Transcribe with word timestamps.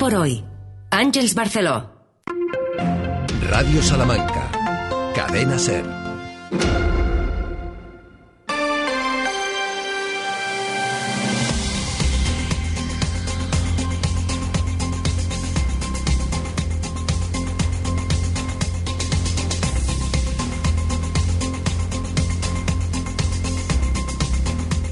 por 0.00 0.14
hoy. 0.14 0.42
Ángels 0.90 1.34
Barceló. 1.34 1.90
Radio 3.50 3.82
Salamanca. 3.82 4.50
Cadena 5.14 5.58
Ser. 5.58 5.84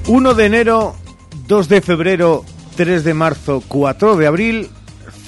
...1 0.06 0.32
de 0.34 0.46
enero, 0.46 0.96
2 1.48 1.68
de 1.68 1.82
febrero, 1.82 2.42
3 2.76 3.04
de 3.04 3.12
marzo, 3.12 3.62
4 3.68 4.16
de 4.16 4.26
abril, 4.26 4.70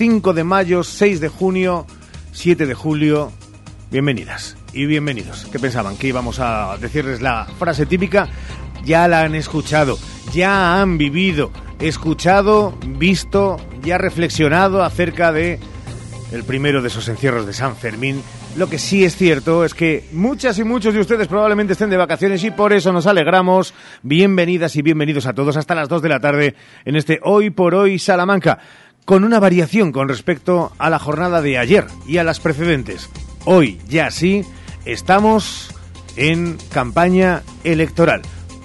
5 0.00 0.32
de 0.32 0.44
mayo, 0.44 0.82
6 0.82 1.20
de 1.20 1.28
junio, 1.28 1.86
7 2.32 2.64
de 2.64 2.72
julio. 2.72 3.32
Bienvenidas 3.90 4.56
y 4.72 4.86
bienvenidos. 4.86 5.46
¿Qué 5.52 5.58
pensaban? 5.58 5.98
Que 5.98 6.08
íbamos 6.08 6.40
a 6.40 6.78
decirles 6.78 7.20
la 7.20 7.44
frase 7.58 7.84
típica. 7.84 8.26
Ya 8.82 9.06
la 9.08 9.20
han 9.20 9.34
escuchado, 9.34 9.98
ya 10.32 10.80
han 10.80 10.96
vivido, 10.96 11.52
escuchado, 11.80 12.78
visto, 12.96 13.58
ya 13.82 13.98
reflexionado 13.98 14.82
acerca 14.82 15.32
de 15.32 15.60
el 16.32 16.44
primero 16.44 16.80
de 16.80 16.88
esos 16.88 17.06
encierros 17.08 17.44
de 17.44 17.52
San 17.52 17.76
Fermín. 17.76 18.22
Lo 18.56 18.68
que 18.68 18.78
sí 18.78 19.04
es 19.04 19.16
cierto 19.16 19.64
es 19.64 19.74
que 19.74 20.08
muchas 20.12 20.58
y 20.58 20.64
muchos 20.64 20.94
de 20.94 21.00
ustedes 21.00 21.28
probablemente 21.28 21.74
estén 21.74 21.90
de 21.90 21.96
vacaciones 21.96 22.42
y 22.42 22.50
por 22.50 22.72
eso 22.72 22.92
nos 22.92 23.06
alegramos. 23.06 23.74
Bienvenidas 24.02 24.74
y 24.76 24.82
bienvenidos 24.82 25.26
a 25.26 25.34
todos 25.34 25.56
hasta 25.56 25.74
las 25.74 25.88
2 25.88 26.02
de 26.02 26.08
la 26.08 26.20
tarde 26.20 26.54
en 26.84 26.96
este 26.96 27.20
Hoy 27.22 27.50
por 27.50 27.74
Hoy 27.74 27.98
Salamanca, 27.98 28.58
con 29.04 29.24
una 29.24 29.40
variación 29.40 29.92
con 29.92 30.08
respecto 30.08 30.72
a 30.78 30.90
la 30.90 30.98
jornada 30.98 31.42
de 31.42 31.58
ayer 31.58 31.86
y 32.06 32.18
a 32.18 32.24
las 32.24 32.40
precedentes. 32.40 33.08
Hoy 33.44 33.80
ya 33.88 34.10
sí 34.10 34.44
estamos 34.84 35.74
en 36.16 36.58
campaña 36.72 37.42
electoral. 37.64 38.22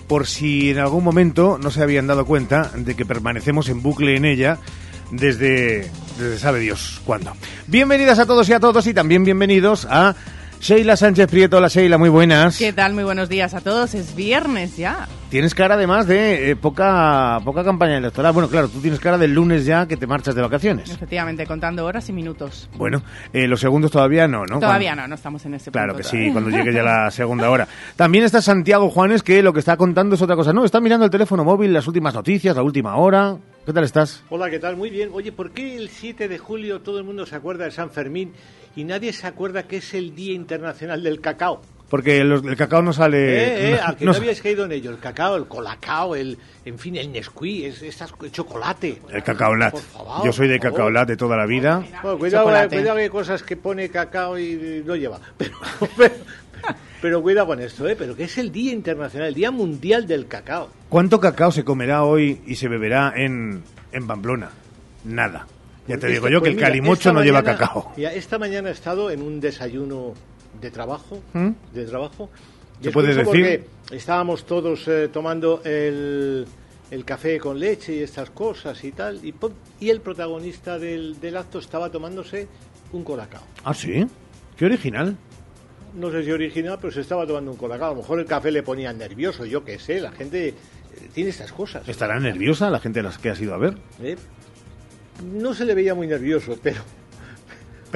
Por 0.07 0.27
si 0.27 0.69
en 0.69 0.79
algún 0.79 1.03
momento 1.03 1.57
no 1.61 1.71
se 1.71 1.81
habían 1.81 2.07
dado 2.07 2.25
cuenta 2.25 2.71
de 2.75 2.95
que 2.95 3.05
permanecemos 3.05 3.69
en 3.69 3.81
bucle 3.81 4.15
en 4.15 4.25
ella 4.25 4.59
desde, 5.11 5.89
desde 6.19 6.39
sabe 6.39 6.59
Dios 6.59 7.01
cuándo. 7.05 7.33
Bienvenidas 7.67 8.19
a 8.19 8.25
todos 8.25 8.47
y 8.49 8.53
a 8.53 8.59
todos 8.59 8.85
y 8.87 8.93
también 8.93 9.23
bienvenidos 9.23 9.87
a 9.89 10.15
Sheila 10.61 10.95
Sánchez 10.95 11.27
Prieto. 11.27 11.57
Hola 11.57 11.67
Sheila, 11.69 11.97
muy 11.97 12.09
buenas. 12.09 12.57
¿Qué 12.57 12.73
tal? 12.73 12.93
Muy 12.93 13.03
buenos 13.03 13.29
días 13.29 13.53
a 13.53 13.61
todos. 13.61 13.93
Es 13.95 14.15
viernes 14.15 14.77
ya. 14.77 15.07
Tienes 15.29 15.55
cara 15.55 15.73
además 15.75 16.07
de 16.07 16.51
eh, 16.51 16.55
poca, 16.55 17.39
poca 17.43 17.63
campaña 17.63 17.97
electoral. 17.97 18.31
Bueno, 18.31 18.47
claro, 18.47 18.69
tú 18.69 18.79
tienes 18.79 18.99
cara 18.99 19.17
del 19.17 19.33
lunes 19.33 19.65
ya 19.65 19.85
que 19.87 19.97
te 19.97 20.07
marchas 20.07 20.33
de 20.35 20.41
vacaciones. 20.41 20.89
Efectivamente, 20.89 21.45
contando 21.45 21.83
horas 21.85 22.07
y 22.09 22.13
minutos. 22.13 22.69
Bueno, 22.77 23.01
eh, 23.33 23.47
los 23.47 23.59
segundos 23.59 23.91
todavía 23.91 24.27
no, 24.27 24.45
¿no? 24.45 24.59
Todavía 24.59 24.91
Cuando- 24.91 25.01
no, 25.01 25.07
no 25.09 25.15
estamos 25.15 25.45
en 25.45 25.55
ese 25.55 25.71
Claro 25.71 25.93
punto 25.93 26.03
que 26.03 26.09
todavía. 26.09 26.27
sí, 26.29 26.31
cuando 26.31 26.49
llegue 26.51 26.71
ya 26.73 26.83
la 26.83 27.11
segunda 27.11 27.49
hora. 27.49 27.67
También 27.97 28.23
está 28.23 28.41
Santiago 28.41 28.89
Juanes, 28.89 29.23
que 29.23 29.41
lo 29.41 29.51
que 29.51 29.59
está 29.59 29.75
contando 29.75 30.15
es 30.15 30.21
otra 30.21 30.35
cosa. 30.37 30.53
No, 30.53 30.63
está 30.63 30.79
mirando 30.79 31.05
el 31.05 31.11
teléfono 31.11 31.43
móvil, 31.43 31.73
las 31.73 31.87
últimas 31.87 32.13
noticias, 32.13 32.55
la 32.55 32.63
última 32.63 32.95
hora. 32.95 33.35
¿Qué 33.65 33.73
tal 33.73 33.83
estás? 33.83 34.23
Hola, 34.29 34.49
¿qué 34.49 34.59
tal? 34.59 34.77
Muy 34.77 34.91
bien. 34.91 35.09
Oye, 35.11 35.31
¿por 35.31 35.51
qué 35.51 35.75
el 35.75 35.89
7 35.89 36.27
de 36.29 36.37
julio 36.37 36.81
todo 36.81 36.99
el 36.99 37.03
mundo 37.03 37.25
se 37.25 37.35
acuerda 37.35 37.65
de 37.65 37.71
San 37.71 37.89
Fermín 37.89 38.31
y 38.75 38.83
nadie 38.83 39.11
se 39.11 39.25
acuerda 39.27 39.63
que 39.63 39.77
es 39.77 39.93
el 39.95 40.13
Día 40.15 40.33
Internacional 40.33 41.01
del 41.03 41.19
Cacao? 41.19 41.61
Porque 41.89 42.23
los- 42.23 42.43
el 42.43 42.55
cacao 42.55 42.81
no 42.81 42.91
sale... 42.93 43.17
Eh, 43.19 43.73
eh, 43.73 43.79
no- 43.81 43.87
a 43.87 43.95
que 43.95 44.05
no 44.05 44.11
no, 44.11 44.17
habíais 44.17 44.41
caído 44.41 44.65
en 44.65 44.71
ello. 44.71 44.89
El 44.91 44.97
cacao, 44.99 45.35
el 45.35 45.45
colacao, 45.45 46.15
el, 46.15 46.37
en 46.65 46.79
fin, 46.79 46.95
el 46.95 47.11
Nesquí, 47.11 47.65
es, 47.65 47.81
estas- 47.83 48.13
el 48.23 48.31
chocolate. 48.31 49.01
El 49.11 49.21
cacao 49.23 49.55
lat. 49.55 49.71
Por 49.71 49.81
favor, 49.81 50.25
Yo 50.25 50.33
soy 50.33 50.47
de 50.47 50.59
cacao 50.59 50.89
lat 50.89 51.07
de 51.07 51.15
toda 51.15 51.37
la 51.37 51.45
vida. 51.45 51.83
Bueno, 52.01 52.17
cuidado, 52.17 52.45
Chocolate. 52.45 52.75
eh, 52.75 52.79
cuidado 52.79 52.97
que 52.97 53.03
hay 53.03 53.09
cosas 53.09 53.43
que 53.43 53.55
pone 53.55 53.89
cacao 53.89 54.37
y 54.39 54.83
no 54.85 54.95
lleva. 54.95 55.19
Pero, 55.37 55.53
pero, 55.95 56.15
pero 57.01 57.21
cuidado 57.21 57.47
con 57.47 57.61
esto, 57.61 57.87
¿eh? 57.87 57.95
Pero 57.95 58.15
que 58.15 58.23
es 58.23 58.37
el 58.39 58.51
Día 58.51 58.71
Internacional, 58.73 59.27
el 59.27 59.35
Día 59.35 59.51
Mundial 59.51 60.07
del 60.07 60.25
Cacao. 60.27 60.71
¿Cuánto 60.89 61.19
cacao 61.19 61.51
se 61.51 61.63
comerá 61.63 62.03
hoy 62.03 62.41
y 62.47 62.55
se 62.55 62.67
beberá 62.67 63.13
en, 63.15 63.61
en 63.91 64.07
Pamplona? 64.07 64.49
Nada. 65.03 65.45
Ya 65.87 65.95
te 65.95 66.01
Pues 66.01 66.13
digo 66.13 66.29
yo 66.29 66.39
que 66.41 66.49
pues 66.49 66.55
el 66.55 66.59
calimocho 66.63 67.13
no 67.13 67.21
lleva 67.21 67.43
cacao. 67.43 67.93
mira, 67.95 68.11
esta 68.11 68.39
mañana 68.39 68.69
he 68.69 68.71
estado 68.71 69.11
en 69.11 69.21
un 69.21 69.39
desayuno 69.39 70.15
de 70.61 70.71
trabajo, 70.71 71.21
¿Mm? 71.33 71.49
de 71.73 71.85
trabajo. 71.85 72.29
¿Se 72.81 72.91
puede 72.91 73.09
decir? 73.09 73.23
porque 73.25 73.65
estábamos 73.91 74.45
todos 74.45 74.87
eh, 74.87 75.09
tomando 75.11 75.61
el, 75.63 76.45
el 76.91 77.05
café 77.05 77.39
con 77.39 77.59
leche 77.59 77.95
y 77.95 77.99
estas 77.99 78.29
cosas 78.29 78.83
y 78.83 78.91
tal, 78.91 79.23
y, 79.23 79.33
y 79.79 79.89
el 79.89 80.01
protagonista 80.01 80.77
del, 80.77 81.19
del 81.19 81.37
acto 81.37 81.59
estaba 81.59 81.89
tomándose 81.89 82.47
un 82.91 83.03
colacao. 83.03 83.43
¿Ah, 83.63 83.73
sí? 83.73 84.05
Qué 84.57 84.65
original. 84.65 85.15
No 85.95 86.11
sé 86.11 86.23
si 86.23 86.31
original, 86.31 86.77
pero 86.81 86.91
se 86.91 87.01
estaba 87.01 87.25
tomando 87.25 87.51
un 87.51 87.57
colacao. 87.57 87.91
A 87.91 87.93
lo 87.95 88.01
mejor 88.01 88.19
el 88.19 88.25
café 88.25 88.51
le 88.51 88.63
ponía 88.63 88.91
nervioso, 88.91 89.45
yo 89.45 89.63
qué 89.63 89.79
sé, 89.79 90.01
la 90.01 90.11
gente 90.11 90.49
eh, 90.49 90.53
tiene 91.13 91.29
estas 91.29 91.53
cosas. 91.53 91.87
¿Estará 91.87 92.19
nerviosa 92.19 92.69
la 92.69 92.79
gente 92.79 92.99
a 92.99 93.03
las 93.03 93.17
que 93.17 93.29
has 93.29 93.39
ido 93.39 93.53
a 93.53 93.57
ver? 93.57 93.77
¿eh? 94.01 94.17
No 95.23 95.53
se 95.53 95.63
le 95.63 95.73
veía 95.73 95.95
muy 95.95 96.07
nervioso, 96.07 96.57
pero, 96.61 96.81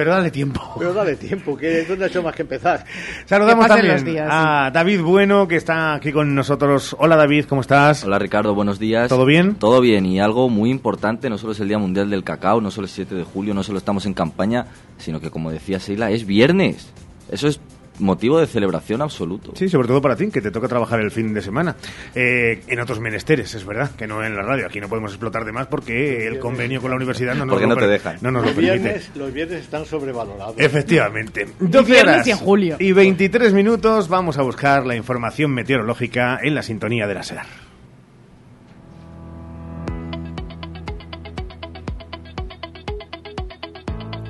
Pero 0.00 0.12
dale 0.12 0.30
tiempo. 0.30 0.62
pero 0.78 0.94
dale 0.94 1.14
tiempo, 1.14 1.54
que 1.54 1.84
no 1.94 2.02
ha 2.02 2.06
hecho 2.06 2.22
más 2.22 2.34
que 2.34 2.40
empezar. 2.40 2.86
Saludamos 3.26 3.66
Que 3.66 3.68
también 3.68 3.92
los 3.92 4.02
días, 4.02 4.28
a 4.30 4.70
David 4.72 5.02
Bueno, 5.02 5.46
que 5.46 5.56
está 5.56 5.92
aquí 5.92 6.10
con 6.10 6.34
nosotros. 6.34 6.96
Hola 6.98 7.16
David, 7.16 7.44
¿cómo 7.44 7.60
estás? 7.60 8.02
Hola 8.04 8.18
Ricardo, 8.18 8.54
buenos 8.54 8.78
días. 8.78 9.10
¿Todo 9.10 9.26
bien? 9.26 9.56
Todo 9.56 9.82
bien 9.82 10.06
y 10.06 10.18
algo 10.18 10.48
muy 10.48 10.70
importante, 10.70 11.28
no 11.28 11.36
solo 11.36 11.52
es 11.52 11.60
el 11.60 11.68
Día 11.68 11.76
Mundial 11.76 12.08
del 12.08 12.24
Cacao, 12.24 12.62
no 12.62 12.70
solo 12.70 12.86
es 12.86 12.92
7 12.92 13.14
de 13.14 13.24
julio, 13.24 13.52
no 13.52 13.62
solo 13.62 13.76
estamos 13.76 14.06
en 14.06 14.14
campaña, 14.14 14.68
sino 14.96 15.20
que 15.20 15.30
como 15.30 15.50
decía 15.50 15.78
Seila, 15.78 16.10
es 16.10 16.24
viernes. 16.24 16.90
Eso 17.30 17.48
es 17.48 17.60
motivo 18.00 18.38
de 18.40 18.46
celebración 18.46 19.02
absoluto. 19.02 19.52
Sí, 19.54 19.68
sobre 19.68 19.88
todo 19.88 20.00
para 20.02 20.16
ti, 20.16 20.30
que 20.30 20.40
te 20.40 20.50
toca 20.50 20.68
trabajar 20.68 21.00
el 21.00 21.10
fin 21.10 21.32
de 21.34 21.42
semana. 21.42 21.76
Eh, 22.14 22.62
en 22.66 22.80
otros 22.80 23.00
menesteres, 23.00 23.54
es 23.54 23.64
verdad, 23.64 23.90
que 23.96 24.06
no 24.06 24.24
en 24.24 24.34
la 24.34 24.42
radio. 24.42 24.66
Aquí 24.66 24.80
no 24.80 24.88
podemos 24.88 25.12
explotar 25.12 25.44
de 25.44 25.52
más 25.52 25.66
porque 25.68 26.26
el 26.26 26.38
convenio 26.38 26.80
con 26.80 26.90
la 26.90 26.96
universidad 26.96 27.34
no 27.34 27.44
nos, 27.46 27.54
Porque 27.54 27.66
lo, 27.66 27.74
no 27.74 27.80
te 27.80 27.86
dejan. 27.86 28.16
no 28.20 28.30
nos 28.30 28.42
lo 28.42 28.46
Los 28.48 28.56
permite. 28.56 28.78
viernes, 28.82 29.10
los 29.14 29.32
viernes 29.32 29.60
están 29.62 29.84
sobrevalorados. 29.86 30.54
Efectivamente. 30.58 31.46
12 31.60 31.90
viernes 31.90 32.14
horas 32.14 32.26
y 32.26 32.30
en 32.30 32.36
julio. 32.38 32.76
y 32.78 32.92
23 32.92 33.52
minutos 33.52 34.08
vamos 34.08 34.38
a 34.38 34.42
buscar 34.42 34.86
la 34.86 34.96
información 34.96 35.52
meteorológica 35.52 36.38
en 36.42 36.54
la 36.54 36.62
sintonía 36.62 37.06
de 37.06 37.14
la 37.14 37.22
SER. 37.22 37.69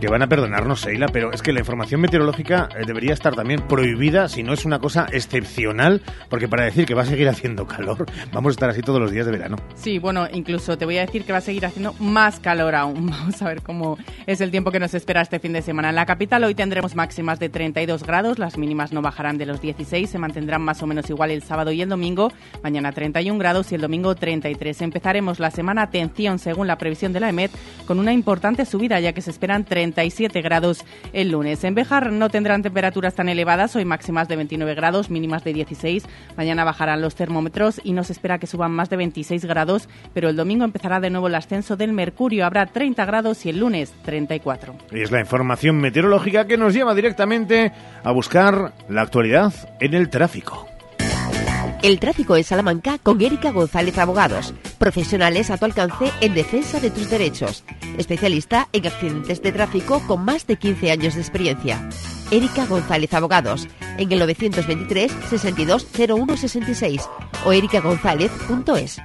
Que 0.00 0.08
van 0.08 0.22
a 0.22 0.28
perdonarnos, 0.28 0.80
Seila, 0.80 1.08
pero 1.08 1.30
es 1.30 1.42
que 1.42 1.52
la 1.52 1.58
información 1.58 2.00
meteorológica 2.00 2.70
eh, 2.74 2.84
debería 2.86 3.12
estar 3.12 3.34
también 3.34 3.60
prohibida 3.60 4.30
si 4.30 4.42
no 4.42 4.54
es 4.54 4.64
una 4.64 4.78
cosa 4.78 5.06
excepcional, 5.12 6.00
porque 6.30 6.48
para 6.48 6.64
decir 6.64 6.86
que 6.86 6.94
va 6.94 7.02
a 7.02 7.04
seguir 7.04 7.28
haciendo 7.28 7.66
calor, 7.66 8.06
vamos 8.32 8.50
a 8.50 8.52
estar 8.52 8.70
así 8.70 8.80
todos 8.80 8.98
los 8.98 9.12
días 9.12 9.26
de 9.26 9.32
verano. 9.32 9.56
Sí, 9.74 9.98
bueno, 9.98 10.26
incluso 10.32 10.78
te 10.78 10.86
voy 10.86 10.96
a 10.96 11.02
decir 11.02 11.24
que 11.24 11.32
va 11.32 11.38
a 11.38 11.42
seguir 11.42 11.66
haciendo 11.66 11.92
más 12.00 12.40
calor 12.40 12.74
aún. 12.74 13.10
Vamos 13.10 13.42
a 13.42 13.48
ver 13.48 13.60
cómo 13.60 13.98
es 14.26 14.40
el 14.40 14.50
tiempo 14.50 14.70
que 14.70 14.80
nos 14.80 14.94
espera 14.94 15.20
este 15.20 15.38
fin 15.38 15.52
de 15.52 15.60
semana. 15.60 15.90
En 15.90 15.96
la 15.96 16.06
capital 16.06 16.44
hoy 16.44 16.54
tendremos 16.54 16.94
máximas 16.94 17.38
de 17.38 17.50
32 17.50 18.02
grados, 18.04 18.38
las 18.38 18.56
mínimas 18.56 18.92
no 18.92 19.02
bajarán 19.02 19.36
de 19.36 19.44
los 19.44 19.60
16, 19.60 20.08
se 20.08 20.18
mantendrán 20.18 20.62
más 20.62 20.82
o 20.82 20.86
menos 20.86 21.10
igual 21.10 21.30
el 21.30 21.42
sábado 21.42 21.72
y 21.72 21.82
el 21.82 21.90
domingo, 21.90 22.32
mañana 22.62 22.92
31 22.92 23.38
grados 23.38 23.70
y 23.70 23.74
el 23.74 23.82
domingo 23.82 24.14
33. 24.14 24.80
Empezaremos 24.80 25.40
la 25.40 25.50
semana, 25.50 25.82
atención, 25.82 26.38
según 26.38 26.66
la 26.66 26.78
previsión 26.78 27.12
de 27.12 27.20
la 27.20 27.28
EMET, 27.28 27.50
con 27.86 27.98
una 27.98 28.14
importante 28.14 28.64
subida, 28.64 28.98
ya 28.98 29.12
que 29.12 29.20
se 29.20 29.30
esperan 29.30 29.64
37 29.92 30.40
grados 30.42 30.84
el 31.12 31.30
lunes. 31.30 31.64
En 31.64 31.74
Bejar 31.74 32.12
no 32.12 32.30
tendrán 32.30 32.62
temperaturas 32.62 33.14
tan 33.14 33.28
elevadas, 33.28 33.74
hoy 33.76 33.84
máximas 33.84 34.28
de 34.28 34.36
29 34.36 34.74
grados, 34.74 35.10
mínimas 35.10 35.44
de 35.44 35.52
16. 35.52 36.04
Mañana 36.36 36.64
bajarán 36.64 37.00
los 37.00 37.14
termómetros 37.14 37.80
y 37.82 37.92
no 37.92 38.04
se 38.04 38.12
espera 38.12 38.38
que 38.38 38.46
suban 38.46 38.70
más 38.70 38.88
de 38.90 38.96
26 38.96 39.44
grados, 39.44 39.88
pero 40.14 40.28
el 40.28 40.36
domingo 40.36 40.64
empezará 40.64 41.00
de 41.00 41.10
nuevo 41.10 41.26
el 41.26 41.34
ascenso 41.34 41.76
del 41.76 41.92
mercurio, 41.92 42.46
habrá 42.46 42.66
30 42.66 43.04
grados 43.04 43.44
y 43.46 43.50
el 43.50 43.58
lunes 43.58 43.92
34. 44.04 44.74
Y 44.92 45.00
es 45.00 45.10
la 45.10 45.20
información 45.20 45.80
meteorológica 45.80 46.46
que 46.46 46.56
nos 46.56 46.72
lleva 46.72 46.94
directamente 46.94 47.72
a 48.04 48.12
buscar 48.12 48.72
la 48.88 49.02
actualidad 49.02 49.52
en 49.80 49.94
el 49.94 50.08
tráfico. 50.08 50.69
El 51.82 51.98
tráfico 51.98 52.36
en 52.36 52.44
Salamanca 52.44 52.98
con 52.98 53.22
Erika 53.22 53.52
González 53.52 53.96
Abogados, 53.96 54.52
profesionales 54.76 55.50
a 55.50 55.56
tu 55.56 55.64
alcance 55.64 56.12
en 56.20 56.34
defensa 56.34 56.78
de 56.78 56.90
tus 56.90 57.08
derechos, 57.08 57.64
especialista 57.96 58.68
en 58.74 58.86
accidentes 58.86 59.40
de 59.40 59.50
tráfico 59.50 60.02
con 60.06 60.22
más 60.22 60.46
de 60.46 60.56
15 60.56 60.90
años 60.90 61.14
de 61.14 61.22
experiencia. 61.22 61.88
Erika 62.30 62.66
González 62.66 63.14
Abogados, 63.14 63.66
en 63.96 64.12
el 64.12 64.18
923 64.18 65.10
62 65.30 65.86
01 65.96 66.36
66 66.36 67.08
o 67.46 67.52
erikagonzalez.es. 67.52 69.00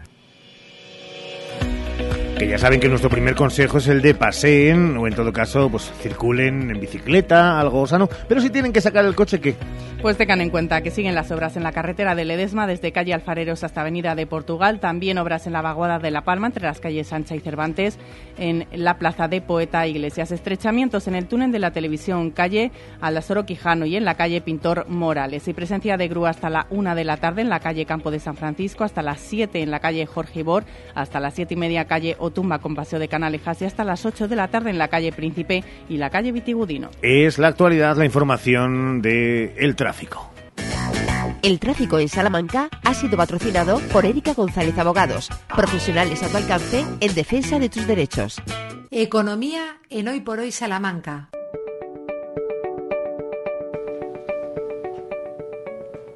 Que 2.37 2.49
ya 2.49 2.57
saben 2.57 2.81
que 2.81 2.89
nuestro 2.89 3.09
primer 3.09 3.33
consejo 3.33 3.77
es 3.77 3.87
el 3.87 4.01
de 4.01 4.13
paseen 4.13 4.97
o 4.97 5.07
en 5.07 5.15
todo 5.15 5.31
caso 5.31 5.69
pues 5.69 5.89
circulen 6.01 6.69
en 6.69 6.81
bicicleta, 6.81 7.61
algo 7.61 7.87
sano. 7.87 8.09
Pero 8.27 8.41
si 8.41 8.49
tienen 8.49 8.73
que 8.73 8.81
sacar 8.81 9.05
el 9.05 9.15
coche, 9.15 9.39
¿qué? 9.39 9.55
Pues 10.01 10.17
tengan 10.17 10.41
en 10.41 10.51
cuenta 10.51 10.81
que 10.81 10.91
siguen 10.91 11.15
las 11.15 11.31
obras 11.31 11.57
en 11.57 11.63
la 11.63 11.71
carretera 11.71 12.13
de 12.13 12.25
Ledesma 12.25 12.67
desde 12.67 12.91
calle 12.91 13.13
Alfareros 13.13 13.63
hasta 13.63 13.81
Avenida 13.81 14.13
de 14.13 14.27
Portugal, 14.27 14.79
también 14.79 15.17
obras 15.17 15.47
en 15.47 15.53
la 15.53 15.63
vaguada 15.63 15.97
de 15.97 16.11
La 16.11 16.23
Palma 16.23 16.45
entre 16.45 16.65
las 16.65 16.79
calles 16.79 17.07
Sancha 17.07 17.35
y 17.35 17.39
Cervantes, 17.39 17.97
en 18.37 18.67
la 18.73 18.99
plaza 18.99 19.27
de 19.27 19.41
Poeta 19.41 19.87
Iglesias, 19.87 20.31
estrechamientos 20.31 21.07
en 21.07 21.15
el 21.15 21.25
túnel 21.25 21.51
de 21.51 21.57
la 21.57 21.71
televisión 21.71 22.29
calle 22.29 22.71
Alasoro 23.01 23.47
Quijano 23.47 23.87
y 23.87 23.95
en 23.95 24.05
la 24.05 24.13
calle 24.13 24.41
Pintor 24.41 24.87
Morales 24.89 25.47
y 25.47 25.53
presencia 25.53 25.97
de 25.97 26.07
grúa 26.07 26.29
hasta 26.29 26.51
la 26.51 26.67
una 26.69 26.93
de 26.93 27.03
la 27.03 27.17
tarde 27.17 27.41
en 27.41 27.49
la 27.49 27.61
calle 27.61 27.87
Campo 27.87 28.11
de 28.11 28.19
San 28.19 28.35
Francisco, 28.35 28.83
hasta 28.83 29.01
las 29.01 29.21
7 29.21 29.63
en 29.63 29.71
la 29.71 29.79
calle 29.79 30.05
Jorge 30.05 30.43
Bor, 30.43 30.65
hasta 30.93 31.19
las 31.19 31.33
siete 31.33 31.55
y 31.55 31.57
media 31.57 31.85
calle 31.85 32.15
Otumba 32.25 32.59
con 32.59 32.75
paseo 32.75 32.99
de 32.99 33.07
Canalejas 33.07 33.61
y 33.61 33.65
hasta 33.65 33.83
las 33.83 34.05
8 34.05 34.27
de 34.27 34.35
la 34.35 34.47
tarde 34.47 34.69
en 34.69 34.77
la 34.77 34.87
calle 34.87 35.11
Príncipe 35.11 35.63
y 35.89 35.97
la 35.97 36.09
calle 36.09 36.31
Vitigudino. 36.31 36.89
Es 37.01 37.37
la 37.37 37.47
actualidad, 37.47 37.97
la 37.97 38.05
información 38.05 39.01
del 39.01 39.53
el 39.57 39.75
tráfico. 39.75 40.31
El 41.41 41.59
tráfico 41.59 41.99
en 41.99 42.09
Salamanca 42.09 42.69
ha 42.83 42.93
sido 42.95 43.17
patrocinado 43.17 43.79
por 43.93 44.05
Erika 44.05 44.33
González 44.33 44.77
Abogados, 44.79 45.29
profesionales 45.55 46.23
a 46.23 46.27
tu 46.29 46.37
alcance 46.37 46.83
en 46.99 47.13
defensa 47.13 47.59
de 47.59 47.69
tus 47.69 47.85
derechos. 47.85 48.41
Economía 48.89 49.77
en 49.89 50.07
Hoy 50.07 50.21
por 50.21 50.39
Hoy 50.39 50.51
Salamanca. 50.51 51.29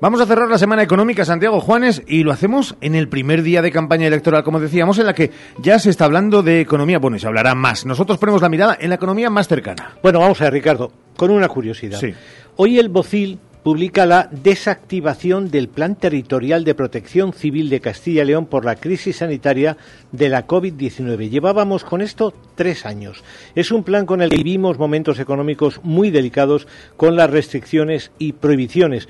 Vamos 0.01 0.21
a 0.21 0.25
cerrar 0.25 0.47
la 0.47 0.57
semana 0.57 0.81
económica, 0.81 1.25
Santiago 1.25 1.59
Juanes, 1.59 2.03
y 2.07 2.23
lo 2.23 2.31
hacemos 2.31 2.77
en 2.79 2.95
el 2.95 3.09
primer 3.09 3.43
día 3.43 3.61
de 3.61 3.69
campaña 3.69 4.07
electoral, 4.07 4.45
como 4.45 4.61
decíamos, 4.61 4.97
en 4.97 5.05
la 5.05 5.13
que 5.13 5.29
ya 5.57 5.77
se 5.77 5.89
está 5.89 6.05
hablando 6.05 6.41
de 6.41 6.61
economía. 6.61 6.99
Bueno, 6.99 7.17
y 7.17 7.19
se 7.19 7.27
hablará 7.27 7.53
más. 7.53 7.85
Nosotros 7.85 8.17
ponemos 8.17 8.41
la 8.41 8.47
mirada 8.47 8.77
en 8.79 8.87
la 8.87 8.95
economía 8.95 9.29
más 9.29 9.49
cercana. 9.49 9.97
Bueno, 10.01 10.21
vamos 10.21 10.39
a 10.39 10.45
ver, 10.45 10.53
Ricardo, 10.53 10.93
con 11.17 11.31
una 11.31 11.49
curiosidad. 11.49 11.99
Sí. 11.99 12.13
Hoy 12.55 12.79
el 12.79 12.87
Bocil 12.87 13.39
publica 13.61 14.05
la 14.05 14.29
desactivación 14.31 15.51
del 15.51 15.67
Plan 15.67 15.95
Territorial 15.95 16.63
de 16.63 16.75
Protección 16.75 17.33
Civil 17.33 17.69
de 17.69 17.81
Castilla 17.81 18.23
y 18.23 18.27
León 18.27 18.45
por 18.45 18.63
la 18.63 18.77
crisis 18.77 19.17
sanitaria 19.17 19.75
de 20.13 20.29
la 20.29 20.47
COVID-19. 20.47 21.29
Llevábamos 21.29 21.83
con 21.83 22.01
esto 22.01 22.33
tres 22.55 22.85
años. 22.85 23.21
Es 23.53 23.69
un 23.69 23.83
plan 23.83 24.05
con 24.05 24.21
el 24.21 24.29
que 24.29 24.37
vivimos 24.37 24.79
momentos 24.79 25.19
económicos 25.19 25.81
muy 25.83 26.09
delicados 26.09 26.69
con 26.95 27.17
las 27.17 27.29
restricciones 27.29 28.11
y 28.17 28.31
prohibiciones 28.31 29.09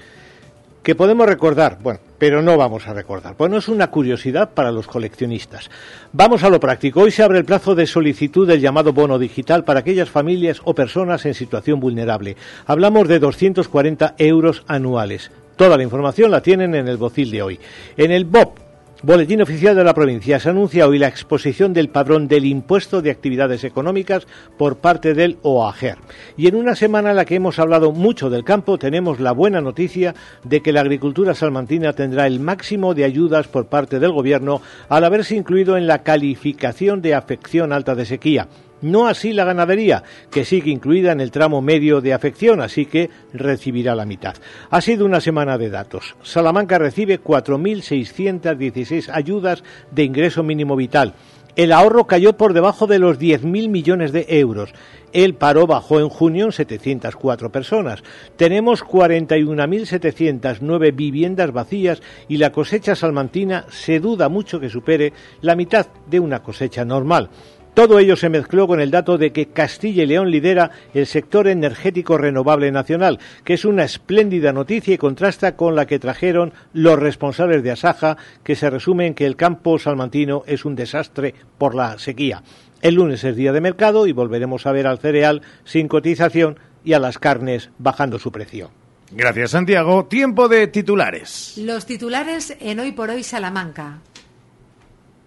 que 0.90 0.96
podemos 0.96 1.28
recordar, 1.28 1.78
bueno, 1.84 2.00
pero 2.18 2.42
no 2.42 2.58
vamos 2.58 2.88
a 2.88 2.96
recordar. 2.96 3.36
Bueno, 3.38 3.58
es 3.58 3.68
una 3.68 3.92
curiosidad 3.92 4.56
para 4.56 4.72
los 4.72 4.88
coleccionistas. 4.88 5.70
Vamos 6.14 6.42
a 6.42 6.50
lo 6.50 6.60
práctico. 6.60 7.02
Hoy 7.02 7.12
se 7.12 7.22
abre 7.22 7.38
el 7.38 7.46
plazo 7.46 7.76
de 7.76 7.86
solicitud 7.86 8.48
del 8.48 8.60
llamado 8.60 8.92
bono 8.92 9.20
digital 9.20 9.64
para 9.64 9.82
aquellas 9.82 10.10
familias 10.10 10.62
o 10.64 10.74
personas 10.74 11.28
en 11.28 11.36
situación 11.36 11.80
vulnerable. 11.80 12.38
Hablamos 12.66 13.08
de 13.08 13.20
240 13.20 14.16
euros 14.18 14.64
anuales. 14.66 15.30
Toda 15.58 15.78
la 15.78 15.84
información 15.84 16.32
la 16.32 16.42
tienen 16.42 16.74
en 16.74 16.88
el 16.88 16.98
bocil 16.98 17.30
de 17.30 17.44
hoy. 17.44 17.60
En 17.96 18.10
el 18.10 18.26
BOP 18.26 18.58
Boletín 19.02 19.42
oficial 19.42 19.78
de 19.78 19.86
la 19.86 19.94
provincia. 19.94 20.42
Se 20.42 20.50
anuncia 20.50 20.86
hoy 20.86 21.00
la 21.00 21.08
exposición 21.08 21.72
del 21.72 21.88
padrón 21.88 22.28
del 22.28 22.44
impuesto 22.44 23.02
de 23.02 23.12
actividades 23.12 23.64
económicas 23.64 24.28
por 24.58 24.80
parte 24.80 25.14
del 25.14 25.38
OAGER. 25.42 25.98
Y 26.36 26.48
en 26.48 26.56
una 26.56 26.76
semana 26.76 27.12
en 27.12 27.16
la 27.16 27.24
que 27.24 27.36
hemos 27.36 27.60
hablado 27.60 27.94
mucho 27.94 28.30
del 28.30 28.44
campo, 28.44 28.78
tenemos 28.78 29.22
la 29.22 29.32
buena 29.32 29.62
noticia 29.62 30.16
de 30.44 30.62
que 30.62 30.74
la 30.74 30.82
agricultura 30.82 31.34
salmantina 31.34 31.94
tendrá 31.94 32.28
el 32.28 32.42
máximo 32.42 32.94
de 32.94 33.06
ayudas 33.06 33.48
por 33.48 33.68
parte 33.68 34.00
del 34.00 34.12
Gobierno 34.12 34.62
al 34.90 35.06
haberse 35.06 35.34
incluido 35.38 35.78
en 35.78 35.88
la 35.88 36.04
calificación 36.04 37.02
de 37.02 37.16
afección 37.16 37.72
alta 37.72 37.96
de 37.96 38.06
sequía. 38.06 38.50
No 38.82 39.08
así 39.08 39.34
la 39.34 39.44
ganadería, 39.44 40.04
que 40.32 40.46
sigue 40.46 40.72
incluida 40.72 41.12
en 41.12 41.20
el 41.20 41.32
tramo 41.32 41.62
medio 41.62 42.00
de 42.02 42.14
afección, 42.14 42.62
así 42.62 42.86
que 42.86 43.10
recibirá 43.34 43.96
la 43.96 44.06
mitad. 44.06 44.36
Ha 44.70 44.82
sido 44.82 45.06
una 45.06 45.22
semana 45.22 45.58
de 45.58 45.70
datos. 45.70 46.16
Salamanca 46.24 46.78
recibe 46.78 47.22
4.616 47.22 49.10
ayudas 49.14 49.64
de 49.92 50.04
ingreso 50.04 50.44
mínimo 50.44 50.76
vital. 50.76 51.14
El 51.56 51.72
ahorro 51.74 52.06
cayó 52.08 52.38
por 52.38 52.54
debajo 52.54 52.88
de 52.88 53.00
los 53.00 53.20
10.000 53.20 53.68
millones 53.68 54.14
de 54.14 54.26
euros. 54.30 54.72
El 55.12 55.34
paro 55.34 55.68
bajó 55.68 56.00
en 56.00 56.08
junio 56.08 56.46
en 56.46 56.54
704 56.54 57.52
personas. 57.52 58.02
Tenemos 58.38 58.86
41.709 58.86 60.96
viviendas 60.96 61.52
vacías 61.52 62.02
y 62.30 62.38
la 62.38 62.54
cosecha 62.54 62.96
salmantina 62.96 63.66
se 63.70 64.00
duda 64.00 64.30
mucho 64.30 64.62
que 64.62 64.70
supere 64.70 65.12
la 65.42 65.58
mitad 65.58 65.88
de 66.08 66.22
una 66.22 66.42
cosecha 66.44 66.86
normal. 66.86 67.30
Todo 67.74 68.00
ello 68.00 68.16
se 68.16 68.30
mezcló 68.30 68.68
con 68.68 68.82
el 68.82 68.92
dato 68.92 69.18
de 69.18 69.32
que 69.32 69.48
Castilla 69.48 70.04
y 70.04 70.06
León 70.06 70.32
lidera 70.32 70.72
el 70.94 71.06
sector 71.06 71.48
energético 71.48 72.18
renovable 72.18 72.72
nacional, 72.72 73.20
que 73.44 73.54
es 73.54 73.64
una 73.64 73.84
espléndida 73.84 74.52
noticia 74.52 74.94
y 74.94 74.98
contrasta 74.98 75.56
con 75.56 75.76
la 75.76 75.86
que 75.86 76.00
trajeron 76.00 76.54
los 76.74 77.00
responsables 77.00 77.64
de 77.64 77.72
Asaja, 77.72 78.18
que 78.44 78.56
se 78.56 78.70
resume 78.70 79.08
en 79.08 79.14
que 79.14 79.26
el 79.26 79.36
campo 79.36 79.80
salmantino 79.80 80.44
es 80.46 80.66
un 80.66 80.76
desastre 80.76 81.36
por 81.58 81.76
la 81.76 81.98
sequía. 82.00 82.44
El 82.82 82.96
lunes 82.96 83.24
es 83.24 83.36
día 83.36 83.52
de 83.52 83.62
mercado 83.62 84.08
y 84.08 84.14
volveremos 84.14 84.66
a 84.66 84.72
ver 84.72 84.88
al 84.88 85.00
cereal 85.00 85.42
sin 85.64 85.88
cotización 85.88 86.60
y 86.84 86.94
a 86.94 87.00
las 87.00 87.18
carnes 87.18 87.70
bajando 87.78 88.20
su 88.20 88.32
precio. 88.32 88.72
Gracias, 89.12 89.52
Santiago. 89.52 90.06
Tiempo 90.06 90.48
de 90.48 90.68
titulares. 90.68 91.54
Los 91.58 91.86
titulares 91.86 92.56
en 92.60 92.80
Hoy 92.80 92.92
por 92.92 93.10
Hoy 93.10 93.24
Salamanca. 93.24 94.00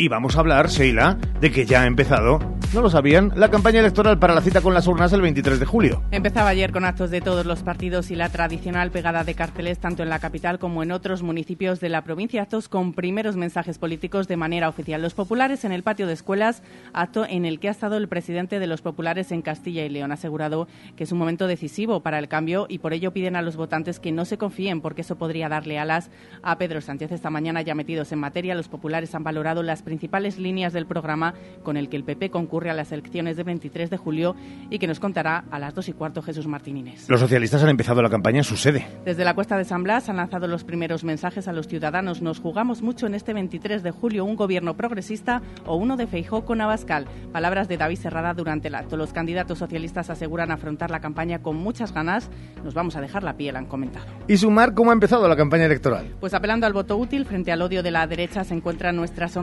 Y 0.02 0.08
vamos 0.08 0.34
a 0.34 0.40
hablar, 0.40 0.68
Sheila, 0.68 1.16
de 1.40 1.52
que 1.52 1.64
ya 1.64 1.82
ha 1.82 1.86
empezado, 1.86 2.40
no 2.74 2.80
lo 2.80 2.90
sabían, 2.90 3.30
la 3.36 3.50
campaña 3.52 3.78
electoral 3.78 4.18
para 4.18 4.34
la 4.34 4.40
cita 4.40 4.60
con 4.62 4.74
las 4.74 4.88
urnas 4.88 5.12
el 5.12 5.20
23 5.20 5.60
de 5.60 5.66
julio. 5.66 6.02
Empezaba 6.10 6.48
ayer 6.48 6.72
con 6.72 6.84
actos 6.84 7.10
de 7.10 7.20
todos 7.20 7.46
los 7.46 7.62
partidos 7.62 8.10
y 8.10 8.16
la 8.16 8.28
tradicional 8.28 8.90
pegada 8.90 9.22
de 9.22 9.34
carteles 9.34 9.78
tanto 9.78 10.02
en 10.02 10.08
la 10.08 10.18
capital 10.18 10.58
como 10.58 10.82
en 10.82 10.90
otros 10.90 11.22
municipios 11.22 11.78
de 11.78 11.88
la 11.88 12.02
provincia. 12.02 12.42
Actos 12.42 12.68
con 12.68 12.94
primeros 12.94 13.36
mensajes 13.36 13.78
políticos 13.78 14.26
de 14.26 14.36
manera 14.36 14.68
oficial. 14.68 15.02
Los 15.02 15.14
populares 15.14 15.64
en 15.64 15.70
el 15.70 15.84
patio 15.84 16.08
de 16.08 16.14
escuelas, 16.14 16.64
acto 16.94 17.24
en 17.24 17.44
el 17.44 17.60
que 17.60 17.68
ha 17.68 17.72
estado 17.72 17.96
el 17.96 18.08
presidente 18.08 18.58
de 18.58 18.66
los 18.66 18.82
populares 18.82 19.30
en 19.30 19.42
Castilla 19.42 19.84
y 19.84 19.88
León. 19.88 20.10
Ha 20.10 20.14
asegurado 20.14 20.66
que 20.96 21.04
es 21.04 21.12
un 21.12 21.18
momento 21.18 21.46
decisivo 21.46 22.00
para 22.00 22.18
el 22.18 22.26
cambio 22.26 22.66
y 22.68 22.78
por 22.78 22.92
ello 22.92 23.12
piden 23.12 23.36
a 23.36 23.42
los 23.42 23.54
votantes 23.54 24.00
que 24.00 24.10
no 24.10 24.24
se 24.24 24.38
confíen 24.38 24.80
porque 24.80 25.02
eso 25.02 25.14
podría 25.14 25.48
darle 25.48 25.78
alas 25.78 26.10
a 26.42 26.58
Pedro 26.58 26.80
Sánchez. 26.80 27.12
Esta 27.12 27.30
mañana 27.30 27.62
ya 27.62 27.76
metidos 27.76 28.10
en 28.10 28.18
materia, 28.18 28.56
los 28.56 28.68
populares 28.68 29.14
han 29.14 29.22
valorado 29.22 29.62
las 29.62 29.82
principales 29.92 30.38
líneas 30.38 30.72
del 30.72 30.86
programa 30.86 31.34
con 31.62 31.76
el 31.76 31.90
que 31.90 31.98
el 31.98 32.04
PP 32.04 32.30
concurre 32.30 32.70
a 32.70 32.72
las 32.72 32.92
elecciones 32.92 33.36
de 33.36 33.42
23 33.42 33.90
de 33.90 33.98
julio 33.98 34.34
y 34.70 34.78
que 34.78 34.86
nos 34.86 34.98
contará 34.98 35.44
a 35.50 35.58
las 35.58 35.74
dos 35.74 35.86
y 35.90 35.92
cuarto 35.92 36.22
Jesús 36.22 36.46
Martínez. 36.46 37.10
Los 37.10 37.20
socialistas 37.20 37.62
han 37.62 37.68
empezado 37.68 38.00
la 38.00 38.08
campaña 38.08 38.38
en 38.38 38.44
su 38.44 38.56
sede. 38.56 38.86
Desde 39.04 39.22
la 39.22 39.34
Cuesta 39.34 39.58
de 39.58 39.66
San 39.66 39.82
Blas 39.82 40.08
han 40.08 40.16
lanzado 40.16 40.46
los 40.46 40.64
primeros 40.64 41.04
mensajes 41.04 41.46
a 41.46 41.52
los 41.52 41.68
ciudadanos. 41.68 42.22
Nos 42.22 42.40
jugamos 42.40 42.80
mucho 42.80 43.06
en 43.06 43.14
este 43.14 43.34
23 43.34 43.82
de 43.82 43.90
julio 43.90 44.24
un 44.24 44.34
gobierno 44.34 44.78
progresista 44.78 45.42
o 45.66 45.76
uno 45.76 45.98
de 45.98 46.06
Feijó 46.06 46.46
con 46.46 46.62
Abascal. 46.62 47.04
Palabras 47.30 47.68
de 47.68 47.76
David 47.76 47.98
Serrada 47.98 48.32
durante 48.32 48.68
el 48.68 48.74
acto. 48.74 48.96
Los 48.96 49.12
candidatos 49.12 49.58
socialistas 49.58 50.08
aseguran 50.08 50.50
afrontar 50.50 50.90
la 50.90 51.00
campaña 51.00 51.42
con 51.42 51.56
muchas 51.56 51.92
ganas. 51.92 52.30
Nos 52.64 52.72
vamos 52.72 52.96
a 52.96 53.02
dejar 53.02 53.24
la 53.24 53.36
piel, 53.36 53.56
han 53.56 53.66
comentado. 53.66 54.06
¿Y 54.26 54.38
Sumar 54.38 54.72
cómo 54.72 54.90
ha 54.90 54.94
empezado 54.94 55.28
la 55.28 55.36
campaña 55.36 55.66
electoral? 55.66 56.14
Pues 56.18 56.32
apelando 56.32 56.66
al 56.66 56.72
voto 56.72 56.96
útil 56.96 57.26
frente 57.26 57.52
al 57.52 57.60
odio 57.60 57.82
de 57.82 57.90
la 57.90 58.06
derecha 58.06 58.42
se 58.42 58.54
encuentran 58.54 58.96
nuestras 58.96 59.36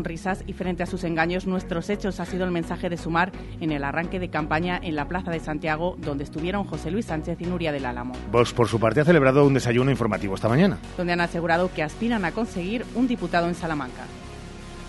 y 0.46 0.54
frente 0.54 0.84
a 0.84 0.86
sus 0.86 1.04
engaños 1.04 1.48
nuestros 1.48 1.90
hechos 1.90 2.20
ha 2.20 2.26
sido 2.26 2.46
el 2.46 2.52
mensaje 2.52 2.90
de 2.90 2.98
Sumar 2.98 3.32
en 3.60 3.72
el 3.72 3.84
arranque 3.84 4.20
de 4.20 4.30
campaña 4.30 4.80
en 4.82 4.96
la 4.96 5.08
Plaza 5.08 5.32
de 5.32 5.40
Santiago 5.40 5.96
donde 5.98 6.24
estuvieron 6.24 6.66
José 6.66 6.92
Luis 6.92 7.06
Sánchez 7.06 7.42
y 7.42 7.46
Nuria 7.46 7.72
del 7.72 7.86
Álamo. 7.86 8.14
Vox 8.32 8.54
por 8.54 8.68
su 8.68 8.80
parte 8.80 9.02
ha 9.02 9.06
celebrado 9.06 9.46
un 9.46 9.54
desayuno 9.54 9.92
informativo 9.92 10.36
esta 10.36 10.48
mañana. 10.48 10.78
Donde 10.98 11.14
han 11.14 11.22
asegurado 11.22 11.72
que 11.74 11.84
aspiran 11.84 12.26
a 12.26 12.32
conseguir 12.32 12.86
un 12.96 13.08
diputado 13.08 13.48
en 13.48 13.56
Salamanca. 13.56 14.04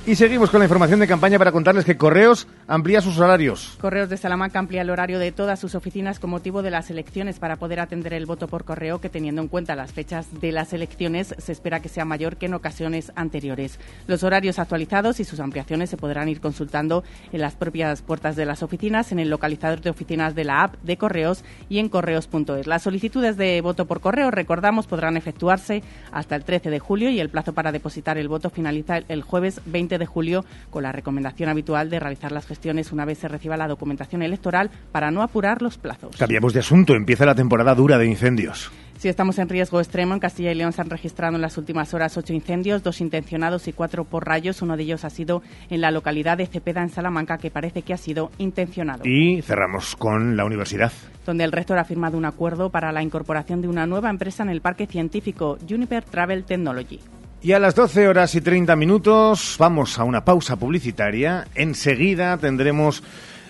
Y 0.07 0.15
seguimos 0.17 0.49
con 0.49 0.61
la 0.61 0.65
información 0.65 0.99
de 0.99 1.07
campaña 1.07 1.39
para 1.39 1.53
contarles 1.53 1.85
que 1.85 1.99
Correos 1.99 2.49
amplía 2.67 3.03
sus 3.03 3.19
horarios. 3.19 3.77
Correos 3.83 4.09
de 4.09 4.17
Salamanca 4.17 4.59
amplía 4.59 4.81
el 4.81 4.89
horario 4.89 5.19
de 5.19 5.31
todas 5.31 5.61
sus 5.61 5.75
oficinas 5.75 6.19
con 6.19 6.31
motivo 6.31 6.63
de 6.63 6.71
las 6.71 6.91
elecciones 6.91 7.39
para 7.39 7.57
poder 7.57 7.81
atender 7.81 8.15
el 8.15 8.25
voto 8.25 8.49
por 8.49 8.65
correo 8.65 9.03
que 9.03 9.11
teniendo 9.11 9.43
en 9.43 9.49
cuenta 9.49 9.77
las 9.77 9.93
fechas 9.93 10.41
de 10.41 10.53
las 10.53 10.73
elecciones 10.73 11.35
se 11.37 11.53
espera 11.53 11.81
que 11.81 11.91
sea 11.91 12.07
mayor 12.07 12.39
que 12.39 12.47
en 12.47 12.55
ocasiones 12.55 13.13
anteriores. 13.15 13.79
Los 14.07 14.23
horarios 14.23 14.59
actualizados 14.59 15.21
y 15.21 15.25
sus 15.25 15.39
ampliaciones 15.39 15.91
se 15.91 15.99
podrán 15.99 16.31
ir 16.31 16.41
consultando 16.41 17.05
en 17.31 17.43
las 17.43 17.55
propias 17.55 18.01
puertas 18.01 18.37
de 18.37 18.47
las 18.47 18.63
oficinas, 18.63 19.13
en 19.13 19.19
el 19.19 19.29
localizador 19.29 19.83
de 19.83 19.91
oficinas 19.91 20.35
de 20.35 20.45
la 20.45 20.63
app 20.63 20.77
de 20.83 20.97
Correos 20.97 21.45
y 21.69 21.79
en 21.79 21.91
correos.es. 21.91 22.67
Las 22.67 22.83
solicitudes 22.83 23.37
de 23.37 23.61
voto 23.61 23.85
por 23.85 24.01
correo, 24.01 24.31
recordamos, 24.31 24.87
podrán 24.87 25.19
efectuarse 25.19 25.83
hasta 26.11 26.37
el 26.37 26.45
13 26.45 26.71
de 26.71 26.79
julio 26.79 27.11
y 27.11 27.21
el 27.21 27.29
plazo 27.29 27.53
para 27.53 27.71
depositar 27.71 28.17
el 28.17 28.29
voto 28.29 28.49
finaliza 28.49 28.99
el 29.09 29.23
jueves 29.23 29.61
20 29.67 29.90
20 29.91 29.99
de 29.99 30.07
julio 30.07 30.45
con 30.71 30.83
la 30.83 30.93
recomendación 30.93 31.49
habitual 31.49 31.91
de 31.91 31.99
realizar 31.99 32.33
las 32.33 32.47
gestiones 32.47 32.93
una 32.93 33.05
vez 33.05 33.19
se 33.19 33.29
reciba 33.29 33.57
la 33.57 33.69
documentación 33.69 34.23
electoral 34.23 34.71
para 34.93 35.11
no 35.11 35.23
apurar 35.23 35.63
los 35.63 35.79
plazos. 35.79 36.17
Cambiamos 36.17 36.53
de 36.53 36.61
asunto, 36.61 36.95
empieza 36.95 37.27
la 37.27 37.35
temporada 37.35 37.75
dura 37.75 37.99
de 37.99 38.07
incendios. 38.07 38.71
Si 38.99 39.09
estamos 39.09 39.39
en 39.39 39.49
riesgo 39.49 39.81
extremo, 39.81 40.13
en 40.13 40.21
Castilla 40.21 40.53
y 40.53 40.55
León 40.55 40.73
se 40.73 40.83
han 40.83 40.91
registrado 40.91 41.35
en 41.35 41.41
las 41.41 41.57
últimas 41.57 41.95
horas 41.95 42.19
ocho 42.19 42.35
incendios, 42.35 42.83
dos 42.83 43.01
intencionados 43.01 43.67
y 43.67 43.73
cuatro 43.73 44.05
por 44.05 44.27
rayos. 44.27 44.61
Uno 44.61 44.77
de 44.77 44.83
ellos 44.83 45.07
ha 45.07 45.11
sido 45.11 45.43
en 45.71 45.81
la 45.81 45.91
localidad 45.91 46.37
de 46.37 46.47
Cepeda, 46.47 46.83
en 46.83 46.91
Salamanca, 46.91 47.39
que 47.39 47.51
parece 47.51 47.81
que 47.81 47.95
ha 47.95 47.97
sido 47.97 48.31
intencionado. 48.37 49.03
Y 49.07 49.41
cerramos 49.41 49.97
con 49.97 50.37
la 50.37 50.45
universidad. 50.45 50.93
Donde 51.25 51.45
el 51.45 51.53
rector 51.53 51.79
ha 51.79 51.85
firmado 51.85 52.19
un 52.19 52.27
acuerdo 52.27 52.69
para 52.69 52.93
la 52.93 53.03
incorporación 53.03 53.63
de 53.63 53.69
una 53.69 53.87
nueva 53.87 54.11
empresa 54.11 54.43
en 54.43 54.51
el 54.51 54.61
parque 54.61 54.87
científico 54.87 55.57
Juniper 55.67 56.05
Travel 56.05 56.45
Technology. 56.45 57.01
Y 57.43 57.53
a 57.53 57.59
las 57.59 57.75
12 57.75 58.07
horas 58.07 58.35
y 58.35 58.43
30 58.43 58.77
minutos 58.77 59.57
vamos 59.59 59.99
a 59.99 60.05
una 60.05 60.27
pausa 60.27 60.57
publicitaria. 60.57 61.47
Enseguida 61.55 62.37
tendremos 62.37 63.03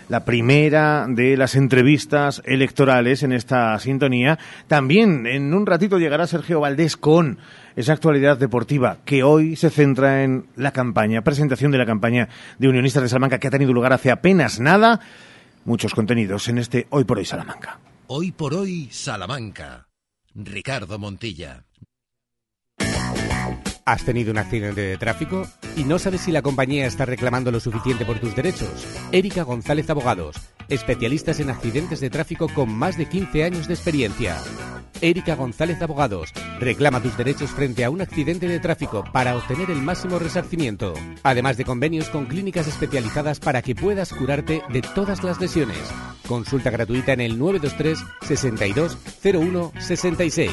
la 0.09 0.25
primera 0.25 1.07
de 1.09 1.37
las 1.37 1.57
entrevistas 1.57 2.41
electorales 2.45 3.25
en 3.25 3.33
esta 3.33 3.77
sintonía. 3.81 4.39
También 4.69 5.27
en 5.27 5.53
un 5.55 5.67
ratito 5.67 5.99
llegará 5.99 6.29
Sergio 6.29 6.61
Valdés 6.61 6.97
con 6.97 7.39
esa 7.75 7.93
actualidad 7.93 8.39
deportiva 8.39 8.99
que 9.05 9.25
hoy 9.25 9.57
se 9.57 9.71
centra 9.71 10.23
en 10.23 10.47
la 10.55 10.71
campaña, 10.71 11.23
presentación 11.23 11.73
de 11.73 11.79
la 11.79 11.87
campaña 11.87 12.29
de 12.59 12.69
Unionistas 12.69 13.03
de 13.03 13.09
Salamanca 13.09 13.41
que 13.41 13.49
ha 13.49 13.53
tenido 13.53 13.73
lugar 13.73 13.93
hace 13.93 14.13
apenas 14.13 14.61
nada. 14.61 15.01
Muchos 15.65 15.95
contenidos 15.95 16.49
en 16.49 16.59
este 16.59 16.87
Hoy 16.91 17.03
por 17.03 17.19
Hoy 17.19 17.25
Salamanca. 17.25 17.81
Hoy 18.07 18.31
por 18.31 18.55
Hoy 18.55 18.89
Salamanca. 18.93 19.89
Ricardo 20.33 20.97
Montilla. 20.97 21.65
¿Has 23.91 24.05
tenido 24.05 24.31
un 24.31 24.39
accidente 24.39 24.83
de 24.83 24.97
tráfico 24.99 25.49
y 25.77 25.83
no 25.83 25.99
sabes 25.99 26.21
si 26.21 26.31
la 26.31 26.43
compañía 26.43 26.87
está 26.87 27.07
reclamando 27.07 27.51
lo 27.51 27.59
suficiente 27.59 28.05
por 28.05 28.21
tus 28.21 28.37
derechos? 28.37 28.71
Erika 29.11 29.43
González 29.43 29.91
Abogados, 29.91 30.37
especialistas 30.69 31.41
en 31.41 31.51
accidentes 31.51 31.99
de 31.99 32.09
tráfico 32.09 32.47
con 32.55 32.73
más 32.73 32.97
de 32.97 33.07
15 33.07 33.43
años 33.43 33.67
de 33.67 33.75
experiencia. 33.75 34.37
Erika 35.01 35.35
González 35.35 35.83
Abogados, 35.83 36.33
reclama 36.61 37.03
tus 37.03 37.17
derechos 37.17 37.51
frente 37.51 37.85
a 37.85 37.91
un 37.91 38.01
accidente 38.01 38.47
de 38.47 38.61
tráfico 38.61 39.03
para 39.13 39.37
obtener 39.37 39.73
el 39.73 39.83
máximo 39.83 40.21
resarcimiento, 40.21 40.95
además 41.25 41.57
de 41.57 41.65
convenios 41.65 42.11
con 42.11 42.27
clínicas 42.27 42.69
especializadas 42.69 43.41
para 43.41 43.61
que 43.61 43.75
puedas 43.75 44.13
curarte 44.13 44.63
de 44.69 44.83
todas 44.83 45.25
las 45.25 45.41
lesiones. 45.41 45.83
Consulta 46.29 46.71
gratuita 46.71 47.13
en 47.13 47.23
el 47.23 47.37
923 47.41 47.99
62 48.23 48.99
01 49.25 49.73
66. 49.81 50.53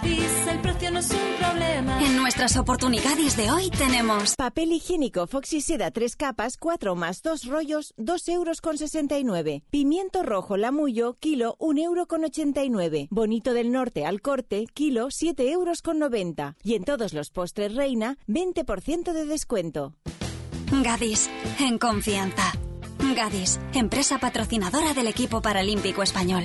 Gadis, 0.00 0.46
el 0.48 0.60
precio 0.60 0.92
no 0.92 1.00
es 1.00 1.10
un 1.10 1.18
problema. 1.40 2.00
En 2.04 2.16
nuestras 2.16 2.56
oportunidades 2.56 3.36
de 3.36 3.50
hoy 3.50 3.68
tenemos 3.70 4.36
papel 4.36 4.70
higiénico 4.70 5.26
Foxy 5.26 5.60
Seda 5.60 5.90
3 5.90 6.14
capas, 6.14 6.56
4 6.56 6.94
más 6.94 7.20
2 7.22 7.46
rollos, 7.46 7.94
2 7.96 8.28
euros 8.28 8.60
con 8.60 8.78
69. 8.78 9.64
Pimiento 9.70 10.22
rojo 10.22 10.56
Lamullo, 10.56 11.14
kilo, 11.18 11.56
1 11.58 11.82
euro 11.82 12.06
con 12.06 12.22
89. 12.24 13.08
Bonito 13.10 13.54
del 13.54 13.72
Norte 13.72 14.06
al 14.06 14.20
corte, 14.20 14.66
kilo, 14.72 15.08
7 15.10 15.50
euros 15.50 15.82
con 15.82 15.98
90. 15.98 16.56
Y 16.62 16.74
en 16.74 16.84
todos 16.84 17.12
los 17.12 17.30
postres 17.30 17.74
Reina, 17.74 18.18
20% 18.28 19.12
de 19.12 19.26
descuento. 19.26 19.96
Gadis, 20.70 21.28
en 21.58 21.76
confianza. 21.78 22.52
Gadis, 23.16 23.58
empresa 23.74 24.18
patrocinadora 24.18 24.94
del 24.94 25.08
equipo 25.08 25.42
paralímpico 25.42 26.04
español. 26.04 26.44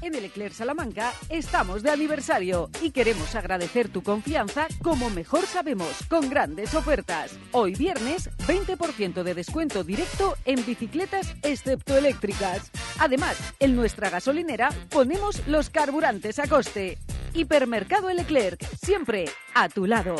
En 0.00 0.14
el 0.14 0.24
Eclair 0.24 0.54
Salamanca 0.54 1.12
estamos 1.28 1.82
de 1.82 1.90
aniversario 1.90 2.70
y 2.82 2.92
queremos 2.92 3.34
agradecer 3.34 3.88
tu 3.88 4.02
confianza 4.02 4.68
como 4.82 5.10
mejor 5.10 5.44
sabemos, 5.46 6.04
con 6.08 6.30
grandes 6.30 6.74
ofertas. 6.74 7.36
Hoy 7.52 7.74
viernes, 7.74 8.30
20% 8.46 9.22
de 9.22 9.34
descuento 9.34 9.82
directo 9.82 10.36
en 10.44 10.64
bicicletas 10.64 11.34
excepto 11.42 11.96
eléctricas. 11.96 12.70
Además, 13.00 13.36
en 13.58 13.74
nuestra 13.74 14.08
gasolinera 14.08 14.70
ponemos 14.90 15.46
los 15.48 15.68
carburantes 15.68 16.38
a 16.38 16.46
coste. 16.46 16.98
Hipermercado 17.34 18.08
El 18.08 18.20
Eclerc, 18.20 18.62
siempre 18.76 19.24
a 19.54 19.68
tu 19.68 19.86
lado. 19.86 20.16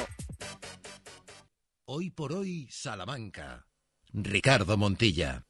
Hoy 1.87 2.11
por 2.11 2.33
hoy, 2.33 2.69
Salamanca. 2.71 3.67
Ricardo 4.13 4.77
Montilla. 4.77 5.48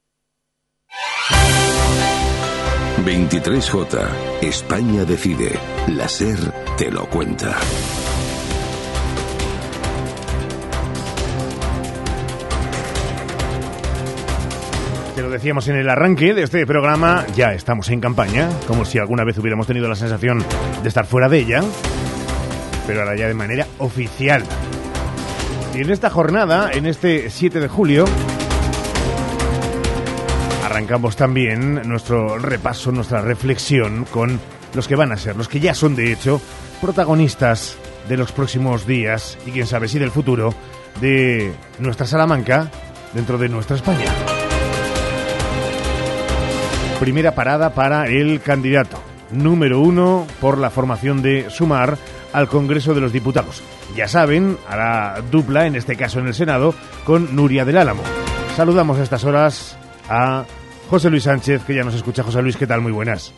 23J. 3.04 4.42
España 4.42 5.04
decide. 5.04 5.58
La 5.86 6.08
SER 6.08 6.38
te 6.76 6.90
lo 6.90 7.08
cuenta. 7.08 7.56
Te 15.14 15.22
lo 15.22 15.30
decíamos 15.30 15.68
en 15.68 15.76
el 15.76 15.88
arranque 15.88 16.34
de 16.34 16.42
este 16.42 16.66
programa, 16.66 17.24
ya 17.34 17.54
estamos 17.54 17.88
en 17.90 18.00
campaña, 18.00 18.50
como 18.66 18.84
si 18.84 18.98
alguna 18.98 19.24
vez 19.24 19.38
hubiéramos 19.38 19.66
tenido 19.66 19.88
la 19.88 19.96
sensación 19.96 20.44
de 20.82 20.88
estar 20.88 21.06
fuera 21.06 21.28
de 21.28 21.38
ella, 21.38 21.62
pero 22.86 23.00
ahora 23.00 23.16
ya 23.16 23.26
de 23.26 23.34
manera 23.34 23.66
oficial. 23.78 24.42
Y 25.74 25.80
en 25.80 25.90
esta 25.90 26.10
jornada, 26.10 26.70
en 26.72 26.86
este 26.86 27.30
7 27.30 27.58
de 27.58 27.68
julio, 27.68 28.04
arrancamos 30.68 31.16
también 31.16 31.80
nuestro 31.88 32.38
repaso, 32.38 32.92
nuestra 32.92 33.22
reflexión 33.22 34.04
con 34.04 34.38
los 34.74 34.86
que 34.86 34.96
van 34.96 35.12
a 35.12 35.16
ser, 35.16 35.34
los 35.34 35.48
que 35.48 35.60
ya 35.60 35.74
son 35.74 35.96
de 35.96 36.12
hecho 36.12 36.42
protagonistas 36.82 37.78
de 38.06 38.18
los 38.18 38.32
próximos 38.32 38.86
días 38.86 39.38
y 39.46 39.50
quién 39.50 39.66
sabe 39.66 39.88
si 39.88 39.98
del 39.98 40.10
futuro 40.10 40.52
de 41.00 41.54
nuestra 41.78 42.06
Salamanca 42.06 42.70
dentro 43.14 43.38
de 43.38 43.48
nuestra 43.48 43.76
España. 43.76 44.12
Primera 47.00 47.34
parada 47.34 47.72
para 47.72 48.06
el 48.06 48.42
candidato 48.42 49.02
número 49.30 49.80
uno 49.80 50.26
por 50.38 50.58
la 50.58 50.68
formación 50.68 51.22
de 51.22 51.48
Sumar 51.48 51.96
al 52.34 52.46
Congreso 52.46 52.92
de 52.92 53.00
los 53.00 53.12
Diputados. 53.12 53.62
Ya 53.96 54.06
saben, 54.06 54.58
hará 54.68 55.22
dupla, 55.30 55.66
en 55.66 55.76
este 55.76 55.96
caso 55.96 56.18
en 56.18 56.26
el 56.26 56.34
Senado, 56.34 56.74
con 57.04 57.34
Nuria 57.34 57.64
del 57.64 57.78
Álamo. 57.78 58.02
Saludamos 58.54 58.98
a 58.98 59.02
estas 59.02 59.24
horas 59.24 59.78
a 60.10 60.44
José 60.88 61.10
Luis 61.10 61.24
Sánchez, 61.24 61.64
que 61.66 61.74
ya 61.74 61.82
nos 61.82 61.94
escucha. 61.94 62.22
José 62.22 62.40
Luis, 62.40 62.56
¿qué 62.56 62.66
tal? 62.66 62.80
Muy 62.80 62.92
buenas. 62.92 63.34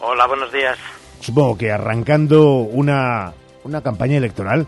Hola, 0.00 0.26
buenos 0.26 0.52
días. 0.52 0.78
Supongo 1.20 1.56
que 1.56 1.70
arrancando 1.70 2.56
una, 2.56 3.32
una 3.64 3.82
campaña 3.82 4.18
electoral 4.18 4.66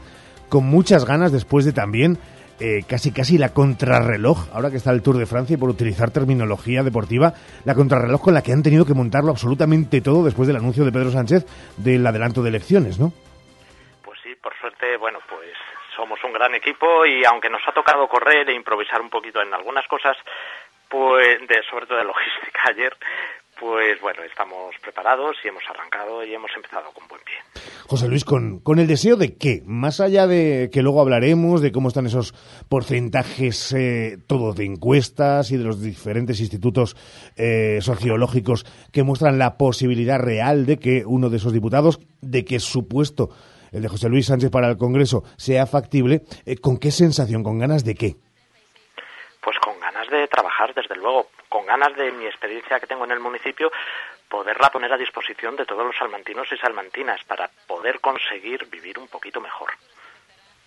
con 0.48 0.64
muchas 0.64 1.04
ganas 1.04 1.30
después 1.30 1.66
de 1.66 1.72
también 1.72 2.18
eh, 2.58 2.84
casi 2.88 3.12
casi 3.12 3.36
la 3.36 3.52
contrarreloj, 3.52 4.48
ahora 4.54 4.70
que 4.70 4.76
está 4.76 4.92
el 4.92 5.02
Tour 5.02 5.18
de 5.18 5.26
Francia 5.26 5.54
y 5.54 5.56
por 5.58 5.68
utilizar 5.68 6.10
terminología 6.10 6.82
deportiva, 6.82 7.34
la 7.64 7.74
contrarreloj 7.74 8.22
con 8.22 8.34
la 8.34 8.42
que 8.42 8.52
han 8.52 8.62
tenido 8.62 8.86
que 8.86 8.94
montarlo 8.94 9.30
absolutamente 9.30 10.00
todo 10.00 10.24
después 10.24 10.46
del 10.46 10.56
anuncio 10.56 10.84
de 10.84 10.92
Pedro 10.92 11.10
Sánchez 11.10 11.44
del 11.76 12.06
adelanto 12.06 12.42
de 12.42 12.48
elecciones, 12.48 12.98
¿no? 12.98 13.12
Pues 14.04 14.18
sí, 14.22 14.34
por 14.40 14.56
suerte, 14.58 14.96
bueno, 14.96 15.18
pues 15.28 15.52
somos 15.96 16.18
un 16.24 16.32
gran 16.32 16.54
equipo 16.54 17.04
y 17.06 17.24
aunque 17.24 17.50
nos 17.50 17.62
ha 17.66 17.72
tocado 17.72 18.08
correr 18.08 18.48
e 18.48 18.54
improvisar 18.54 19.00
un 19.00 19.10
poquito 19.10 19.42
en 19.42 19.52
algunas 19.52 19.86
cosas, 19.88 20.16
pues 20.92 21.40
de, 21.48 21.56
sobre 21.70 21.86
todo 21.86 21.96
de 21.96 22.04
logística 22.04 22.60
ayer, 22.68 22.92
pues 23.58 23.98
bueno, 24.02 24.22
estamos 24.24 24.74
preparados 24.82 25.36
y 25.42 25.48
hemos 25.48 25.62
arrancado 25.70 26.22
y 26.22 26.34
hemos 26.34 26.50
empezado 26.54 26.90
con 26.92 27.08
buen 27.08 27.20
pie. 27.24 27.36
José 27.86 28.08
Luis, 28.08 28.24
¿con, 28.24 28.60
con 28.60 28.78
el 28.78 28.86
deseo 28.86 29.16
de 29.16 29.36
qué? 29.36 29.62
Más 29.64 30.00
allá 30.00 30.26
de 30.26 30.68
que 30.70 30.82
luego 30.82 31.00
hablaremos 31.00 31.62
de 31.62 31.72
cómo 31.72 31.88
están 31.88 32.06
esos 32.06 32.34
porcentajes 32.68 33.72
eh, 33.72 34.18
todos 34.26 34.56
de 34.56 34.66
encuestas 34.66 35.50
y 35.50 35.56
de 35.56 35.64
los 35.64 35.80
diferentes 35.80 36.40
institutos 36.40 36.96
eh, 37.36 37.78
sociológicos 37.80 38.66
que 38.92 39.02
muestran 39.02 39.38
la 39.38 39.56
posibilidad 39.56 40.18
real 40.18 40.66
de 40.66 40.78
que 40.78 41.04
uno 41.06 41.30
de 41.30 41.38
esos 41.38 41.54
diputados, 41.54 42.00
de 42.20 42.44
que 42.44 42.60
su 42.60 42.86
puesto, 42.86 43.30
el 43.70 43.82
de 43.82 43.88
José 43.88 44.10
Luis 44.10 44.26
Sánchez 44.26 44.50
para 44.50 44.68
el 44.68 44.76
Congreso, 44.76 45.22
sea 45.36 45.66
factible, 45.66 46.22
eh, 46.44 46.56
¿con 46.56 46.76
qué 46.76 46.90
sensación, 46.90 47.42
con 47.42 47.58
ganas 47.58 47.84
de 47.84 47.94
qué? 47.94 48.16
De 50.12 50.28
trabajar, 50.28 50.74
desde 50.74 50.94
luego, 50.94 51.30
con 51.48 51.64
ganas 51.64 51.96
de 51.96 52.12
mi 52.12 52.26
experiencia 52.26 52.78
que 52.78 52.86
tengo 52.86 53.06
en 53.06 53.12
el 53.12 53.18
municipio, 53.18 53.72
poderla 54.28 54.68
poner 54.68 54.92
a 54.92 54.98
disposición 54.98 55.56
de 55.56 55.64
todos 55.64 55.86
los 55.86 55.96
salmantinos 55.96 56.46
y 56.52 56.56
salmantinas 56.58 57.24
para 57.24 57.48
poder 57.66 57.98
conseguir 57.98 58.66
vivir 58.66 58.98
un 58.98 59.08
poquito 59.08 59.40
mejor. 59.40 59.70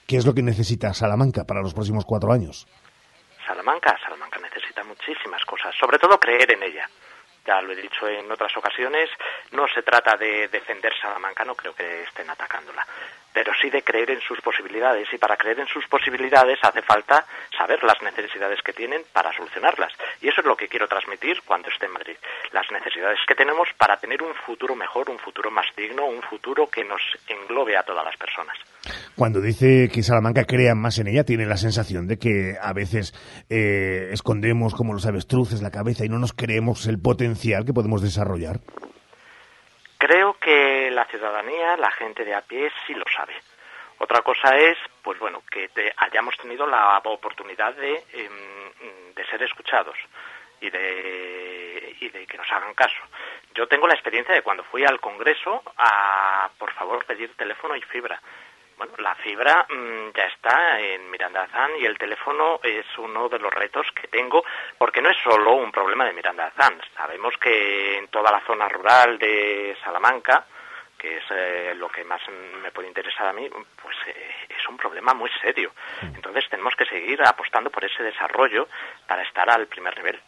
¿Qué 0.08 0.18
es 0.18 0.26
lo 0.26 0.34
que 0.34 0.42
necesita 0.42 0.96
Salamanca 0.96 1.44
para 1.44 1.62
los 1.62 1.76
próximos 1.76 2.06
cuatro 2.06 2.34
años? 2.34 2.66
Salamanca, 3.46 3.96
Salamanca 4.02 4.40
necesita 4.40 4.84
muchísimas 4.84 5.46
cosas, 5.46 5.76
sobre 5.80 6.00
todo 6.00 6.20
creer 6.20 6.52
en 6.52 6.64
ella. 6.64 6.90
Ya 7.46 7.62
lo 7.62 7.72
he 7.74 7.76
dicho 7.76 8.08
en 8.08 8.32
otras 8.32 8.58
ocasiones, 8.58 9.12
no 9.52 9.68
se 9.68 9.84
trata 9.84 10.18
de 10.18 10.48
defender 10.48 10.92
Salamanca, 11.00 11.46
no 11.46 11.54
creo 11.54 11.76
que 11.76 12.02
estén 12.02 12.28
atacándola 12.32 12.84
pero 13.36 13.52
sí 13.62 13.70
de 13.70 13.84
creer 13.84 14.12
en 14.12 14.22
sus 14.22 14.40
posibilidades. 14.40 15.10
Y 15.14 15.18
para 15.18 15.36
creer 15.36 15.60
en 15.60 15.68
sus 15.68 15.86
posibilidades 15.88 16.58
hace 16.64 16.82
falta 16.82 17.26
saber 17.56 17.84
las 17.84 18.02
necesidades 18.02 18.62
que 18.64 18.72
tienen 18.72 19.02
para 19.12 19.34
solucionarlas. 19.34 19.92
Y 20.22 20.30
eso 20.30 20.40
es 20.40 20.48
lo 20.48 20.56
que 20.56 20.70
quiero 20.70 20.88
transmitir 20.88 21.42
cuando 21.46 21.68
esté 21.68 21.88
en 21.88 21.92
Madrid. 21.92 22.16
Las 22.54 22.72
necesidades 22.72 23.20
que 23.28 23.36
tenemos 23.36 23.68
para 23.78 23.98
tener 23.98 24.24
un 24.24 24.34
futuro 24.46 24.74
mejor 24.74 25.10
un 25.10 25.20
futuro 25.20 25.52
más 25.52 25.66
digno 25.76 26.06
un 26.06 26.22
futuro 26.22 26.68
que 26.68 26.86
nos 26.86 27.02
englobe 27.28 27.76
a 27.76 27.84
todas 27.84 28.06
las 28.06 28.16
personas. 28.16 28.58
Cuando 29.18 29.42
dice 29.42 29.90
que 29.92 30.02
Salamanca 30.02 30.46
crea 30.46 30.74
más 30.74 30.98
en 31.00 31.08
ella 31.08 31.26
tiene 31.26 31.46
la 31.46 31.58
sensación 31.58 32.08
de 32.08 32.18
que 32.18 32.56
a 32.62 32.72
veces 32.72 33.14
eh, 33.50 34.10
escondemos 34.12 34.74
como 34.74 34.94
los 34.94 35.06
avestruces 35.06 35.62
la 35.62 35.72
cabeza 35.72 36.06
y 36.06 36.10
no 36.10 36.20
nos 36.20 36.32
creemos 36.32 36.88
el 36.88 37.02
potencial 37.02 37.66
que 37.66 37.74
podemos 37.74 38.02
desarrollar. 38.02 38.62
Creo 39.98 40.36
que 40.40 40.65
la 40.96 41.06
ciudadanía, 41.06 41.78
la 41.78 41.92
gente 41.92 42.24
de 42.24 42.34
a 42.34 42.42
pie, 42.42 42.72
sí 42.88 42.94
lo 42.94 43.06
sabe. 43.16 43.36
Otra 43.98 44.22
cosa 44.22 44.56
es, 44.58 44.78
pues 45.02 45.20
bueno, 45.20 45.42
que 45.50 45.70
hayamos 45.98 46.36
tenido 46.38 46.68
la 46.68 46.98
oportunidad 46.98 47.74
de, 47.76 48.04
em, 48.14 49.14
de 49.14 49.26
ser 49.28 49.42
escuchados 49.44 49.98
y 50.60 50.70
de, 50.70 51.96
y 52.00 52.10
de 52.10 52.28
que 52.28 52.38
nos 52.38 52.52
hagan 52.52 52.74
caso. 52.74 53.02
Yo 53.54 53.68
tengo 53.68 53.88
la 53.88 53.94
experiencia 53.94 54.36
de 54.36 54.42
cuando 54.42 54.64
fui 54.66 54.84
al 54.84 55.00
Congreso 55.00 55.64
a, 55.78 56.50
por 56.58 56.72
favor, 56.74 57.06
pedir 57.06 57.36
teléfono 57.36 57.76
y 57.76 57.82
fibra. 57.84 58.20
Bueno, 58.78 58.94
la 58.98 59.16
fibra 59.16 59.66
mm, 59.70 60.10
ya 60.14 60.26
está 60.26 60.82
en 60.82 61.10
Miranda 61.10 61.44
Azán 61.44 61.72
y 61.80 61.86
el 61.86 61.98
teléfono 61.98 62.60
es 62.62 62.86
uno 62.98 63.30
de 63.30 63.40
los 63.40 63.54
retos 63.54 63.88
que 63.94 64.10
tengo 64.10 64.44
porque 64.78 65.02
no 65.02 65.10
es 65.10 65.18
solo 65.24 65.54
un 65.54 65.72
problema 65.72 66.06
de 66.06 66.12
Miranda 66.12 66.48
Azán. 66.48 66.82
Sabemos 66.94 67.38
que 67.38 67.98
en 67.98 68.10
toda 68.10 68.32
la 68.32 68.42
zona 68.42 68.68
rural 68.68 69.18
de 69.18 69.78
Salamanca, 69.82 70.46
que 71.06 71.18
es 71.18 71.24
eh, 71.30 71.76
lo 71.76 71.88
que 71.90 72.04
más 72.04 72.22
me 72.64 72.72
puede 72.72 72.88
interesar 72.88 73.28
a 73.28 73.34
mí, 73.34 73.48
pues 73.50 73.96
eh, 74.08 74.14
es 74.50 74.70
un 74.70 74.78
problema 74.78 75.14
muy 75.14 75.30
serio. 75.42 75.72
Entonces 76.02 76.46
tenemos 76.50 76.74
que 76.78 76.86
seguir 76.86 77.20
apostando 77.22 77.70
por 77.70 77.86
ese 77.86 78.02
desarrollo 78.02 78.68
para 79.08 79.22
estar 79.22 79.48
al 79.50 79.68
primer 79.68 79.96
nivel. 79.98 80.20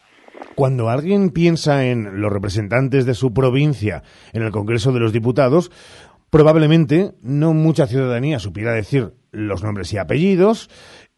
Cuando 0.54 0.88
alguien 0.88 1.30
piensa 1.30 1.84
en 1.84 2.20
los 2.20 2.32
representantes 2.32 3.06
de 3.06 3.14
su 3.14 3.32
provincia 3.32 4.02
en 4.32 4.42
el 4.42 4.52
Congreso 4.52 4.92
de 4.92 5.00
los 5.00 5.12
Diputados, 5.12 5.70
Probablemente 6.30 7.12
no 7.22 7.54
mucha 7.54 7.86
ciudadanía 7.86 8.38
supiera 8.38 8.72
decir 8.72 9.12
los 9.32 9.62
nombres 9.62 9.94
y 9.94 9.98
apellidos 9.98 10.68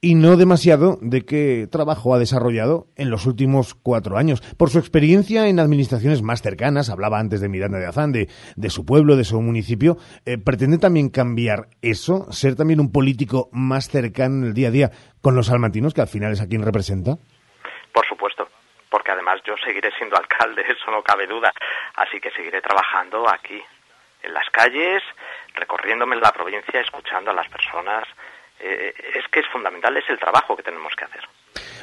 y 0.01 0.15
no 0.15 0.37
demasiado 0.37 0.97
de 1.03 1.27
qué 1.27 1.69
trabajo 1.71 2.15
ha 2.15 2.19
desarrollado 2.19 2.87
en 2.97 3.11
los 3.11 3.27
últimos 3.27 3.75
cuatro 3.75 4.17
años. 4.17 4.41
Por 4.57 4.71
su 4.71 4.79
experiencia 4.79 5.47
en 5.47 5.61
administraciones 5.61 6.23
más 6.23 6.41
cercanas, 6.41 6.89
hablaba 6.89 7.19
antes 7.19 7.41
de 7.41 7.49
Miranda 7.49 7.79
de 7.79 7.87
Azán, 7.87 8.13
de, 8.13 8.29
su 8.71 8.87
pueblo, 8.87 9.17
de 9.17 9.25
su 9.25 9.41
municipio, 9.41 9.99
eh, 10.25 10.39
¿pretende 10.39 10.79
también 10.79 11.11
cambiar 11.11 11.69
eso? 11.83 12.33
¿Ser 12.33 12.57
también 12.57 12.81
un 12.81 12.93
político 12.93 13.51
más 13.53 13.89
cercano 13.89 14.37
en 14.37 14.45
el 14.45 14.55
día 14.55 14.69
a 14.69 14.73
día 14.73 14.91
con 15.21 15.37
los 15.37 15.47
salmantinos, 15.47 15.93
que 15.93 16.01
al 16.01 16.09
final 16.09 16.33
es 16.33 16.41
a 16.41 16.49
quien 16.49 16.65
representa? 16.65 17.17
Por 17.93 18.07
supuesto, 18.07 18.49
porque 18.89 19.13
además 19.13 19.41
yo 19.47 19.55
seguiré 19.63 19.91
siendo 19.99 20.17
alcalde, 20.17 20.63
eso 20.69 20.91
no 20.91 21.03
cabe 21.03 21.27
duda, 21.27 21.53
así 21.97 22.19
que 22.21 22.31
seguiré 22.31 22.63
trabajando 22.63 23.29
aquí, 23.29 23.61
en 24.23 24.35
las 24.35 24.49
calles, 24.51 25.03
recorriéndome 25.55 26.17
la 26.17 26.31
provincia, 26.33 26.81
escuchando 26.81 27.31
a 27.31 27.35
las 27.35 27.49
personas. 27.49 28.07
Eh, 28.63 28.93
es 29.15 29.25
que 29.33 29.41
es 29.41 29.47
fundamental, 29.53 29.97
es 29.97 30.09
el 30.09 30.19
trabajo 30.19 30.57
que 30.57 30.63
tenemos 30.63 30.93
que 30.97 31.05
hacer. 31.05 31.23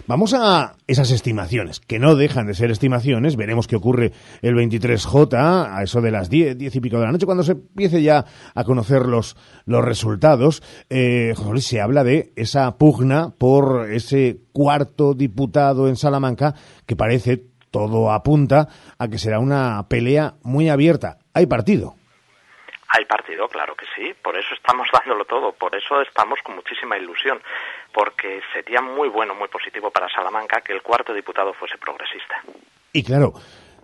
Vamos 0.06 0.34
a 0.34 0.76
esas 0.88 1.12
estimaciones, 1.12 1.82
que 1.82 2.00
no 2.00 2.16
dejan 2.16 2.48
de 2.48 2.54
ser 2.54 2.72
estimaciones. 2.72 3.36
Veremos 3.36 3.68
qué 3.68 3.76
ocurre 3.76 4.14
el 4.42 4.56
23J, 4.56 5.76
a 5.76 5.84
eso 5.84 6.02
de 6.02 6.12
las 6.12 6.30
10, 6.30 6.58
10 6.58 6.76
y 6.76 6.80
pico 6.80 6.98
de 6.98 7.06
la 7.06 7.12
noche, 7.12 7.26
cuando 7.26 7.44
se 7.44 7.54
empiece 7.54 8.02
ya 8.02 8.24
a 8.56 8.64
conocer 8.64 9.02
los, 9.02 9.36
los 9.66 9.84
resultados. 9.84 10.64
Eh, 10.90 11.34
se 11.58 11.82
habla 11.82 12.04
de 12.04 12.32
esa 12.36 12.78
pugna 12.78 13.34
por 13.38 13.92
ese 13.92 14.38
cuarto 14.54 15.14
diputado 15.14 15.90
en 15.90 15.98
Salamanca, 15.98 16.54
que 16.86 16.96
parece, 16.96 17.44
todo 17.72 18.12
apunta, 18.12 18.70
a 18.98 19.08
que 19.10 19.18
será 19.18 19.40
una 19.40 19.88
pelea 19.90 20.36
muy 20.44 20.70
abierta. 20.70 21.18
Hay 21.34 21.48
partido. 21.48 21.96
Hay 22.98 23.06
partido, 23.06 23.48
claro 23.48 23.76
que 23.76 23.86
sí, 23.96 24.12
por 24.24 24.36
eso 24.36 24.56
estamos 24.56 24.88
dándolo 24.94 25.26
todo, 25.26 25.52
por 25.54 25.76
eso 25.76 26.02
estamos 26.02 26.40
con 26.44 26.56
muchísima 26.56 26.98
ilusión, 26.98 27.40
porque 27.94 28.42
sería 28.52 28.82
muy 28.82 29.08
bueno, 29.08 29.36
muy 29.36 29.48
positivo 29.50 29.92
para 29.92 30.10
Salamanca 30.10 30.62
que 30.62 30.74
el 30.74 30.82
cuarto 30.82 31.14
diputado 31.14 31.54
fuese 31.54 31.78
progresista. 31.78 32.42
Y 32.94 33.04
claro, 33.04 33.34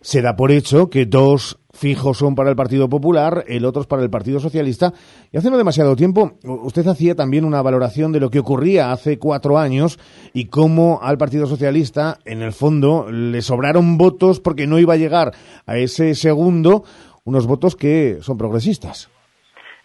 se 0.02 0.23
da 0.23 0.36
por 0.36 0.52
hecho 0.52 0.89
que 0.89 1.06
dos 1.06 1.60
fijos 1.71 2.17
son 2.17 2.34
para 2.34 2.49
el 2.49 2.56
Partido 2.56 2.89
Popular, 2.89 3.43
el 3.47 3.65
otro 3.65 3.84
es 3.84 3.88
para 3.88 4.02
el 4.02 4.10
Partido 4.10 4.39
Socialista. 4.39 4.93
Y 5.32 5.38
hace 5.38 5.52
no 5.52 5.58
demasiado 5.58 5.95
tiempo, 5.95 6.39
usted 6.43 6.88
hacía 6.88 7.13
también 7.13 7.45
una 7.45 7.62
valoración 7.62 8.12
de 8.12 8.19
lo 8.19 8.32
que 8.32 8.39
ocurría 8.39 8.91
hace 8.91 9.19
cuatro 9.19 9.60
años 9.60 9.99
y 10.34 10.47
cómo 10.47 10.99
al 11.04 11.19
Partido 11.19 11.45
Socialista, 11.45 12.17
en 12.26 12.41
el 12.41 12.52
fondo, 12.52 13.12
le 13.12 13.43
sobraron 13.43 13.97
votos 13.97 14.39
porque 14.39 14.65
no 14.65 14.80
iba 14.80 14.95
a 14.95 14.97
llegar 14.97 15.34
a 15.67 15.78
ese 15.78 16.15
segundo 16.15 16.84
unos 17.26 17.48
votos 17.48 17.76
que 17.76 18.18
son 18.22 18.38
progresistas. 18.38 19.10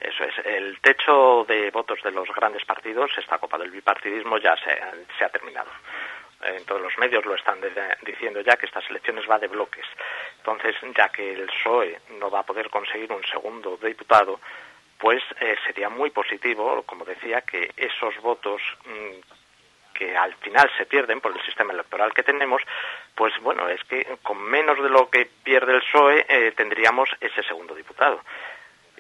Eso 0.01 0.25
es. 0.25 0.35
El 0.45 0.81
techo 0.81 1.45
de 1.49 1.71
votos 1.71 1.99
de 2.03 2.13
los 2.13 2.29
grandes 2.35 2.65
partidos, 2.65 3.11
esta 3.19 3.39
copa 3.39 3.59
del 3.59 3.71
bipartidismo, 3.71 4.39
ya 4.39 4.55
se, 4.57 5.25
ha 5.25 5.29
terminado. 5.29 5.71
En 6.45 6.65
todos 6.65 6.81
los 6.81 6.97
medios 6.99 7.25
lo 7.27 7.35
están 7.35 7.59
diciendo 8.07 8.41
ya 8.41 8.57
que 8.57 8.67
estas 8.67 8.89
elecciones 8.91 9.25
va 9.29 9.39
de 9.39 9.49
bloques. 9.49 9.87
Entonces, 10.39 10.77
ya 10.97 11.09
que 11.09 11.33
el 11.33 11.47
PSOE 11.47 12.01
no 12.21 12.31
va 12.31 12.41
a 12.41 12.47
poder 12.47 12.71
conseguir 12.71 13.13
un 13.13 13.25
segundo 13.25 13.77
diputado, 13.77 14.39
pues 14.99 15.23
eh, 15.41 15.57
sería 15.67 15.89
muy 15.89 16.11
positivo, 16.11 16.83
como 16.85 17.05
decía, 17.05 17.41
que 17.41 17.71
esos 17.77 18.17
votos 18.23 18.63
mm, 18.87 19.38
que 19.99 20.17
al 20.17 20.33
final 20.35 20.71
se 20.79 20.87
pierden 20.87 21.21
por 21.21 21.37
el 21.37 21.45
sistema 21.45 21.73
electoral 21.73 22.15
que 22.15 22.23
tenemos, 22.23 22.63
pues 23.17 23.33
bueno, 23.43 23.69
es 23.69 23.83
que 23.85 24.07
con 24.23 24.41
menos 24.41 24.81
de 24.81 24.89
lo 24.89 25.11
que 25.11 25.29
pierde 25.43 25.75
el 25.75 25.83
PSOE 25.83 26.25
eh, 26.29 26.53
tendríamos 26.53 27.09
ese 27.21 27.43
segundo 27.43 27.75
diputado. 27.75 28.21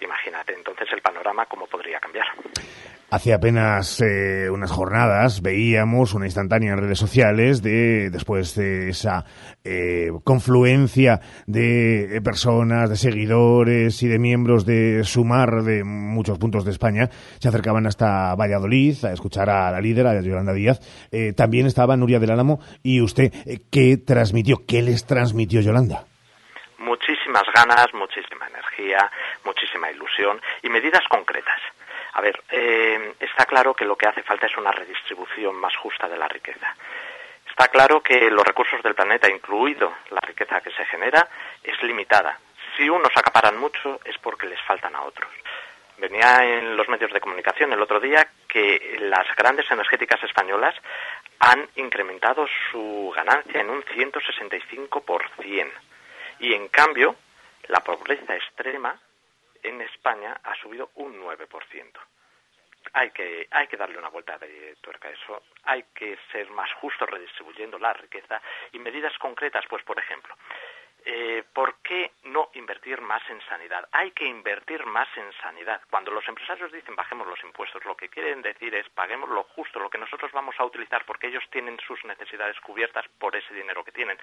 Imagínate 0.01 0.55
entonces 0.55 0.89
el 0.93 1.01
panorama 1.01 1.47
cómo 1.47 1.67
podría 1.67 2.01
cambiar. 2.01 2.27
Hace 3.11 3.33
apenas 3.33 4.03
eh, 4.03 4.51
unas 4.51 4.71
jornadas 4.71 5.41
veíamos 5.41 6.13
una 6.13 6.27
instantánea 6.27 6.75
en 6.75 6.79
redes 6.79 6.99
sociales 6.99 7.63
de 7.63 8.11
después 8.11 8.55
de 8.55 8.91
esa 8.91 9.25
eh, 9.65 10.11
confluencia 10.25 11.19
de 11.47 12.21
personas, 12.23 12.91
de 12.91 12.97
seguidores 12.97 14.03
y 14.03 14.09
de 14.09 14.19
miembros 14.19 14.67
de 14.67 15.05
Sumar 15.05 15.63
de 15.63 15.85
muchos 15.85 16.39
puntos 16.39 16.67
de 16.67 16.71
España 16.71 17.09
se 17.39 17.49
acercaban 17.49 17.87
hasta 17.87 18.35
Valladolid 18.35 19.03
a 19.07 19.15
escuchar 19.15 19.49
a 19.49 19.71
la 19.71 19.81
líder, 19.81 20.07
a 20.07 20.21
Yolanda 20.21 20.53
Díaz. 20.53 20.79
Eh, 21.11 21.33
también 21.33 21.65
estaba 21.65 21.97
Nuria 21.97 22.21
del 22.21 22.31
Álamo 22.31 22.61
y 22.83 23.01
usted, 23.01 23.33
¿qué 23.71 23.97
transmitió? 23.97 24.67
¿Qué 24.67 24.83
les 24.83 25.07
transmitió 25.07 25.63
Yolanda? 25.63 26.08
Muchísimas 27.29 27.55
ganas, 27.55 27.93
muchísima 27.93 28.47
energía, 28.47 29.11
muchísima 29.45 29.91
ilusión 29.91 30.41
y 30.63 30.71
medidas 30.71 31.07
concretas 31.11 31.61
A 32.15 32.23
ver, 32.23 32.43
eh, 32.49 33.13
está 33.21 33.45
claro 33.45 33.75
que 33.75 33.85
lo 33.85 33.97
que 33.97 34.09
hace 34.09 34.23
falta 34.23 34.47
es 34.47 34.57
una 34.57 34.73
redistribución 34.73 35.55
más 35.55 35.77
justa 35.77 36.09
de 36.09 36.17
la 36.17 36.27
riqueza. 36.27 36.75
Está 37.47 37.69
claro 37.69 38.01
que 38.01 38.31
los 38.31 38.47
recursos 38.47 38.83
del 38.83 38.95
planeta, 38.95 39.29
incluido 39.29 39.93
la 40.09 40.21
riqueza 40.21 40.63
que 40.63 40.71
se 40.71 40.87
genera, 40.87 41.29
es 41.63 41.83
limitada. 41.83 42.39
Si 42.75 42.89
unos 42.89 43.15
acaparan 43.15 43.59
mucho 43.59 44.01
es 44.07 44.17
porque 44.17 44.47
les 44.47 44.63
faltan 44.63 44.97
a 44.97 45.03
otros. 45.03 45.31
Venía 45.99 46.45
en 46.45 46.79
los 46.79 46.89
medios 46.89 47.13
de 47.13 47.21
comunicación 47.21 47.75
el 47.75 47.83
otro 47.83 48.01
día 48.01 48.27
que 48.49 48.97
las 49.01 49.27
grandes 49.37 49.71
energéticas 49.71 50.23
españolas 50.23 50.75
han 51.41 51.69
incrementado 51.77 52.47
su 52.71 53.13
ganancia 53.15 53.61
en 53.61 53.69
un 53.69 53.83
165%. 53.83 55.73
Y 56.41 56.55
en 56.55 56.69
cambio, 56.69 57.17
la 57.69 57.81
pobreza 57.81 58.35
extrema 58.35 58.99
en 59.63 59.81
España 59.83 60.41
ha 60.43 60.55
subido 60.57 60.91
un 60.97 61.21
9%. 61.21 61.93
Hay 62.93 63.11
que, 63.11 63.47
hay 63.51 63.67
que 63.67 63.77
darle 63.77 63.99
una 63.99 64.09
vuelta 64.09 64.39
de 64.39 64.77
tuerca 64.81 65.09
a 65.09 65.13
eso. 65.13 65.43
Hay 65.65 65.85
que 65.95 66.17
ser 66.33 66.49
más 66.51 66.73
justo 66.75 67.07
redistribuyendo 67.07 67.79
la 67.79 67.93
riqueza 67.93 68.41
y 68.73 68.79
medidas 68.79 69.17
concretas, 69.19 69.65
pues 69.69 69.83
por 69.83 69.99
ejemplo, 69.99 70.35
eh, 71.05 71.43
¿por 71.53 71.77
qué 71.77 72.13
no 72.25 72.51
invertir 72.55 73.01
más 73.01 73.23
en 73.31 73.41
sanidad? 73.49 73.89
Hay 73.93 74.11
que 74.11 74.25
invertir 74.25 74.85
más 74.85 75.09
en 75.17 75.33
sanidad. 75.41 75.81
Cuando 75.91 76.11
los 76.11 76.27
empresarios 76.29 76.73
dicen 76.73 76.97
bajemos 76.97 77.27
los 77.27 77.43
impuestos, 77.45 77.85
lo 77.85 77.97
que 77.97 78.09
quieren 78.09 78.43
decir 78.43 78.75
es 78.75 78.89
paguemos 78.91 79.31
lo 79.31 79.45
justo, 79.45 79.79
lo 79.79 79.91
que 79.91 79.99
nosotros 79.99 80.33
vamos 80.33 80.55
a 80.59 80.65
utilizar, 80.65 81.05
porque 81.07 81.29
ellos 81.29 81.45
tienen 81.51 81.79
sus 81.87 82.05
necesidades 82.05 82.59
cubiertas 82.61 83.07
por 83.19 83.35
ese 83.37 83.55
dinero 83.55 83.85
que 83.85 83.93
tienen. 83.93 84.19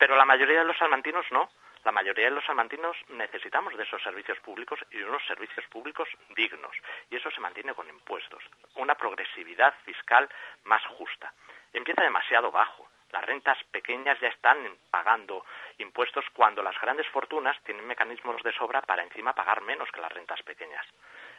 Pero 0.00 0.16
la 0.16 0.24
mayoría 0.24 0.60
de 0.60 0.64
los 0.64 0.78
salmantinos 0.78 1.26
no 1.30 1.50
la 1.84 1.92
mayoría 1.92 2.26
de 2.26 2.32
los 2.32 2.44
salmantinos 2.44 2.94
necesitamos 3.08 3.74
de 3.76 3.84
esos 3.84 4.02
servicios 4.02 4.38
públicos 4.40 4.78
y 4.90 5.00
unos 5.00 5.22
servicios 5.26 5.64
públicos 5.70 6.08
dignos. 6.36 6.76
Y 7.10 7.16
eso 7.16 7.30
se 7.30 7.40
mantiene 7.40 7.72
con 7.72 7.88
impuestos. 7.88 8.42
Una 8.76 8.94
progresividad 8.94 9.72
fiscal 9.84 10.28
más 10.64 10.84
justa. 10.98 11.32
Empieza 11.72 12.02
demasiado 12.02 12.50
bajo. 12.50 12.86
Las 13.12 13.24
rentas 13.24 13.56
pequeñas 13.72 14.20
ya 14.20 14.28
están 14.28 14.58
pagando 14.90 15.44
impuestos 15.78 16.24
cuando 16.34 16.62
las 16.62 16.78
grandes 16.80 17.06
fortunas 17.08 17.56
tienen 17.64 17.86
mecanismos 17.86 18.42
de 18.42 18.52
sobra 18.52 18.82
para 18.82 19.02
encima 19.02 19.32
pagar 19.32 19.62
menos 19.62 19.88
que 19.90 20.02
las 20.02 20.12
rentas 20.12 20.42
pequeñas. 20.42 20.84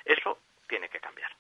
Eso 0.04 0.40
tiene 0.68 0.90
que 0.90 1.00
cambiar. 1.00 1.32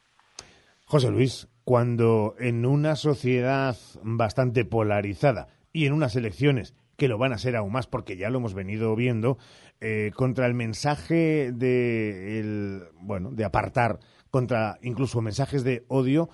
José 0.85 1.09
Luis, 1.09 1.47
cuando 1.65 2.35
en 2.37 2.67
una 2.67 2.95
sociedad 2.95 3.75
bastante 4.03 4.63
polarizada 4.63 5.47
y 5.73 5.87
en 5.87 5.93
unas 5.93 6.15
elecciones 6.15 6.75
que 7.01 7.07
lo 7.07 7.17
van 7.17 7.33
a 7.33 7.39
ser 7.39 7.55
aún 7.55 7.73
más 7.73 7.87
porque 7.87 8.15
ya 8.15 8.29
lo 8.29 8.37
hemos 8.37 8.53
venido 8.53 8.95
viendo, 8.95 9.39
eh, 9.81 10.11
contra 10.15 10.45
el 10.45 10.53
mensaje 10.53 11.49
de, 11.51 12.39
el, 12.39 12.83
bueno, 12.93 13.29
de 13.31 13.43
apartar, 13.43 13.97
contra 14.29 14.77
incluso 14.83 15.19
mensajes 15.19 15.63
de 15.63 15.81
odio, 15.89 16.29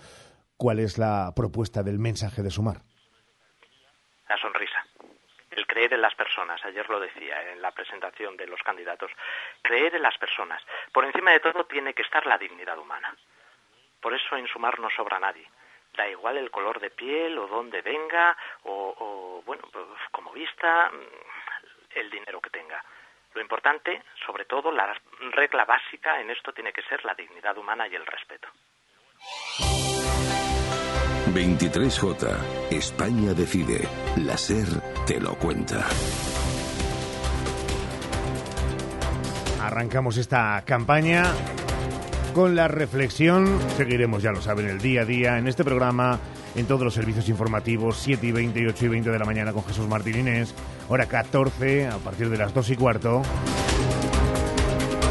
¿cuál 0.57 0.79
es 0.79 0.97
la 0.97 1.31
propuesta 1.37 1.83
del 1.83 1.99
mensaje 1.99 2.43
de 2.43 2.51
sumar? 2.51 2.81
La 4.27 4.37
sonrisa. 4.39 4.85
El 5.51 5.65
creer 5.67 5.93
en 5.93 6.01
las 6.01 6.15
personas, 6.15 6.59
ayer 6.65 6.85
lo 6.89 6.99
decía 6.99 7.53
en 7.53 7.61
la 7.61 7.71
presentación 7.71 8.35
de 8.35 8.47
los 8.47 8.61
candidatos, 8.61 9.09
creer 9.61 9.95
en 9.95 10.01
las 10.01 10.17
personas. 10.17 10.61
Por 10.91 11.05
encima 11.05 11.31
de 11.31 11.39
todo 11.39 11.63
tiene 11.63 11.93
que 11.93 12.01
estar 12.01 12.25
la 12.25 12.37
dignidad 12.37 12.77
humana. 12.77 13.15
Por 14.01 14.13
eso 14.13 14.35
en 14.35 14.47
sumar 14.47 14.77
no 14.81 14.89
sobra 14.89 15.17
nadie 15.17 15.47
da 15.97 16.07
igual 16.07 16.37
el 16.37 16.51
color 16.51 16.79
de 16.79 16.91
piel 16.91 17.37
o 17.37 17.47
dónde 17.47 17.81
venga 17.81 18.37
o, 18.63 19.41
bueno, 19.45 19.63
pues, 19.71 19.85
como 20.11 20.31
vista, 20.31 20.89
mm, 20.91 21.97
el 21.99 22.09
dinero 22.09 22.39
que 22.39 22.49
tenga. 22.49 22.81
Lo 23.33 23.41
importante, 23.41 24.03
sobre 24.25 24.45
todo, 24.45 24.71
la 24.71 24.95
regla 25.31 25.65
básica 25.65 26.21
en 26.21 26.29
esto 26.29 26.53
tiene 26.53 26.71
que 26.71 26.83
ser 26.83 27.03
la 27.03 27.13
dignidad 27.13 27.57
humana 27.57 27.87
y 27.87 27.95
el 27.95 28.05
respeto. 28.05 28.47
23J. 31.33 32.71
España 32.71 33.33
decide. 33.33 33.87
La 34.17 34.37
SER 34.37 34.67
te 35.05 35.19
lo 35.19 35.35
cuenta. 35.35 35.85
Arrancamos 39.61 40.17
esta 40.17 40.63
campaña 40.65 41.23
con 42.37 42.55
la 42.55 42.67
reflexión. 42.67 43.47
Seguiremos, 43.77 44.21
ya 44.21 44.31
lo 44.31 44.43
saben, 44.43 44.67
el 44.67 44.77
día 44.77 45.01
a 45.01 45.05
día 45.05 45.39
en 45.39 45.47
este 45.47 45.63
programa, 45.63 46.19
en 46.55 46.67
todos 46.67 46.83
los 46.83 46.93
servicios 46.93 47.27
informativos, 47.29 47.97
7 47.97 48.27
y 48.27 48.31
20 48.31 48.59
y 48.59 48.65
8 48.67 48.85
y 48.85 48.87
20 48.89 49.09
de 49.09 49.17
la 49.17 49.25
mañana 49.25 49.53
con 49.53 49.63
Jesús 49.63 49.87
Martín 49.87 50.19
Inés, 50.19 50.53
hora 50.87 51.07
14 51.07 51.87
a 51.87 51.97
partir 51.97 52.29
de 52.29 52.37
las 52.37 52.53
2 52.53 52.69
y 52.69 52.75
cuarto. 52.75 53.23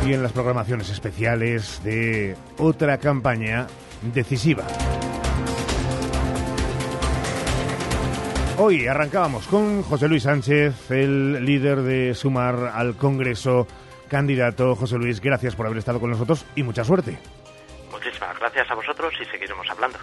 Y 0.07 0.13
en 0.13 0.23
las 0.23 0.31
programaciones 0.31 0.89
especiales 0.89 1.81
de 1.83 2.37
otra 2.59 2.99
campaña 2.99 3.67
decisiva. 4.15 4.65
Hoy 8.57 8.87
arrancábamos 8.87 9.49
con 9.49 9.83
José 9.83 10.07
Luis 10.07 10.23
Sánchez, 10.23 10.93
el 10.93 11.45
líder 11.45 11.83
de 11.83 12.15
Sumar 12.15 12.71
al 12.73 12.95
Congreso 12.95 13.67
candidato. 14.09 14.75
José 14.75 14.97
Luis, 14.97 15.21
gracias 15.21 15.55
por 15.55 15.67
haber 15.67 15.79
estado 15.79 16.01
con 16.01 16.11
nosotros 16.11 16.45
y 16.55 16.63
mucha 16.63 16.85
suerte. 16.85 17.19
Muchísimas 17.91 18.39
gracias 18.39 18.71
a 18.71 18.75
vosotros 18.75 19.13
y 19.21 19.25
seguiremos 19.27 19.69
hablando. 19.71 19.99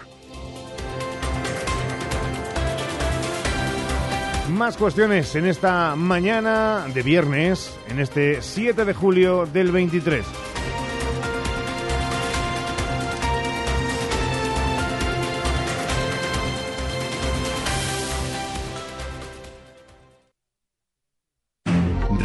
Más 4.50 4.76
cuestiones 4.76 5.34
en 5.36 5.46
esta 5.46 5.96
mañana 5.96 6.86
de 6.92 7.02
viernes, 7.02 7.78
en 7.88 7.98
este 7.98 8.42
7 8.42 8.84
de 8.84 8.92
julio 8.92 9.46
del 9.46 9.72
23. 9.72 10.24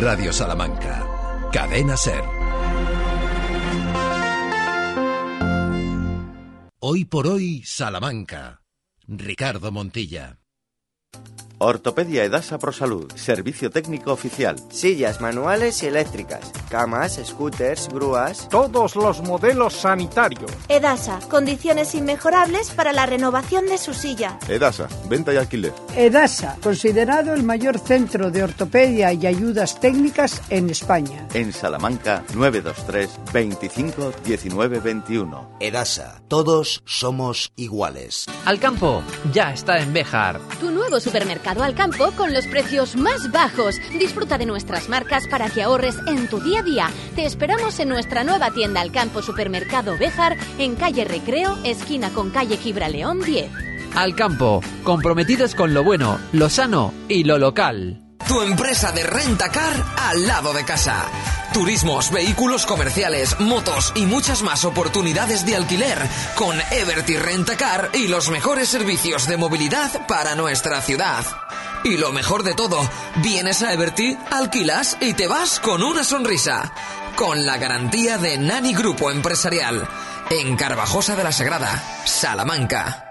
Radio 0.02 0.32
Salamanca 0.32 1.09
Cadena 1.52 1.98
Ser. 1.98 2.24
Hoy 6.80 7.06
por 7.06 7.28
hoy, 7.28 7.64
Salamanca. 7.66 8.62
Ricardo 9.08 9.72
Montilla. 9.72 10.39
Ortopedia 11.62 12.24
Edasa 12.24 12.58
Salud, 12.72 13.12
servicio 13.16 13.70
técnico 13.70 14.14
oficial. 14.14 14.56
Sillas 14.70 15.20
manuales 15.20 15.84
y 15.84 15.88
eléctricas, 15.88 16.54
camas, 16.70 17.20
scooters, 17.22 17.90
grúas. 17.90 18.48
Todos 18.48 18.96
los 18.96 19.22
modelos 19.24 19.74
sanitarios. 19.74 20.50
Edasa, 20.70 21.20
condiciones 21.30 21.96
inmejorables 21.96 22.70
para 22.70 22.94
la 22.94 23.06
renovación 23.06 23.66
de 23.66 23.78
su 23.78 23.94
silla. 23.94 24.40
Edasa, 24.48 24.88
venta 25.10 25.34
y 25.34 25.38
alquiler. 25.38 25.74
Edasa, 25.98 26.56
considerado 26.64 27.34
el 27.34 27.44
mayor 27.44 27.78
centro 27.78 28.32
de 28.32 28.44
ortopedia 28.44 29.12
y 29.12 29.28
ayudas 29.28 29.82
técnicas 29.82 30.42
en 30.50 30.70
España. 30.70 31.28
En 31.34 31.52
Salamanca, 31.52 32.24
923 32.36 33.34
25 33.34 34.14
19 34.24 34.80
21. 34.80 35.58
Edasa, 35.60 36.22
todos 36.30 36.82
somos 36.86 37.52
iguales. 37.58 38.28
Alcampo, 38.46 39.04
ya 39.34 39.52
está 39.52 39.80
en 39.80 39.92
Bejar. 39.92 40.40
Tu 40.62 40.72
nuevo 40.72 41.02
supermercado 41.02 41.49
al 41.58 41.74
campo 41.74 42.12
con 42.12 42.34
los 42.34 42.46
precios 42.48 42.96
más 42.96 43.32
bajos. 43.32 43.76
Disfruta 43.98 44.38
de 44.38 44.46
nuestras 44.46 44.88
marcas 44.88 45.28
para 45.28 45.50
que 45.50 45.64
ahorres 45.64 45.98
en 46.08 46.28
tu 46.28 46.40
día 46.40 46.60
a 46.60 46.64
día. 46.64 46.92
Te 47.16 47.26
esperamos 47.26 47.80
en 47.80 47.90
nuestra 47.90 48.24
nueva 48.24 48.52
tienda 48.52 48.82
al 48.82 48.92
campo 48.92 49.22
Supermercado 49.22 49.98
Béjar 49.98 50.38
en 50.60 50.76
calle 50.76 51.06
Recreo, 51.06 51.58
esquina 51.64 52.10
con 52.12 52.30
calle 52.30 52.58
Gibraleón 52.58 53.22
10. 53.22 53.50
Al 53.96 54.16
campo, 54.16 54.62
comprometidos 54.84 55.56
con 55.56 55.74
lo 55.74 55.84
bueno, 55.84 56.20
lo 56.32 56.50
sano 56.50 56.94
y 57.08 57.24
lo 57.24 57.40
local. 57.40 58.09
Tu 58.28 58.42
empresa 58.42 58.92
de 58.92 59.04
renta 59.04 59.50
car 59.50 59.74
al 59.98 60.28
lado 60.28 60.54
de 60.54 60.64
casa. 60.64 61.06
Turismos, 61.54 62.12
vehículos 62.12 62.66
comerciales, 62.68 63.40
motos 63.40 63.92
y 63.96 64.06
muchas 64.06 64.44
más 64.44 64.66
oportunidades 64.66 65.46
de 65.46 65.56
alquiler 65.56 65.98
con 66.36 66.56
Everty 66.72 67.18
Rentacar 67.18 67.90
y 67.94 68.08
los 68.08 68.30
mejores 68.30 68.70
servicios 68.70 69.28
de 69.28 69.38
movilidad 69.38 70.06
para 70.08 70.36
nuestra 70.36 70.82
ciudad. 70.82 71.26
Y 71.84 71.98
lo 71.98 72.12
mejor 72.12 72.44
de 72.44 72.54
todo, 72.54 72.88
vienes 73.16 73.64
a 73.64 73.74
Everty, 73.74 74.16
alquilas 74.30 74.98
y 75.00 75.14
te 75.14 75.28
vas 75.28 75.60
con 75.60 75.82
una 75.82 76.04
sonrisa. 76.04 76.72
Con 77.16 77.46
la 77.46 77.58
garantía 77.58 78.18
de 78.20 78.38
Nani 78.38 78.76
Grupo 78.76 79.10
Empresarial. 79.10 79.88
En 80.30 80.56
Carvajosa 80.56 81.16
de 81.16 81.24
la 81.24 81.32
Sagrada, 81.32 81.84
Salamanca. 82.06 83.09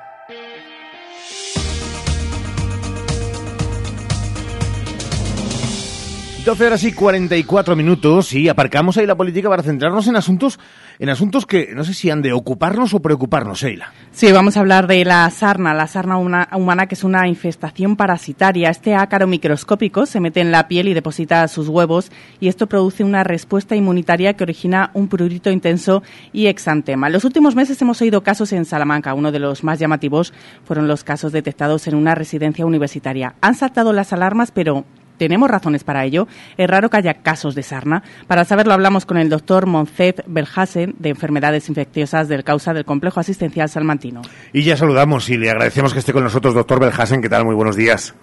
12 6.48 6.66
horas 6.66 6.84
y 6.84 6.92
44 6.92 7.76
minutos 7.76 8.32
y 8.32 8.48
aparcamos 8.48 8.96
ahí 8.96 9.04
la 9.04 9.18
política 9.18 9.50
para 9.50 9.62
centrarnos 9.62 10.08
en 10.08 10.16
asuntos 10.16 10.58
en 10.98 11.11
asuntos 11.11 11.44
que 11.44 11.74
no 11.74 11.84
sé 11.84 11.92
si 11.92 12.08
han 12.08 12.22
de 12.22 12.32
ocuparnos 12.32 12.94
o 12.94 13.00
preocuparnos, 13.00 13.61
Sheila. 13.61 13.92
Sí, 14.12 14.32
vamos 14.32 14.56
a 14.56 14.61
hablar 14.61 14.87
de 14.87 15.04
la 15.04 15.28
sarna, 15.28 15.74
la 15.74 15.87
sarna 15.87 16.16
humana 16.16 16.87
que 16.87 16.94
es 16.94 17.04
una 17.04 17.28
infestación 17.28 17.96
parasitaria. 17.96 18.70
Este 18.70 18.94
ácaro 18.94 19.26
microscópico 19.26 20.06
se 20.06 20.20
mete 20.20 20.40
en 20.40 20.50
la 20.50 20.68
piel 20.68 20.88
y 20.88 20.94
deposita 20.94 21.46
sus 21.48 21.68
huevos 21.68 22.11
y 22.40 22.48
esto 22.48 22.66
produce 22.66 23.04
una 23.04 23.24
respuesta 23.24 23.76
inmunitaria 23.76 24.32
que 24.32 24.44
origina 24.44 24.90
un 24.94 25.08
prurito 25.08 25.50
intenso 25.50 26.02
y 26.32 26.46
exantema. 26.46 27.08
En 27.08 27.12
los 27.12 27.26
últimos 27.26 27.56
meses 27.56 27.80
hemos 27.82 28.00
oído 28.00 28.22
casos 28.22 28.54
en 28.54 28.64
Salamanca. 28.64 29.12
Uno 29.12 29.32
de 29.32 29.38
los 29.38 29.64
más 29.64 29.78
llamativos 29.78 30.32
fueron 30.64 30.88
los 30.88 31.04
casos 31.04 31.30
detectados 31.30 31.87
en 31.88 31.94
una 31.94 32.14
residencia 32.14 32.64
universitaria. 32.64 33.34
Han 33.42 33.54
saltado 33.54 33.92
las 33.92 34.14
alarmas, 34.14 34.50
pero 34.50 34.87
tenemos 35.18 35.50
razones 35.50 35.85
para 35.85 36.04
ello. 36.04 36.26
Es 36.57 36.68
raro 36.68 36.88
que 36.88 36.96
haya 36.96 37.14
casos 37.14 37.54
de 37.54 37.62
sarna. 37.62 38.02
Para 38.26 38.44
saberlo 38.44 38.72
hablamos 38.72 39.04
con 39.04 39.18
el 39.18 39.28
doctor 39.28 39.66
Moncet 39.66 40.24
Belhasen 40.26 40.94
de 40.98 41.11
Enfermedades 41.11 41.68
Infecciosas 41.68 42.28
del 42.28 42.44
Causa 42.44 42.72
del 42.72 42.85
Complejo 42.85 43.20
Asistencial 43.20 43.68
Salmantino. 43.68 44.22
Y 44.52 44.62
ya 44.62 44.76
saludamos 44.76 45.28
y 45.28 45.37
le 45.37 45.50
agradecemos 45.50 45.92
que 45.92 45.98
esté 45.98 46.12
con 46.12 46.24
nosotros, 46.24 46.54
doctor 46.54 46.81
Belhasen. 46.81 47.20
¿Qué 47.20 47.28
tal? 47.28 47.44
Muy 47.44 47.54
buenos 47.54 47.76
días. 47.76 48.14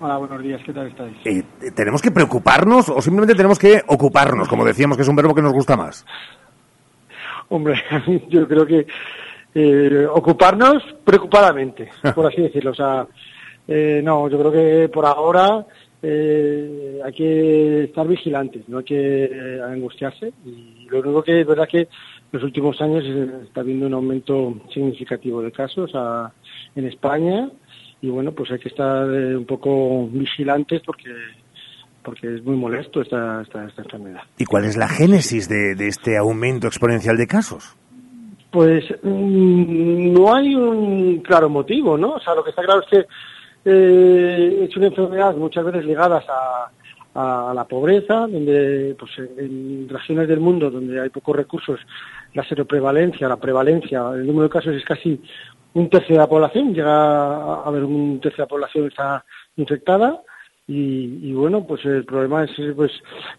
Hola, 0.00 0.16
buenos 0.16 0.42
días. 0.42 0.60
¿Qué 0.66 0.72
tal 0.72 0.88
estáis? 0.88 1.16
Eh, 1.24 1.44
¿Tenemos 1.76 2.02
que 2.02 2.10
preocuparnos 2.10 2.88
o 2.88 3.00
simplemente 3.00 3.36
tenemos 3.36 3.58
que 3.58 3.82
ocuparnos, 3.86 4.48
como 4.48 4.64
decíamos, 4.64 4.96
que 4.96 5.04
es 5.04 5.08
un 5.08 5.14
verbo 5.14 5.32
que 5.32 5.42
nos 5.42 5.52
gusta 5.52 5.76
más? 5.76 6.04
Hombre, 7.48 7.80
yo 8.28 8.48
creo 8.48 8.66
que 8.66 8.86
eh, 9.54 10.06
ocuparnos 10.10 10.82
preocupadamente, 11.04 11.90
por 12.14 12.26
así 12.26 12.42
decirlo. 12.42 12.72
O 12.72 12.74
sea, 12.74 13.06
eh, 13.68 14.00
no, 14.02 14.28
yo 14.28 14.38
creo 14.38 14.52
que 14.52 14.88
por 14.88 15.06
ahora 15.06 15.66
eh, 16.02 17.00
hay 17.04 17.12
que 17.12 17.84
estar 17.84 18.06
vigilantes, 18.06 18.68
no 18.68 18.78
hay 18.78 18.84
que 18.84 19.24
eh, 19.24 19.60
angustiarse. 19.62 20.32
Y 20.44 20.86
lo 20.90 21.00
único 21.00 21.22
que 21.22 21.40
es 21.40 21.46
verdad 21.46 21.68
que 21.68 21.80
en 21.80 21.88
los 22.32 22.42
últimos 22.42 22.80
años 22.80 23.04
está 23.46 23.60
habiendo 23.60 23.86
un 23.86 23.94
aumento 23.94 24.60
significativo 24.72 25.42
de 25.42 25.52
casos 25.52 25.92
en 26.74 26.86
España 26.86 27.50
y 28.00 28.08
bueno, 28.08 28.32
pues 28.32 28.50
hay 28.50 28.58
que 28.58 28.70
estar 28.70 29.06
un 29.06 29.44
poco 29.44 30.08
vigilantes 30.08 30.82
porque 30.84 31.10
porque 32.02 32.34
es 32.34 32.42
muy 32.42 32.56
molesto 32.56 33.00
esta, 33.00 33.42
esta, 33.42 33.62
enfermedad. 33.78 34.22
¿Y 34.36 34.44
cuál 34.44 34.64
es 34.64 34.76
la 34.76 34.88
génesis 34.88 35.48
de, 35.48 35.76
de 35.76 35.86
este 35.86 36.18
aumento 36.18 36.66
exponencial 36.66 37.16
de 37.16 37.28
casos? 37.28 37.76
Pues 38.50 38.84
mm, 39.02 40.12
no 40.12 40.34
hay 40.34 40.54
un 40.54 41.20
claro 41.20 41.48
motivo, 41.48 41.96
¿no? 41.96 42.14
O 42.14 42.20
sea, 42.20 42.34
lo 42.34 42.42
que 42.42 42.50
está 42.50 42.62
claro 42.62 42.82
es 42.82 42.88
que 42.90 43.06
eh, 43.64 44.66
es 44.68 44.76
una 44.76 44.86
enfermedad 44.86 45.36
muchas 45.36 45.64
veces 45.64 45.84
ligadas 45.84 46.24
a, 46.28 46.70
la 47.14 47.66
pobreza, 47.68 48.26
donde 48.26 48.96
pues, 48.98 49.10
en 49.36 49.86
regiones 49.86 50.26
del 50.26 50.40
mundo 50.40 50.70
donde 50.70 50.98
hay 50.98 51.10
pocos 51.10 51.36
recursos, 51.36 51.78
la 52.32 52.42
seroprevalencia, 52.42 53.28
la 53.28 53.36
prevalencia, 53.36 54.12
el 54.14 54.26
número 54.26 54.44
de 54.44 54.48
casos 54.48 54.74
es 54.74 54.82
casi 54.82 55.20
un 55.74 55.90
tercio 55.90 56.14
de 56.14 56.20
la 56.20 56.26
población, 56.26 56.72
llega 56.72 56.90
a 56.90 57.64
haber 57.66 57.84
un 57.84 58.18
tercio 58.18 58.38
de 58.38 58.44
la 58.44 58.48
población 58.48 58.86
está 58.86 59.22
infectada 59.56 60.22
y, 60.66 61.34
bueno, 61.34 61.66
pues 61.66 61.84
el 61.84 62.06
problema 62.06 62.44
es 62.44 62.52
pues 62.74 62.92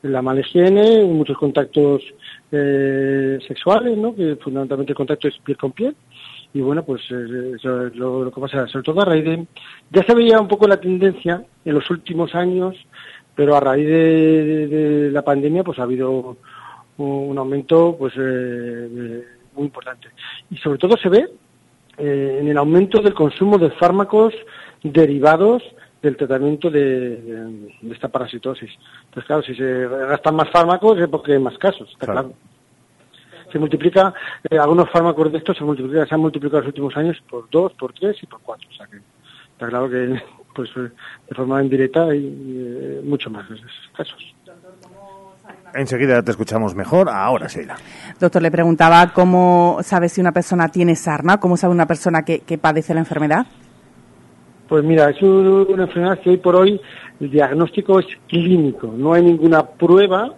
la 0.03 0.21
mala 0.21 0.41
higiene, 0.41 1.03
muchos 1.05 1.37
contactos 1.37 2.03
eh, 2.51 3.39
sexuales, 3.47 3.97
¿no? 3.97 4.13
que 4.13 4.35
fundamentalmente 4.35 4.91
el 4.91 4.97
contacto 4.97 5.29
es 5.29 5.37
piel 5.39 5.57
con 5.57 5.71
piel 5.71 5.95
y 6.53 6.61
bueno, 6.61 6.83
pues 6.83 7.01
eh, 7.09 7.53
eso 7.55 7.87
es 7.87 7.95
lo, 7.95 8.31
que 8.31 8.39
pasa, 8.39 8.67
sobre 8.67 8.83
todo 8.83 9.01
a 9.01 9.05
raíz 9.05 9.25
de... 9.25 9.47
Ya 9.89 10.03
se 10.03 10.13
veía 10.13 10.39
un 10.39 10.47
poco 10.47 10.67
la 10.67 10.79
tendencia 10.79 11.43
en 11.65 11.73
los 11.73 11.89
últimos 11.89 12.35
años, 12.35 12.75
pero 13.35 13.55
a 13.55 13.59
raíz 13.59 13.87
de, 13.87 15.09
la 15.11 15.23
pandemia 15.23 15.63
pues 15.63 15.79
ha 15.79 15.83
habido 15.83 16.37
un 16.97 17.37
aumento 17.37 17.95
pues 17.97 18.13
eh, 18.17 19.23
muy 19.55 19.65
importante. 19.65 20.09
Y 20.51 20.57
sobre 20.57 20.77
todo 20.77 20.95
se 20.95 21.09
ve 21.09 21.27
eh, 21.97 22.37
en 22.41 22.47
el 22.47 22.57
aumento 22.57 23.01
del 23.01 23.15
consumo 23.15 23.57
de 23.57 23.71
fármacos 23.71 24.35
derivados 24.83 25.63
del 26.03 26.17
tratamiento 26.17 26.69
de, 26.69 27.67
esta 27.89 28.09
parasitosis. 28.09 28.69
Entonces, 29.05 29.25
claro, 29.25 29.41
si 29.41 29.55
se 29.55 29.87
gastan 29.87 30.35
más 30.35 30.51
fármacos 30.51 30.99
es 30.99 31.07
porque 31.07 31.33
hay 31.33 31.39
más 31.39 31.57
casos, 31.57 31.89
está 31.89 32.05
claro 32.05 32.33
se 33.53 33.59
multiplica, 33.59 34.13
eh, 34.49 34.57
algunos 34.57 34.89
fármacos 34.89 35.31
de 35.31 35.37
estos 35.37 35.55
se, 35.55 35.63
multiplica, 35.63 36.05
se 36.05 36.15
han 36.15 36.21
multiplicado 36.21 36.57
en 36.57 36.63
los 36.65 36.69
últimos 36.69 36.97
años 36.97 37.23
por 37.29 37.49
dos, 37.49 37.71
por 37.73 37.93
tres 37.93 38.17
y 38.21 38.25
por 38.25 38.41
cuatro. 38.41 38.67
O 38.69 38.73
sea 38.75 38.87
que 38.87 38.97
está 38.97 39.67
claro 39.67 39.89
que 39.89 40.21
pues 40.55 40.69
eh, 40.75 40.89
de 41.29 41.35
forma 41.35 41.63
indirecta 41.63 42.05
hay 42.05 42.25
eh, 42.25 43.01
mucho 43.05 43.29
más 43.29 43.47
de 43.47 43.55
esos 43.55 43.71
casos. 43.95 44.35
Enseguida 45.73 46.21
te 46.21 46.31
escuchamos 46.31 46.75
mejor. 46.75 47.09
Ahora, 47.09 47.47
Sheila. 47.47 47.75
Doctor, 48.19 48.41
le 48.41 48.51
preguntaba 48.51 49.11
cómo 49.13 49.79
sabe 49.81 50.07
si 50.09 50.21
una 50.21 50.31
persona 50.31 50.69
tiene 50.69 50.95
sarna, 50.95 51.39
cómo 51.39 51.57
sabe 51.57 51.73
una 51.73 51.87
persona 51.87 52.23
que, 52.23 52.41
que 52.41 52.57
padece 52.57 52.93
la 52.93 52.99
enfermedad. 52.99 53.47
Pues 54.67 54.83
mira, 54.83 55.09
es 55.09 55.21
una 55.21 55.83
enfermedad 55.83 56.19
que 56.19 56.29
hoy 56.31 56.37
por 56.37 56.55
hoy 56.55 56.81
el 57.19 57.31
diagnóstico 57.31 57.99
es 57.99 58.05
clínico. 58.27 58.93
No 58.95 59.13
hay 59.13 59.23
ninguna 59.23 59.65
prueba 59.65 60.35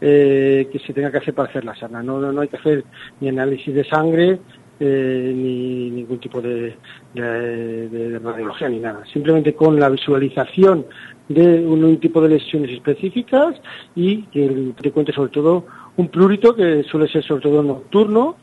eh, 0.00 0.68
que 0.72 0.78
se 0.78 0.92
tenga 0.92 1.10
que 1.10 1.18
hacer 1.18 1.34
para 1.34 1.48
hacer 1.48 1.64
la 1.64 1.74
sarna. 1.74 2.02
No, 2.02 2.20
no, 2.20 2.40
hay 2.40 2.48
que 2.48 2.56
hacer 2.56 2.84
ni 3.20 3.28
análisis 3.28 3.74
de 3.74 3.84
sangre 3.84 4.38
eh, 4.78 5.32
ni 5.36 5.90
ningún 5.90 6.18
tipo 6.18 6.40
de, 6.40 6.74
radiología 7.14 8.68
ni 8.68 8.78
nada. 8.78 9.04
Simplemente 9.12 9.54
con 9.54 9.78
la 9.78 9.90
visualización 9.90 10.86
de 11.28 11.60
un, 11.66 11.98
tipo 11.98 12.20
de 12.22 12.30
lesiones 12.30 12.70
específicas 12.70 13.60
y 13.94 14.22
que 14.24 14.72
te 14.80 14.90
cuente 14.90 15.12
sobre 15.12 15.30
todo 15.30 15.66
un 15.96 16.08
plurito 16.08 16.56
que 16.56 16.82
suele 16.84 17.06
ser 17.08 17.22
sobre 17.22 17.42
todo 17.42 17.62
nocturno 17.62 18.36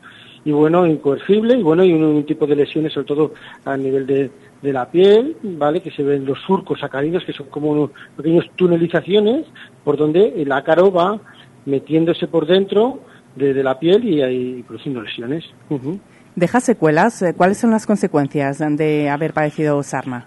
y 0.44 0.52
bueno, 0.52 0.86
incoercible 0.86 1.58
y 1.58 1.62
bueno, 1.62 1.84
y 1.84 1.92
un, 1.92 2.24
tipo 2.24 2.46
de 2.46 2.54
lesiones 2.54 2.92
sobre 2.92 3.06
todo 3.08 3.34
a 3.64 3.76
nivel 3.76 4.06
de, 4.06 4.30
de 4.62 4.72
la 4.72 4.90
piel, 4.90 5.36
¿vale? 5.42 5.80
Que 5.80 5.90
se 5.90 6.02
ven 6.02 6.24
los 6.24 6.38
surcos 6.40 6.80
sacaridos, 6.80 7.24
que 7.24 7.32
son 7.32 7.48
como 7.48 7.72
unos 7.72 7.90
pequeños 8.16 8.46
tunelizaciones 8.56 9.46
por 9.84 9.96
donde 9.96 10.40
el 10.40 10.52
ácaro 10.52 10.92
va 10.92 11.20
metiéndose 11.66 12.26
por 12.26 12.46
dentro 12.46 13.00
de, 13.36 13.62
la 13.62 13.78
piel 13.78 14.04
y, 14.04 14.22
ahí 14.22 14.62
produciendo 14.62 15.02
lesiones. 15.02 15.44
¿Deja 16.34 16.60
secuelas? 16.60 17.22
Eh, 17.22 17.34
¿Cuáles 17.36 17.58
son 17.58 17.70
las 17.70 17.86
consecuencias 17.86 18.58
de 18.58 19.08
haber 19.08 19.32
padecido 19.32 19.82
sarna? 19.82 20.26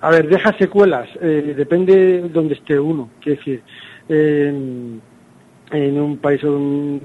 A 0.00 0.10
ver, 0.10 0.28
deja 0.28 0.56
secuelas, 0.58 1.08
eh, 1.20 1.54
depende 1.56 1.96
de 2.22 2.28
dónde 2.28 2.54
esté 2.54 2.78
uno. 2.78 3.08
Quiero 3.20 3.38
decir, 3.38 3.62
en 5.70 6.00
un 6.00 6.16
país 6.18 6.40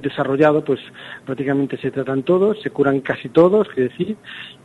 desarrollado, 0.01 0.63
pues 0.63 0.79
prácticamente 1.25 1.77
se 1.77 1.91
tratan 1.91 2.23
todos, 2.23 2.61
se 2.61 2.69
curan 2.69 3.01
casi 3.01 3.29
todos, 3.29 3.67
quiero 3.69 3.89
decir, 3.89 4.15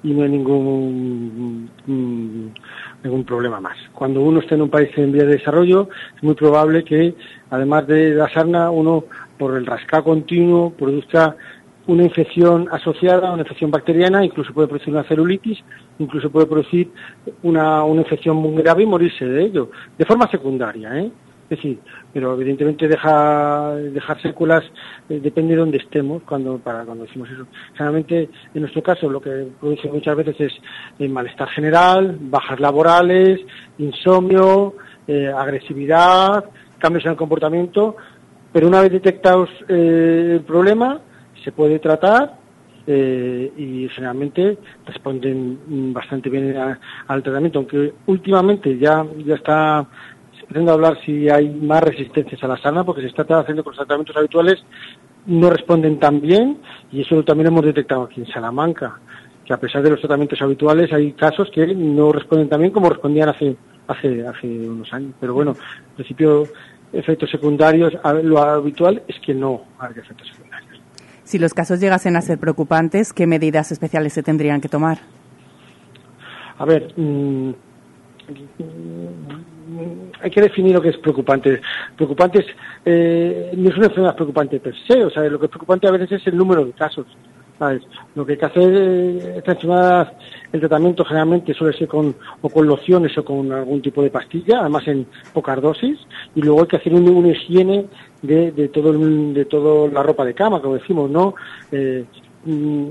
y 0.02 0.12
no 0.12 0.22
hay 0.22 0.30
ningún, 0.30 1.70
mm, 1.86 2.46
ningún 3.04 3.24
problema 3.24 3.60
más. 3.60 3.76
Cuando 3.92 4.20
uno 4.20 4.40
está 4.40 4.54
en 4.54 4.62
un 4.62 4.70
país 4.70 4.90
en 4.96 5.12
vía 5.12 5.24
de 5.24 5.38
desarrollo, 5.38 5.88
es 6.16 6.22
muy 6.22 6.34
probable 6.34 6.84
que, 6.84 7.14
además 7.50 7.86
de 7.86 8.10
la 8.10 8.28
sarna, 8.28 8.70
uno, 8.70 9.04
por 9.36 9.56
el 9.56 9.66
rascado 9.66 10.04
continuo, 10.04 10.70
produzca 10.70 11.36
una 11.88 12.04
infección 12.04 12.68
asociada, 12.70 13.32
una 13.32 13.42
infección 13.42 13.70
bacteriana, 13.70 14.24
incluso 14.24 14.52
puede 14.52 14.68
producir 14.68 14.92
una 14.92 15.04
celulitis, 15.04 15.58
incluso 15.98 16.30
puede 16.30 16.46
producir 16.46 16.90
una, 17.42 17.82
una 17.82 18.02
infección 18.02 18.36
muy 18.36 18.62
grave 18.62 18.82
y 18.82 18.86
morirse 18.86 19.24
de 19.24 19.42
ello, 19.42 19.70
de 19.96 20.04
forma 20.04 20.30
secundaria, 20.30 20.98
¿eh? 20.98 21.10
Es 21.50 21.56
decir, 21.56 21.78
pero 22.12 22.34
evidentemente 22.34 22.86
deja, 22.86 23.74
dejar 23.76 24.20
secuelas, 24.20 24.64
eh, 25.08 25.18
depende 25.18 25.54
de 25.54 25.60
dónde 25.60 25.78
estemos 25.78 26.22
cuando, 26.24 26.58
para, 26.58 26.84
cuando 26.84 27.04
decimos 27.04 27.30
eso. 27.30 27.46
Generalmente, 27.72 28.28
en 28.52 28.60
nuestro 28.60 28.82
caso, 28.82 29.08
lo 29.08 29.18
que 29.18 29.48
produce 29.58 29.88
muchas 29.88 30.14
veces 30.14 30.38
es 30.38 30.52
eh, 30.98 31.08
malestar 31.08 31.48
general, 31.48 32.18
bajas 32.20 32.60
laborales, 32.60 33.40
insomnio, 33.78 34.74
eh, 35.06 35.32
agresividad, 35.34 36.44
cambios 36.76 37.06
en 37.06 37.12
el 37.12 37.16
comportamiento, 37.16 37.96
pero 38.52 38.68
una 38.68 38.82
vez 38.82 38.92
detectados 38.92 39.48
el 39.68 40.42
problema, 40.46 41.00
se 41.44 41.52
puede 41.52 41.78
tratar 41.78 42.36
y 42.86 43.86
generalmente 43.90 44.56
responden 44.86 45.92
bastante 45.92 46.30
bien 46.30 46.56
al 47.06 47.22
tratamiento, 47.22 47.58
aunque 47.58 47.92
últimamente 48.06 48.78
ya, 48.78 49.04
ya 49.26 49.34
está 49.34 49.86
pretendo 50.48 50.72
hablar 50.72 50.98
si 51.04 51.28
hay 51.28 51.50
más 51.50 51.82
resistencias 51.82 52.42
a 52.42 52.48
la 52.48 52.56
sarna, 52.56 52.82
porque 52.82 53.02
se 53.02 53.08
está 53.08 53.22
haciendo 53.38 53.62
con 53.62 53.72
los 53.72 53.78
tratamientos 53.78 54.16
habituales, 54.16 54.64
no 55.26 55.50
responden 55.50 55.98
tan 55.98 56.20
bien, 56.20 56.58
y 56.90 57.02
eso 57.02 57.22
también 57.22 57.48
hemos 57.48 57.64
detectado 57.64 58.04
aquí 58.04 58.22
en 58.22 58.26
Salamanca, 58.28 58.98
que 59.44 59.52
a 59.52 59.60
pesar 59.60 59.82
de 59.82 59.90
los 59.90 60.00
tratamientos 60.00 60.40
habituales 60.40 60.90
hay 60.92 61.12
casos 61.12 61.50
que 61.54 61.66
no 61.66 62.12
responden 62.12 62.48
tan 62.48 62.60
bien 62.60 62.72
como 62.72 62.88
respondían 62.88 63.28
hace, 63.28 63.56
hace, 63.86 64.26
hace 64.26 64.46
unos 64.46 64.90
años. 64.92 65.12
Pero 65.20 65.34
bueno, 65.34 65.50
en 65.52 65.94
principio, 65.96 66.44
efectos 66.94 67.30
secundarios, 67.30 67.92
lo 68.22 68.38
habitual 68.38 69.02
es 69.06 69.16
que 69.20 69.34
no 69.34 69.64
hay 69.78 69.90
efectos 69.90 70.28
secundarios. 70.28 70.80
Si 71.24 71.38
los 71.38 71.52
casos 71.52 71.78
llegasen 71.78 72.16
a 72.16 72.22
ser 72.22 72.38
preocupantes, 72.38 73.12
¿qué 73.12 73.26
medidas 73.26 73.70
especiales 73.70 74.14
se 74.14 74.22
tendrían 74.22 74.62
que 74.62 74.70
tomar? 74.70 74.98
A 76.56 76.64
ver, 76.64 76.94
mm, 76.96 77.50
hay 80.20 80.30
que 80.30 80.40
definir 80.42 80.74
lo 80.74 80.82
que 80.82 80.90
es 80.90 80.96
preocupante. 80.98 81.60
Preocupante 81.96 82.40
es, 82.40 82.46
eh, 82.84 83.52
no 83.56 83.68
es 83.70 83.76
una 83.76 83.86
enfermedad 83.86 84.14
preocupante 84.16 84.60
per 84.60 84.74
se, 84.86 85.04
o 85.04 85.10
sea, 85.10 85.22
lo 85.24 85.38
que 85.38 85.46
es 85.46 85.50
preocupante 85.50 85.88
a 85.88 85.92
veces 85.92 86.12
es 86.12 86.26
el 86.26 86.36
número 86.36 86.64
de 86.64 86.72
casos. 86.72 87.06
¿sabes? 87.58 87.82
Lo 88.14 88.24
que 88.24 88.34
hay 88.34 88.38
que 88.38 88.44
hacer 88.46 88.72
eh, 88.72 89.34
esta 89.38 89.50
enfermedad, 89.50 90.12
el 90.52 90.60
tratamiento 90.60 91.04
generalmente 91.04 91.52
suele 91.54 91.76
ser 91.76 91.88
con, 91.88 92.14
o 92.40 92.48
con 92.48 92.64
lociones 92.68 93.18
o 93.18 93.24
con 93.24 93.50
algún 93.50 93.82
tipo 93.82 94.00
de 94.00 94.10
pastilla, 94.10 94.60
además 94.60 94.86
en 94.86 95.08
pocas 95.32 95.60
dosis, 95.60 95.98
y 96.36 96.40
luego 96.42 96.60
hay 96.60 96.68
que 96.68 96.76
hacer 96.76 96.94
un- 96.94 97.08
una 97.08 97.30
higiene 97.30 97.86
de, 98.22 98.52
de 98.52 98.68
todo 98.68 98.92
el- 98.92 99.34
de 99.34 99.44
toda 99.46 99.88
la 99.92 100.04
ropa 100.04 100.24
de 100.24 100.34
cama, 100.34 100.62
como 100.62 100.74
decimos, 100.74 101.10
¿no? 101.10 101.34
Eh, 101.72 102.04
mm, 102.44 102.86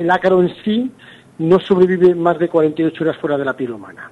el 0.00 0.10
ácaro 0.10 0.42
en 0.42 0.54
sí 0.66 0.90
no 1.38 1.58
sobrevive 1.58 2.14
más 2.14 2.38
de 2.38 2.48
48 2.50 3.02
horas 3.02 3.16
fuera 3.16 3.38
de 3.38 3.46
la 3.46 3.56
piel 3.56 3.70
humana. 3.72 4.10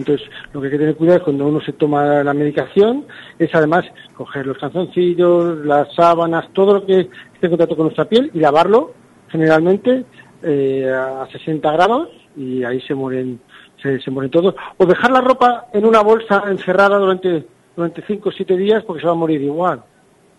Entonces, 0.00 0.26
lo 0.52 0.60
que 0.60 0.66
hay 0.66 0.72
que 0.72 0.78
tener 0.78 0.96
cuidado 0.96 1.18
es 1.18 1.24
cuando 1.24 1.46
uno 1.46 1.60
se 1.60 1.72
toma 1.72 2.24
la 2.24 2.32
medicación, 2.32 3.04
es 3.38 3.54
además 3.54 3.84
coger 4.14 4.46
los 4.46 4.56
calzoncillos, 4.56 5.58
las 5.64 5.94
sábanas, 5.94 6.48
todo 6.54 6.74
lo 6.74 6.86
que 6.86 7.00
esté 7.00 7.46
en 7.46 7.50
contacto 7.50 7.76
con 7.76 7.86
nuestra 7.86 8.06
piel 8.06 8.30
y 8.32 8.40
lavarlo 8.40 8.94
generalmente 9.28 10.04
eh, 10.42 10.90
a 10.90 11.26
60 11.30 11.70
grados 11.72 12.08
y 12.34 12.64
ahí 12.64 12.80
se 12.80 12.94
mueren 12.94 13.40
se, 13.82 14.00
se 14.00 14.10
mueren 14.10 14.30
todos. 14.30 14.54
O 14.78 14.86
dejar 14.86 15.10
la 15.10 15.20
ropa 15.20 15.66
en 15.72 15.84
una 15.84 16.00
bolsa 16.00 16.44
encerrada 16.48 16.98
durante 16.98 17.46
durante 17.76 18.02
5 18.02 18.28
o 18.28 18.32
7 18.32 18.56
días 18.56 18.84
porque 18.84 19.00
se 19.00 19.06
va 19.06 19.12
a 19.12 19.16
morir 19.16 19.40
igual. 19.42 19.82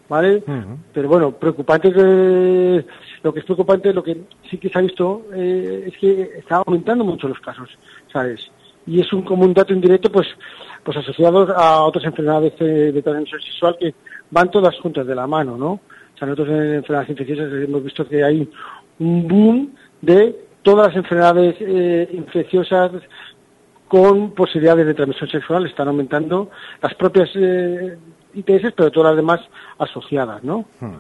¿Vale? 0.10 0.44
Pero 0.94 1.08
bueno, 1.08 1.32
preocupante 1.32 1.90
que 1.94 2.86
lo 3.24 3.34
que 3.34 3.40
es 3.40 3.46
preocupante, 3.46 3.94
lo 3.94 4.04
que 4.04 4.24
sí 4.50 4.58
que 4.58 4.68
se 4.68 4.78
ha 4.78 4.82
visto 4.82 5.28
eh, 5.34 5.86
es 5.88 5.98
que 5.98 6.32
está 6.38 6.58
aumentando 6.58 7.06
mucho 7.06 7.30
los 7.30 7.40
casos, 7.40 7.70
¿sabes? 8.12 8.52
Y 8.88 9.00
es 9.00 9.12
un 9.14 9.22
como 9.24 9.44
un 9.44 9.54
dato 9.54 9.74
indirecto, 9.74 10.12
pues, 10.12 10.28
pues 10.84 10.98
asociados 10.98 11.50
a 11.56 11.82
otras 11.84 12.06
enfermedades 12.06 12.58
de 12.58 13.02
transmisión 13.02 13.42
sexual 13.42 13.78
que 13.80 13.94
van 14.32 14.50
todas 14.50 14.78
juntas 14.80 15.06
de 15.06 15.16
la 15.16 15.28
mano, 15.28 15.58
¿no? 15.58 15.72
O 15.74 16.18
sea, 16.18 16.28
nosotros 16.28 16.50
en 16.50 16.74
enfermedades 16.76 17.10
infecciosas 17.10 17.52
hemos 17.54 17.84
visto 17.84 18.08
que 18.08 18.24
hay 18.24 18.50
un 19.00 19.28
boom 19.28 19.74
de 20.02 20.36
todas 20.62 20.88
las 20.88 20.96
enfermedades 20.96 21.56
eh, 21.60 22.10
infecciosas 22.14 22.92
con 23.88 24.32
posibilidades 24.32 24.86
de 24.86 24.94
transmisión 24.94 25.30
sexual 25.30 25.66
están 25.66 25.88
aumentando 25.90 26.50
las 26.82 26.96
propias 26.96 27.30
eh, 27.36 27.98
ITS, 28.34 28.72
pero 28.76 28.92
todas 28.92 29.12
las 29.12 29.18
demás 29.18 29.42
asociadas, 29.78 30.44
¿no? 30.44 30.66
¿Sabes? 30.80 30.98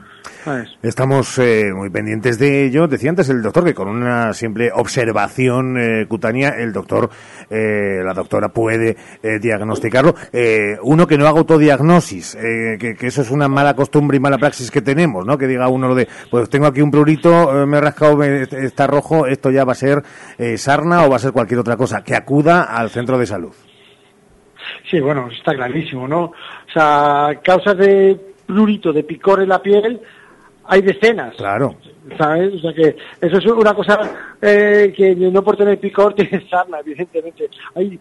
Estamos 0.81 1.38
eh, 1.39 1.71
muy 1.73 1.89
pendientes 1.89 2.39
de 2.39 2.65
ello. 2.65 2.88
Decía 2.88 3.10
antes 3.12 3.29
el 3.29 3.41
doctor 3.41 3.63
que 3.63 3.73
con 3.73 3.88
una 3.88 4.34
simple 4.34 4.71
observación 4.73 5.77
eh, 5.77 6.05
cutánea 6.07 6.49
el 6.49 6.73
doctor, 6.73 7.10
eh, 7.49 8.01
la 8.03 8.13
doctora 8.13 8.49
puede 8.49 8.97
eh, 9.21 9.39
diagnosticarlo. 9.39 10.15
Eh, 10.34 10.77
uno 10.84 11.05
que 11.05 11.17
no 11.17 11.27
haga 11.27 11.39
autodiagnosis, 11.39 12.36
eh, 12.36 12.77
que, 12.79 12.95
que 12.95 13.07
eso 13.07 13.21
es 13.21 13.29
una 13.31 13.47
mala 13.47 13.75
costumbre 13.75 14.17
y 14.17 14.19
mala 14.19 14.38
praxis 14.38 14.71
que 14.71 14.81
tenemos, 14.81 15.25
¿no? 15.25 15.38
Que 15.38 15.47
diga 15.47 15.67
uno 15.67 15.88
lo 15.88 15.95
de, 15.95 16.07
pues 16.29 16.49
tengo 16.49 16.65
aquí 16.65 16.81
un 16.81 16.91
prurito, 16.91 17.51
me 17.67 17.77
he 17.77 17.81
rascado, 17.81 18.17
me- 18.17 18.41
está 18.43 18.88
rojo, 18.88 19.27
esto 19.27 19.51
ya 19.51 19.63
va 19.63 19.73
a 19.73 19.75
ser 19.75 20.03
sarna 20.57 21.05
o 21.05 21.10
va 21.10 21.17
a 21.17 21.19
ser 21.19 21.31
cualquier 21.31 21.60
otra 21.60 21.77
cosa. 21.77 22.03
Que 22.03 22.15
acuda 22.15 22.63
al 22.63 22.89
centro 22.89 23.17
de 23.17 23.25
salud. 23.27 23.53
Sí, 24.89 24.99
bueno, 24.99 25.29
está 25.31 25.53
clarísimo, 25.53 26.07
¿no? 26.07 26.23
O 26.25 26.34
sea, 26.73 27.29
causas 27.43 27.77
de 27.77 28.30
prurito, 28.51 28.91
de 28.91 29.03
picor 29.03 29.41
en 29.41 29.49
la 29.49 29.61
piel, 29.61 29.99
hay 30.65 30.81
decenas. 30.81 31.35
Claro. 31.35 31.75
¿Sabes? 32.17 32.53
O 32.55 32.59
sea 32.59 32.73
que 32.73 32.95
eso 33.21 33.37
es 33.37 33.45
una 33.45 33.73
cosa 33.73 33.99
eh, 34.41 34.93
que 34.95 35.15
no 35.15 35.41
por 35.43 35.55
tener 35.55 35.79
picor 35.79 36.13
tienes 36.15 36.49
sarna, 36.49 36.79
evidentemente. 36.79 37.49
Hay, 37.75 37.97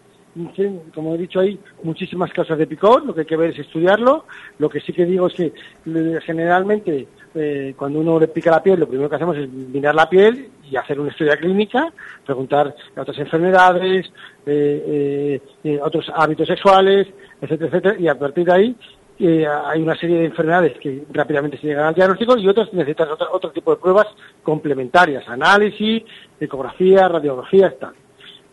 como 0.93 1.15
he 1.15 1.17
dicho, 1.17 1.39
hay 1.39 1.57
muchísimas 1.83 2.31
causas 2.33 2.57
de 2.57 2.67
picor, 2.67 3.05
lo 3.05 3.13
que 3.13 3.21
hay 3.21 3.25
que 3.25 3.37
ver 3.37 3.51
es 3.51 3.59
estudiarlo. 3.59 4.25
Lo 4.59 4.69
que 4.69 4.81
sí 4.81 4.91
que 4.91 5.05
digo 5.05 5.27
es 5.27 5.33
que 5.33 5.53
eh, 5.85 6.19
generalmente 6.25 7.07
eh, 7.33 7.73
cuando 7.77 7.99
uno 7.99 8.19
le 8.19 8.27
pica 8.27 8.51
la 8.51 8.63
piel, 8.63 8.79
lo 8.79 8.87
primero 8.87 9.09
que 9.09 9.15
hacemos 9.15 9.37
es 9.37 9.49
mirar 9.49 9.95
la 9.95 10.09
piel 10.09 10.49
y 10.69 10.75
hacer 10.75 10.99
una 10.99 11.11
historia 11.11 11.37
clínica, 11.37 11.91
preguntar 12.25 12.73
otras 12.95 13.17
enfermedades, 13.17 14.07
eh, 14.45 14.83
eh, 14.87 15.41
eh, 15.65 15.79
otros 15.81 16.09
hábitos 16.15 16.47
sexuales, 16.47 17.07
etcétera, 17.41 17.67
etcétera, 17.67 17.95
y 17.99 18.07
a 18.07 18.17
partir 18.17 18.45
de 18.45 18.53
ahí 18.53 18.75
eh, 19.21 19.47
hay 19.47 19.81
una 19.81 19.95
serie 19.95 20.19
de 20.19 20.25
enfermedades 20.25 20.77
que 20.79 21.03
rápidamente 21.11 21.57
se 21.57 21.67
llegan 21.67 21.85
al 21.85 21.93
diagnóstico 21.93 22.37
y 22.37 22.47
otras 22.47 22.73
necesitan 22.73 23.09
otro, 23.09 23.27
otro 23.31 23.51
tipo 23.51 23.71
de 23.71 23.81
pruebas 23.81 24.07
complementarias, 24.43 25.27
análisis, 25.27 26.03
ecografía, 26.39 27.07
radiografía, 27.07 27.73
tal. 27.79 27.93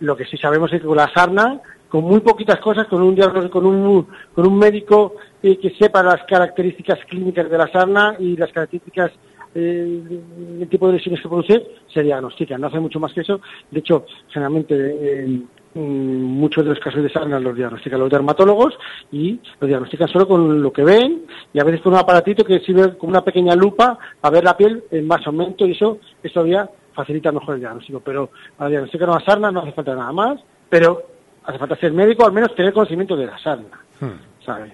Lo 0.01 0.17
que 0.17 0.27
sí 0.27 0.37
sabemos 0.37 0.73
es 0.73 0.81
que 0.81 0.87
con 0.87 0.97
la 0.97 1.11
sarna, 1.13 1.61
con 1.89 2.05
muy 2.05 2.21
poquitas 2.21 2.61
cosas, 2.61 2.87
con 2.87 3.03
un 3.03 3.15
diagnóstico, 3.15 3.61
con 3.61 3.67
un, 3.67 4.07
con 4.35 4.47
un 4.47 4.59
médico 4.59 5.15
eh, 5.43 5.59
que 5.59 5.71
sepa 5.71 6.03
las 6.03 6.23
características 6.25 6.99
clínicas 7.07 7.51
de 7.51 7.59
la 7.59 7.69
sarna 7.69 8.17
y 8.19 8.37
las 8.37 8.53
características 8.53 9.13
eh, 9.55 10.03
el 10.61 10.69
tipo 10.69 10.87
de 10.87 10.95
lesiones 10.95 11.21
que 11.21 11.29
produce, 11.29 11.67
se 11.93 12.03
diagnostica. 12.03 12.59
No 12.59 12.67
hace 12.67 12.81
mucho 12.81 13.01
más 13.01 13.13
que 13.13 13.23
eso. 13.23 13.41
De 13.71 13.81
hecho, 13.81 14.05
generalmente 14.29 14.75
eh, 14.77 15.43
muchos 15.75 16.65
de 16.65 16.71
los 16.71 16.81
casos 16.81 17.03
de 17.03 17.11
sarna 17.11 17.39
los 17.39 17.55
diagnostican 17.55 18.01
los 18.01 18.11
dermatólogos 18.11 18.75
y 19.13 19.41
los 19.61 19.69
diagnostican 19.69 20.09
solo 20.09 20.27
con 20.27 20.63
lo 20.63 20.73
que 20.73 20.83
ven 20.83 21.27
y 21.53 21.61
a 21.61 21.65
veces 21.65 21.81
con 21.83 21.93
un 21.93 21.99
aparatito 21.99 22.45
que 22.45 22.61
sirve 22.61 22.97
como 22.97 23.11
una 23.11 23.25
pequeña 23.25 23.55
lupa 23.55 23.99
a 24.21 24.31
ver 24.31 24.45
la 24.45 24.57
piel 24.57 24.85
en 24.91 25.07
más 25.07 25.27
aumento 25.27 25.67
y 25.67 25.73
eso, 25.73 25.99
eso 26.23 26.35
todavía 26.35 26.69
facilita 26.95 27.31
mejor 27.33 27.55
el 27.55 27.61
diagnóstico. 27.61 28.01
Pero 28.01 28.31
para 28.57 28.71
diagnosticar 28.71 29.09
una 29.09 29.25
sarna 29.25 29.51
no 29.51 29.61
hace 29.61 29.73
falta 29.73 29.95
nada 29.95 30.13
más, 30.13 30.41
pero 30.69 31.03
hace 31.45 31.59
falta 31.59 31.77
ser 31.77 31.93
médico, 31.93 32.27
al 32.27 32.33
menos 32.33 32.55
tener 32.55 32.73
conocimiento 32.73 33.17
de 33.17 33.27
la 33.27 33.39
sarna. 33.39 33.79
¿sabes? 34.45 34.73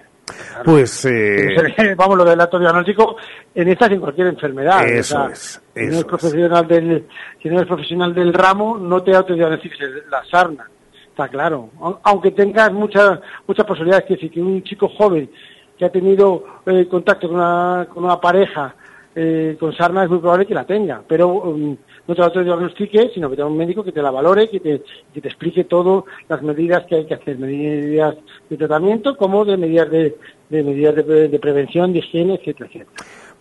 Pues, 0.63 1.05
eh, 1.05 1.95
Vamos, 1.95 2.17
lo 2.17 2.25
del 2.25 2.41
acto 2.41 2.57
diagnóstico 2.57 3.17
en 3.53 3.67
esta 3.69 3.87
y 3.89 3.93
en 3.93 3.99
cualquier 3.99 4.27
enfermedad. 4.27 4.87
Eso 4.87 5.15
O 5.15 5.19
sea, 5.19 5.31
es, 5.31 5.61
si, 5.73 5.81
no 5.81 5.91
eres 5.91 6.03
profesional 6.05 6.67
del, 6.67 7.07
si 7.41 7.49
no 7.49 7.55
eres 7.55 7.67
profesional 7.67 8.13
del 8.13 8.33
ramo, 8.33 8.77
no 8.77 9.03
te 9.03 9.15
autodiagnostiques 9.15 9.79
la 10.09 10.23
sarna. 10.25 10.67
Está 11.15 11.29
claro. 11.29 11.69
Au- 11.79 11.97
Aunque 12.03 12.31
tengas 12.31 12.73
muchas 12.73 13.21
muchas 13.47 13.65
posibilidades, 13.65 14.03
que 14.05 14.15
decir, 14.15 14.31
que 14.31 14.41
un 14.41 14.61
chico 14.63 14.89
joven 14.89 15.29
que 15.77 15.85
ha 15.85 15.89
tenido 15.89 16.43
eh, 16.65 16.87
contacto 16.89 17.29
con 17.29 17.37
una, 17.37 17.87
con 17.93 18.03
una 18.03 18.19
pareja 18.19 18.75
eh, 19.15 19.55
con 19.57 19.73
sarna 19.73 20.03
es 20.03 20.09
muy 20.09 20.19
probable 20.19 20.45
que 20.45 20.53
la 20.53 20.65
tenga, 20.65 21.01
pero 21.07 21.29
um, 21.29 21.77
no 22.05 22.13
te 22.15 22.19
la 22.19 22.27
autodiagnostique, 22.27 23.11
sino 23.13 23.29
que 23.29 23.37
tenga 23.37 23.47
un 23.47 23.55
médico 23.55 23.81
que 23.81 23.93
te 23.93 24.01
la 24.01 24.11
valore, 24.11 24.49
que 24.49 24.59
te, 24.59 24.83
que 25.13 25.21
te 25.21 25.27
explique 25.29 25.63
todo 25.63 26.05
las 26.27 26.41
medidas 26.41 26.83
que 26.85 26.95
hay 26.95 27.05
que 27.05 27.13
hacer, 27.13 27.37
medidas 27.39 28.15
de 28.49 28.57
tratamiento 28.57 29.15
como 29.15 29.45
de 29.45 29.55
medidas 29.55 29.89
de, 29.89 30.17
de 30.49 30.63
medidas 30.63 30.95
de, 30.95 31.29
de 31.29 31.39
prevención, 31.39 31.93
de 31.93 31.99
higiene, 31.99 32.35
etcétera, 32.35 32.69
etcétera. 32.69 32.91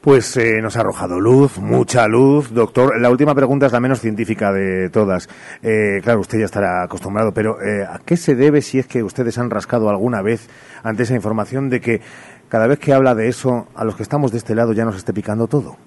Pues 0.05 0.37
eh, 0.37 0.61
nos 0.61 0.77
ha 0.77 0.81
arrojado 0.81 1.19
luz, 1.19 1.59
mucha 1.59 2.07
luz, 2.07 2.53
doctor. 2.53 3.01
La 3.01 3.09
última 3.09 3.35
pregunta 3.35 3.65
es 3.65 3.73
la 3.73 3.81
menos 3.81 4.01
científica 4.01 4.53
de 4.53 4.91
todas. 4.91 5.31
Eh, 5.63 6.03
claro, 6.03 6.21
usted 6.21 6.41
ya 6.41 6.45
estará 6.45 6.83
acostumbrado, 6.83 7.33
pero 7.33 7.57
eh, 7.63 7.87
¿a 7.89 8.01
qué 8.05 8.19
se 8.19 8.35
debe 8.35 8.61
si 8.61 8.79
es 8.79 8.87
que 8.87 9.03
ustedes 9.03 9.39
han 9.39 9.49
rascado 9.49 9.89
alguna 9.89 10.21
vez 10.21 10.51
ante 10.83 11.05
esa 11.05 11.15
información 11.15 11.71
de 11.71 11.81
que 11.81 12.03
cada 12.51 12.67
vez 12.67 12.79
que 12.81 12.93
habla 12.93 13.15
de 13.15 13.29
eso, 13.29 13.67
a 13.75 13.83
los 13.85 13.97
que 13.97 14.03
estamos 14.03 14.31
de 14.31 14.37
este 14.37 14.55
lado 14.55 14.75
ya 14.75 14.85
nos 14.85 14.97
esté 14.97 15.15
picando 15.15 15.47
todo? 15.47 15.79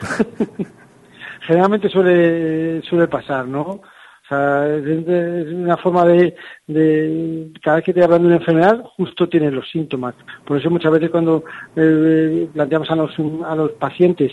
Generalmente 1.46 1.88
suele, 1.88 2.82
suele 2.82 3.06
pasar, 3.06 3.46
¿no? 3.46 3.80
O 4.28 4.34
sea, 4.34 4.66
es, 4.76 5.54
una 5.54 5.78
forma 5.78 6.04
de, 6.04 6.34
de, 6.66 7.50
cada 7.62 7.76
vez 7.76 7.84
que 7.86 7.94
te 7.94 8.04
hablan 8.04 8.20
de 8.20 8.26
una 8.26 8.36
enfermedad, 8.36 8.82
justo 8.98 9.26
tienes 9.26 9.54
los 9.54 9.70
síntomas. 9.70 10.14
Por 10.44 10.58
eso 10.58 10.68
muchas 10.68 10.92
veces 10.92 11.08
cuando 11.08 11.44
eh, 11.74 12.46
planteamos 12.52 12.90
a 12.90 12.96
los, 12.96 13.10
a 13.46 13.54
los 13.54 13.70
pacientes 13.72 14.32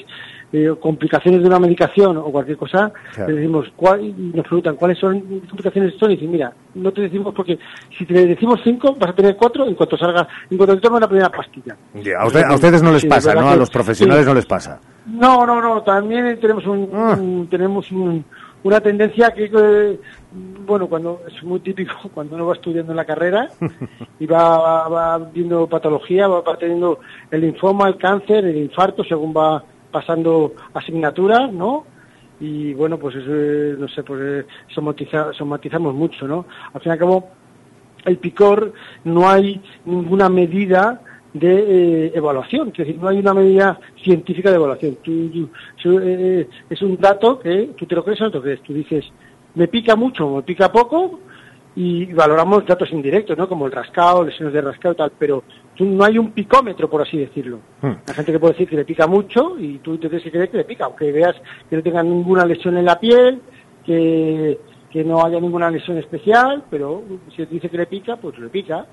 eh, 0.51 0.69
complicaciones 0.81 1.41
de 1.41 1.47
una 1.47 1.59
medicación 1.59 2.17
o 2.17 2.25
cualquier 2.25 2.57
cosa, 2.57 2.91
Claro. 3.13 3.33
decimos, 3.35 3.71
¿cuál, 3.77 4.03
y 4.03 4.11
nos 4.35 4.43
preguntan 4.45 4.75
cuáles 4.75 4.97
son 4.99 5.21
complicaciones 5.47 5.93
son 5.97 6.11
y 6.11 6.15
dicen, 6.15 6.31
mira, 6.31 6.51
no 6.73 6.91
te 6.91 6.99
decimos 7.01 7.33
porque 7.33 7.57
si 7.97 8.05
te 8.05 8.27
decimos 8.27 8.59
cinco, 8.65 8.95
vas 8.99 9.11
a 9.11 9.15
tener 9.15 9.37
cuatro 9.37 9.65
en 9.65 9.75
cuanto 9.75 9.97
salga, 9.97 10.27
en 10.49 10.57
cuanto 10.57 10.75
te 10.75 10.81
tomes 10.81 10.99
la 11.01 11.07
primera 11.07 11.29
pastilla. 11.29 11.77
A, 12.19 12.27
usted- 12.27 12.43
a 12.43 12.53
ustedes 12.53 12.83
no 12.83 12.91
les 12.91 13.01
Sí, 13.03 13.07
pasa, 13.07 13.33
¿no? 13.33 13.47
A 13.49 13.55
los 13.55 13.69
profesionales 13.69 14.23
sí. 14.25 14.29
no 14.29 14.35
les 14.35 14.45
pasa. 14.45 14.81
No, 15.05 15.45
no, 15.45 15.61
no. 15.61 15.83
También 15.83 16.37
tenemos 16.41 16.65
un, 16.65 16.79
un- 16.93 17.47
tenemos 17.49 17.89
un- 17.93 18.25
una 18.65 18.81
tendencia 18.81 19.31
que, 19.31 19.45
eh, 19.45 19.99
bueno, 20.65 20.87
cuando 20.87 21.21
es 21.27 21.41
muy 21.43 21.59
típico 21.59 21.93
cuando 22.13 22.35
uno 22.35 22.47
va 22.47 22.55
estudiando 22.55 22.91
en 22.91 22.97
la 22.97 23.05
carrera 23.05 23.47
y 24.19 24.25
va, 24.25 24.87
va 24.89 25.17
viendo 25.19 25.67
patología, 25.67 26.27
va, 26.27 26.41
va 26.41 26.57
teniendo 26.57 26.99
el 27.29 27.41
linfoma, 27.41 27.87
el 27.87 27.97
cáncer, 27.97 28.43
el 28.45 28.57
infarto, 28.57 29.03
según 29.03 29.33
va 29.35 29.63
pasando 29.91 30.53
asignaturas, 30.73 31.53
¿no? 31.53 31.85
Y 32.39 32.73
bueno, 32.73 32.97
pues 32.97 33.15
eso, 33.15 33.29
eh, 33.29 33.75
no 33.77 33.87
sé, 33.87 34.03
pues 34.03 34.19
eh, 34.21 34.45
somatiza- 34.75 35.31
somatizamos 35.33 35.93
mucho, 35.93 36.27
¿no? 36.27 36.45
Al 36.73 36.81
fin 36.81 36.89
y 36.89 36.93
al 36.93 36.99
cabo, 36.99 37.29
el 38.03 38.17
picor 38.17 38.73
no 39.03 39.29
hay 39.29 39.61
ninguna 39.85 40.27
medida 40.27 41.01
de 41.35 42.05
eh, 42.07 42.11
evaluación, 42.15 42.69
es 42.69 42.77
decir, 42.77 42.97
no 42.97 43.09
hay 43.09 43.19
una 43.19 43.33
medida 43.33 43.77
científica 44.01 44.49
de 44.49 44.55
evaluación. 44.55 44.97
Tú- 45.03 45.29
tú- 45.29 45.49
eso, 45.77 45.99
eh, 46.01 46.47
es 46.69 46.81
un 46.81 46.95
dato 46.97 47.39
que 47.39 47.71
tú 47.77 47.85
te 47.85 47.93
lo 47.95 48.03
crees 48.05 48.21
o 48.21 48.23
no 48.25 48.31
te 48.31 48.37
lo 48.37 48.43
crees. 48.43 48.61
Tú 48.61 48.73
dices, 48.73 49.03
me 49.55 49.67
pica 49.67 49.95
mucho 49.97 50.25
o 50.27 50.37
me 50.37 50.43
pica 50.43 50.71
poco, 50.71 51.19
y 51.77 52.05
valoramos 52.13 52.65
datos 52.65 52.89
indirectos, 52.93 53.37
¿no? 53.37 53.49
Como 53.49 53.65
el 53.65 53.71
rascado, 53.73 54.23
lesiones 54.23 54.53
de 54.53 54.61
rascado 54.61 54.93
y 54.93 54.97
tal, 54.97 55.11
pero 55.19 55.43
no 55.79 56.05
hay 56.05 56.17
un 56.17 56.31
picómetro, 56.31 56.89
por 56.89 57.01
así 57.01 57.17
decirlo. 57.17 57.59
Hmm. 57.81 57.95
La 58.07 58.13
gente 58.13 58.31
que 58.31 58.39
puede 58.39 58.53
decir 58.53 58.69
que 58.69 58.77
le 58.77 58.85
pica 58.85 59.05
mucho 59.07 59.59
y 59.59 59.79
tú 59.79 59.97
te 59.97 60.07
tienes 60.07 60.23
que 60.23 60.31
creer 60.31 60.49
que 60.49 60.55
le 60.57 60.63
pica, 60.63 60.85
aunque 60.85 61.11
veas 61.11 61.35
que 61.69 61.75
no 61.75 61.83
tenga 61.83 62.01
ninguna 62.01 62.45
lesión 62.45 62.77
en 62.77 62.85
la 62.85 62.97
piel, 62.97 63.41
que, 63.85 64.57
que 64.89 65.03
no 65.03 65.25
haya 65.25 65.37
ninguna 65.41 65.69
lesión 65.69 65.97
especial, 65.97 66.63
pero 66.71 67.03
si 67.35 67.45
te 67.45 67.53
dice 67.53 67.69
que 67.69 67.77
le 67.77 67.87
pica, 67.87 68.15
pues 68.15 68.39
le 68.39 68.47
pica. 68.47 68.85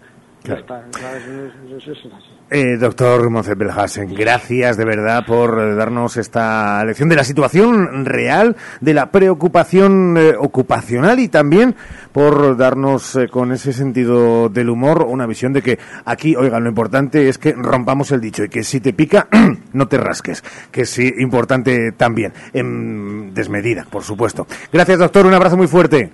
Ya 0.44 0.54
está, 0.54 0.84
¿sabes? 0.98 1.22
Eso- 1.24 1.76
eso 1.76 1.92
es 1.92 1.98
así. 1.98 2.28
Eh, 2.50 2.76
doctor 2.76 3.30
Moncet 3.30 3.56
Belhasen, 3.56 4.12
gracias 4.14 4.76
de 4.76 4.84
verdad 4.84 5.24
por 5.24 5.58
eh, 5.58 5.74
darnos 5.74 6.16
esta 6.18 6.84
lección 6.84 7.08
de 7.08 7.16
la 7.16 7.24
situación 7.24 8.04
real, 8.04 8.56
de 8.80 8.92
la 8.92 9.10
preocupación 9.10 10.16
eh, 10.18 10.34
ocupacional 10.38 11.18
y 11.20 11.28
también 11.28 11.74
por 12.12 12.56
darnos 12.58 13.16
eh, 13.16 13.28
con 13.28 13.52
ese 13.52 13.72
sentido 13.72 14.48
del 14.50 14.68
humor 14.68 15.06
una 15.08 15.26
visión 15.26 15.52
de 15.54 15.62
que 15.62 15.78
aquí, 16.04 16.36
oigan, 16.36 16.62
lo 16.64 16.68
importante 16.68 17.28
es 17.28 17.38
que 17.38 17.52
rompamos 17.52 18.10
el 18.12 18.20
dicho 18.20 18.44
y 18.44 18.48
que 18.50 18.64
si 18.64 18.80
te 18.80 18.92
pica, 18.92 19.28
no 19.72 19.88
te 19.88 19.96
rasques, 19.96 20.42
que 20.70 20.82
es 20.82 20.90
sí, 20.90 21.10
importante 21.20 21.92
también, 21.92 22.32
en 22.52 23.32
desmedida, 23.32 23.86
por 23.88 24.02
supuesto. 24.02 24.46
Gracias, 24.70 24.98
doctor, 24.98 25.24
un 25.24 25.32
abrazo 25.34 25.56
muy 25.56 25.68
fuerte. 25.68 26.10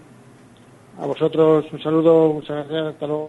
A 1.00 1.06
vosotros 1.06 1.64
un 1.72 1.80
saludo, 1.82 2.32
muchas 2.34 2.56
gracias, 2.68 2.94
hasta 2.94 3.06
luego. 3.06 3.28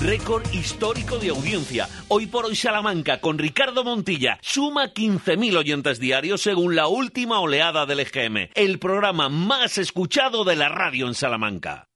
Récord 0.00 0.42
histórico 0.54 1.18
de 1.18 1.28
audiencia. 1.28 1.86
Hoy 2.08 2.26
por 2.26 2.46
hoy 2.46 2.56
Salamanca 2.56 3.20
con 3.20 3.36
Ricardo 3.36 3.84
Montilla 3.84 4.38
suma 4.40 4.94
15.000 4.94 5.58
oyentes 5.58 6.00
diarios 6.00 6.40
según 6.40 6.74
la 6.74 6.86
última 6.86 7.38
oleada 7.38 7.84
del 7.84 8.00
EGM. 8.00 8.48
El 8.54 8.78
programa 8.78 9.28
más 9.28 9.76
escuchado 9.76 10.44
de 10.44 10.56
la 10.56 10.70
radio 10.70 11.06
en 11.06 11.12
Salamanca. 11.12 11.86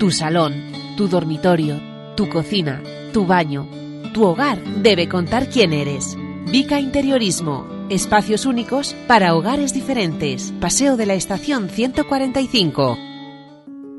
Tu 0.00 0.10
salón, 0.10 0.72
tu 0.96 1.06
dormitorio, 1.06 1.80
tu 2.16 2.28
cocina, 2.28 2.82
tu 3.12 3.24
baño, 3.24 3.68
tu 4.12 4.24
hogar 4.24 4.60
debe 4.82 5.08
contar 5.08 5.48
quién 5.48 5.72
eres. 5.72 6.16
Vica 6.50 6.80
Interiorismo. 6.80 7.86
Espacios 7.88 8.46
únicos 8.46 8.94
para 9.06 9.36
hogares 9.36 9.72
diferentes. 9.72 10.52
Paseo 10.60 10.96
de 10.96 11.06
la 11.06 11.14
Estación 11.14 11.68
145. 11.68 12.98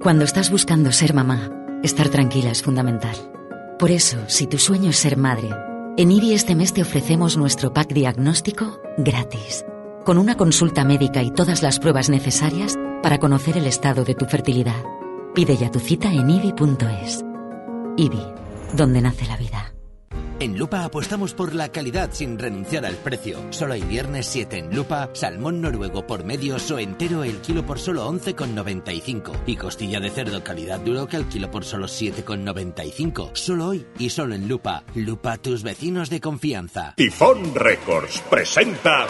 Cuando 0.01 0.25
estás 0.25 0.51
buscando 0.51 0.91
ser 0.91 1.13
mamá, 1.13 1.49
estar 1.83 2.09
tranquila 2.09 2.51
es 2.51 2.61
fundamental. 2.61 3.15
Por 3.77 3.91
eso, 3.91 4.17
si 4.27 4.47
tu 4.47 4.57
sueño 4.57 4.91
es 4.91 4.97
ser 4.97 5.17
madre, 5.17 5.49
en 5.97 6.09
IBI 6.09 6.33
este 6.33 6.55
mes 6.55 6.71
te 6.71 6.81
ofrecemos 6.81 7.35
nuestro 7.35 7.73
pack 7.73 7.91
diagnóstico 7.91 8.79
gratis, 8.97 9.65
con 10.05 10.17
una 10.17 10.37
consulta 10.37 10.85
médica 10.85 11.21
y 11.21 11.29
todas 11.29 11.61
las 11.61 11.79
pruebas 11.79 12.09
necesarias 12.09 12.75
para 13.03 13.17
conocer 13.17 13.57
el 13.57 13.67
estado 13.67 14.05
de 14.05 14.15
tu 14.15 14.25
fertilidad. 14.27 14.81
Pide 15.33 15.57
ya 15.57 15.71
tu 15.71 15.79
cita 15.79 16.09
en 16.13 16.29
IBI.es. 16.29 17.25
IBI, 17.97 18.23
donde 18.77 19.01
nace 19.01 19.25
la 19.25 19.35
vida. 19.35 19.74
En 20.37 20.57
Lupa 20.57 20.83
apostamos 20.83 21.33
por 21.33 21.55
la 21.55 21.69
calidad 21.69 22.09
sin 22.11 22.37
renunciar 22.37 22.85
al 22.85 22.95
precio. 22.95 23.39
Solo 23.51 23.73
hay 23.73 23.81
viernes 23.83 24.25
7 24.27 24.57
en 24.57 24.75
Lupa, 24.75 25.09
salmón 25.13 25.61
noruego 25.61 26.05
por 26.05 26.25
medios 26.25 26.69
o 26.71 26.77
entero 26.77 27.23
el 27.23 27.39
kilo 27.39 27.65
por 27.65 27.79
solo 27.79 28.09
11,95 28.11 29.31
y 29.45 29.55
costilla 29.55 30.01
de 30.01 30.09
cerdo 30.09 30.43
calidad 30.43 30.81
duro 30.81 31.07
que 31.07 31.15
al 31.15 31.29
kilo 31.29 31.49
por 31.49 31.63
solo 31.63 31.87
7,95. 31.87 33.29
Solo 33.33 33.67
hoy 33.67 33.85
y 33.97 34.09
solo 34.09 34.35
en 34.35 34.49
Lupa. 34.49 34.83
Lupa, 34.93 35.37
tus 35.37 35.63
vecinos 35.63 36.09
de 36.09 36.19
confianza. 36.19 36.93
Tifón 36.97 37.55
Records 37.55 38.21
presenta 38.29 39.07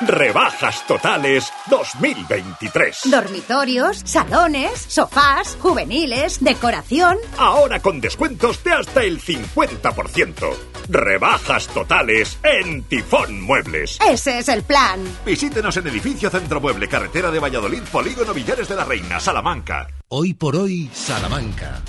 Rebajas 0.00 0.86
Totales 0.86 1.52
2023. 1.70 3.02
Dormitorios, 3.10 4.02
salones, 4.04 4.84
sofás, 4.88 5.56
juveniles, 5.60 6.40
decoración. 6.40 7.18
Ahora 7.38 7.80
con 7.80 8.00
descuentos 8.00 8.62
de 8.64 8.72
hasta 8.72 9.02
el 9.02 9.20
50%. 9.20 10.54
Rebajas 10.88 11.68
totales 11.68 12.38
en 12.42 12.82
Tifón 12.82 13.40
Muebles. 13.40 13.98
Ese 14.06 14.38
es 14.38 14.48
el 14.48 14.62
plan. 14.62 15.00
Visítenos 15.24 15.76
en 15.76 15.86
Edificio 15.86 16.28
Centro 16.30 16.60
Mueble, 16.60 16.88
Carretera 16.88 17.30
de 17.30 17.38
Valladolid, 17.38 17.82
Polígono 17.90 18.34
Villares 18.34 18.68
de 18.68 18.76
la 18.76 18.84
Reina, 18.84 19.20
Salamanca. 19.20 19.88
Hoy 20.08 20.34
por 20.34 20.56
hoy, 20.56 20.90
Salamanca. 20.92 21.80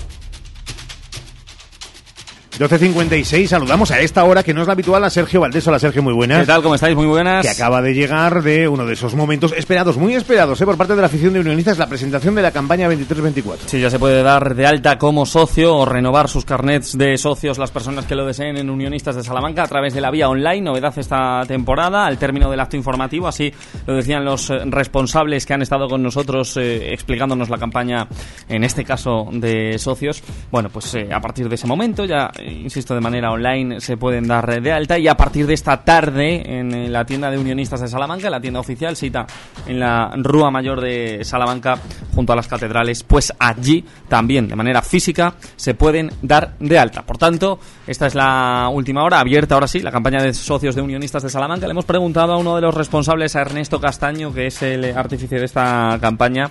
12.56, 2.58 3.48
saludamos 3.48 3.90
a 3.90 3.98
esta 3.98 4.22
hora 4.22 4.44
que 4.44 4.54
no 4.54 4.60
es 4.60 4.68
la 4.68 4.74
habitual 4.74 5.02
a 5.02 5.10
Sergio 5.10 5.40
Valdés. 5.40 5.66
Hola 5.66 5.80
Sergio, 5.80 6.04
muy 6.04 6.12
buenas. 6.12 6.42
¿Qué 6.42 6.46
tal? 6.46 6.62
¿Cómo 6.62 6.76
estáis? 6.76 6.94
Muy 6.94 7.06
buenas. 7.06 7.44
Que 7.44 7.50
acaba 7.50 7.82
de 7.82 7.94
llegar 7.94 8.44
de 8.44 8.68
uno 8.68 8.86
de 8.86 8.92
esos 8.92 9.16
momentos 9.16 9.52
esperados, 9.56 9.96
muy 9.96 10.14
esperados, 10.14 10.60
¿eh? 10.60 10.64
por 10.64 10.76
parte 10.76 10.94
de 10.94 11.00
la 11.00 11.08
afición 11.08 11.32
de 11.32 11.40
unionistas, 11.40 11.78
la 11.78 11.88
presentación 11.88 12.36
de 12.36 12.42
la 12.42 12.52
campaña 12.52 12.88
23-24. 12.88 13.56
Sí, 13.66 13.80
ya 13.80 13.90
se 13.90 13.98
puede 13.98 14.22
dar 14.22 14.54
de 14.54 14.66
alta 14.66 14.98
como 14.98 15.26
socio 15.26 15.74
o 15.74 15.84
renovar 15.84 16.28
sus 16.28 16.44
carnets 16.44 16.96
de 16.96 17.18
socios 17.18 17.58
las 17.58 17.72
personas 17.72 18.06
que 18.06 18.14
lo 18.14 18.24
deseen 18.24 18.56
en 18.56 18.70
Unionistas 18.70 19.16
de 19.16 19.24
Salamanca 19.24 19.64
a 19.64 19.66
través 19.66 19.92
de 19.92 20.00
la 20.00 20.12
vía 20.12 20.28
online. 20.28 20.60
Novedad 20.60 20.96
esta 20.96 21.42
temporada, 21.48 22.06
al 22.06 22.18
término 22.18 22.48
del 22.52 22.60
acto 22.60 22.76
informativo, 22.76 23.26
así 23.26 23.52
lo 23.84 23.96
decían 23.96 24.24
los 24.24 24.50
eh, 24.50 24.58
responsables 24.66 25.44
que 25.44 25.54
han 25.54 25.62
estado 25.62 25.88
con 25.88 26.04
nosotros 26.04 26.56
eh, 26.56 26.92
explicándonos 26.92 27.50
la 27.50 27.58
campaña, 27.58 28.06
en 28.48 28.62
este 28.62 28.84
caso 28.84 29.26
de 29.32 29.76
socios. 29.76 30.22
Bueno, 30.52 30.68
pues 30.68 30.94
eh, 30.94 31.08
a 31.12 31.20
partir 31.20 31.48
de 31.48 31.56
ese 31.56 31.66
momento, 31.66 32.04
ya 32.04 32.30
insisto, 32.44 32.94
de 32.94 33.00
manera 33.00 33.30
online 33.30 33.80
se 33.80 33.96
pueden 33.96 34.26
dar 34.26 34.60
de 34.60 34.72
alta 34.72 34.98
y 34.98 35.08
a 35.08 35.16
partir 35.16 35.46
de 35.46 35.54
esta 35.54 35.82
tarde 35.84 36.58
en 36.58 36.72
eh, 36.74 36.88
la 36.88 37.04
tienda 37.04 37.30
de 37.30 37.38
Unionistas 37.38 37.80
de 37.80 37.88
Salamanca, 37.88 38.30
la 38.30 38.40
tienda 38.40 38.60
oficial, 38.60 38.96
cita 38.96 39.26
en 39.66 39.80
la 39.80 40.12
Rúa 40.16 40.50
Mayor 40.50 40.80
de 40.80 41.24
Salamanca 41.24 41.78
junto 42.14 42.32
a 42.32 42.36
las 42.36 42.48
catedrales, 42.48 43.02
pues 43.02 43.32
allí 43.38 43.84
también 44.08 44.48
de 44.48 44.56
manera 44.56 44.82
física 44.82 45.34
se 45.56 45.74
pueden 45.74 46.10
dar 46.22 46.54
de 46.58 46.78
alta. 46.78 47.02
Por 47.02 47.18
tanto, 47.18 47.58
esta 47.86 48.06
es 48.06 48.14
la 48.14 48.68
última 48.72 49.02
hora, 49.04 49.20
abierta 49.20 49.54
ahora 49.54 49.68
sí, 49.68 49.80
la 49.80 49.90
campaña 49.90 50.22
de 50.22 50.32
socios 50.32 50.74
de 50.74 50.82
Unionistas 50.82 51.22
de 51.22 51.30
Salamanca. 51.30 51.66
Le 51.66 51.72
hemos 51.72 51.84
preguntado 51.84 52.32
a 52.32 52.36
uno 52.36 52.56
de 52.56 52.62
los 52.62 52.74
responsables, 52.74 53.36
a 53.36 53.40
Ernesto 53.40 53.80
Castaño, 53.80 54.32
que 54.32 54.46
es 54.46 54.62
el 54.62 54.96
artífice 54.96 55.36
de 55.36 55.44
esta 55.44 55.98
campaña, 56.00 56.50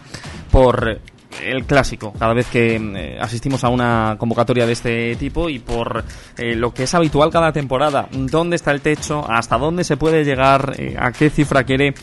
por 0.52 1.00
el 1.42 1.66
clásico 1.66 2.14
cada 2.18 2.34
vez 2.34 2.48
que 2.48 2.76
eh, 2.76 3.18
asistimos 3.20 3.64
a 3.64 3.70
una 3.70 4.16
convocatoria 4.18 4.66
de 4.66 4.74
este 4.74 5.16
tipo 5.16 5.50
y 5.50 5.60
por 5.60 6.04
eh, 6.38 6.56
lo 6.56 6.74
que 6.74 6.84
es 6.84 6.94
habitual 6.94 7.32
cada 7.32 7.52
temporada 7.52 8.08
dónde 8.12 8.56
está 8.56 8.72
el 8.72 8.82
techo 8.82 9.26
hasta 9.30 9.58
dónde 9.58 9.84
se 9.84 9.98
puede 9.98 10.24
llegar 10.24 10.76
eh, 10.78 10.96
a 10.98 11.12
qué 11.12 11.30
cifra 11.30 11.64
quiere 11.64 11.94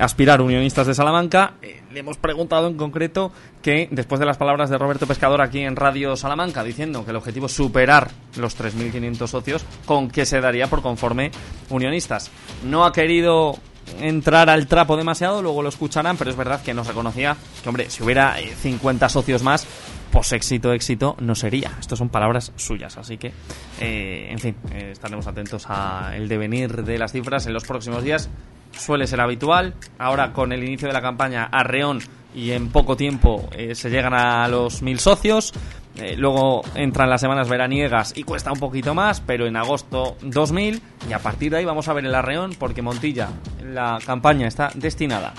aspirar 0.00 0.40
unionistas 0.40 0.86
de 0.86 0.94
Salamanca 0.94 1.54
le 1.92 2.00
hemos 2.00 2.18
preguntado 2.18 2.66
en 2.68 2.76
concreto 2.76 3.32
que 3.62 3.88
después 3.90 4.18
de 4.18 4.26
las 4.26 4.36
palabras 4.36 4.68
de 4.68 4.78
Roberto 4.78 5.06
Pescador 5.06 5.40
aquí 5.40 5.60
en 5.60 5.76
Radio 5.76 6.16
Salamanca 6.16 6.64
diciendo 6.64 7.04
que 7.04 7.10
el 7.10 7.16
objetivo 7.16 7.46
es 7.46 7.52
superar 7.52 8.10
los 8.36 8.58
3.500 8.58 9.26
socios 9.26 9.64
con 9.84 10.10
qué 10.10 10.26
se 10.26 10.40
daría 10.40 10.66
por 10.66 10.82
conforme 10.82 11.30
unionistas 11.70 12.30
no 12.64 12.84
ha 12.84 12.92
querido 12.92 13.58
entrar 14.00 14.50
al 14.50 14.66
trapo 14.66 14.96
demasiado, 14.96 15.42
luego 15.42 15.62
lo 15.62 15.68
escucharán, 15.68 16.16
pero 16.16 16.30
es 16.30 16.36
verdad 16.36 16.62
que 16.62 16.74
nos 16.74 16.86
reconocía 16.86 17.36
que, 17.62 17.68
hombre, 17.68 17.90
si 17.90 18.02
hubiera 18.02 18.40
eh, 18.40 18.54
50 18.54 19.08
socios 19.08 19.42
más, 19.42 19.66
pues 20.10 20.32
éxito, 20.32 20.72
éxito 20.72 21.16
no 21.20 21.34
sería. 21.34 21.72
Estas 21.78 21.98
son 21.98 22.08
palabras 22.08 22.52
suyas, 22.56 22.96
así 22.96 23.18
que, 23.18 23.32
eh, 23.80 24.28
en 24.30 24.38
fin, 24.38 24.56
eh, 24.72 24.90
estaremos 24.92 25.26
atentos 25.26 25.66
al 25.68 26.28
devenir 26.28 26.84
de 26.84 26.98
las 26.98 27.12
cifras 27.12 27.46
en 27.46 27.52
los 27.52 27.64
próximos 27.64 28.02
días. 28.02 28.30
Suele 28.72 29.06
ser 29.06 29.20
habitual. 29.20 29.74
Ahora, 29.98 30.32
con 30.32 30.52
el 30.52 30.64
inicio 30.64 30.88
de 30.88 30.94
la 30.94 31.02
campaña, 31.02 31.44
Arreón 31.44 32.00
y 32.34 32.52
en 32.52 32.68
poco 32.68 32.96
tiempo 32.96 33.48
eh, 33.52 33.74
se 33.74 33.88
llegan 33.90 34.14
a 34.14 34.46
los 34.48 34.82
mil 34.82 34.98
socios. 35.00 35.52
Eh, 35.98 36.14
luego 36.16 36.62
entran 36.74 37.08
las 37.08 37.22
semanas 37.22 37.48
veraniegas 37.48 38.12
y 38.16 38.22
cuesta 38.22 38.52
un 38.52 38.58
poquito 38.58 38.94
más, 38.94 39.20
pero 39.20 39.46
en 39.46 39.56
agosto 39.56 40.16
2000 40.22 40.82
y 41.08 41.12
a 41.12 41.18
partir 41.18 41.52
de 41.52 41.58
ahí 41.58 41.64
vamos 41.64 41.88
a 41.88 41.94
ver 41.94 42.04
el 42.04 42.14
arreón 42.14 42.54
porque 42.58 42.82
Montilla, 42.82 43.30
la 43.62 43.98
campaña 44.04 44.46
está 44.46 44.70
destinada 44.74 45.32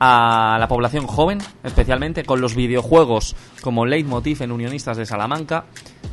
a 0.00 0.56
la 0.58 0.68
población 0.68 1.06
joven, 1.06 1.38
especialmente 1.62 2.24
con 2.24 2.40
los 2.40 2.54
videojuegos 2.54 3.36
como 3.60 3.84
leitmotiv 3.84 4.42
en 4.42 4.52
Unionistas 4.52 4.96
de 4.96 5.04
Salamanca 5.04 5.64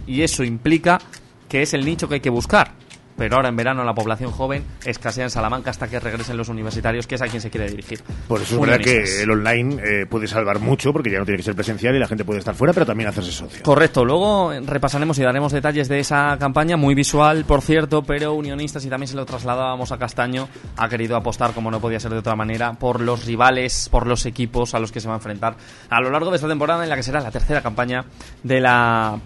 y 0.06 0.24
eso 0.24 0.44
implica 0.44 1.00
que 1.48 1.62
es 1.62 1.74
el 1.74 1.86
nicho 1.86 2.10
que 2.10 2.16
hay 2.16 2.22
que 2.22 2.30
buscar. 2.30 2.72
Pero 3.18 3.38
ahora 3.38 3.50
en 3.50 3.56
verano 3.56 3.84
la 3.84 3.94
población 3.94 4.32
joven 4.32 4.64
escasea 4.86 5.24
en 5.24 5.30
Salamanca 5.30 5.70
hasta 5.70 5.88
que 5.88 6.00
regresen 6.00 6.38
los 6.38 6.50
universitarios, 6.50 7.08
que 7.08 7.16
es 7.16 7.22
a 7.22 7.28
quien 7.28 7.42
se 7.42 7.50
quiere 7.50 7.70
dirigir. 7.70 8.02
Por 8.28 8.42
eso 8.42 8.56
es 8.56 8.62
verdad 8.62 8.84
que 8.84 9.24
el 9.24 9.32
online 9.32 9.82
eh, 9.84 10.06
puede 10.06 10.28
salvar 10.28 10.60
mucho, 10.60 10.92
porque 10.92 11.12
ya 11.12 11.20
no 11.20 11.26
tiene 11.26 11.38
que 11.38 11.44
ser 11.44 11.56
presencial 11.56 11.96
y 11.96 12.00
la 12.00 12.08
gente 12.08 12.26
puede 12.26 12.40
estar 12.40 12.56
fuera, 12.56 12.74
pero 12.74 12.86
también 12.86 13.10
hacerse 13.10 13.32
socio. 13.32 13.64
Correcto, 13.64 14.04
luego 14.04 14.52
repasaremos 14.66 15.18
y 15.20 15.24
daremos 15.24 15.52
detalles 15.52 15.88
de 15.88 16.00
esa 16.00 16.38
campaña, 16.40 16.78
muy 16.78 16.96
visual, 16.96 17.46
por 17.46 17.62
cierto, 17.62 18.04
pero 18.04 18.34
unionistas 18.34 18.84
y 18.86 18.90
también 18.90 19.08
se 19.08 19.16
lo 19.16 19.26
trasladábamos 19.26 19.92
a 19.92 19.98
Castaño, 19.98 20.48
ha 20.78 20.90
querido 20.90 21.16
apostar, 21.16 21.54
como 21.54 21.72
no 21.72 21.80
podía 21.80 22.00
ser 22.00 22.12
de 22.12 22.18
otra 22.18 22.36
manera, 22.36 22.74
por 22.74 23.02
los 23.02 23.26
rivales, 23.26 23.90
por 23.90 24.08
los 24.08 24.26
equipos 24.26 24.74
a 24.74 24.80
los 24.80 24.92
que 24.92 25.00
se 25.00 25.08
va 25.08 25.14
a 25.14 25.18
enfrentar 25.18 25.56
a 25.90 26.02
lo 26.02 26.10
largo 26.10 26.30
de 26.32 26.36
esta 26.36 26.48
temporada 26.48 26.84
en 26.84 26.90
la 26.90 26.96
que 26.96 27.04
será 27.04 27.20
la 27.20 27.32
tercera 27.32 27.62
campaña 27.62 28.06
de 28.44 28.60
la 28.60 29.20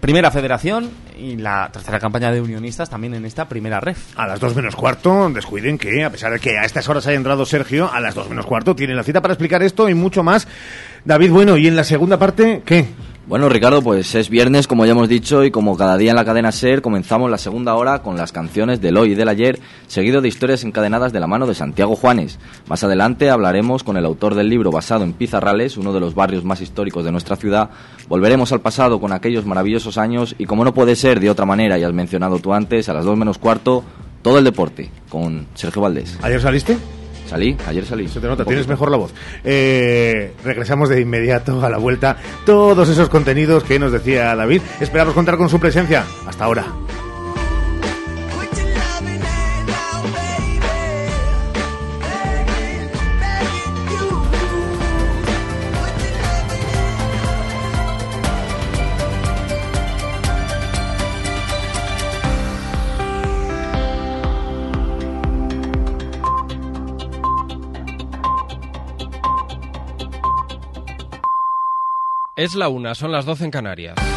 primera 0.00 0.30
federación 0.30 0.90
y 1.18 1.36
la 1.36 1.70
tercera 1.72 1.98
campaña 1.98 2.30
de 2.30 2.40
unionistas 2.40 2.90
también 2.90 3.14
en 3.14 3.24
esta 3.24 3.48
primera 3.48 3.80
ref. 3.80 4.18
A 4.18 4.26
las 4.26 4.40
dos 4.40 4.54
menos 4.54 4.76
cuarto, 4.76 5.30
descuiden 5.30 5.78
que, 5.78 6.04
a 6.04 6.10
pesar 6.10 6.32
de 6.32 6.38
que 6.38 6.58
a 6.58 6.64
estas 6.64 6.88
horas 6.88 7.06
haya 7.06 7.16
entrado 7.16 7.44
Sergio, 7.46 7.90
a 7.92 8.00
las 8.00 8.14
dos 8.14 8.28
menos 8.28 8.46
cuarto 8.46 8.74
tiene 8.76 8.94
la 8.94 9.02
cita 9.02 9.20
para 9.20 9.34
explicar 9.34 9.62
esto 9.62 9.88
y 9.88 9.94
mucho 9.94 10.22
más. 10.22 10.46
David, 11.04 11.30
bueno, 11.30 11.56
y 11.56 11.66
en 11.66 11.76
la 11.76 11.84
segunda 11.84 12.18
parte, 12.18 12.62
¿qué? 12.64 12.86
Bueno, 13.26 13.48
Ricardo, 13.48 13.80
pues 13.80 14.14
es 14.16 14.28
viernes, 14.28 14.66
como 14.66 14.84
ya 14.84 14.92
hemos 14.92 15.08
dicho, 15.08 15.44
y 15.44 15.50
como 15.50 15.78
cada 15.78 15.96
día 15.96 16.10
en 16.10 16.16
la 16.16 16.26
cadena 16.26 16.52
SER, 16.52 16.82
comenzamos 16.82 17.30
la 17.30 17.38
segunda 17.38 17.74
hora 17.74 18.02
con 18.02 18.18
las 18.18 18.32
canciones 18.32 18.82
del 18.82 18.98
hoy 18.98 19.12
y 19.12 19.14
del 19.14 19.30
ayer, 19.30 19.60
seguido 19.86 20.20
de 20.20 20.28
historias 20.28 20.62
encadenadas 20.62 21.10
de 21.10 21.20
la 21.20 21.26
mano 21.26 21.46
de 21.46 21.54
Santiago 21.54 21.96
Juanes. 21.96 22.38
Más 22.68 22.84
adelante 22.84 23.30
hablaremos 23.30 23.82
con 23.82 23.96
el 23.96 24.04
autor 24.04 24.34
del 24.34 24.50
libro 24.50 24.70
basado 24.70 25.04
en 25.04 25.14
Pizarrales, 25.14 25.78
uno 25.78 25.94
de 25.94 26.00
los 26.00 26.14
barrios 26.14 26.44
más 26.44 26.60
históricos 26.60 27.02
de 27.02 27.12
nuestra 27.12 27.36
ciudad. 27.36 27.70
Volveremos 28.08 28.52
al 28.52 28.60
pasado 28.60 29.00
con 29.00 29.10
aquellos 29.10 29.46
maravillosos 29.46 29.96
años, 29.96 30.34
y 30.36 30.44
como 30.44 30.62
no 30.62 30.74
puede 30.74 30.94
ser 30.94 31.18
de 31.18 31.30
otra 31.30 31.46
manera, 31.46 31.78
ya 31.78 31.86
has 31.86 31.94
mencionado 31.94 32.40
tú 32.40 32.52
antes, 32.52 32.90
a 32.90 32.92
las 32.92 33.06
dos 33.06 33.16
menos 33.16 33.38
cuarto, 33.38 33.84
todo 34.20 34.36
el 34.36 34.44
deporte, 34.44 34.90
con 35.08 35.46
Sergio 35.54 35.80
Valdés. 35.80 36.18
¿Ayer 36.20 36.42
saliste? 36.42 36.76
Salí, 37.26 37.56
ayer 37.66 37.84
salí. 37.86 38.08
Se 38.08 38.20
te 38.20 38.26
nota, 38.26 38.44
tienes 38.44 38.68
mejor 38.68 38.90
la 38.90 38.96
voz. 38.96 39.12
Eh, 39.44 40.32
regresamos 40.44 40.88
de 40.88 41.00
inmediato 41.00 41.64
a 41.64 41.70
la 41.70 41.78
vuelta. 41.78 42.16
Todos 42.44 42.88
esos 42.88 43.08
contenidos 43.08 43.64
que 43.64 43.78
nos 43.78 43.92
decía 43.92 44.34
David. 44.34 44.62
Esperamos 44.80 45.14
contar 45.14 45.36
con 45.36 45.48
su 45.48 45.58
presencia. 45.58 46.04
Hasta 46.26 46.44
ahora. 46.44 46.66
Es 72.36 72.56
la 72.56 72.68
una, 72.68 72.96
son 72.96 73.12
las 73.12 73.26
doce 73.26 73.44
en 73.44 73.52
Canarias. 73.52 74.13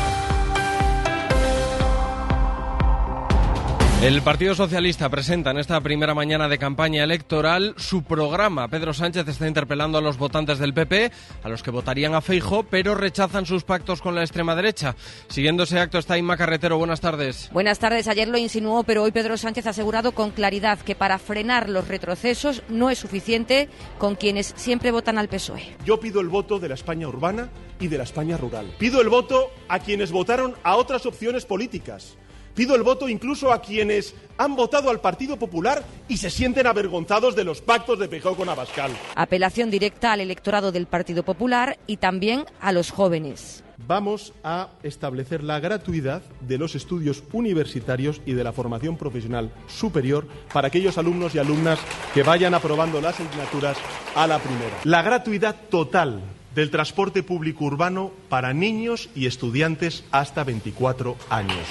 El 4.00 4.22
Partido 4.22 4.54
Socialista 4.54 5.10
presenta 5.10 5.50
en 5.50 5.58
esta 5.58 5.82
primera 5.82 6.14
mañana 6.14 6.48
de 6.48 6.60
campaña 6.60 7.04
electoral 7.04 7.74
su 7.78 8.04
programa. 8.04 8.68
Pedro 8.68 8.94
Sánchez 8.94 9.28
está 9.28 9.48
interpelando 9.48 9.98
a 9.98 10.02
los 10.02 10.20
votantes 10.20 10.60
del 10.60 10.76
PP, 10.76 11.12
a 11.42 11.50
los 11.50 11.64
que 11.64 11.72
votarían 11.72 12.14
a 12.14 12.22
Feijo, 12.22 12.62
pero 12.62 12.94
rechazan 12.94 13.48
sus 13.48 13.64
pactos 13.64 14.00
con 14.00 14.14
la 14.14 14.22
extrema 14.22 14.56
derecha. 14.56 14.96
Siguiendo 15.30 15.64
ese 15.64 15.80
acto 15.80 15.98
está 15.98 16.16
Inma 16.16 16.38
Carretero. 16.38 16.78
Buenas 16.78 17.02
tardes. 17.02 17.50
Buenas 17.52 17.80
tardes. 17.80 18.08
Ayer 18.08 18.28
lo 18.28 18.38
insinuó, 18.38 18.84
pero 18.84 19.02
hoy 19.02 19.12
Pedro 19.12 19.36
Sánchez 19.36 19.66
ha 19.66 19.72
asegurado 19.72 20.12
con 20.12 20.30
claridad 20.30 20.78
que 20.78 20.94
para 20.94 21.18
frenar 21.18 21.68
los 21.68 21.88
retrocesos 21.88 22.62
no 22.70 22.92
es 22.92 23.00
suficiente 23.00 23.68
con 23.98 24.14
quienes 24.14 24.54
siempre 24.58 24.92
votan 24.92 25.18
al 25.18 25.28
PSOE. 25.28 25.76
Yo 25.84 26.00
pido 26.00 26.22
el 26.22 26.30
voto 26.30 26.60
de 26.60 26.70
la 26.70 26.76
España 26.76 27.08
urbana 27.08 27.50
y 27.80 27.88
de 27.88 27.98
la 27.98 28.04
España 28.04 28.38
rural. 28.38 28.68
Pido 28.78 29.02
el 29.02 29.10
voto 29.10 29.50
a 29.68 29.80
quienes 29.80 30.12
votaron 30.12 30.54
a 30.62 30.76
otras 30.76 31.08
opciones 31.08 31.46
políticas 31.46 32.16
Pido 32.58 32.74
el 32.74 32.82
voto 32.82 33.08
incluso 33.08 33.54
a 33.54 33.62
quienes 33.62 34.16
han 34.36 34.56
votado 34.56 34.90
al 34.90 35.00
Partido 35.00 35.38
Popular 35.38 35.84
y 36.08 36.18
se 36.18 36.32
sienten 36.32 36.66
avergonzados 36.66 37.36
de 37.36 37.44
los 37.44 37.62
pactos 37.62 38.00
de 38.00 38.08
Feijóo 38.08 38.36
con 38.36 38.50
Abascal. 38.50 38.92
Apelación 39.14 39.70
directa 39.70 40.12
al 40.12 40.22
electorado 40.22 40.72
del 40.72 40.88
Partido 40.88 41.22
Popular 41.22 41.78
y 41.86 41.98
también 41.98 42.46
a 42.60 42.72
los 42.72 42.90
jóvenes. 42.90 43.64
Vamos 43.78 44.34
a 44.44 44.70
establecer 44.82 45.44
la 45.44 45.60
gratuidad 45.60 46.24
de 46.42 46.58
los 46.58 46.74
estudios 46.74 47.24
universitarios 47.32 48.22
y 48.26 48.34
de 48.34 48.44
la 48.44 48.54
formación 48.54 48.98
profesional 48.98 49.52
superior 49.68 50.28
para 50.52 50.70
aquellos 50.70 50.98
alumnos 50.98 51.36
y 51.36 51.38
alumnas 51.38 51.78
que 52.16 52.24
vayan 52.24 52.56
aprobando 52.56 53.00
las 53.00 53.20
asignaturas 53.20 53.78
a 54.16 54.26
la 54.26 54.40
primera. 54.40 54.80
La 54.84 55.04
gratuidad 55.04 55.56
total 55.70 56.24
del 56.56 56.72
transporte 56.72 57.22
público 57.22 57.66
urbano 57.66 58.12
para 58.30 58.52
niños 58.52 59.12
y 59.14 59.28
estudiantes 59.28 60.04
hasta 60.10 60.44
24 60.44 61.16
años. 61.30 61.68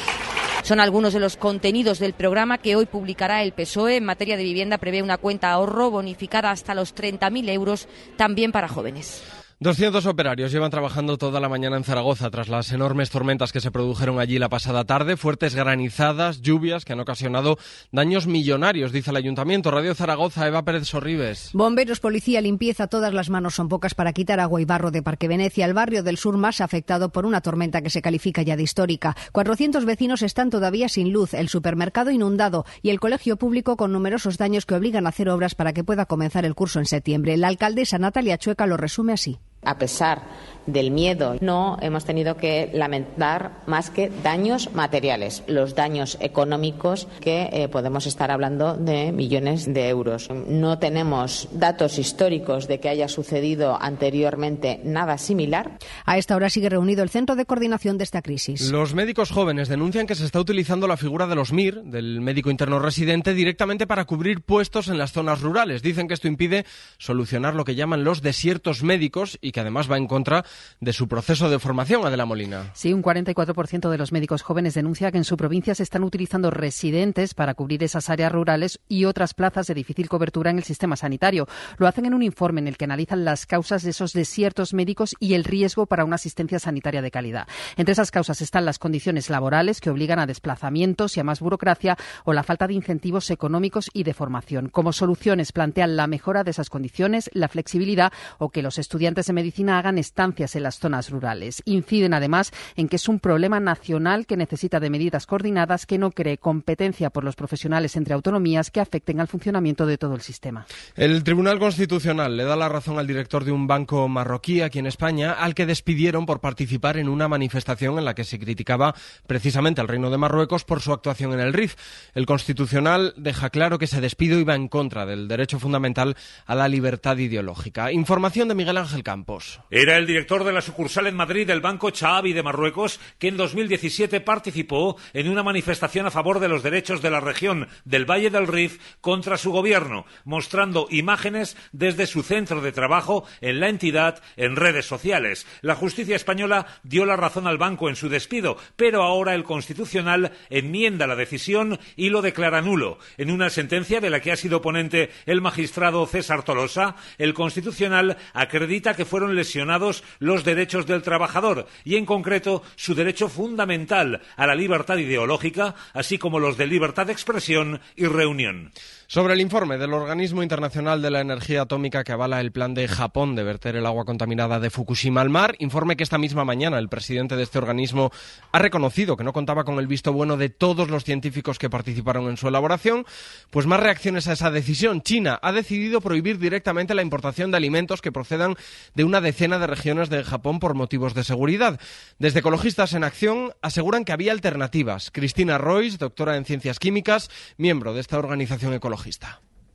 Son 0.66 0.80
algunos 0.80 1.12
de 1.12 1.20
los 1.20 1.36
contenidos 1.36 2.00
del 2.00 2.12
programa 2.12 2.58
que 2.58 2.74
hoy 2.74 2.86
publicará 2.86 3.44
el 3.44 3.52
PSOE. 3.52 3.98
En 3.98 4.04
materia 4.04 4.36
de 4.36 4.42
vivienda 4.42 4.78
prevé 4.78 5.00
una 5.00 5.16
cuenta 5.16 5.52
ahorro 5.52 5.92
bonificada 5.92 6.50
hasta 6.50 6.74
los 6.74 6.92
30.000 6.92 7.50
euros 7.50 7.86
también 8.16 8.50
para 8.50 8.66
jóvenes. 8.66 9.22
200 9.58 10.04
operarios 10.04 10.52
llevan 10.52 10.70
trabajando 10.70 11.16
toda 11.16 11.40
la 11.40 11.48
mañana 11.48 11.78
en 11.78 11.84
Zaragoza 11.84 12.28
tras 12.28 12.50
las 12.50 12.70
enormes 12.72 13.08
tormentas 13.08 13.52
que 13.52 13.62
se 13.62 13.70
produjeron 13.70 14.20
allí 14.20 14.38
la 14.38 14.50
pasada 14.50 14.84
tarde, 14.84 15.16
fuertes 15.16 15.54
granizadas, 15.54 16.42
lluvias 16.42 16.84
que 16.84 16.92
han 16.92 17.00
ocasionado 17.00 17.56
daños 17.90 18.26
millonarios, 18.26 18.92
dice 18.92 19.12
el 19.12 19.16
ayuntamiento. 19.16 19.70
Radio 19.70 19.94
Zaragoza, 19.94 20.46
Eva 20.46 20.62
Pérez 20.62 20.88
Sorribes. 20.88 21.52
Bomberos, 21.54 22.00
policía, 22.00 22.42
limpieza, 22.42 22.86
todas 22.86 23.14
las 23.14 23.30
manos 23.30 23.54
son 23.54 23.70
pocas 23.70 23.94
para 23.94 24.12
quitar 24.12 24.40
agua 24.40 24.60
y 24.60 24.66
barro 24.66 24.90
de 24.90 25.02
Parque 25.02 25.26
Venecia, 25.26 25.64
el 25.64 25.72
barrio 25.72 26.02
del 26.02 26.18
sur 26.18 26.36
más 26.36 26.60
afectado 26.60 27.08
por 27.08 27.24
una 27.24 27.40
tormenta 27.40 27.80
que 27.80 27.88
se 27.88 28.02
califica 28.02 28.42
ya 28.42 28.56
de 28.56 28.62
histórica. 28.62 29.16
400 29.32 29.86
vecinos 29.86 30.20
están 30.20 30.50
todavía 30.50 30.90
sin 30.90 31.14
luz, 31.14 31.32
el 31.32 31.48
supermercado 31.48 32.10
inundado 32.10 32.66
y 32.82 32.90
el 32.90 33.00
colegio 33.00 33.38
público 33.38 33.78
con 33.78 33.90
numerosos 33.90 34.36
daños 34.36 34.66
que 34.66 34.74
obligan 34.74 35.06
a 35.06 35.08
hacer 35.08 35.30
obras 35.30 35.54
para 35.54 35.72
que 35.72 35.82
pueda 35.82 36.04
comenzar 36.04 36.44
el 36.44 36.54
curso 36.54 36.78
en 36.78 36.84
septiembre. 36.84 37.38
La 37.38 37.48
alcaldesa 37.48 37.96
Natalia 37.96 38.36
Chueca 38.36 38.66
lo 38.66 38.76
resume 38.76 39.14
así 39.14 39.38
a 39.66 39.74
pesar 39.74 40.22
del 40.66 40.90
miedo, 40.90 41.36
no 41.40 41.78
hemos 41.80 42.04
tenido 42.04 42.36
que 42.36 42.70
lamentar 42.72 43.62
más 43.66 43.90
que 43.90 44.10
daños 44.22 44.72
materiales, 44.74 45.42
los 45.46 45.74
daños 45.74 46.18
económicos 46.20 47.08
que 47.20 47.48
eh, 47.52 47.68
podemos 47.68 48.06
estar 48.06 48.30
hablando 48.30 48.74
de 48.74 49.12
millones 49.12 49.72
de 49.72 49.88
euros. 49.88 50.28
No 50.30 50.78
tenemos 50.78 51.48
datos 51.52 51.98
históricos 51.98 52.68
de 52.68 52.80
que 52.80 52.88
haya 52.88 53.08
sucedido 53.08 53.78
anteriormente 53.80 54.80
nada 54.84 55.18
similar. 55.18 55.78
A 56.04 56.18
esta 56.18 56.36
hora 56.36 56.50
sigue 56.50 56.68
reunido 56.68 57.02
el 57.02 57.10
Centro 57.10 57.36
de 57.36 57.46
Coordinación 57.46 57.98
de 57.98 58.04
esta 58.04 58.22
crisis. 58.22 58.70
Los 58.70 58.94
médicos 58.94 59.30
jóvenes 59.30 59.68
denuncian 59.68 60.06
que 60.06 60.14
se 60.14 60.24
está 60.24 60.40
utilizando 60.40 60.86
la 60.86 60.96
figura 60.96 61.26
de 61.26 61.34
los 61.34 61.52
MIR, 61.52 61.82
del 61.84 62.20
médico 62.20 62.50
interno 62.50 62.78
residente, 62.78 63.34
directamente 63.34 63.86
para 63.86 64.04
cubrir 64.04 64.42
puestos 64.42 64.88
en 64.88 64.98
las 64.98 65.12
zonas 65.12 65.40
rurales. 65.40 65.82
Dicen 65.82 66.08
que 66.08 66.14
esto 66.14 66.28
impide 66.28 66.64
solucionar 66.98 67.54
lo 67.54 67.64
que 67.64 67.74
llaman 67.74 68.04
los 68.04 68.22
desiertos 68.22 68.82
médicos 68.82 69.38
y 69.40 69.52
que 69.52 69.60
además 69.60 69.90
va 69.90 69.96
en 69.96 70.06
contra 70.06 70.44
de 70.80 70.92
su 70.92 71.08
proceso 71.08 71.50
de 71.50 71.58
formación, 71.58 72.06
Adela 72.06 72.26
Molina. 72.26 72.70
Sí, 72.74 72.92
un 72.92 73.02
44% 73.02 73.90
de 73.90 73.98
los 73.98 74.12
médicos 74.12 74.42
jóvenes 74.42 74.74
denuncia 74.74 75.10
que 75.10 75.18
en 75.18 75.24
su 75.24 75.36
provincia 75.36 75.74
se 75.74 75.82
están 75.82 76.04
utilizando 76.04 76.50
residentes 76.50 77.34
para 77.34 77.54
cubrir 77.54 77.82
esas 77.82 78.10
áreas 78.10 78.32
rurales 78.32 78.80
y 78.88 79.04
otras 79.04 79.34
plazas 79.34 79.66
de 79.66 79.74
difícil 79.74 80.08
cobertura 80.08 80.50
en 80.50 80.58
el 80.58 80.64
sistema 80.64 80.96
sanitario. 80.96 81.46
Lo 81.78 81.86
hacen 81.86 82.06
en 82.06 82.14
un 82.14 82.22
informe 82.22 82.60
en 82.60 82.68
el 82.68 82.76
que 82.76 82.84
analizan 82.84 83.24
las 83.24 83.46
causas 83.46 83.82
de 83.82 83.90
esos 83.90 84.12
desiertos 84.12 84.74
médicos 84.74 85.14
y 85.18 85.34
el 85.34 85.44
riesgo 85.44 85.86
para 85.86 86.04
una 86.04 86.16
asistencia 86.16 86.58
sanitaria 86.58 87.02
de 87.02 87.10
calidad. 87.10 87.48
Entre 87.76 87.92
esas 87.92 88.10
causas 88.10 88.40
están 88.40 88.64
las 88.64 88.78
condiciones 88.78 89.30
laborales 89.30 89.80
que 89.80 89.90
obligan 89.90 90.18
a 90.18 90.26
desplazamientos 90.26 91.16
y 91.16 91.20
a 91.20 91.24
más 91.24 91.40
burocracia 91.40 91.96
o 92.24 92.32
la 92.32 92.42
falta 92.42 92.66
de 92.66 92.74
incentivos 92.74 93.30
económicos 93.30 93.90
y 93.92 94.02
de 94.04 94.14
formación. 94.14 94.68
Como 94.68 94.92
soluciones 94.92 95.52
plantean 95.52 95.96
la 95.96 96.06
mejora 96.06 96.44
de 96.44 96.50
esas 96.50 96.70
condiciones, 96.70 97.30
la 97.32 97.48
flexibilidad 97.48 98.12
o 98.38 98.50
que 98.50 98.62
los 98.62 98.78
estudiantes 98.78 99.26
de 99.26 99.32
medicina 99.32 99.78
hagan 99.78 99.98
estancias 99.98 100.45
en 100.54 100.62
las 100.62 100.78
zonas 100.78 101.10
rurales. 101.10 101.62
Inciden 101.64 102.14
además 102.14 102.52
en 102.76 102.88
que 102.88 102.96
es 102.96 103.08
un 103.08 103.18
problema 103.18 103.58
nacional 103.58 104.26
que 104.26 104.36
necesita 104.36 104.78
de 104.80 104.90
medidas 104.90 105.26
coordinadas 105.26 105.86
que 105.86 105.98
no 105.98 106.10
cree 106.10 106.38
competencia 106.38 107.10
por 107.10 107.24
los 107.24 107.36
profesionales 107.36 107.96
entre 107.96 108.14
autonomías 108.14 108.70
que 108.70 108.80
afecten 108.80 109.20
al 109.20 109.28
funcionamiento 109.28 109.86
de 109.86 109.98
todo 109.98 110.14
el 110.14 110.20
sistema. 110.20 110.66
El 110.94 111.24
Tribunal 111.24 111.58
Constitucional 111.58 112.36
le 112.36 112.44
da 112.44 112.56
la 112.56 112.68
razón 112.68 112.98
al 112.98 113.06
director 113.06 113.44
de 113.44 113.52
un 113.52 113.66
banco 113.66 114.06
marroquí 114.08 114.60
aquí 114.60 114.78
en 114.78 114.86
España, 114.86 115.32
al 115.32 115.54
que 115.54 115.66
despidieron 115.66 116.26
por 116.26 116.40
participar 116.40 116.98
en 116.98 117.08
una 117.08 117.28
manifestación 117.28 117.98
en 117.98 118.04
la 118.04 118.14
que 118.14 118.24
se 118.24 118.38
criticaba 118.38 118.94
precisamente 119.26 119.80
al 119.80 119.88
Reino 119.88 120.10
de 120.10 120.18
Marruecos 120.18 120.64
por 120.64 120.80
su 120.80 120.92
actuación 120.92 121.32
en 121.32 121.40
el 121.40 121.52
RIF. 121.52 121.74
El 122.14 122.26
Constitucional 122.26 123.14
deja 123.16 123.50
claro 123.50 123.78
que 123.78 123.86
ese 123.86 124.00
despido 124.00 124.38
iba 124.38 124.54
en 124.54 124.68
contra 124.68 125.06
del 125.06 125.28
derecho 125.28 125.58
fundamental 125.58 126.16
a 126.46 126.54
la 126.54 126.68
libertad 126.68 127.16
ideológica. 127.16 127.92
Información 127.92 128.48
de 128.48 128.54
Miguel 128.54 128.76
Ángel 128.76 129.02
Campos. 129.02 129.60
Era 129.70 129.96
el 129.96 130.06
director 130.06 130.35
de 130.44 130.52
la 130.52 130.62
sucursal 130.62 131.08
en 131.08 131.16
Madrid 131.16 131.46
del 131.46 131.60
Banco 131.60 131.90
Chaabi 131.90 132.32
de 132.32 132.44
Marruecos 132.44 133.00
que 133.18 133.26
en 133.26 133.36
2017 133.36 134.20
participó 134.20 134.96
en 135.12 135.28
una 135.28 135.42
manifestación 135.42 136.06
a 136.06 136.12
favor 136.12 136.38
de 136.38 136.46
los 136.46 136.62
derechos 136.62 137.02
de 137.02 137.10
la 137.10 137.18
región 137.18 137.66
del 137.84 138.08
Valle 138.08 138.30
del 138.30 138.46
Rif 138.46 138.78
contra 139.00 139.36
su 139.36 139.50
gobierno, 139.50 140.06
mostrando 140.24 140.86
imágenes 140.90 141.56
desde 141.72 142.06
su 142.06 142.22
centro 142.22 142.60
de 142.60 142.70
trabajo 142.70 143.24
en 143.40 143.58
la 143.58 143.68
entidad 143.68 144.22
en 144.36 144.54
redes 144.54 144.86
sociales. 144.86 145.46
La 145.60 145.74
justicia 145.74 146.14
española 146.14 146.66
dio 146.84 147.04
la 147.04 147.16
razón 147.16 147.48
al 147.48 147.58
banco 147.58 147.88
en 147.88 147.96
su 147.96 148.08
despido, 148.08 148.56
pero 148.76 149.02
ahora 149.02 149.34
el 149.34 149.42
Constitucional 149.42 150.30
enmienda 150.50 151.08
la 151.08 151.16
decisión 151.16 151.80
y 151.96 152.10
lo 152.10 152.22
declara 152.22 152.62
nulo. 152.62 152.98
En 153.16 153.32
una 153.32 153.50
sentencia 153.50 154.00
de 154.00 154.10
la 154.10 154.20
que 154.20 154.30
ha 154.30 154.36
sido 154.36 154.62
ponente 154.62 155.10
el 155.26 155.40
magistrado 155.40 156.06
César 156.06 156.44
Tolosa, 156.44 156.94
el 157.18 157.34
Constitucional 157.34 158.18
acredita 158.32 158.94
que 158.94 159.04
fue 159.04 159.16
fueron 159.16 159.34
lesionados 159.34 160.04
los 160.26 160.44
derechos 160.44 160.86
del 160.86 161.02
trabajador 161.02 161.66
y, 161.84 161.96
en 161.96 162.04
concreto, 162.04 162.62
su 162.74 162.94
derecho 162.94 163.28
fundamental 163.28 164.20
a 164.36 164.46
la 164.46 164.54
libertad 164.54 164.98
ideológica, 164.98 165.74
así 165.94 166.18
como 166.18 166.38
los 166.38 166.56
de 166.56 166.66
libertad 166.66 167.06
de 167.06 167.12
expresión 167.12 167.80
y 167.96 168.06
reunión. 168.06 168.72
Sobre 169.08 169.34
el 169.34 169.40
informe 169.40 169.78
del 169.78 169.94
Organismo 169.94 170.42
Internacional 170.42 171.00
de 171.00 171.12
la 171.12 171.20
Energía 171.20 171.62
Atómica 171.62 172.02
que 172.02 172.10
avala 172.10 172.40
el 172.40 172.50
plan 172.50 172.74
de 172.74 172.88
Japón 172.88 173.36
de 173.36 173.44
verter 173.44 173.76
el 173.76 173.86
agua 173.86 174.04
contaminada 174.04 174.58
de 174.58 174.68
Fukushima 174.68 175.20
al 175.20 175.30
mar, 175.30 175.54
informe 175.60 175.96
que 175.96 176.02
esta 176.02 176.18
misma 176.18 176.44
mañana 176.44 176.80
el 176.80 176.88
presidente 176.88 177.36
de 177.36 177.44
este 177.44 177.58
organismo 177.58 178.10
ha 178.50 178.58
reconocido 178.58 179.16
que 179.16 179.22
no 179.22 179.32
contaba 179.32 179.62
con 179.62 179.78
el 179.78 179.86
visto 179.86 180.12
bueno 180.12 180.36
de 180.36 180.48
todos 180.48 180.90
los 180.90 181.04
científicos 181.04 181.60
que 181.60 181.70
participaron 181.70 182.28
en 182.28 182.36
su 182.36 182.48
elaboración, 182.48 183.06
pues 183.50 183.66
más 183.66 183.78
reacciones 183.78 184.26
a 184.26 184.32
esa 184.32 184.50
decisión. 184.50 185.02
China 185.02 185.38
ha 185.40 185.52
decidido 185.52 186.00
prohibir 186.00 186.40
directamente 186.40 186.92
la 186.92 187.02
importación 187.02 187.52
de 187.52 187.58
alimentos 187.58 188.02
que 188.02 188.10
procedan 188.10 188.56
de 188.96 189.04
una 189.04 189.20
decena 189.20 189.60
de 189.60 189.68
regiones 189.68 190.10
de 190.10 190.24
Japón 190.24 190.58
por 190.58 190.74
motivos 190.74 191.14
de 191.14 191.22
seguridad. 191.22 191.78
Desde 192.18 192.40
Ecologistas 192.40 192.92
en 192.92 193.04
Acción 193.04 193.52
aseguran 193.62 194.04
que 194.04 194.12
había 194.12 194.32
alternativas. 194.32 195.12
Cristina 195.12 195.58
Royce, 195.58 195.96
doctora 195.96 196.36
en 196.36 196.44
Ciencias 196.44 196.80
Químicas, 196.80 197.30
miembro 197.56 197.94
de 197.94 198.00
esta 198.00 198.18
organización 198.18 198.74
ecológica 198.74 198.95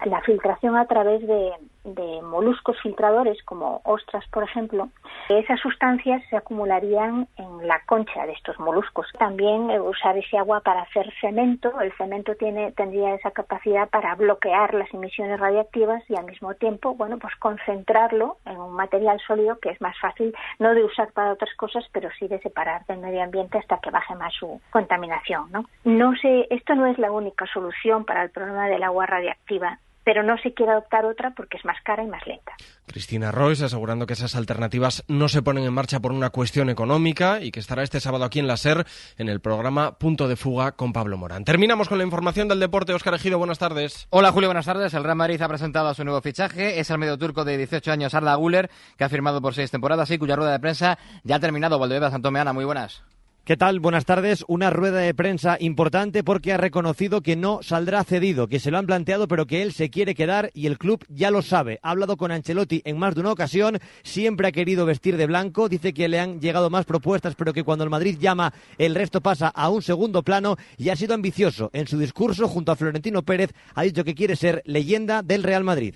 la 0.05 0.21
filtración 0.21 0.75
a 0.75 0.85
través 0.85 1.25
de, 1.27 1.51
de 1.83 2.21
moluscos 2.21 2.79
filtradores 2.81 3.41
como 3.43 3.81
ostras, 3.83 4.23
por 4.31 4.43
ejemplo, 4.43 4.89
esas 5.29 5.59
sustancias 5.59 6.21
se 6.29 6.37
acumularían 6.37 7.27
en 7.37 7.67
la 7.67 7.81
concha 7.85 8.25
de 8.25 8.33
estos 8.33 8.59
moluscos. 8.59 9.07
También 9.17 9.69
eh, 9.71 9.79
usar 9.79 10.17
ese 10.17 10.37
agua 10.37 10.61
para 10.61 10.81
hacer 10.81 11.11
cemento. 11.19 11.79
El 11.79 11.91
cemento 11.93 12.35
tiene, 12.35 12.71
tendría 12.73 13.15
esa 13.15 13.31
capacidad 13.31 13.89
para 13.89 14.15
bloquear 14.15 14.73
las 14.73 14.93
emisiones 14.93 15.39
radiactivas 15.39 16.03
y 16.09 16.15
al 16.15 16.25
mismo 16.25 16.53
tiempo, 16.55 16.95
bueno, 16.95 17.17
pues 17.17 17.35
concentrarlo 17.35 18.37
en 18.45 18.57
un 18.57 18.73
material 18.73 19.19
sólido 19.25 19.59
que 19.59 19.69
es 19.69 19.81
más 19.81 19.97
fácil 19.99 20.33
no 20.59 20.73
de 20.73 20.83
usar 20.83 21.11
para 21.13 21.33
otras 21.33 21.53
cosas, 21.55 21.85
pero 21.91 22.09
sí 22.17 22.27
de 22.27 22.39
separar 22.39 22.85
del 22.85 22.99
medio 22.99 23.23
ambiente 23.23 23.57
hasta 23.57 23.79
que 23.79 23.91
baje 23.91 24.15
más 24.15 24.33
su 24.33 24.61
contaminación, 24.71 25.51
¿no? 25.51 25.65
No 25.83 26.15
sé, 26.15 26.47
esto 26.49 26.75
no 26.75 26.85
es 26.85 26.97
la 26.97 27.11
única 27.11 27.45
solución 27.47 28.05
para 28.05 28.23
el 28.23 28.29
problema 28.29 28.67
del 28.67 28.83
agua 28.83 29.05
radiactiva 29.05 29.79
pero 30.03 30.23
no 30.23 30.37
se 30.37 30.53
quiere 30.53 30.71
adoptar 30.71 31.05
otra 31.05 31.31
porque 31.35 31.57
es 31.57 31.65
más 31.65 31.77
cara 31.83 32.03
y 32.03 32.07
más 32.07 32.25
lenta. 32.25 32.53
Cristina 32.87 33.31
Royce 33.31 33.65
asegurando 33.65 34.05
que 34.05 34.13
esas 34.13 34.35
alternativas 34.35 35.03
no 35.07 35.29
se 35.29 35.41
ponen 35.41 35.63
en 35.63 35.73
marcha 35.73 35.99
por 35.99 36.11
una 36.11 36.29
cuestión 36.29 36.69
económica 36.69 37.39
y 37.41 37.51
que 37.51 37.59
estará 37.59 37.83
este 37.83 37.99
sábado 37.99 38.25
aquí 38.25 38.39
en 38.39 38.47
la 38.47 38.57
SER 38.57 38.85
en 39.17 39.29
el 39.29 39.39
programa 39.39 39.97
Punto 39.97 40.27
de 40.27 40.35
Fuga 40.35 40.73
con 40.73 40.93
Pablo 40.93 41.17
Morán. 41.17 41.45
Terminamos 41.45 41.87
con 41.87 41.97
la 41.97 42.03
información 42.03 42.47
del 42.47 42.59
deporte. 42.59 42.93
Óscar 42.93 43.13
Ejido, 43.13 43.37
buenas 43.37 43.59
tardes. 43.59 44.07
Hola 44.09 44.31
Julio, 44.31 44.49
buenas 44.49 44.65
tardes. 44.65 44.93
El 44.93 45.03
Real 45.03 45.15
Madrid 45.15 45.41
ha 45.41 45.47
presentado 45.47 45.87
a 45.87 45.93
su 45.93 46.03
nuevo 46.03 46.21
fichaje. 46.21 46.79
Es 46.79 46.89
el 46.89 46.97
medio 46.97 47.17
turco 47.17 47.45
de 47.45 47.57
18 47.57 47.91
años, 47.91 48.13
Arda 48.13 48.35
Guller, 48.35 48.69
que 48.97 49.03
ha 49.03 49.09
firmado 49.09 49.41
por 49.41 49.53
seis 49.53 49.71
temporadas 49.71 50.09
y 50.11 50.17
cuya 50.17 50.35
rueda 50.35 50.51
de 50.51 50.59
prensa 50.59 50.97
ya 51.23 51.35
ha 51.35 51.39
terminado. 51.39 51.79
Valdebeba 51.79 52.11
Santomeana, 52.11 52.53
muy 52.53 52.65
buenas. 52.65 53.03
¿Qué 53.43 53.57
tal? 53.57 53.79
Buenas 53.79 54.05
tardes. 54.05 54.45
Una 54.47 54.69
rueda 54.69 54.99
de 54.99 55.15
prensa 55.15 55.57
importante 55.59 56.23
porque 56.23 56.53
ha 56.53 56.57
reconocido 56.57 57.21
que 57.21 57.35
no 57.35 57.63
saldrá 57.63 58.03
cedido, 58.03 58.47
que 58.47 58.59
se 58.59 58.69
lo 58.69 58.77
han 58.77 58.85
planteado, 58.85 59.27
pero 59.27 59.47
que 59.47 59.63
él 59.63 59.73
se 59.73 59.89
quiere 59.89 60.13
quedar 60.13 60.51
y 60.53 60.67
el 60.67 60.77
club 60.77 61.03
ya 61.09 61.31
lo 61.31 61.41
sabe. 61.41 61.79
Ha 61.81 61.89
hablado 61.89 62.17
con 62.17 62.31
Ancelotti 62.31 62.83
en 62.85 62.99
más 62.99 63.15
de 63.15 63.21
una 63.21 63.31
ocasión, 63.31 63.79
siempre 64.03 64.47
ha 64.47 64.51
querido 64.51 64.85
vestir 64.85 65.17
de 65.17 65.25
blanco, 65.25 65.69
dice 65.69 65.91
que 65.91 66.07
le 66.07 66.19
han 66.19 66.39
llegado 66.39 66.69
más 66.69 66.85
propuestas, 66.85 67.33
pero 67.33 67.51
que 67.51 67.63
cuando 67.63 67.83
el 67.83 67.89
Madrid 67.89 68.19
llama, 68.19 68.53
el 68.77 68.93
resto 68.93 69.21
pasa 69.21 69.47
a 69.47 69.69
un 69.69 69.81
segundo 69.81 70.21
plano 70.21 70.57
y 70.77 70.89
ha 70.89 70.95
sido 70.95 71.15
ambicioso. 71.15 71.71
En 71.73 71.87
su 71.87 71.97
discurso, 71.97 72.47
junto 72.47 72.71
a 72.71 72.75
Florentino 72.75 73.23
Pérez, 73.23 73.55
ha 73.73 73.81
dicho 73.81 74.03
que 74.03 74.13
quiere 74.13 74.35
ser 74.35 74.61
leyenda 74.65 75.23
del 75.23 75.41
Real 75.41 75.63
Madrid. 75.63 75.95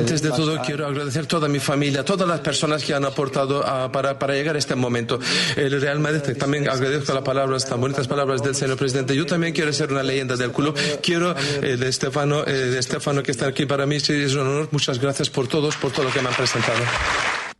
Antes 0.00 0.22
de 0.22 0.30
todo 0.30 0.60
quiero 0.62 0.86
agradecer 0.86 1.24
a 1.24 1.28
toda 1.28 1.48
mi 1.48 1.58
familia, 1.58 2.04
todas 2.04 2.28
las 2.28 2.40
personas 2.40 2.84
que 2.84 2.94
han 2.94 3.04
aportado 3.04 3.66
a, 3.66 3.90
para, 3.92 4.18
para 4.18 4.34
llegar 4.34 4.56
a 4.56 4.58
este 4.58 4.74
momento. 4.74 5.18
El 5.56 5.80
Real 5.80 6.00
Madrid 6.00 6.36
también 6.36 6.68
agradezco 6.68 7.12
las 7.12 7.22
palabras, 7.22 7.64
tan 7.64 7.80
bonitas 7.80 8.08
palabras 8.08 8.42
del 8.42 8.54
señor 8.54 8.76
presidente. 8.76 9.14
Yo 9.14 9.26
también 9.26 9.52
quiero 9.52 9.72
ser 9.72 9.92
una 9.92 10.02
leyenda 10.02 10.36
del 10.36 10.52
club. 10.52 10.76
Quiero 11.02 11.34
eh, 11.62 11.76
de 11.76 11.88
Estefano, 11.88 12.44
eh, 12.46 12.52
de 12.52 12.78
Estefano 12.78 13.22
que 13.22 13.30
está 13.30 13.46
aquí 13.46 13.66
para 13.66 13.86
mí. 13.86 14.00
Sí, 14.00 14.12
es 14.12 14.34
un 14.34 14.40
honor. 14.40 14.68
Muchas 14.70 14.98
gracias 14.98 15.30
por 15.30 15.46
todos, 15.48 15.76
por 15.76 15.92
todo 15.92 16.04
lo 16.04 16.12
que 16.12 16.20
me 16.20 16.28
han 16.28 16.34
presentado. 16.34 16.80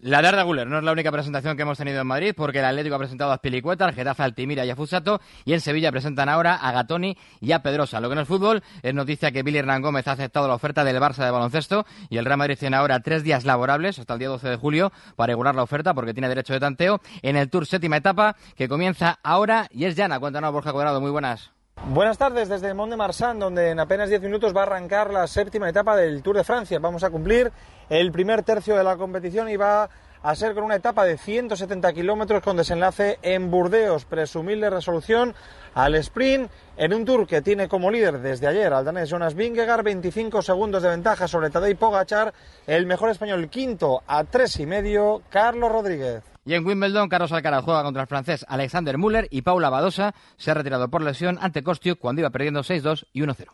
La 0.01 0.23
de 0.23 0.29
Arda 0.29 0.45
Guller 0.45 0.69
no 0.69 0.79
es 0.79 0.85
la 0.85 0.93
única 0.93 1.11
presentación 1.11 1.57
que 1.57 1.63
hemos 1.63 1.77
tenido 1.77 2.01
en 2.01 2.07
Madrid, 2.07 2.33
porque 2.37 2.61
el 2.61 2.65
Atlético 2.67 2.95
ha 2.95 2.99
presentado 2.99 3.33
a 3.33 3.39
Spilicueta, 3.39 3.85
al 3.85 3.95
Getafe, 3.95 4.23
Altimira 4.23 4.65
y 4.65 4.71
a 4.71 4.77
Fusato, 4.77 5.21
y 5.45 5.55
en 5.55 5.61
Sevilla 5.61 5.91
presentan 5.91 6.29
ahora 6.29 6.55
a 6.55 6.71
Gatoni 6.71 7.17
y 7.41 7.51
a 7.51 7.65
Pedrosa. 7.65 7.99
Lo 7.99 8.09
que 8.09 8.15
no 8.15 8.21
es 8.21 8.29
fútbol 8.29 8.63
es 8.81 8.95
noticia 8.95 9.33
que 9.33 9.43
Billy 9.43 9.59
Hernán 9.59 9.83
Gómez 9.83 10.07
ha 10.07 10.13
aceptado 10.13 10.47
la 10.47 10.55
oferta 10.55 10.85
del 10.85 11.01
Barça 11.01 11.25
de 11.25 11.33
baloncesto, 11.33 11.85
y 12.11 12.19
el 12.19 12.25
Real 12.25 12.39
Madrid 12.39 12.57
tiene 12.57 12.77
ahora 12.77 13.01
tres 13.01 13.25
días 13.25 13.45
laborables, 13.45 13.99
hasta 13.99 14.13
el 14.13 14.21
día 14.21 14.29
12 14.29 14.49
de 14.49 14.57
julio, 14.57 14.93
para 15.17 15.33
regular 15.33 15.57
la 15.57 15.65
oferta, 15.65 15.95
porque 15.95 16.15
tiene 16.15 16.29
derecho 16.29 16.53
de 16.53 16.61
tanteo, 16.61 17.01
en 17.23 17.37
el 17.37 17.51
Tour 17.51 17.67
séptima 17.67 17.97
etapa, 17.97 18.37
que 18.55 18.69
comienza 18.69 19.19
ahora, 19.25 19.67
y 19.73 19.85
es 19.85 19.97
llana. 19.97 20.21
Cuéntanos, 20.21 20.53
Borja 20.53 20.71
Cuadrado, 20.71 21.01
muy 21.01 21.11
buenas. 21.11 21.58
Buenas 21.87 22.19
tardes 22.19 22.49
desde 22.49 22.75
Mont 22.75 22.91
de 22.91 22.97
Marsan, 22.97 23.39
donde 23.39 23.71
en 23.71 23.81
apenas 23.81 24.11
10 24.11 24.21
minutos 24.23 24.55
va 24.55 24.61
a 24.61 24.65
arrancar 24.65 25.11
la 25.11 25.27
séptima 25.27 25.71
etapa 25.71 25.97
del 25.97 26.23
Tour 26.23 26.37
de 26.37 26.45
Francia. 26.45 26.79
Vamos 26.79 27.03
a 27.03 27.11
cumplir 27.11 27.51
el 27.89 28.13
primer 28.13 28.43
tercio 28.43 28.77
de 28.77 28.85
la 28.85 28.97
competición 28.97 29.49
y 29.49 29.57
va 29.57 29.89
a 30.23 30.35
ser 30.35 30.55
con 30.55 30.65
una 30.65 30.75
etapa 30.75 31.05
de 31.05 31.17
170 31.17 31.93
kilómetros 31.95 32.43
con 32.43 32.57
desenlace 32.57 33.19
en 33.23 33.51
Burdeos. 33.51 34.05
Presumible 34.05 34.69
resolución 34.69 35.35
al 35.75 35.95
sprint 35.95 36.51
en 36.77 36.93
un 36.93 37.05
tour 37.07 37.27
que 37.27 37.41
tiene 37.41 37.69
como 37.69 37.91
líder 37.91 38.19
desde 38.21 38.49
ayer 38.49 38.73
al 38.73 38.85
danés 38.85 39.09
Jonas 39.09 39.35
Vingegaard, 39.35 39.85
25 39.85 40.43
segundos 40.43 40.83
de 40.83 40.91
ventaja 40.91 41.27
sobre 41.27 41.49
Tadej 41.49 41.79
Pogachar, 41.79 42.35
el 42.67 42.85
mejor 42.85 43.09
español 43.11 43.49
quinto 43.49 44.03
a 44.07 44.25
tres 44.25 44.61
y 44.61 44.67
medio, 44.67 45.23
Carlos 45.31 45.73
Rodríguez. 45.73 46.23
Y 46.49 46.55
en 46.55 46.65
Wimbledon, 46.65 47.11
Carlos 47.11 47.31
Alcaraz 47.31 47.63
juega 47.63 47.83
contra 47.83 48.01
el 48.01 48.09
francés 48.09 48.47
Alexander 48.49 48.97
Müller 48.97 49.29
y 49.31 49.43
Paula 49.43 49.69
Badosa 49.69 50.15
se 50.39 50.51
ha 50.51 50.55
retirado 50.55 50.89
por 50.89 51.03
lesión 51.03 51.37
ante 51.43 51.63
Kostiuk 51.63 51.99
cuando 51.99 52.23
iba 52.23 52.31
perdiendo 52.31 52.61
6-2 52.63 53.05
y 53.13 53.21
1-0. 53.21 53.49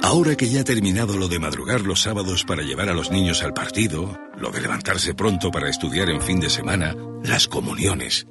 Ahora 0.00 0.36
que 0.36 0.48
ya 0.48 0.60
ha 0.60 0.64
terminado 0.64 1.18
lo 1.18 1.26
de 1.26 1.40
madrugar 1.40 1.80
los 1.80 2.02
sábados 2.02 2.44
para 2.44 2.62
llevar 2.62 2.88
a 2.88 2.94
los 2.94 3.10
niños 3.10 3.42
al 3.42 3.52
partido, 3.52 4.16
lo 4.36 4.52
de 4.52 4.60
levantarse 4.60 5.14
pronto 5.14 5.50
para 5.50 5.68
estudiar 5.68 6.08
en 6.08 6.22
fin 6.22 6.38
de 6.38 6.50
semana, 6.50 6.94
las 7.24 7.48
comuniones. 7.48 8.28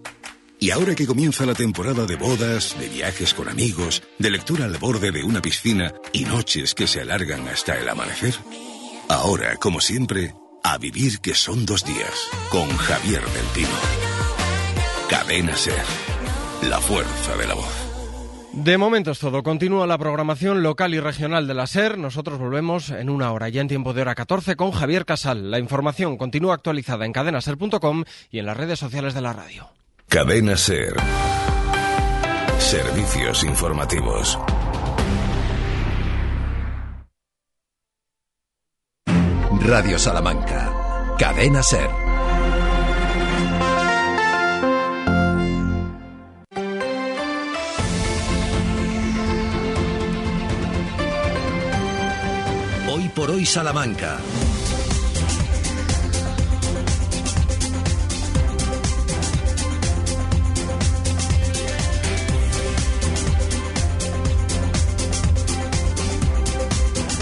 Y 0.61 0.71
ahora 0.71 0.95
que 0.95 1.05
comienza 1.05 1.45
la 1.45 1.55
temporada 1.55 2.05
de 2.05 2.15
bodas, 2.15 2.73
de 2.79 2.87
viajes 2.87 3.33
con 3.33 3.49
amigos, 3.49 4.01
de 4.17 4.31
lectura 4.31 4.63
al 4.63 4.77
borde 4.77 5.11
de 5.11 5.25
una 5.25 5.41
piscina 5.41 5.93
y 6.13 6.23
noches 6.23 6.73
que 6.73 6.87
se 6.87 7.01
alargan 7.01 7.45
hasta 7.49 7.77
el 7.77 7.89
amanecer, 7.89 8.33
ahora, 9.09 9.57
como 9.57 9.81
siempre, 9.81 10.33
a 10.63 10.77
vivir 10.77 11.19
que 11.19 11.33
son 11.33 11.65
dos 11.65 11.85
días, 11.85 12.29
con 12.49 12.69
Javier 12.69 13.21
del 13.21 13.45
Pino. 13.53 13.67
Cadena 15.09 15.55
Ser, 15.55 15.83
la 16.69 16.79
fuerza 16.79 17.35
de 17.37 17.47
la 17.47 17.55
voz. 17.55 17.87
De 18.53 18.77
momento 18.79 19.11
es 19.11 19.19
todo. 19.19 19.43
Continúa 19.43 19.85
la 19.85 19.99
programación 19.99 20.63
local 20.63 20.95
y 20.95 20.99
regional 20.99 21.45
de 21.45 21.53
la 21.53 21.67
SER. 21.67 21.97
Nosotros 21.99 22.39
volvemos 22.39 22.89
en 22.89 23.09
una 23.09 23.31
hora, 23.31 23.49
ya 23.49 23.61
en 23.61 23.67
tiempo 23.67 23.93
de 23.93 24.01
hora 24.01 24.15
14, 24.15 24.55
con 24.55 24.71
Javier 24.71 25.05
Casal. 25.05 25.51
La 25.51 25.59
información 25.59 26.17
continúa 26.17 26.55
actualizada 26.55 27.05
en 27.05 27.13
cadenaser.com 27.13 28.03
y 28.31 28.39
en 28.39 28.47
las 28.47 28.57
redes 28.57 28.79
sociales 28.79 29.13
de 29.13 29.21
la 29.21 29.33
radio. 29.33 29.69
Cadena 30.09 30.57
Ser. 30.57 30.95
Servicios 32.57 33.43
informativos. 33.43 34.39
Radio 39.61 39.99
Salamanca. 39.99 40.71
Cadena 41.17 41.61
Ser. 41.61 41.89
Hoy 52.89 53.09
por 53.09 53.31
hoy 53.31 53.45
Salamanca. 53.45 54.19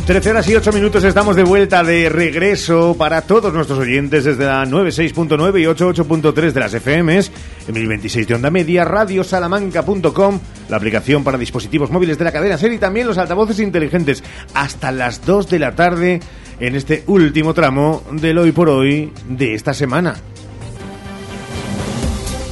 Trece 0.05 0.29
horas 0.29 0.47
y 0.47 0.53
ocho 0.53 0.71
minutos 0.71 1.03
estamos 1.03 1.35
de 1.35 1.43
vuelta 1.43 1.83
de 1.83 2.09
regreso 2.09 2.95
para 2.95 3.23
todos 3.23 3.51
nuestros 3.51 3.79
oyentes 3.79 4.23
desde 4.23 4.45
la 4.45 4.63
96.9 4.63 5.59
y 5.59 5.63
88.3 5.65 6.51
de 6.51 6.59
las 6.59 6.75
FMs, 6.75 7.31
en 7.67 7.73
1026 7.73 8.27
de 8.27 8.35
onda 8.35 8.51
media, 8.51 8.85
radiosalamanca.com, 8.85 10.39
la 10.69 10.77
aplicación 10.77 11.23
para 11.23 11.39
dispositivos 11.39 11.89
móviles 11.89 12.19
de 12.19 12.23
la 12.23 12.31
cadena 12.31 12.55
SER 12.55 12.73
y 12.73 12.77
también 12.77 13.07
los 13.07 13.17
altavoces 13.17 13.59
inteligentes 13.59 14.23
hasta 14.53 14.91
las 14.91 15.25
2 15.25 15.49
de 15.49 15.57
la 15.57 15.73
tarde 15.73 16.19
en 16.59 16.75
este 16.75 17.03
último 17.07 17.55
tramo 17.55 18.03
del 18.11 18.37
hoy 18.37 18.51
por 18.51 18.69
hoy 18.69 19.11
de 19.27 19.55
esta 19.55 19.73
semana. 19.73 20.17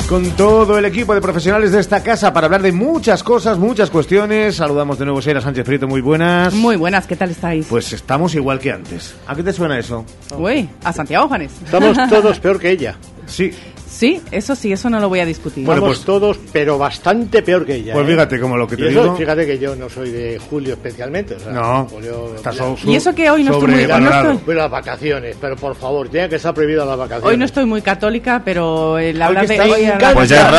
Con 0.08 0.30
todo 0.32 0.78
el 0.78 0.86
equipo 0.86 1.14
de 1.16 1.22
profesionales 1.22 1.72
de 1.72 1.80
esta 1.80 2.04
casa 2.04 2.34
para 2.34 2.46
hablar 2.46 2.62
de 2.62 2.72
muchas 2.72 3.24
cosas, 3.24 3.58
muchas 3.58 3.90
cuestiones. 3.90 4.56
Saludamos 4.56 5.00
de 5.00 5.06
nuevo 5.06 5.20
a 5.20 5.22
Sera 5.22 5.42
Sánchez 5.42 5.66
Frito, 5.66 5.88
muy 5.88 6.02
buenas. 6.02 6.54
Muy 6.54 6.76
buenas, 6.76 7.08
¿qué 7.08 7.16
tal 7.16 7.32
estáis? 7.32 7.66
Pues 7.70 7.94
estamos 7.94 8.36
igual 8.36 8.60
que 8.60 8.72
antes. 8.72 9.16
¿A 9.28 9.36
qué 9.36 9.44
te 9.44 9.54
suena 9.54 9.80
eso? 9.80 10.06
Uy, 10.38 10.70
a 10.84 10.94
Santiago 10.94 11.28
Juanes. 11.28 11.52
Estamos 11.64 11.98
todos 12.10 12.40
peor 12.40 12.60
que 12.60 12.72
ella. 12.72 12.96
Sí. 13.26 13.52
Sí, 13.94 14.20
eso 14.32 14.56
sí, 14.56 14.74
eso 14.74 14.90
no 14.90 15.00
lo 15.00 15.08
voy 15.08 15.20
a 15.20 15.26
discutir. 15.26 15.64
Bueno, 15.66 15.86
pues 15.86 16.00
todos, 16.02 16.40
pero 16.52 16.80
bastante 16.80 17.44
peor 17.44 17.64
que 17.64 17.76
ella. 17.76 17.94
Pues 17.94 18.08
¿eh? 18.08 18.12
fíjate 18.12 18.40
como 18.40 18.58
lo 18.58 18.68
que 18.68 18.76
te 18.76 18.86
Y 18.86 18.88
eso, 18.88 19.04
digo. 19.04 19.16
Fíjate 19.16 19.46
que 19.46 19.60
yo 19.60 19.76
no 19.76 19.88
soy 19.88 20.10
de 20.10 20.40
Julio 20.40 20.74
especialmente. 20.74 21.36
o 21.36 21.40
sea, 21.40 21.52
No, 21.52 21.88
Julio- 21.92 22.34
está 22.36 22.52
so- 22.52 22.76
Y 22.86 22.96
eso 22.96 23.14
que 23.14 23.30
hoy 23.30 23.44
no 23.44 23.52
estoy 23.54 23.68
muy- 23.70 23.86
no 23.86 24.32
estoy- 24.34 24.56
las 24.56 24.72
vacaciones, 24.72 25.38
pero 25.40 25.56
por 25.56 25.76
favor, 25.76 26.10
tiene 26.10 26.28
que 26.28 26.38
estar 26.38 26.56
prohibidas 26.56 26.88
las 26.88 26.98
vacaciones. 26.98 27.30
Hoy 27.32 27.38
no 27.38 27.46
estoy 27.46 27.66
muy 27.66 27.84
católica, 27.84 28.42
pero 28.44 28.98
el 28.98 29.22
hablar 29.22 29.48
de 29.48 29.60
hoy... 29.62 29.82
me 29.84 29.92
hablar- 29.92 30.16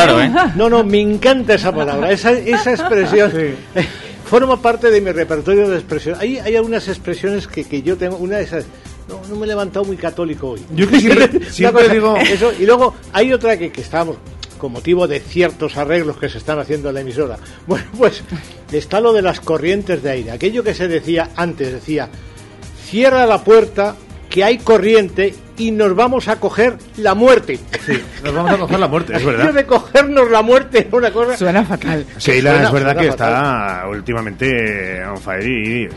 encanta. 0.09 0.53
No, 0.55 0.69
no, 0.69 0.83
me 0.85 1.01
encanta 1.01 1.55
esa 1.55 1.73
palabra, 1.75 2.11
esa, 2.11 2.31
esa 2.31 2.71
expresión. 2.71 3.31
Forma 4.25 4.59
parte 4.61 4.89
de 4.89 5.01
mi 5.01 5.11
repertorio 5.11 5.67
de 5.69 5.75
expresión. 5.75 6.15
Hay, 6.19 6.39
hay 6.39 6.55
algunas 6.55 6.87
expresiones 6.87 7.47
que, 7.47 7.63
que 7.65 7.81
yo 7.83 7.95
tengo, 7.97 8.15
una 8.17 8.37
de 8.37 8.43
esas. 8.43 8.65
No, 9.07 9.21
no 9.29 9.35
me 9.35 9.45
he 9.45 9.47
levantado 9.47 9.85
muy 9.85 9.97
católico 9.97 10.49
hoy. 10.51 10.61
Yo 10.73 10.87
que 10.89 10.99
siempre- 10.99 11.89
digo- 11.89 12.15
Eso, 12.19 12.51
y 12.59 12.65
luego 12.65 12.95
hay 13.13 13.31
otra 13.33 13.57
que, 13.57 13.71
que 13.71 13.81
estábamos 13.81 14.17
con 14.57 14.71
motivo 14.71 15.07
de 15.07 15.19
ciertos 15.19 15.75
arreglos 15.77 16.17
que 16.17 16.29
se 16.29 16.37
están 16.37 16.57
haciendo 16.59 16.89
en 16.89 16.95
la 16.95 17.01
emisora. 17.01 17.37
Bueno, 17.67 17.85
pues 17.97 18.23
está 18.71 18.99
lo 18.99 19.13
de 19.13 19.21
las 19.21 19.39
corrientes 19.41 20.01
de 20.01 20.09
aire. 20.09 20.31
Aquello 20.31 20.63
que 20.63 20.73
se 20.73 20.87
decía 20.87 21.29
antes, 21.35 21.71
decía, 21.73 22.09
cierra 22.89 23.25
la 23.25 23.43
puerta, 23.43 23.95
que 24.29 24.43
hay 24.43 24.57
corriente 24.57 25.33
y 25.57 25.71
nos 25.71 25.95
vamos 25.95 26.27
a 26.27 26.37
coger 26.39 26.75
la 26.97 27.13
muerte. 27.15 27.59
Sí, 27.85 28.01
nos 28.23 28.33
vamos 28.33 28.51
a 28.51 28.57
coger 28.57 28.79
la 28.79 28.87
muerte, 28.87 29.15
es 29.15 29.25
verdad. 29.25 29.53
de 29.53 29.65
cogernos 29.65 30.29
la 30.29 30.41
muerte 30.41 30.79
es 30.87 30.93
una 30.93 31.11
cosa... 31.11 31.37
Suena 31.37 31.63
fatal. 31.63 32.05
Sheila, 32.17 32.51
Suena- 32.51 32.67
es 32.67 32.73
verdad 32.73 32.97
que 32.97 33.09
fatal. 33.11 33.29
está 33.33 33.87
últimamente 33.89 35.03
on 35.05 35.17
fire 35.21 35.47
y 35.47 35.83
eh, 35.83 35.89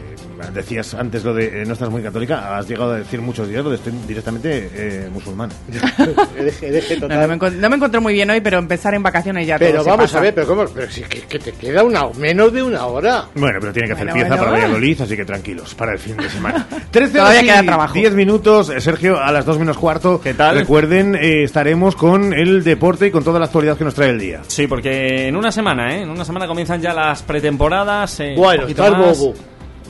decías 0.55 0.95
antes 0.95 1.25
lo 1.25 1.35
de 1.35 1.63
eh, 1.63 1.65
no 1.67 1.73
estás 1.73 1.91
muy 1.91 2.03
católica, 2.03 2.57
has 2.57 2.69
llegado 2.69 2.93
a 2.93 2.99
decir 2.99 3.21
muchos 3.21 3.49
días 3.49 3.65
lo 3.65 3.71
de 3.71 3.77
estoy 3.77 3.93
directamente 4.07 4.71
eh, 4.73 5.09
musulmán. 5.13 5.51
Hereje 6.63 6.95
No, 6.97 7.01
total. 7.03 7.21
no 7.21 7.37
me, 7.37 7.51
no 7.57 7.71
me 7.71 7.77
encontré 7.77 8.01
muy 8.01 8.13
bien 8.15 8.31
hoy, 8.31 8.41
pero 8.41 8.59
empezar 8.59 8.95
en 8.95 9.03
vacaciones 9.03 9.47
ya 9.47 9.59
Pero 9.59 9.73
todo 9.73 9.85
se 9.85 9.91
vamos 9.91 10.05
pasa. 10.07 10.19
a 10.19 10.21
ver, 10.23 10.35
pero 10.35 10.47
¿cómo? 10.47 10.65
Pero 10.67 10.91
si 10.91 11.03
que, 11.03 11.23
que 11.23 11.39
te 11.39 11.53
queda 11.53 11.83
una 11.83 12.09
menos 12.19 12.53
de 12.53 12.63
una 12.63 12.87
hora. 12.87 13.25
Bueno, 13.35 13.59
pero 13.61 13.73
tiene 13.73 13.89
que 13.89 13.95
hacer 13.95 14.13
pieza 14.13 14.29
bueno. 14.29 14.45
para 14.45 14.51
Valladolid, 14.53 15.01
así 15.01 15.17
que 15.17 15.25
tranquilos, 15.25 15.75
para 15.75 15.93
el 15.93 15.99
fin 15.99 16.17
de 16.17 16.29
semana. 16.31 16.67
13 16.91 17.19
Todavía 17.19 17.43
queda 17.43 17.63
trabajo. 17.63 17.95
10 17.95 18.15
minutos, 18.15 18.71
eh, 18.71 18.81
Sergio, 18.81 19.19
a 19.21 19.33
las 19.33 19.45
2 19.49 19.59
menos 19.59 19.77
cuarto. 19.79 20.21
¿Qué 20.21 20.35
tal? 20.35 20.55
Recuerden, 20.57 21.15
eh, 21.17 21.43
estaremos 21.43 21.97
con 21.97 22.33
el 22.33 22.63
deporte 22.63 23.07
y 23.07 23.11
con 23.11 23.25
toda 23.25 23.39
la 23.41 23.47
actualidad 23.47 23.77
que 23.77 23.85
nos 23.85 23.95
trae 23.95 24.11
el 24.11 24.19
día. 24.21 24.43
Sí, 24.47 24.67
porque 24.67 25.27
en 25.27 25.35
una 25.37 25.51
semana, 25.51 25.97
¿eh? 25.97 26.03
En 26.03 26.11
una 26.11 26.25
semana 26.25 26.47
comienzan 26.47 26.81
ya 26.81 26.93
las 26.93 27.23
pretemporadas. 27.23 28.21
eh, 28.21 28.35
Bueno, 28.37 28.65
más. 28.67 29.19
bobo. 29.19 29.35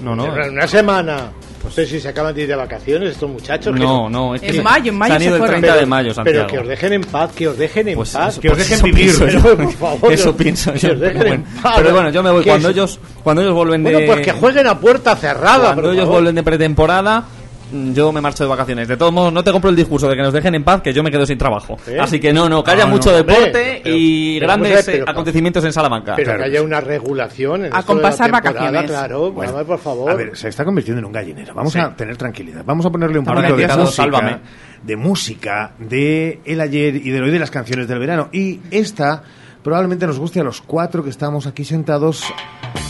No, 0.03 0.15
no. 0.15 0.27
En 0.27 0.53
una 0.53 0.67
semana. 0.69 1.33
No 1.65 1.71
sé 1.73 1.85
si 1.87 1.99
se 1.99 2.09
acaban 2.09 2.33
de 2.33 2.43
ir 2.43 2.49
de 2.49 2.55
vacaciones 2.55 3.11
estos 3.11 3.29
muchachos. 3.29 3.75
que 3.75 3.81
No, 3.81 4.09
no, 4.09 4.33
es 4.37 4.41
que 4.41 4.51
En 4.57 4.63
mayo, 4.63 4.93
en 4.93 4.97
mayo 4.97 5.11
se 5.11 5.15
han 5.17 5.21
se 5.21 5.27
ido 5.27 5.35
el 5.35 5.41
fueron. 5.41 5.61
30 5.61 5.77
de 5.81 5.87
mayo, 5.87 6.15
Santiago. 6.15 6.39
Pero 6.47 6.53
que 6.53 6.59
os 6.61 6.69
dejen 6.69 6.93
en 6.93 7.01
paz, 7.03 7.33
que 7.35 7.49
os 7.49 7.59
dejen 7.59 7.89
en 7.89 7.95
Pues 7.97 8.11
paz. 8.13 8.39
eso- 8.39 8.41
pues 8.55 8.71
eso 8.71 8.85
pienso 8.85 9.25
Pero, 9.27 9.43
por 9.57 9.73
favor, 9.73 10.13
Eso 10.13 10.37
que- 10.37 10.45
pienso 10.45 10.73
que 10.73 10.79
yo. 10.79 10.93
os 10.93 11.01
dejen 11.01 11.19
Pero 11.19 11.35
en 11.35 11.43
bueno, 11.43 11.61
paz. 11.63 11.75
pero 11.79 11.93
bueno, 11.93 12.11
yo 12.11 12.23
me 12.23 12.31
voy 12.31 12.45
Que 12.45 12.51
cuando 12.51 12.69
es- 12.69 12.75
ellos 12.77 13.01
cuando 13.25 13.43
ellos 13.43 13.55
vuelven 13.55 13.83
de 13.83 13.93
Bueno, 13.93 14.07
pues 14.13 14.25
que 14.25 14.33
jueguen 14.33 14.67
a 14.69 14.79
puerta 14.79 15.17
cerrada. 15.17 15.75
cuando 15.75 15.91
ellos 15.91 16.05
favor. 16.05 16.13
vuelven 16.15 16.35
de 16.37 16.43
pretemporada 16.45 17.25
yo 17.73 18.13
me 18.13 18.21
marcho 18.21 18.45
de 18.45 18.51
vacaciones. 18.51 18.89
De 18.89 18.97
todos 18.97 19.13
modos, 19.13 19.33
no 19.33 19.43
te 19.45 19.53
compro 19.53 19.71
el 19.71 19.77
discurso 19.77 20.09
de 20.09 20.17
que 20.17 20.23
nos 20.23 20.33
dejen 20.33 20.55
en 20.55 20.65
paz, 20.65 20.81
que 20.83 20.93
yo 20.93 21.03
me 21.03 21.11
quedo 21.11 21.27
sin 21.27 21.37
trabajo. 21.39 21.77
¿Eh? 21.87 21.99
Así 22.01 22.19
que 22.21 22.33
no, 22.33 22.49
no, 22.49 22.63
que 22.65 22.71
haya 22.71 22.85
No, 22.85 22.91
mucho 22.93 23.11
no, 23.11 23.17
deporte 23.19 23.81
pero- 23.85 23.97
y 23.97 24.39
pero 24.41 24.53
a 24.53 24.57
grandes 24.57 24.85
pero- 24.87 24.99
eh, 24.99 25.05
acontecimientos 25.07 25.65
en 25.65 25.73
Salamanca. 25.73 26.15
Pero 26.17 26.27
Claro. 26.27 26.39
que 26.41 26.45
haya 26.51 26.63
una 26.63 26.81
regulación 26.81 27.65
en 27.67 27.75
A 27.75 27.81
esto 27.81 27.95
de 27.95 28.03
la 28.03 28.29
vacaciones. 28.29 28.85
Claro, 28.91 29.33
Bueno, 29.33 29.65
por 29.65 29.79
favor. 29.79 30.11
A 30.11 30.15
ver, 30.15 30.37
se 30.37 30.49
está 30.49 30.65
convirtiendo 30.65 31.01
en 31.01 31.05
un 31.07 31.13
gallinero. 31.13 31.55
Vamos 31.55 31.73
Sí. 31.73 31.79
a 31.79 31.95
tener 31.95 32.17
tranquilidad. 32.17 32.63
Vamos 32.65 32.87
a 32.87 32.91
ponerle 32.91 33.19
un 33.19 33.25
que 33.25 33.33
de 33.33 33.67
música, 33.69 33.91
sálvame. 33.91 34.39
de 34.83 34.97
música, 34.97 35.73
de 35.79 36.41
el 36.45 36.61
ayer 36.61 36.97
y 36.97 37.11
de 37.11 37.21
hoy 37.21 37.31
de 37.31 37.39
las 37.39 37.51
canciones 37.51 37.89
del 37.89 37.99
verano. 37.99 38.29
Y 38.33 38.61
esta 38.71 39.23
probablemente 39.63 40.07
nos 40.07 40.19
guste 40.19 40.41
a 40.41 40.45
los 40.45 40.61
cuatro 40.61 41.03
que 41.05 41.11
estamos 41.11 41.47
aquí 41.47 41.65
sentados. 41.65 42.25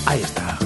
Ahí 0.06 0.20
está. 0.20 0.58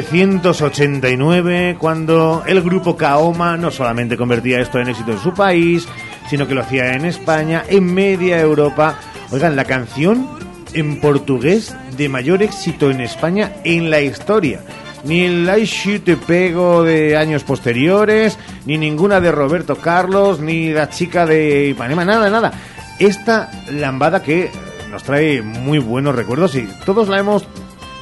1989 0.00 1.76
cuando 1.78 2.42
el 2.46 2.62
grupo 2.62 2.96
Kaoma 2.96 3.58
no 3.58 3.70
solamente 3.70 4.16
convertía 4.16 4.58
esto 4.58 4.78
en 4.78 4.88
éxito 4.88 5.12
en 5.12 5.18
su 5.18 5.34
país, 5.34 5.86
sino 6.30 6.48
que 6.48 6.54
lo 6.54 6.62
hacía 6.62 6.94
en 6.94 7.04
España, 7.04 7.62
en 7.68 7.92
media 7.92 8.40
Europa. 8.40 8.98
Oigan, 9.30 9.54
la 9.54 9.66
canción 9.66 10.26
en 10.72 10.98
portugués 10.98 11.76
de 11.98 12.08
mayor 12.08 12.42
éxito 12.42 12.90
en 12.90 13.02
España 13.02 13.52
en 13.64 13.90
la 13.90 14.00
historia. 14.00 14.60
Ni 15.04 15.24
el 15.24 15.46
Shi 15.66 15.98
Te 15.98 16.16
Pego 16.16 16.84
de 16.84 17.18
años 17.18 17.44
posteriores, 17.44 18.38
ni 18.64 18.78
ninguna 18.78 19.20
de 19.20 19.30
Roberto 19.30 19.76
Carlos, 19.76 20.40
ni 20.40 20.72
la 20.72 20.88
chica 20.88 21.26
de 21.26 21.68
Ipanema, 21.68 22.06
nada, 22.06 22.30
nada. 22.30 22.52
Esta 22.98 23.50
lambada 23.70 24.22
que 24.22 24.50
nos 24.90 25.02
trae 25.02 25.42
muy 25.42 25.78
buenos 25.78 26.14
recuerdos 26.14 26.54
y 26.54 26.66
todos 26.86 27.08
la 27.08 27.18
hemos 27.18 27.46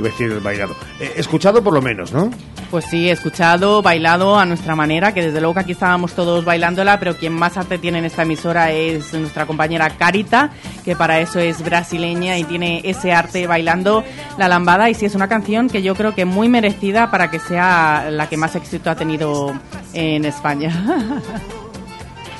iba 0.00 0.08
a 0.08 0.12
decir 0.12 0.40
bailado. 0.40 0.74
Eh, 0.98 1.12
escuchado 1.16 1.62
por 1.62 1.72
lo 1.72 1.80
menos, 1.80 2.12
¿no? 2.12 2.30
Pues 2.70 2.84
sí, 2.84 3.10
escuchado, 3.10 3.82
bailado 3.82 4.38
a 4.38 4.46
nuestra 4.46 4.76
manera, 4.76 5.12
que 5.12 5.22
desde 5.22 5.40
luego 5.40 5.54
que 5.54 5.60
aquí 5.60 5.72
estábamos 5.72 6.14
todos 6.14 6.44
bailándola, 6.44 6.98
pero 6.98 7.16
quien 7.16 7.32
más 7.32 7.56
arte 7.56 7.78
tiene 7.78 7.98
en 7.98 8.04
esta 8.04 8.22
emisora 8.22 8.70
es 8.70 9.12
nuestra 9.14 9.46
compañera 9.46 9.90
Carita, 9.90 10.50
que 10.84 10.94
para 10.94 11.20
eso 11.20 11.40
es 11.40 11.62
brasileña 11.62 12.38
y 12.38 12.44
tiene 12.44 12.80
ese 12.84 13.12
arte 13.12 13.46
bailando 13.46 14.04
la 14.38 14.48
lambada. 14.48 14.88
Y 14.88 14.94
sí, 14.94 15.06
es 15.06 15.14
una 15.14 15.28
canción 15.28 15.68
que 15.68 15.82
yo 15.82 15.94
creo 15.94 16.14
que 16.14 16.24
muy 16.24 16.48
merecida 16.48 17.10
para 17.10 17.30
que 17.30 17.38
sea 17.38 18.08
la 18.10 18.28
que 18.28 18.36
más 18.36 18.54
éxito 18.54 18.90
ha 18.90 18.94
tenido 18.94 19.52
en 19.92 20.24
España. 20.24 20.72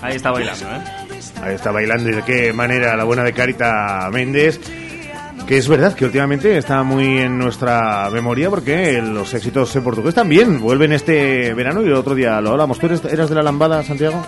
Ahí 0.03 0.17
está 0.17 0.31
bailando, 0.31 0.65
¿eh? 0.67 0.83
Ahí 1.43 1.55
está 1.55 1.71
bailando 1.73 2.09
y 2.09 2.15
de 2.15 2.23
qué 2.23 2.53
manera 2.53 2.97
la 2.97 3.05
buena 3.05 3.23
de 3.23 3.33
Carita 3.33 4.09
Méndez. 4.13 4.61
Que 5.51 5.59
es 5.59 5.67
verdad 5.67 5.95
que 5.95 6.05
últimamente 6.05 6.57
está 6.57 6.85
muy 6.85 7.19
en 7.19 7.37
nuestra 7.37 8.09
memoria 8.13 8.49
porque 8.49 9.03
los 9.03 9.35
éxitos 9.35 9.75
en 9.75 9.83
portugués 9.83 10.15
también 10.15 10.61
vuelven 10.61 10.93
este 10.93 11.53
verano 11.55 11.83
y 11.83 11.87
el 11.87 11.95
otro 11.95 12.15
día 12.15 12.41
lo 12.41 12.51
hablamos. 12.51 12.79
¿Tú 12.79 12.87
eres, 12.87 13.05
eras 13.05 13.29
de 13.29 13.35
la 13.35 13.43
lambada, 13.43 13.83
Santiago? 13.83 14.25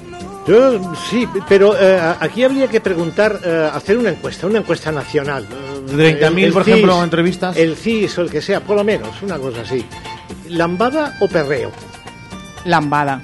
Yo 0.49 0.93
sí, 1.09 1.29
pero 1.49 1.77
eh, 1.81 2.01
aquí 2.19 2.43
habría 2.43 2.67
que 2.67 2.81
preguntar, 2.81 3.39
eh, 3.45 3.71
hacer 3.73 3.99
una 3.99 4.09
encuesta, 4.11 4.49
una 4.49 4.59
encuesta 4.59 4.91
nacional. 4.91 5.47
Eh, 5.91 6.19
30.000, 6.21 6.43
el 6.45 6.53
por 6.53 6.65
CIS, 6.65 6.73
ejemplo, 6.75 7.05
entrevistas. 7.05 7.57
El 7.57 7.77
CIS 7.77 8.19
o 8.19 8.23
el 8.23 8.31
que 8.33 8.43
sea, 8.43 8.59
por 8.59 8.75
lo 8.77 8.83
menos, 8.83 9.23
una 9.23 9.39
cosa 9.39 9.61
así. 9.61 9.87
¿Lambada 10.49 11.19
o 11.21 11.29
perreo? 11.29 11.71
Lambada. 12.65 13.23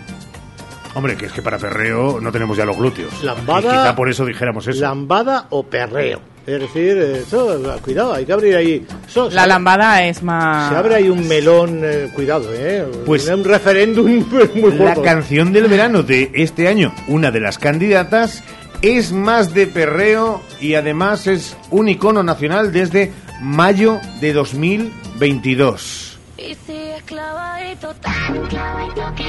Hombre, 0.95 1.17
que 1.17 1.27
es 1.27 1.33
que 1.33 1.43
para 1.43 1.59
perreo 1.59 2.21
no 2.21 2.31
tenemos 2.31 2.57
ya 2.57 2.65
los 2.65 2.77
glúteos. 2.77 3.25
Lambada- 3.25 3.61
Y 3.75 3.77
quizá 3.79 3.97
por 3.97 4.09
eso 4.09 4.25
dijéramos 4.25 4.69
eso. 4.69 4.81
¿Lambada 4.81 5.47
o 5.51 5.65
perreo? 5.65 6.21
Es 6.49 6.61
decir, 6.61 6.97
eso, 6.97 7.61
cuidado, 7.83 8.15
hay 8.15 8.25
que 8.25 8.33
abrir 8.33 8.57
ahí. 8.57 8.87
eso, 9.07 9.29
La 9.29 9.47
lambada 9.47 10.03
es 10.05 10.23
más... 10.23 10.71
Se 10.71 10.77
abre 10.79 10.95
ahí 10.95 11.11
un 11.11 11.29
melón, 11.29 11.81
eh, 11.85 12.09
cuidado, 12.15 12.49
¿eh? 12.55 12.87
Pues- 13.05 13.29
un 13.29 13.45
referéndum 13.45 14.25
muy 14.55 14.73
La 14.73 14.95
gordo. 14.95 15.03
canción 15.03 15.53
del 15.53 15.67
verano 15.69 16.03
de 16.03 16.31
este 16.33 16.67
año, 16.67 16.95
una 17.07 17.31
de 17.31 17.41
las 17.41 17.59
candidatas, 17.59 18.43
es 18.81 19.13
más 19.13 19.53
de 19.53 19.67
perreo 19.67 20.41
y 20.59 20.73
además 20.75 21.27
es 21.27 21.55
un 21.71 21.91
icono 21.91 22.23
nacional 22.23 22.73
desde 22.73 23.13
mayo 23.43 24.01
de 24.23 24.33
2022. 24.33 26.19
Y 26.39 26.55
sigues 26.67 27.03
clavadito, 27.05 27.95
tan 27.97 28.47
clavadito 28.47 29.03
que 29.17 29.25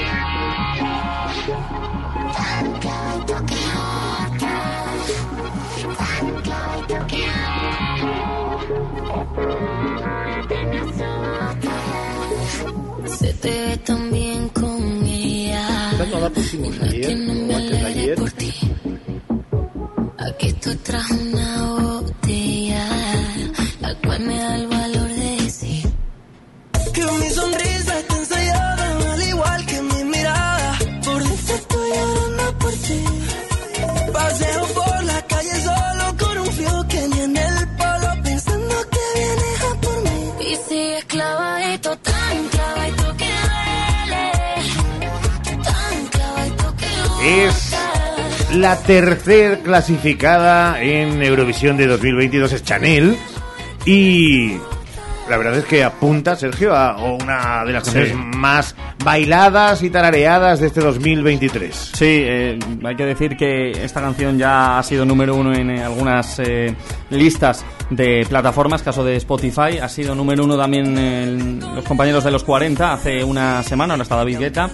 se 13.06 13.34
te 13.34 13.50
ve 13.50 13.78
tan 13.78 14.12
bien 14.12 14.50
con 14.50 15.06
ella. 15.06 15.92
Esta 15.92 16.06
no 16.06 16.20
la 16.20 16.30
pusimos 16.30 16.80
ayer, 16.82 17.18
o 17.18 17.56
antes 17.56 17.82
de 17.82 17.86
ayer. 17.86 18.18
Aquí 20.18 20.54
tú 20.54 20.76
traes 20.84 21.12
una 21.12 21.64
botella, 21.64 22.86
la 23.82 23.96
cual 23.96 24.20
me 24.22 24.38
da 24.38 24.56
el 24.56 24.68
valor 24.68 25.10
de 25.10 25.44
decir 25.44 25.86
Que 26.94 27.04
mi 27.20 27.30
sonrisa 27.30 27.79
Es 47.30 47.76
la 48.56 48.76
tercer 48.78 49.60
clasificada 49.60 50.82
en 50.82 51.22
Eurovisión 51.22 51.78
de 51.78 51.86
2022 51.86 52.54
es 52.54 52.64
Chanel 52.64 53.16
y 53.86 54.58
la 55.30 55.38
verdad 55.38 55.58
es 55.60 55.66
que 55.66 55.84
apunta 55.84 56.36
Sergio 56.36 56.76
a 56.76 56.98
una 56.98 57.64
de 57.66 57.74
las 57.74 57.84
Sí. 57.86 57.94
canciones 57.94 58.36
más 58.36 58.76
bailadas 59.04 59.84
y 59.84 59.92
tarareadas 59.92 60.60
de 60.60 60.68
este 60.68 60.80
2023. 60.82 61.92
Sí, 61.94 62.06
eh, 62.24 62.58
hay 62.84 62.96
que 62.96 63.06
decir 63.06 63.38
que 63.38 63.72
esta 63.84 64.02
canción 64.02 64.40
ya 64.40 64.80
ha 64.80 64.84
sido 64.84 65.06
número 65.06 65.36
uno 65.36 65.54
en 65.54 65.70
eh, 65.70 65.84
algunas 65.84 66.40
eh, 66.40 66.74
listas 67.12 67.64
de 67.92 68.26
plataformas, 68.28 68.82
caso 68.82 69.04
de 69.04 69.16
Spotify. 69.18 69.78
Ha 69.80 69.88
sido 69.90 70.16
número 70.16 70.44
uno 70.46 70.58
también 70.58 70.98
en 70.98 71.60
los 71.76 71.86
compañeros 71.86 72.24
de 72.24 72.32
los 72.32 72.44
40 72.44 72.92
hace 72.94 73.24
una 73.24 73.62
semana, 73.62 73.94
ahora 73.94 74.04
está 74.04 74.16
David 74.16 74.40
Guetta. 74.40 74.70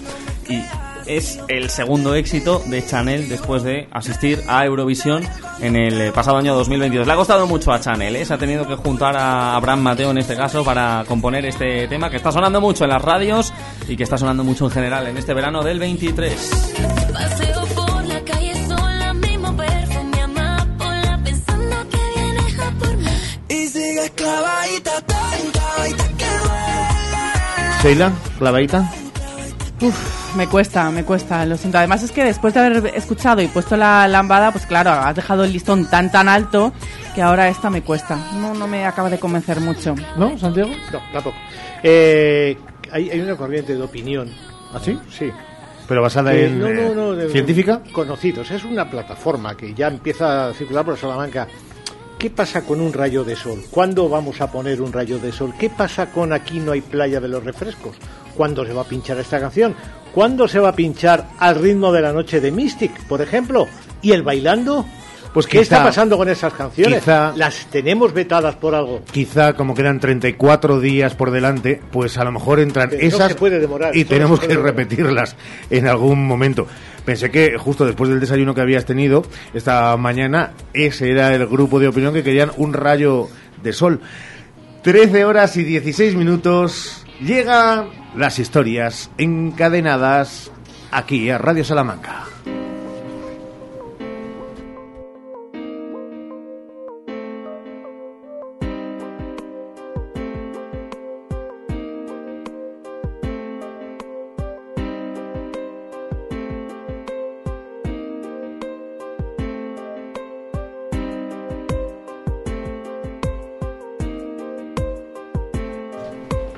Y 0.47 0.61
es 1.05 1.39
el 1.47 1.69
segundo 1.69 2.15
éxito 2.15 2.61
de 2.67 2.85
Chanel 2.85 3.29
después 3.29 3.63
de 3.63 3.87
asistir 3.91 4.41
a 4.47 4.65
Eurovisión 4.65 5.23
en 5.59 5.75
el 5.75 6.11
pasado 6.11 6.37
año 6.37 6.55
2022. 6.55 7.07
Le 7.07 7.13
ha 7.13 7.15
costado 7.15 7.47
mucho 7.47 7.71
a 7.71 7.79
Chanel, 7.79 8.15
¿eh? 8.15 8.25
se 8.25 8.33
ha 8.33 8.37
tenido 8.37 8.67
que 8.67 8.75
juntar 8.75 9.15
a 9.15 9.55
Abraham 9.55 9.81
Mateo 9.81 10.11
en 10.11 10.17
este 10.17 10.35
caso 10.35 10.63
para 10.63 11.03
componer 11.07 11.45
este 11.45 11.87
tema 11.87 12.09
que 12.09 12.17
está 12.17 12.31
sonando 12.31 12.59
mucho 12.61 12.83
en 12.83 12.89
las 12.91 13.01
radios 13.01 13.53
y 13.87 13.95
que 13.95 14.03
está 14.03 14.17
sonando 14.17 14.43
mucho 14.43 14.65
en 14.65 14.71
general 14.71 15.07
en 15.07 15.17
este 15.17 15.33
verano 15.33 15.63
del 15.63 15.79
23. 15.79 16.75
Paseo 17.13 17.65
por 17.75 18.05
la 18.05 18.19
calle 18.21 18.67
sola, 18.67 19.13
mismo 19.13 19.55
perfume 19.55 20.21
amapola, 20.21 21.19
pensando 21.23 21.75
que 21.89 22.21
vienes 22.21 22.59
a 22.59 22.71
por 22.71 22.97
mí. 22.97 23.09
Y 23.49 23.67
sigues 23.67 24.11
clavadita, 24.11 25.01
tan 25.01 25.51
clavadita 25.51 26.07
que 26.17 26.25
duele. 26.25 27.81
Sheila, 27.83 28.11
clavadita. 28.39 28.91
Uf, 29.81 30.24
me 30.35 30.47
cuesta, 30.47 30.89
me 30.91 31.03
cuesta, 31.03 31.45
lo 31.45 31.57
siento. 31.57 31.77
Además 31.77 32.03
es 32.03 32.11
que 32.11 32.23
después 32.23 32.53
de 32.53 32.59
haber 32.59 32.87
escuchado 32.95 33.41
y 33.41 33.47
puesto 33.47 33.75
la 33.77 34.07
lambada, 34.07 34.51
pues 34.51 34.65
claro, 34.65 34.91
has 34.91 35.15
dejado 35.15 35.43
el 35.43 35.53
listón 35.53 35.89
tan 35.89 36.11
tan 36.11 36.27
alto 36.27 36.73
que 37.13 37.21
ahora 37.21 37.47
esta 37.47 37.69
me 37.69 37.81
cuesta. 37.81 38.17
No, 38.39 38.53
no 38.53 38.67
me 38.67 38.85
acaba 38.85 39.09
de 39.09 39.17
convencer 39.19 39.59
mucho. 39.61 39.95
¿No, 40.17 40.37
Santiago? 40.37 40.71
No, 40.91 40.99
tampoco. 41.13 41.35
Eh, 41.83 42.57
hay, 42.91 43.09
hay 43.09 43.19
una 43.19 43.35
corriente 43.35 43.75
de 43.75 43.81
opinión. 43.81 44.29
¿Ah, 44.73 44.79
sí? 44.83 44.97
Sí. 45.09 45.31
Pero 45.87 46.01
basada 46.01 46.33
en 46.33 46.59
no, 46.59 46.67
no, 46.67 46.81
eh, 46.81 46.91
no, 46.95 47.11
de- 47.13 47.29
científica. 47.29 47.81
Conocidos. 47.91 48.49
Es 48.51 48.63
una 48.65 48.89
plataforma 48.89 49.55
que 49.55 49.73
ya 49.73 49.87
empieza 49.87 50.47
a 50.49 50.53
circular 50.53 50.83
por 50.83 50.97
Salamanca. 50.97 51.47
¿Qué 52.17 52.29
pasa 52.29 52.61
con 52.61 52.81
un 52.81 52.91
rayo 52.91 53.23
de 53.23 53.35
sol? 53.35 53.61
¿Cuándo 53.69 54.09
vamos 54.09 54.41
a 54.41 54.51
poner 54.51 54.81
un 54.81 54.91
rayo 54.91 55.19
de 55.19 55.31
sol? 55.31 55.53
¿Qué 55.59 55.69
pasa 55.69 56.07
con 56.07 56.33
Aquí 56.33 56.59
no 56.59 56.71
hay 56.71 56.81
playa 56.81 57.19
de 57.19 57.27
los 57.27 57.43
refrescos? 57.43 57.95
¿Cuándo 58.35 58.65
se 58.65 58.73
va 58.73 58.81
a 58.81 58.85
pinchar 58.85 59.19
esta 59.19 59.39
canción? 59.39 59.75
¿Cuándo 60.15 60.47
se 60.47 60.59
va 60.59 60.69
a 60.69 60.75
pinchar 60.75 61.27
al 61.39 61.55
ritmo 61.61 61.91
de 61.91 62.01
la 62.01 62.13
noche 62.13 62.39
de 62.39 62.49
Mystic, 62.49 63.03
por 63.07 63.21
ejemplo? 63.21 63.67
¿Y 64.01 64.13
el 64.13 64.23
bailando? 64.23 64.85
Pues 65.33 65.45
¿Qué 65.45 65.57
quizá- 65.59 65.61
está 65.75 65.83
pasando 65.83 66.15
con 66.15 66.29
esas 66.29 66.53
canciones? 66.53 66.99
quizá- 67.01 67.33
¿Las 67.35 67.65
tenemos 67.65 68.13
vetadas 68.13 68.55
por 68.55 68.73
algo? 68.73 69.01
Quizá 69.11 69.51
como 69.53 69.73
quedan 69.75 69.99
34 69.99 70.79
días 70.79 71.13
por 71.15 71.31
delante, 71.31 71.81
pues 71.91 72.17
a 72.17 72.23
lo 72.23 72.31
mejor 72.31 72.61
entran 72.61 72.89
Pero 72.89 73.01
no 73.01 73.07
esas 73.09 73.27
se 73.27 73.35
puede 73.35 73.59
demorar, 73.59 73.93
y 73.93 74.05
tenemos 74.05 74.39
que 74.39 74.55
repetirlas 74.55 75.35
en 75.69 75.85
algún 75.89 76.25
momento. 76.25 76.65
Pensé 77.03 77.29
que 77.29 77.57
justo 77.57 77.85
después 77.85 78.09
del 78.09 78.21
desayuno 78.21 78.55
que 78.55 78.61
habías 78.61 78.85
tenido 78.85 79.23
esta 79.53 79.97
mañana, 79.97 80.53
ese 80.73 81.11
era 81.11 81.35
el 81.35 81.45
grupo 81.45 81.77
de 81.81 81.89
opinión 81.89 82.13
que 82.13 82.23
querían 82.23 82.51
un 82.55 82.71
rayo 82.71 83.27
de 83.61 83.73
sol. 83.73 83.99
13 84.81 85.25
horas 85.25 85.57
y 85.57 85.65
16 85.65 86.15
minutos, 86.15 87.03
llegan 87.19 88.04
las 88.15 88.39
historias 88.39 89.09
encadenadas 89.17 90.51
aquí 90.91 91.29
a 91.29 91.37
Radio 91.37 91.63
Salamanca. 91.63 92.23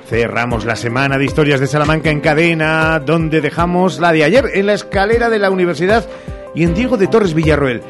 Cerramos 0.08 0.64
la 0.64 0.74
semana 0.74 1.18
de 1.18 1.26
historias 1.26 1.60
de 1.60 1.66
Salamanca 1.66 2.08
en 2.08 2.20
cadena, 2.20 2.98
donde 2.98 3.42
dejamos 3.42 4.00
la 4.00 4.10
de 4.10 4.24
ayer 4.24 4.46
en 4.54 4.64
la 4.64 4.72
escalera 4.72 5.28
de 5.28 5.38
la 5.38 5.50
universidad 5.50 6.08
y 6.54 6.64
en 6.64 6.72
Diego 6.72 6.96
de 6.96 7.08
Torres 7.08 7.34
Villarroel. 7.34 7.82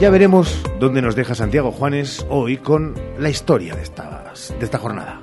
Ya 0.00 0.08
veremos 0.08 0.62
dónde 0.80 1.02
nos 1.02 1.14
deja 1.14 1.34
Santiago 1.34 1.72
Juanes 1.72 2.24
hoy 2.30 2.56
con 2.56 2.94
la 3.18 3.28
historia 3.28 3.74
de, 3.74 3.82
estas, 3.82 4.54
de 4.58 4.64
esta 4.64 4.78
jornada. 4.78 5.20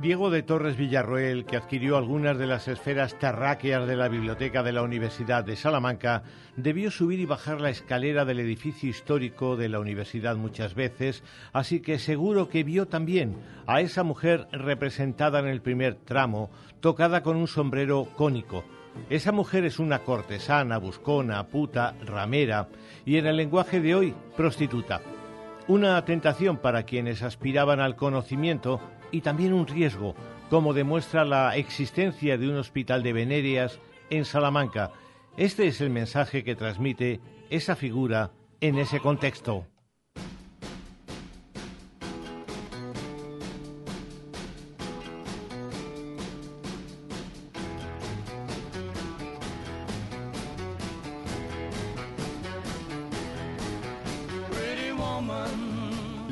Diego 0.00 0.30
de 0.30 0.42
Torres 0.42 0.78
Villarroel, 0.78 1.44
que 1.44 1.58
adquirió 1.58 1.98
algunas 1.98 2.38
de 2.38 2.46
las 2.46 2.68
esferas 2.68 3.18
terráqueas 3.18 3.86
de 3.86 3.96
la 3.96 4.08
biblioteca 4.08 4.62
de 4.62 4.72
la 4.72 4.82
Universidad 4.82 5.44
de 5.44 5.56
Salamanca, 5.56 6.22
debió 6.56 6.90
subir 6.90 7.20
y 7.20 7.26
bajar 7.26 7.60
la 7.60 7.68
escalera 7.68 8.24
del 8.24 8.40
edificio 8.40 8.88
histórico 8.88 9.56
de 9.56 9.68
la 9.68 9.78
universidad 9.78 10.36
muchas 10.36 10.74
veces, 10.74 11.22
así 11.52 11.80
que 11.80 11.98
seguro 11.98 12.48
que 12.48 12.64
vio 12.64 12.88
también 12.88 13.36
a 13.66 13.82
esa 13.82 14.02
mujer 14.02 14.48
representada 14.52 15.38
en 15.40 15.48
el 15.48 15.60
primer 15.60 15.96
tramo, 15.96 16.50
tocada 16.80 17.22
con 17.22 17.36
un 17.36 17.46
sombrero 17.46 18.08
cónico. 18.16 18.64
Esa 19.10 19.32
mujer 19.32 19.66
es 19.66 19.78
una 19.78 19.98
cortesana, 19.98 20.78
buscona, 20.78 21.46
puta, 21.46 21.94
ramera 22.06 22.68
y 23.04 23.18
en 23.18 23.26
el 23.26 23.36
lenguaje 23.36 23.80
de 23.80 23.94
hoy, 23.94 24.14
prostituta. 24.34 25.02
Una 25.68 26.02
tentación 26.06 26.56
para 26.56 26.84
quienes 26.84 27.22
aspiraban 27.22 27.80
al 27.80 27.96
conocimiento 27.96 28.80
y 29.12 29.20
también 29.20 29.52
un 29.52 29.66
riesgo, 29.66 30.14
como 30.48 30.74
demuestra 30.74 31.24
la 31.24 31.56
existencia 31.56 32.38
de 32.38 32.48
un 32.48 32.56
hospital 32.56 33.02
de 33.02 33.12
venerias 33.12 33.80
en 34.10 34.24
Salamanca. 34.24 34.92
Este 35.36 35.66
es 35.66 35.80
el 35.80 35.90
mensaje 35.90 36.44
que 36.44 36.56
transmite 36.56 37.20
esa 37.50 37.76
figura 37.76 38.32
en 38.60 38.78
ese 38.78 39.00
contexto. 39.00 39.66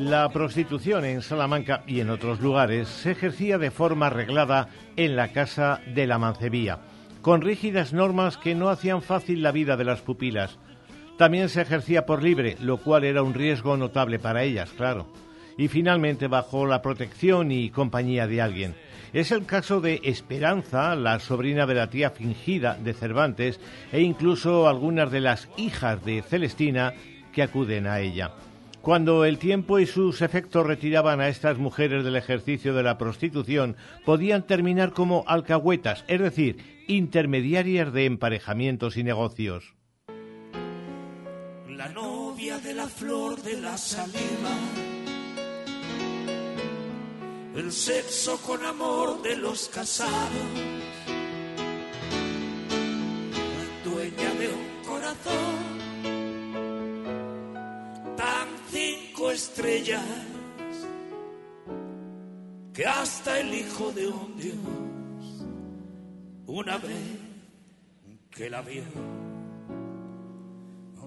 La 0.09 0.27
prostitución 0.31 1.05
en 1.05 1.21
Salamanca 1.21 1.83
y 1.87 2.01
en 2.01 2.09
otros 2.09 2.41
lugares 2.41 2.89
se 2.89 3.11
ejercía 3.11 3.59
de 3.59 3.71
forma 3.71 4.07
arreglada 4.07 4.71
en 4.97 5.17
la 5.17 5.33
casa 5.33 5.83
de 5.95 6.07
la 6.07 6.19
mancebía, 6.19 6.79
con 7.21 7.43
rígidas 7.43 7.93
normas 7.93 8.39
que 8.39 8.55
no 8.55 8.71
hacían 8.71 9.03
fácil 9.03 9.43
la 9.43 9.53
vida 9.53 9.77
de 9.77 9.85
las 9.85 10.01
pupilas. 10.01 10.59
También 11.19 11.51
se 11.51 11.61
ejercía 11.61 12.07
por 12.07 12.23
libre, 12.23 12.57
lo 12.59 12.79
cual 12.79 13.05
era 13.05 13.23
un 13.23 13.35
riesgo 13.35 13.77
notable 13.77 14.19
para 14.19 14.45
ellas, 14.45 14.71
claro. 14.71 15.13
Y 15.59 15.69
finalmente 15.69 16.27
bajo 16.27 16.65
la 16.65 16.81
protección 16.81 17.53
y 17.53 17.69
compañía 17.69 18.27
de 18.27 18.41
alguien. 18.41 18.77
Es 19.13 19.31
el 19.31 19.45
caso 19.45 19.83
de 19.83 20.01
Esperanza, 20.05 20.97
la 20.97 21.21
sobrina 21.21 21.67
de 21.67 21.75
la 21.75 21.91
tía 21.91 22.09
fingida 22.09 22.79
de 22.83 22.95
Cervantes, 22.95 23.61
e 23.93 24.01
incluso 24.01 24.69
algunas 24.69 25.11
de 25.11 25.21
las 25.21 25.51
hijas 25.59 26.03
de 26.03 26.23
Celestina 26.23 26.95
que 27.31 27.43
acuden 27.43 27.87
a 27.87 28.01
ella. 28.01 28.33
Cuando 28.89 29.27
el 29.27 29.39
tiempo 29.39 29.79
y 29.79 29.87
sus 29.87 30.23
efectos 30.23 30.67
retiraban 30.67 31.21
a 31.21 31.29
estas 31.29 31.59
mujeres 31.59 32.05
del 32.05 32.17
ejercicio 32.17 32.73
de 32.73 32.83
la 32.83 32.97
prostitución, 32.97 33.77
podían 34.07 34.47
terminar 34.47 34.95
como 34.95 35.25
alcahuetas, 35.27 36.07
es 36.09 36.19
decir, 36.19 36.85
intermediarias 36.89 37.93
de 37.93 38.07
emparejamientos 38.07 38.97
y 38.97 39.05
negocios. 39.05 39.75
La 41.69 41.91
novia 41.91 42.59
de 42.61 42.73
la 42.73 42.87
flor 42.87 43.43
de 43.43 43.61
la 43.61 43.77
saliva. 43.77 44.57
El 47.57 47.71
sexo 47.71 48.39
con 48.39 48.65
amor 48.65 49.21
de 49.21 49.37
los 49.37 49.69
casados. 49.69 51.18
Estrellas 59.39 60.03
que 62.75 62.85
hasta 62.85 63.39
el 63.39 63.55
hijo 63.55 63.93
de 63.93 64.09
un 64.09 64.37
dios 64.37 64.57
una 66.47 66.77
vez 66.79 67.07
que 68.31 68.51
la 68.51 68.63
vio 68.63 68.83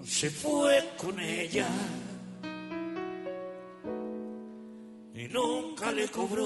se 0.05 0.29
fue 0.29 0.91
con 0.97 1.19
ella 1.19 1.67
y 5.13 5.27
nunca 5.27 5.91
le 5.91 6.07
cobró 6.07 6.45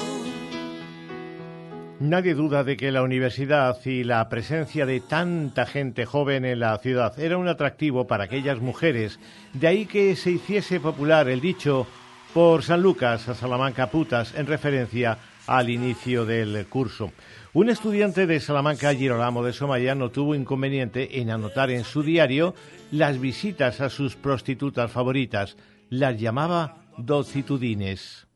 Nadie 2.05 2.35
duda 2.35 2.63
de 2.63 2.77
que 2.77 2.91
la 2.91 3.01
universidad 3.01 3.83
y 3.83 4.03
la 4.03 4.29
presencia 4.29 4.85
de 4.85 4.99
tanta 4.99 5.65
gente 5.65 6.05
joven 6.05 6.45
en 6.45 6.59
la 6.59 6.77
ciudad 6.77 7.19
era 7.19 7.35
un 7.35 7.47
atractivo 7.47 8.05
para 8.05 8.25
aquellas 8.25 8.59
mujeres, 8.59 9.19
de 9.53 9.65
ahí 9.65 9.85
que 9.87 10.15
se 10.15 10.29
hiciese 10.29 10.79
popular 10.79 11.27
el 11.29 11.41
dicho 11.41 11.87
por 12.31 12.61
San 12.61 12.83
Lucas 12.83 13.27
a 13.27 13.33
Salamanca 13.33 13.89
putas 13.89 14.35
en 14.35 14.45
referencia 14.45 15.17
al 15.47 15.71
inicio 15.71 16.27
del 16.27 16.67
curso. 16.67 17.11
Un 17.53 17.69
estudiante 17.69 18.27
de 18.27 18.39
Salamanca, 18.39 18.93
Girolamo 18.93 19.43
de 19.43 19.53
Somaya, 19.53 19.95
no 19.95 20.11
tuvo 20.11 20.35
inconveniente 20.35 21.19
en 21.21 21.31
anotar 21.31 21.71
en 21.71 21.83
su 21.83 22.03
diario 22.03 22.53
las 22.91 23.19
visitas 23.19 23.81
a 23.81 23.89
sus 23.89 24.15
prostitutas 24.15 24.91
favoritas. 24.91 25.57
Las 25.89 26.19
llamaba 26.19 26.83
docitudines. 26.97 28.27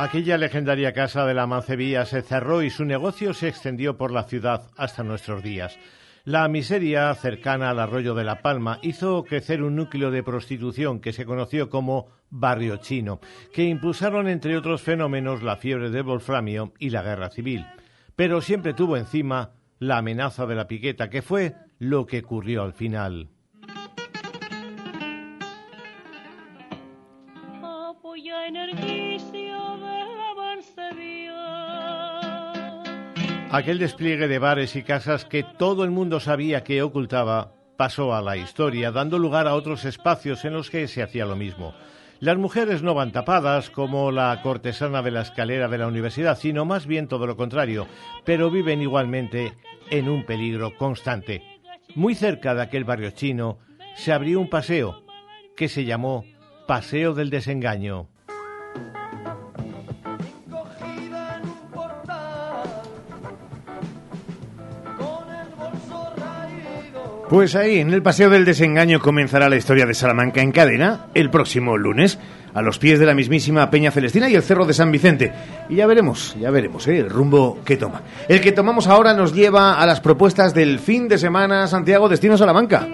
Aquella 0.00 0.38
legendaria 0.38 0.94
casa 0.94 1.26
de 1.26 1.34
la 1.34 1.46
Mancebía 1.46 2.06
se 2.06 2.22
cerró 2.22 2.62
y 2.62 2.70
su 2.70 2.86
negocio 2.86 3.34
se 3.34 3.48
extendió 3.48 3.98
por 3.98 4.12
la 4.12 4.22
ciudad 4.22 4.70
hasta 4.78 5.02
nuestros 5.02 5.42
días. 5.42 5.78
La 6.24 6.48
miseria 6.48 7.14
cercana 7.14 7.68
al 7.68 7.78
arroyo 7.78 8.14
de 8.14 8.24
La 8.24 8.40
Palma 8.40 8.78
hizo 8.80 9.22
crecer 9.24 9.62
un 9.62 9.76
núcleo 9.76 10.10
de 10.10 10.22
prostitución 10.22 11.00
que 11.00 11.12
se 11.12 11.26
conoció 11.26 11.68
como 11.68 12.08
Barrio 12.30 12.78
Chino, 12.78 13.20
que 13.52 13.64
impulsaron 13.64 14.26
entre 14.26 14.56
otros 14.56 14.80
fenómenos 14.80 15.42
la 15.42 15.56
fiebre 15.56 15.90
del 15.90 16.04
wolframio 16.04 16.72
y 16.78 16.88
la 16.88 17.02
guerra 17.02 17.28
civil. 17.28 17.66
Pero 18.16 18.40
siempre 18.40 18.72
tuvo 18.72 18.96
encima 18.96 19.50
la 19.80 19.98
amenaza 19.98 20.46
de 20.46 20.54
la 20.54 20.66
piqueta, 20.66 21.10
que 21.10 21.20
fue 21.20 21.56
lo 21.78 22.06
que 22.06 22.20
ocurrió 22.20 22.62
al 22.62 22.72
final. 22.72 23.28
Aquel 33.52 33.80
despliegue 33.80 34.28
de 34.28 34.38
bares 34.38 34.76
y 34.76 34.84
casas 34.84 35.24
que 35.24 35.42
todo 35.42 35.82
el 35.82 35.90
mundo 35.90 36.20
sabía 36.20 36.62
que 36.62 36.82
ocultaba 36.82 37.52
pasó 37.76 38.14
a 38.14 38.22
la 38.22 38.36
historia, 38.36 38.92
dando 38.92 39.18
lugar 39.18 39.48
a 39.48 39.54
otros 39.54 39.84
espacios 39.84 40.44
en 40.44 40.52
los 40.52 40.70
que 40.70 40.86
se 40.86 41.02
hacía 41.02 41.26
lo 41.26 41.34
mismo. 41.34 41.74
Las 42.20 42.36
mujeres 42.36 42.84
no 42.84 42.94
van 42.94 43.10
tapadas 43.10 43.68
como 43.68 44.12
la 44.12 44.40
cortesana 44.42 45.02
de 45.02 45.10
la 45.10 45.22
escalera 45.22 45.66
de 45.66 45.78
la 45.78 45.88
universidad, 45.88 46.38
sino 46.38 46.64
más 46.64 46.86
bien 46.86 47.08
todo 47.08 47.26
lo 47.26 47.36
contrario, 47.36 47.88
pero 48.24 48.52
viven 48.52 48.82
igualmente 48.82 49.54
en 49.90 50.08
un 50.08 50.24
peligro 50.24 50.76
constante. 50.76 51.42
Muy 51.96 52.14
cerca 52.14 52.54
de 52.54 52.62
aquel 52.62 52.84
barrio 52.84 53.10
chino 53.10 53.58
se 53.96 54.12
abrió 54.12 54.38
un 54.38 54.48
paseo 54.48 55.02
que 55.56 55.68
se 55.68 55.84
llamó 55.84 56.24
Paseo 56.68 57.14
del 57.14 57.30
Desengaño. 57.30 58.10
Pues 67.30 67.54
ahí, 67.54 67.78
en 67.78 67.92
el 67.92 68.02
Paseo 68.02 68.28
del 68.28 68.44
Desengaño 68.44 68.98
comenzará 68.98 69.48
la 69.48 69.54
historia 69.54 69.86
de 69.86 69.94
Salamanca 69.94 70.42
en 70.42 70.50
cadena 70.50 71.06
el 71.14 71.30
próximo 71.30 71.78
lunes, 71.78 72.18
a 72.54 72.60
los 72.60 72.80
pies 72.80 72.98
de 72.98 73.06
la 73.06 73.14
mismísima 73.14 73.70
Peña 73.70 73.92
Celestina 73.92 74.28
y 74.28 74.34
el 74.34 74.42
Cerro 74.42 74.66
de 74.66 74.74
San 74.74 74.90
Vicente. 74.90 75.32
Y 75.68 75.76
ya 75.76 75.86
veremos, 75.86 76.34
ya 76.40 76.50
veremos 76.50 76.88
¿eh? 76.88 76.98
el 76.98 77.08
rumbo 77.08 77.60
que 77.64 77.76
toma. 77.76 78.02
El 78.26 78.40
que 78.40 78.50
tomamos 78.50 78.88
ahora 78.88 79.14
nos 79.14 79.32
lleva 79.32 79.80
a 79.80 79.86
las 79.86 80.00
propuestas 80.00 80.54
del 80.54 80.80
fin 80.80 81.06
de 81.06 81.18
semana 81.18 81.68
Santiago 81.68 82.08
Destino 82.08 82.36
Salamanca. 82.36 82.88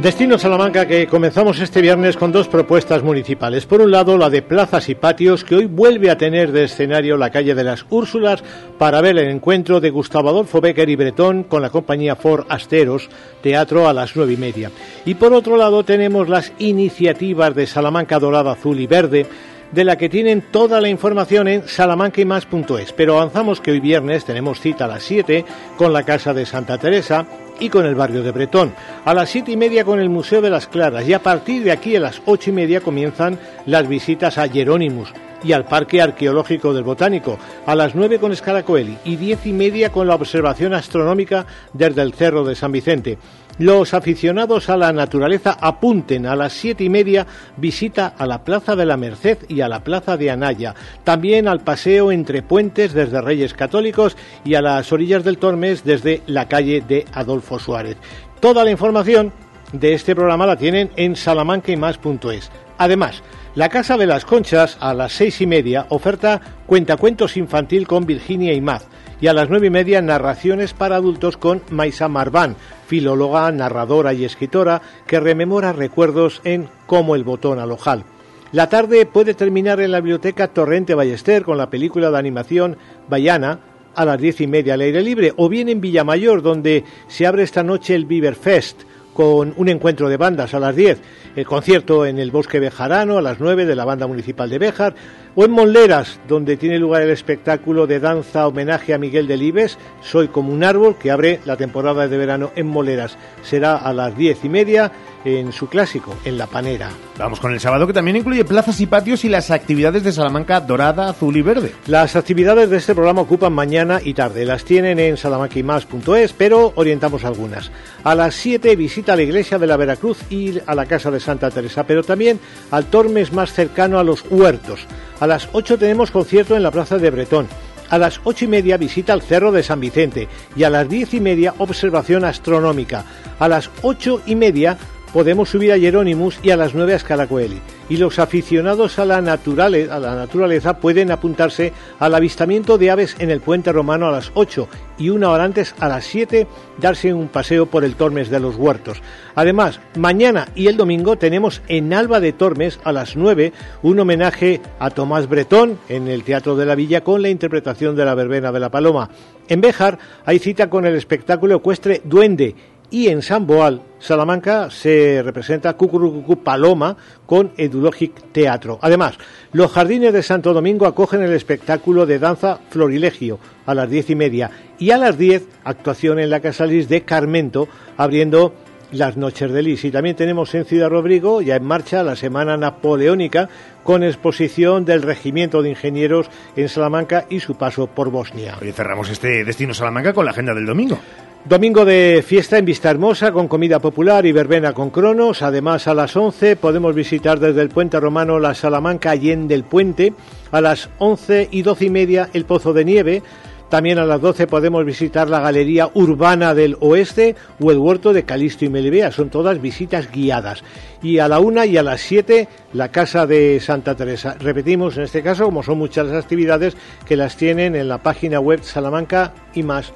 Destino 0.00 0.38
Salamanca 0.38 0.86
que 0.86 1.08
comenzamos 1.08 1.58
este 1.58 1.80
viernes 1.80 2.16
con 2.16 2.30
dos 2.30 2.46
propuestas 2.46 3.02
municipales. 3.02 3.66
Por 3.66 3.80
un 3.80 3.90
lado, 3.90 4.16
la 4.16 4.30
de 4.30 4.42
plazas 4.42 4.88
y 4.88 4.94
patios, 4.94 5.42
que 5.42 5.56
hoy 5.56 5.64
vuelve 5.64 6.08
a 6.08 6.16
tener 6.16 6.52
de 6.52 6.64
escenario 6.64 7.16
la 7.16 7.30
calle 7.30 7.56
de 7.56 7.64
las 7.64 7.84
Úrsulas 7.90 8.44
para 8.78 9.00
ver 9.00 9.18
el 9.18 9.28
encuentro 9.28 9.80
de 9.80 9.90
Gustavo 9.90 10.28
Adolfo 10.28 10.60
Becker 10.60 10.88
y 10.88 10.94
Bretón 10.94 11.42
con 11.42 11.62
la 11.62 11.70
compañía 11.70 12.14
Ford 12.14 12.46
Asteros, 12.48 13.10
teatro 13.42 13.88
a 13.88 13.92
las 13.92 14.14
nueve 14.14 14.34
y 14.34 14.36
media. 14.36 14.70
Y 15.04 15.16
por 15.16 15.32
otro 15.32 15.56
lado, 15.56 15.82
tenemos 15.82 16.28
las 16.28 16.52
iniciativas 16.60 17.56
de 17.56 17.66
Salamanca 17.66 18.20
Dorada, 18.20 18.52
Azul 18.52 18.78
y 18.78 18.86
Verde, 18.86 19.26
de 19.72 19.84
la 19.84 19.96
que 19.96 20.08
tienen 20.08 20.44
toda 20.52 20.80
la 20.80 20.88
información 20.88 21.48
en 21.48 21.66
salamancaymás.es. 21.66 22.92
Pero 22.92 23.16
avanzamos 23.18 23.60
que 23.60 23.72
hoy 23.72 23.80
viernes 23.80 24.24
tenemos 24.24 24.60
cita 24.60 24.84
a 24.84 24.88
las 24.88 25.02
7 25.02 25.44
con 25.76 25.92
la 25.92 26.04
Casa 26.04 26.32
de 26.32 26.46
Santa 26.46 26.78
Teresa 26.78 27.26
y 27.60 27.68
con 27.68 27.86
el 27.86 27.94
barrio 27.94 28.22
de 28.22 28.32
Bretón. 28.32 28.74
A 29.04 29.14
las 29.14 29.30
siete 29.30 29.52
y 29.52 29.56
media 29.56 29.84
con 29.84 30.00
el 30.00 30.08
Museo 30.08 30.40
de 30.40 30.50
las 30.50 30.66
Claras 30.66 31.06
y 31.06 31.12
a 31.12 31.22
partir 31.22 31.62
de 31.64 31.72
aquí 31.72 31.96
a 31.96 32.00
las 32.00 32.20
ocho 32.26 32.50
y 32.50 32.52
media 32.52 32.80
comienzan 32.80 33.38
las 33.66 33.88
visitas 33.88 34.38
a 34.38 34.48
Jerónimos 34.48 35.12
y 35.42 35.52
al 35.52 35.64
Parque 35.64 36.02
Arqueológico 36.02 36.74
del 36.74 36.84
Botánico, 36.84 37.38
a 37.66 37.74
las 37.74 37.94
nueve 37.94 38.18
con 38.18 38.34
Scaracoeli 38.34 38.98
y 39.04 39.16
diez 39.16 39.46
y 39.46 39.52
media 39.52 39.90
con 39.90 40.06
la 40.06 40.14
observación 40.14 40.74
astronómica 40.74 41.46
desde 41.72 42.02
el 42.02 42.12
Cerro 42.12 42.44
de 42.44 42.54
San 42.54 42.72
Vicente. 42.72 43.18
Los 43.58 43.92
aficionados 43.92 44.68
a 44.68 44.76
la 44.76 44.92
naturaleza 44.92 45.56
apunten 45.60 46.26
a 46.26 46.36
las 46.36 46.52
siete 46.52 46.84
y 46.84 46.88
media 46.88 47.26
visita 47.56 48.14
a 48.16 48.24
la 48.24 48.44
Plaza 48.44 48.76
de 48.76 48.86
la 48.86 48.96
Merced 48.96 49.38
y 49.48 49.62
a 49.62 49.68
la 49.68 49.82
Plaza 49.82 50.16
de 50.16 50.30
Anaya, 50.30 50.76
también 51.02 51.48
al 51.48 51.60
paseo 51.60 52.12
entre 52.12 52.42
puentes 52.42 52.92
desde 52.92 53.20
Reyes 53.20 53.54
Católicos 53.54 54.16
y 54.44 54.54
a 54.54 54.62
las 54.62 54.92
orillas 54.92 55.24
del 55.24 55.38
Tormes 55.38 55.82
desde 55.82 56.22
la 56.26 56.46
calle 56.46 56.84
de 56.86 57.04
Adolfo 57.12 57.58
Suárez. 57.58 57.96
Toda 58.38 58.62
la 58.62 58.70
información 58.70 59.32
de 59.72 59.92
este 59.92 60.14
programa 60.14 60.46
la 60.46 60.56
tienen 60.56 60.92
en 60.94 61.16
salamancaymás.es. 61.16 62.52
Además, 62.78 63.24
la 63.56 63.68
Casa 63.68 63.96
de 63.96 64.06
las 64.06 64.24
Conchas 64.24 64.78
a 64.78 64.94
las 64.94 65.12
seis 65.12 65.40
y 65.40 65.46
media 65.48 65.86
oferta 65.88 66.40
cuentacuentos 66.64 67.36
infantil 67.36 67.88
con 67.88 68.06
Virginia 68.06 68.52
y 68.52 68.60
Maz 68.60 68.86
y 69.20 69.26
a 69.26 69.32
las 69.32 69.50
nueve 69.50 69.66
y 69.66 69.70
media 69.70 70.00
narraciones 70.00 70.74
para 70.74 70.96
adultos 70.96 71.36
con 71.36 71.62
Maisa 71.70 72.08
Marván, 72.08 72.56
filóloga, 72.86 73.50
narradora 73.50 74.12
y 74.14 74.24
escritora 74.24 74.82
que 75.06 75.20
rememora 75.20 75.72
recuerdos 75.72 76.40
en 76.44 76.68
Como 76.86 77.14
el 77.14 77.24
botón 77.24 77.58
al 77.58 77.72
ojal. 77.72 78.04
La 78.52 78.68
tarde 78.68 79.04
puede 79.04 79.34
terminar 79.34 79.80
en 79.80 79.92
la 79.92 80.00
biblioteca 80.00 80.48
Torrente 80.48 80.94
Ballester 80.94 81.44
con 81.44 81.58
la 81.58 81.68
película 81.68 82.10
de 82.10 82.18
animación 82.18 82.78
Bayana 83.08 83.60
a 83.94 84.04
las 84.04 84.20
diez 84.20 84.40
y 84.40 84.46
media 84.46 84.74
al 84.74 84.80
aire 84.80 85.02
libre 85.02 85.34
o 85.36 85.48
bien 85.48 85.68
en 85.68 85.80
Villamayor 85.80 86.40
donde 86.40 86.84
se 87.08 87.26
abre 87.26 87.42
esta 87.42 87.62
noche 87.62 87.94
el 87.94 88.06
Beaver 88.06 88.36
Fest 88.36 88.82
con 89.18 89.52
un 89.56 89.68
encuentro 89.68 90.08
de 90.08 90.16
bandas 90.16 90.54
a 90.54 90.60
las 90.60 90.76
10, 90.76 91.00
el 91.34 91.44
concierto 91.44 92.06
en 92.06 92.20
el 92.20 92.30
Bosque 92.30 92.60
Bejarano 92.60 93.18
a 93.18 93.20
las 93.20 93.40
9 93.40 93.66
de 93.66 93.74
la 93.74 93.84
Banda 93.84 94.06
Municipal 94.06 94.48
de 94.48 94.60
Béjar, 94.60 94.94
o 95.40 95.44
en 95.44 95.52
Monleras, 95.52 96.18
donde 96.26 96.56
tiene 96.56 96.80
lugar 96.80 97.02
el 97.02 97.10
espectáculo 97.10 97.86
de 97.86 98.00
danza 98.00 98.48
homenaje 98.48 98.92
a 98.92 98.98
Miguel 98.98 99.28
Delibes, 99.28 99.78
Soy 100.02 100.26
como 100.26 100.52
un 100.52 100.64
árbol, 100.64 100.96
que 100.98 101.12
abre 101.12 101.38
la 101.44 101.56
temporada 101.56 102.08
de 102.08 102.18
verano 102.18 102.50
en 102.56 102.66
Moleras. 102.66 103.16
Será 103.44 103.76
a 103.76 103.92
las 103.92 104.18
diez 104.18 104.44
y 104.44 104.48
media 104.48 104.90
en 105.36 105.52
su 105.52 105.68
clásico, 105.68 106.16
en 106.24 106.38
La 106.38 106.46
Panera. 106.46 106.90
Vamos 107.18 107.40
con 107.40 107.52
el 107.52 107.60
sábado 107.60 107.86
que 107.86 107.92
también 107.92 108.16
incluye 108.16 108.44
plazas 108.44 108.80
y 108.80 108.86
patios 108.86 109.24
y 109.24 109.28
las 109.28 109.50
actividades 109.50 110.02
de 110.02 110.12
Salamanca 110.12 110.60
dorada, 110.60 111.10
azul 111.10 111.36
y 111.36 111.42
verde. 111.42 111.74
Las 111.86 112.16
actividades 112.16 112.70
de 112.70 112.78
este 112.78 112.94
programa 112.94 113.22
ocupan 113.22 113.52
mañana 113.52 114.00
y 114.02 114.14
tarde. 114.14 114.44
Las 114.44 114.64
tienen 114.64 114.98
en 114.98 115.16
salamanquimas.es, 115.16 116.32
pero 116.32 116.72
orientamos 116.76 117.24
algunas. 117.24 117.70
A 118.04 118.14
las 118.14 118.34
7 118.36 118.74
visita 118.76 119.12
a 119.12 119.16
la 119.16 119.22
iglesia 119.22 119.58
de 119.58 119.66
la 119.66 119.76
Veracruz 119.76 120.18
y 120.30 120.58
a 120.66 120.74
la 120.74 120.86
casa 120.86 121.10
de 121.10 121.20
Santa 121.20 121.50
Teresa, 121.50 121.84
pero 121.84 122.02
también 122.02 122.40
al 122.70 122.86
Tormes 122.86 123.32
más 123.32 123.52
cercano 123.52 123.98
a 123.98 124.04
los 124.04 124.24
huertos. 124.30 124.86
A 125.20 125.26
las 125.26 125.48
8 125.52 125.78
tenemos 125.78 126.10
concierto 126.10 126.56
en 126.56 126.62
la 126.62 126.70
plaza 126.70 126.98
de 126.98 127.10
Bretón. 127.10 127.48
A 127.90 127.96
las 127.96 128.20
ocho 128.24 128.44
y 128.44 128.48
media 128.48 128.76
visita 128.76 129.12
al 129.12 129.22
Cerro 129.22 129.50
de 129.50 129.62
San 129.62 129.80
Vicente 129.80 130.28
y 130.54 130.64
a 130.64 130.70
las 130.70 130.88
diez 130.88 131.14
y 131.14 131.20
media 131.20 131.54
observación 131.58 132.24
astronómica. 132.24 133.04
A 133.38 133.48
las 133.48 133.70
ocho 133.82 134.20
y 134.26 134.34
media 134.34 134.76
podemos 135.12 135.50
subir 135.50 135.72
a 135.72 135.78
Jerónimus 135.78 136.38
y 136.42 136.50
a 136.50 136.56
las 136.56 136.74
9 136.74 136.94
a 136.94 136.98
Scalacoeli. 136.98 137.60
Y 137.88 137.96
los 137.96 138.18
aficionados 138.18 138.98
a 138.98 139.04
la, 139.04 139.20
naturaleza, 139.22 139.96
a 139.96 139.98
la 139.98 140.14
naturaleza 140.14 140.78
pueden 140.78 141.10
apuntarse 141.10 141.72
al 141.98 142.14
avistamiento 142.14 142.76
de 142.76 142.90
aves 142.90 143.16
en 143.18 143.30
el 143.30 143.40
puente 143.40 143.72
romano 143.72 144.06
a 144.06 144.12
las 144.12 144.30
8 144.34 144.68
y 144.98 145.08
una 145.08 145.30
hora 145.30 145.44
antes 145.44 145.74
a 145.78 145.88
las 145.88 146.04
7 146.04 146.46
darse 146.78 147.14
un 147.14 147.28
paseo 147.28 147.66
por 147.66 147.84
el 147.84 147.94
Tormes 147.94 148.28
de 148.28 148.40
los 148.40 148.56
Huertos. 148.56 149.00
Además, 149.34 149.80
mañana 149.96 150.48
y 150.54 150.66
el 150.66 150.76
domingo 150.76 151.16
tenemos 151.16 151.62
en 151.68 151.94
Alba 151.94 152.20
de 152.20 152.32
Tormes 152.32 152.78
a 152.84 152.92
las 152.92 153.16
9 153.16 153.52
un 153.82 153.98
homenaje 153.98 154.60
a 154.78 154.90
Tomás 154.90 155.28
Bretón 155.28 155.78
en 155.88 156.08
el 156.08 156.24
Teatro 156.24 156.56
de 156.56 156.66
la 156.66 156.74
Villa 156.74 157.02
con 157.02 157.22
la 157.22 157.30
interpretación 157.30 157.96
de 157.96 158.04
la 158.04 158.14
verbena 158.14 158.52
de 158.52 158.60
la 158.60 158.70
Paloma. 158.70 159.08
En 159.48 159.62
Béjar 159.62 159.98
hay 160.26 160.38
cita 160.38 160.68
con 160.68 160.84
el 160.84 160.94
espectáculo 160.94 161.56
ecuestre 161.56 162.02
Duende 162.04 162.54
y 162.90 163.08
en 163.08 163.22
San 163.22 163.46
Boal, 163.46 163.82
Salamanca, 163.98 164.70
se 164.70 165.22
representa 165.22 165.74
Cucurucucu 165.74 166.42
Paloma 166.42 166.96
con 167.26 167.52
Edulogic 167.56 168.32
Teatro. 168.32 168.78
Además, 168.80 169.18
los 169.52 169.70
jardines 169.72 170.12
de 170.12 170.22
Santo 170.22 170.54
Domingo 170.54 170.86
acogen 170.86 171.22
el 171.22 171.32
espectáculo 171.32 172.06
de 172.06 172.18
danza 172.18 172.60
Florilegio 172.70 173.38
a 173.66 173.74
las 173.74 173.90
diez 173.90 174.08
y 174.10 174.14
media 174.14 174.50
y 174.78 174.90
a 174.90 174.98
las 174.98 175.18
diez 175.18 175.46
actuación 175.64 176.18
en 176.18 176.30
la 176.30 176.40
Casa 176.40 176.64
Lis 176.64 176.88
de 176.88 177.02
Carmento 177.02 177.68
abriendo 177.96 178.54
las 178.92 179.16
noches 179.16 179.52
de 179.52 179.62
Lis. 179.62 179.84
Y 179.84 179.90
también 179.90 180.16
tenemos 180.16 180.54
en 180.54 180.64
Ciudad 180.64 180.88
Rodrigo 180.88 181.42
ya 181.42 181.56
en 181.56 181.64
marcha 181.64 182.02
la 182.02 182.16
Semana 182.16 182.56
Napoleónica 182.56 183.48
con 183.82 184.02
exposición 184.02 184.84
del 184.84 185.02
Regimiento 185.02 185.62
de 185.62 185.70
Ingenieros 185.70 186.30
en 186.56 186.68
Salamanca 186.68 187.26
y 187.28 187.40
su 187.40 187.56
paso 187.56 187.86
por 187.86 188.10
Bosnia. 188.10 188.56
Hoy 188.60 188.72
cerramos 188.72 189.10
este 189.10 189.44
destino 189.44 189.74
Salamanca 189.74 190.12
con 190.12 190.24
la 190.24 190.30
agenda 190.30 190.54
del 190.54 190.66
domingo. 190.66 190.98
Domingo 191.44 191.84
de 191.86 192.22
fiesta 192.26 192.58
en 192.58 192.66
Vista 192.66 192.90
Hermosa 192.90 193.32
con 193.32 193.48
comida 193.48 193.78
popular 193.78 194.26
y 194.26 194.32
verbena 194.32 194.74
con 194.74 194.90
cronos. 194.90 195.40
Además, 195.40 195.88
a 195.88 195.94
las 195.94 196.14
11 196.14 196.56
podemos 196.56 196.94
visitar 196.94 197.40
desde 197.40 197.62
el 197.62 197.70
Puente 197.70 197.98
Romano 197.98 198.38
la 198.38 198.54
Salamanca 198.54 199.12
Allende 199.12 199.54
del 199.54 199.64
Puente. 199.64 200.12
A 200.50 200.60
las 200.60 200.90
11 200.98 201.48
y 201.50 201.62
12 201.62 201.86
y 201.86 201.90
media 201.90 202.28
el 202.34 202.44
Pozo 202.44 202.74
de 202.74 202.84
Nieve. 202.84 203.22
También 203.70 203.98
a 203.98 204.04
las 204.04 204.20
12 204.20 204.46
podemos 204.46 204.84
visitar 204.84 205.30
la 205.30 205.40
Galería 205.40 205.90
Urbana 205.94 206.54
del 206.54 206.76
Oeste 206.80 207.36
o 207.60 207.70
el 207.70 207.78
Huerto 207.78 208.12
de 208.12 208.24
Calisto 208.24 208.64
y 208.64 208.68
Melibea. 208.68 209.12
Son 209.12 209.30
todas 209.30 209.60
visitas 209.60 210.10
guiadas. 210.10 210.62
Y 211.02 211.18
a 211.18 211.28
la 211.28 211.38
1 211.38 211.64
y 211.66 211.76
a 211.76 211.82
las 211.82 212.00
7 212.00 212.48
la 212.74 212.90
Casa 212.90 213.26
de 213.26 213.60
Santa 213.60 213.94
Teresa. 213.94 214.36
Repetimos, 214.38 214.96
en 214.96 215.04
este 215.04 215.22
caso, 215.22 215.44
como 215.44 215.62
son 215.62 215.78
muchas 215.78 216.08
las 216.08 216.24
actividades 216.24 216.76
que 217.06 217.16
las 217.16 217.36
tienen 217.36 217.74
en 217.74 217.88
la 217.88 217.98
página 217.98 218.40
web 218.40 218.62
salamanca 218.62 219.32
y 219.54 219.62
más. 219.62 219.94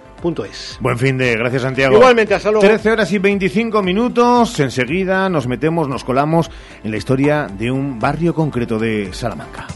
Buen 0.81 0.99
fin 0.99 1.19
de, 1.19 1.37
gracias 1.37 1.63
Santiago. 1.63 1.97
Igualmente, 1.97 2.35
hasta 2.35 2.51
luego. 2.51 2.67
13 2.67 2.91
horas 2.91 3.13
y 3.13 3.19
25 3.19 3.83
minutos. 3.83 4.59
Enseguida 4.61 5.29
nos 5.29 5.47
metemos, 5.47 5.89
nos 5.89 6.05
colamos 6.05 6.51
en 6.83 6.91
la 6.91 6.97
historia 6.97 7.47
de 7.47 7.71
un 7.71 7.99
barrio 7.99 8.35
concreto 8.35 8.79
de 8.79 9.13
Salamanca. 9.13 9.67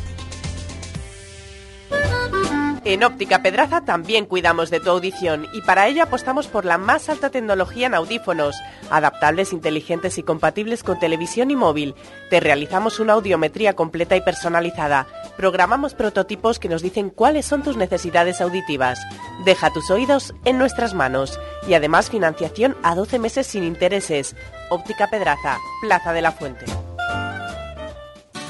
En 2.87 3.03
Óptica 3.03 3.43
Pedraza 3.43 3.81
también 3.81 4.27
cuidamos 4.27 4.71
de 4.71 4.79
tu 4.79 4.91
audición 4.91 5.49
y 5.53 5.61
para 5.63 5.89
ello 5.89 6.05
apostamos 6.05 6.47
por 6.47 6.65
la 6.65 6.79
más 6.79 7.09
alta 7.09 7.31
tecnología 7.31 7.89
en 7.89 7.95
audífonos, 7.95 8.55
adaptables, 8.91 9.53
inteligentes 9.53 10.19
y 10.19 10.23
compatibles 10.23 10.85
con 10.85 10.97
televisión 11.01 11.51
y 11.51 11.57
móvil. 11.57 11.97
Te 12.31 12.39
realizamos 12.39 13.01
una 13.01 13.15
audiometría 13.15 13.75
completa 13.75 14.15
y 14.15 14.21
personalizada. 14.21 15.09
Programamos 15.37 15.95
prototipos 15.95 16.61
que 16.61 16.69
nos 16.69 16.81
dicen 16.81 17.11
cuáles 17.11 17.45
son 17.45 17.65
tus 17.65 17.77
necesidades 17.77 18.41
auditivas. 18.41 19.01
Deja 19.45 19.73
tus 19.73 19.91
oídos 19.91 20.33
en 20.45 20.57
nuestras 20.57 20.95
manos 20.95 21.41
y 21.67 21.75
además 21.75 22.09
financiación 22.09 22.77
a 22.85 22.95
12 22.95 23.19
meses 23.19 23.49
sin 23.49 23.65
intereses. 23.65 24.37
Óptica 24.71 25.11
Pedraza, 25.11 25.59
Plaza 25.83 26.13
de 26.13 26.23
la 26.23 26.31
Fuente. 26.31 26.67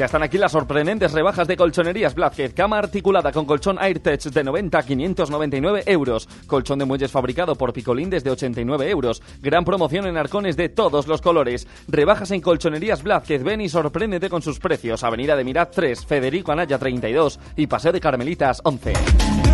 Ya 0.00 0.06
están 0.06 0.22
aquí 0.22 0.38
las 0.38 0.52
sorprendentes 0.52 1.12
rebajas 1.12 1.46
de 1.46 1.58
colchonerías 1.58 2.14
Blázquez. 2.14 2.54
Cama 2.54 2.78
articulada 2.78 3.32
con 3.32 3.44
colchón 3.44 3.76
AirTech 3.78 4.22
de 4.22 4.44
90 4.44 4.78
a 4.78 4.82
599 4.82 5.82
euros. 5.84 6.26
Colchón 6.46 6.78
de 6.78 6.86
muelles 6.86 7.10
fabricado 7.10 7.54
por 7.54 7.74
Picolín 7.74 8.08
desde 8.08 8.30
89 8.30 8.88
euros. 8.88 9.20
Gran 9.42 9.66
promoción 9.66 10.06
en 10.06 10.16
arcones 10.16 10.56
de 10.56 10.70
todos 10.70 11.06
los 11.06 11.20
colores. 11.20 11.68
Rebajas 11.86 12.30
en 12.30 12.40
colchonerías 12.40 13.02
Blázquez. 13.02 13.42
Ven 13.42 13.60
y 13.60 13.68
sorpréndete 13.68 14.30
con 14.30 14.40
sus 14.40 14.58
precios. 14.58 15.04
Avenida 15.04 15.36
de 15.36 15.44
Mirat 15.44 15.70
3, 15.74 16.06
Federico 16.06 16.50
Anaya 16.50 16.78
32 16.78 17.38
y 17.56 17.66
Paseo 17.66 17.92
de 17.92 18.00
Carmelitas 18.00 18.62
11. 18.64 19.49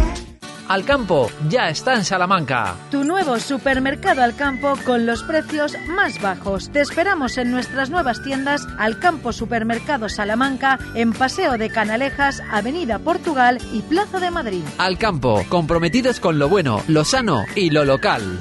Alcampo 0.69 1.31
ya 1.49 1.69
está 1.69 1.95
en 1.95 2.05
Salamanca. 2.05 2.75
Tu 2.91 3.05
nuevo 3.05 3.39
supermercado 3.39 4.23
Alcampo 4.23 4.75
con 4.85 5.07
los 5.07 5.23
precios 5.23 5.77
más 5.89 6.21
bajos. 6.21 6.71
Te 6.71 6.81
esperamos 6.81 7.39
en 7.39 7.53
nuestras 7.53 7.89
nuevas 7.91 8.23
tiendas 8.23 8.67
Alcampo 8.79 9.33
Supermercado 9.33 10.09
Salamanca 10.09 10.79
en 10.95 11.13
Paseo 11.13 11.57
de 11.57 11.71
Canalejas, 11.71 12.43
Avenida 12.51 12.99
Portugal 12.99 13.59
y 13.73 13.83
Plaza 13.83 14.19
de 14.19 14.31
Madrid. 14.31 14.65
Alcampo, 14.79 15.45
comprometidos 15.49 16.19
con 16.19 16.39
lo 16.39 16.49
bueno, 16.49 16.83
lo 16.89 17.05
sano 17.05 17.45
y 17.55 17.71
lo 17.71 17.85
local. 17.85 18.41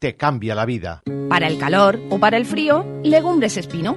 te 0.00 0.16
cambia 0.16 0.56
la 0.56 0.64
vida. 0.64 1.02
Para 1.28 1.46
el 1.46 1.58
calor 1.58 2.00
o 2.08 2.18
para 2.18 2.38
el 2.38 2.46
frío, 2.46 2.84
legumbres 3.04 3.56
espino. 3.56 3.96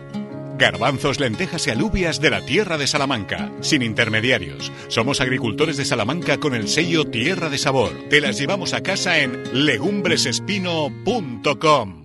Garbanzos, 0.59 1.19
lentejas 1.19 1.65
y 1.65 1.71
alubias 1.71 2.21
de 2.21 2.29
la 2.29 2.45
tierra 2.45 2.77
de 2.77 2.85
Salamanca, 2.85 3.51
sin 3.61 3.81
intermediarios. 3.81 4.71
Somos 4.89 5.19
agricultores 5.19 5.77
de 5.77 5.85
Salamanca 5.85 6.39
con 6.39 6.53
el 6.53 6.67
sello 6.67 7.05
Tierra 7.05 7.49
de 7.49 7.57
Sabor. 7.57 7.89
Te 8.09 8.21
las 8.21 8.37
llevamos 8.37 8.73
a 8.73 8.83
casa 8.83 9.17
en 9.19 9.65
legumbresespino.com. 9.65 12.02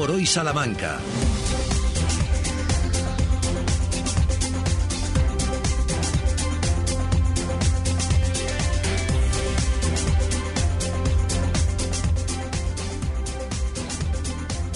Por 0.00 0.12
hoy 0.12 0.24
Salamanca. 0.24 0.98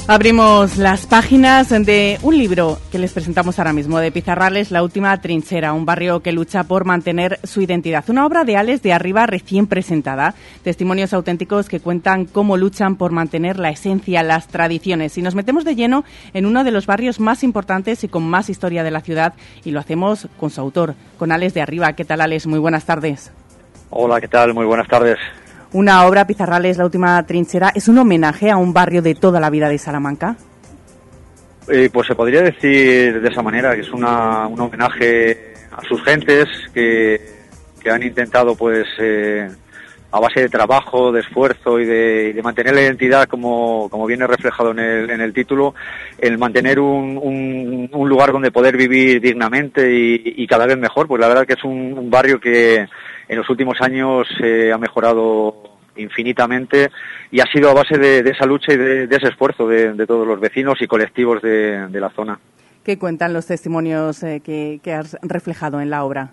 Abrimos 0.06 0.76
las 0.76 1.06
páginas 1.06 1.70
de 1.70 2.18
un 2.20 2.36
libro 2.36 2.76
que 2.92 2.98
les 2.98 3.14
presentamos 3.14 3.58
ahora 3.58 3.72
mismo, 3.72 3.98
de 4.00 4.12
Pizarrales, 4.12 4.70
La 4.70 4.82
Última 4.82 5.18
Trinchera, 5.18 5.72
un 5.72 5.86
barrio 5.86 6.20
que 6.20 6.30
lucha 6.30 6.64
por 6.64 6.84
mantener 6.84 7.40
su 7.42 7.62
identidad. 7.62 8.04
Una 8.08 8.26
obra 8.26 8.44
de 8.44 8.58
Alex 8.58 8.82
de 8.82 8.92
Arriba 8.92 9.24
recién 9.24 9.66
presentada. 9.66 10.34
Testimonios 10.62 11.14
auténticos 11.14 11.70
que 11.70 11.80
cuentan 11.80 12.26
cómo 12.26 12.58
luchan 12.58 12.96
por 12.96 13.12
mantener 13.12 13.58
la 13.58 13.70
esencia, 13.70 14.22
las 14.22 14.48
tradiciones. 14.48 15.16
Y 15.16 15.22
nos 15.22 15.34
metemos 15.34 15.64
de 15.64 15.74
lleno 15.74 16.04
en 16.34 16.44
uno 16.44 16.64
de 16.64 16.70
los 16.70 16.84
barrios 16.84 17.18
más 17.18 17.42
importantes 17.42 18.04
y 18.04 18.08
con 18.08 18.24
más 18.24 18.50
historia 18.50 18.84
de 18.84 18.90
la 18.90 19.00
ciudad 19.00 19.32
y 19.64 19.70
lo 19.70 19.80
hacemos 19.80 20.28
con 20.38 20.50
su 20.50 20.60
autor, 20.60 20.96
con 21.18 21.32
Alex 21.32 21.54
de 21.54 21.62
Arriba. 21.62 21.94
¿Qué 21.94 22.04
tal, 22.04 22.20
Alex? 22.20 22.46
Muy 22.46 22.58
buenas 22.58 22.84
tardes. 22.84 23.32
Hola, 23.88 24.20
¿qué 24.20 24.28
tal? 24.28 24.52
Muy 24.52 24.66
buenas 24.66 24.86
tardes. 24.86 25.16
Una 25.74 26.06
obra, 26.06 26.24
Pizarrales, 26.24 26.78
La 26.78 26.84
Última 26.84 27.20
Trinchera, 27.26 27.72
¿es 27.74 27.88
un 27.88 27.98
homenaje 27.98 28.48
a 28.48 28.56
un 28.56 28.72
barrio 28.72 29.02
de 29.02 29.16
toda 29.16 29.40
la 29.40 29.50
vida 29.50 29.68
de 29.68 29.76
Salamanca? 29.76 30.36
Eh, 31.66 31.90
pues 31.92 32.06
se 32.06 32.14
podría 32.14 32.42
decir 32.42 33.20
de 33.20 33.28
esa 33.28 33.42
manera, 33.42 33.74
que 33.74 33.80
es 33.80 33.92
una, 33.92 34.46
un 34.46 34.60
homenaje 34.60 35.52
a 35.72 35.82
sus 35.88 36.00
gentes 36.04 36.46
que, 36.72 37.20
que 37.82 37.90
han 37.90 38.04
intentado, 38.04 38.54
pues, 38.54 38.86
eh, 39.00 39.50
a 40.14 40.20
base 40.20 40.42
de 40.42 40.48
trabajo, 40.48 41.10
de 41.10 41.20
esfuerzo 41.22 41.80
y 41.80 41.84
de, 41.84 42.40
mantener 42.40 42.72
la 42.72 42.82
identidad, 42.82 43.26
como, 43.26 43.88
como 43.90 44.06
viene 44.06 44.28
reflejado 44.28 44.70
en 44.70 44.78
el, 44.78 45.10
en 45.10 45.20
el 45.20 45.34
título, 45.34 45.74
el 46.20 46.38
mantener 46.38 46.78
un, 46.78 47.88
un, 47.92 48.08
lugar 48.08 48.30
donde 48.30 48.52
poder 48.52 48.76
vivir 48.76 49.20
dignamente 49.20 49.90
y, 49.92 50.46
cada 50.46 50.66
vez 50.66 50.78
mejor. 50.78 51.08
Pues 51.08 51.20
la 51.20 51.26
verdad 51.26 51.44
que 51.44 51.54
es 51.54 51.64
un, 51.64 52.08
barrio 52.10 52.38
que 52.38 52.86
en 53.26 53.36
los 53.36 53.50
últimos 53.50 53.80
años 53.80 54.28
eh, 54.40 54.70
ha 54.72 54.78
mejorado 54.78 55.78
infinitamente 55.96 56.90
y 57.32 57.40
ha 57.40 57.46
sido 57.52 57.70
a 57.70 57.74
base 57.74 57.98
de, 57.98 58.20
esa 58.20 58.46
lucha 58.46 58.72
y 58.72 58.76
de, 58.76 59.04
ese 59.10 59.30
esfuerzo 59.30 59.66
de, 59.66 60.06
todos 60.06 60.28
los 60.28 60.38
vecinos 60.38 60.76
y 60.80 60.86
colectivos 60.86 61.42
de, 61.42 61.88
la 61.90 62.10
zona. 62.10 62.38
¿Qué 62.84 63.00
cuentan 63.00 63.32
los 63.32 63.46
testimonios 63.46 64.22
eh, 64.22 64.40
que, 64.44 64.92
has 64.92 65.18
reflejado 65.22 65.80
en 65.80 65.90
la 65.90 66.04
obra? 66.04 66.30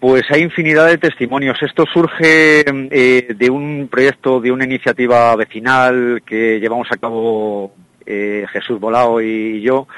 Pues 0.00 0.22
hay 0.30 0.42
infinidad 0.42 0.86
de 0.86 0.98
testimonios. 0.98 1.58
Esto 1.60 1.84
surge 1.92 2.64
eh, 2.68 3.34
de 3.34 3.50
un 3.50 3.88
proyecto, 3.90 4.40
de 4.40 4.52
una 4.52 4.64
iniciativa 4.64 5.34
vecinal 5.34 6.22
que 6.24 6.60
llevamos 6.60 6.86
a 6.90 6.96
cabo 6.96 7.72
eh, 8.06 8.46
Jesús 8.52 8.78
Bolao 8.78 9.20
y 9.20 9.60
yo, 9.60 9.88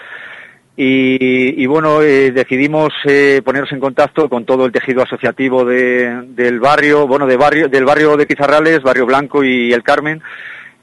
y, 0.83 1.67
bueno, 1.67 2.01
eh, 2.01 2.31
decidimos 2.31 2.89
eh, 3.05 3.43
ponernos 3.45 3.71
en 3.73 3.81
contacto 3.81 4.31
con 4.31 4.47
todo 4.47 4.65
el 4.65 4.73
tejido 4.73 5.03
asociativo 5.03 5.63
de, 5.63 6.23
del 6.29 6.59
barrio, 6.59 7.07
bueno, 7.07 7.27
de 7.27 7.37
barrio, 7.37 7.69
del 7.69 7.85
barrio 7.85 8.17
de 8.17 8.25
Pizarrales, 8.25 8.81
Barrio 8.83 9.05
Blanco 9.05 9.45
y 9.45 9.75
El 9.75 9.83
Carmen, 9.83 10.23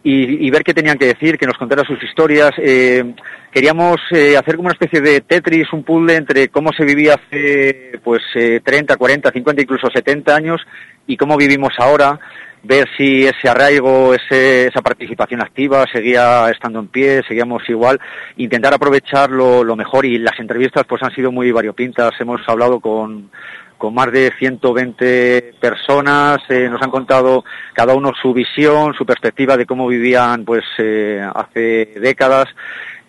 y, 0.10 0.50
ver 0.50 0.64
qué 0.64 0.74
tenían 0.74 0.98
que 0.98 1.08
decir, 1.08 1.38
que 1.38 1.46
nos 1.46 1.58
contaran 1.58 1.86
sus 1.86 2.02
historias. 2.02 2.52
Eh, 2.60 3.14
queríamos 3.52 3.98
eh, 4.12 4.38
hacer 4.38 4.56
como 4.56 4.68
una 4.68 4.78
especie 4.80 5.02
de 5.02 5.20
Tetris, 5.20 5.74
un 5.74 5.84
puzzle 5.84 6.16
entre 6.16 6.48
cómo 6.48 6.72
se 6.72 6.86
vivía 6.86 7.16
hace 7.16 8.00
pues 8.04 8.22
eh, 8.36 8.62
30, 8.64 8.96
40, 8.96 9.32
50, 9.32 9.62
incluso 9.62 9.90
70 9.94 10.34
años 10.34 10.62
y 11.08 11.18
cómo 11.18 11.36
vivimos 11.36 11.74
ahora 11.78 12.18
ver 12.64 12.88
si 12.98 13.26
ese 13.26 13.50
arraigo, 13.50 14.14
ese, 14.14 14.68
esa 14.68 14.82
participación 14.82 15.42
activa 15.42 15.86
seguía 15.92 16.50
estando 16.50 16.80
en 16.80 16.88
pie, 16.88 17.22
seguíamos 17.28 17.68
igual, 17.68 18.00
intentar 18.38 18.74
aprovechar 18.74 19.30
lo, 19.30 19.64
lo, 19.64 19.76
mejor 19.76 20.06
y 20.06 20.18
las 20.18 20.40
entrevistas 20.40 20.84
pues 20.88 21.04
han 21.04 21.14
sido 21.14 21.32
muy 21.32 21.52
variopintas, 21.52 22.12
hemos 22.20 22.42
hablado 22.48 22.80
con, 22.80 23.30
con 23.78 23.94
más 23.94 24.12
de 24.12 24.32
120 24.38 25.54
personas, 25.60 26.40
eh, 26.50 26.68
nos 26.70 26.82
han 26.82 26.92
contado 26.92 27.44
cada 27.74 27.94
uno 27.94 28.12
su 28.22 28.34
visión, 28.34 28.94
su 28.94 29.06
perspectiva 29.06 29.56
de 29.58 29.66
cómo 29.66 29.88
vivían 29.88 30.46
pues 30.46 30.64
eh, 30.78 31.26
hace 31.34 31.94
décadas 32.00 32.46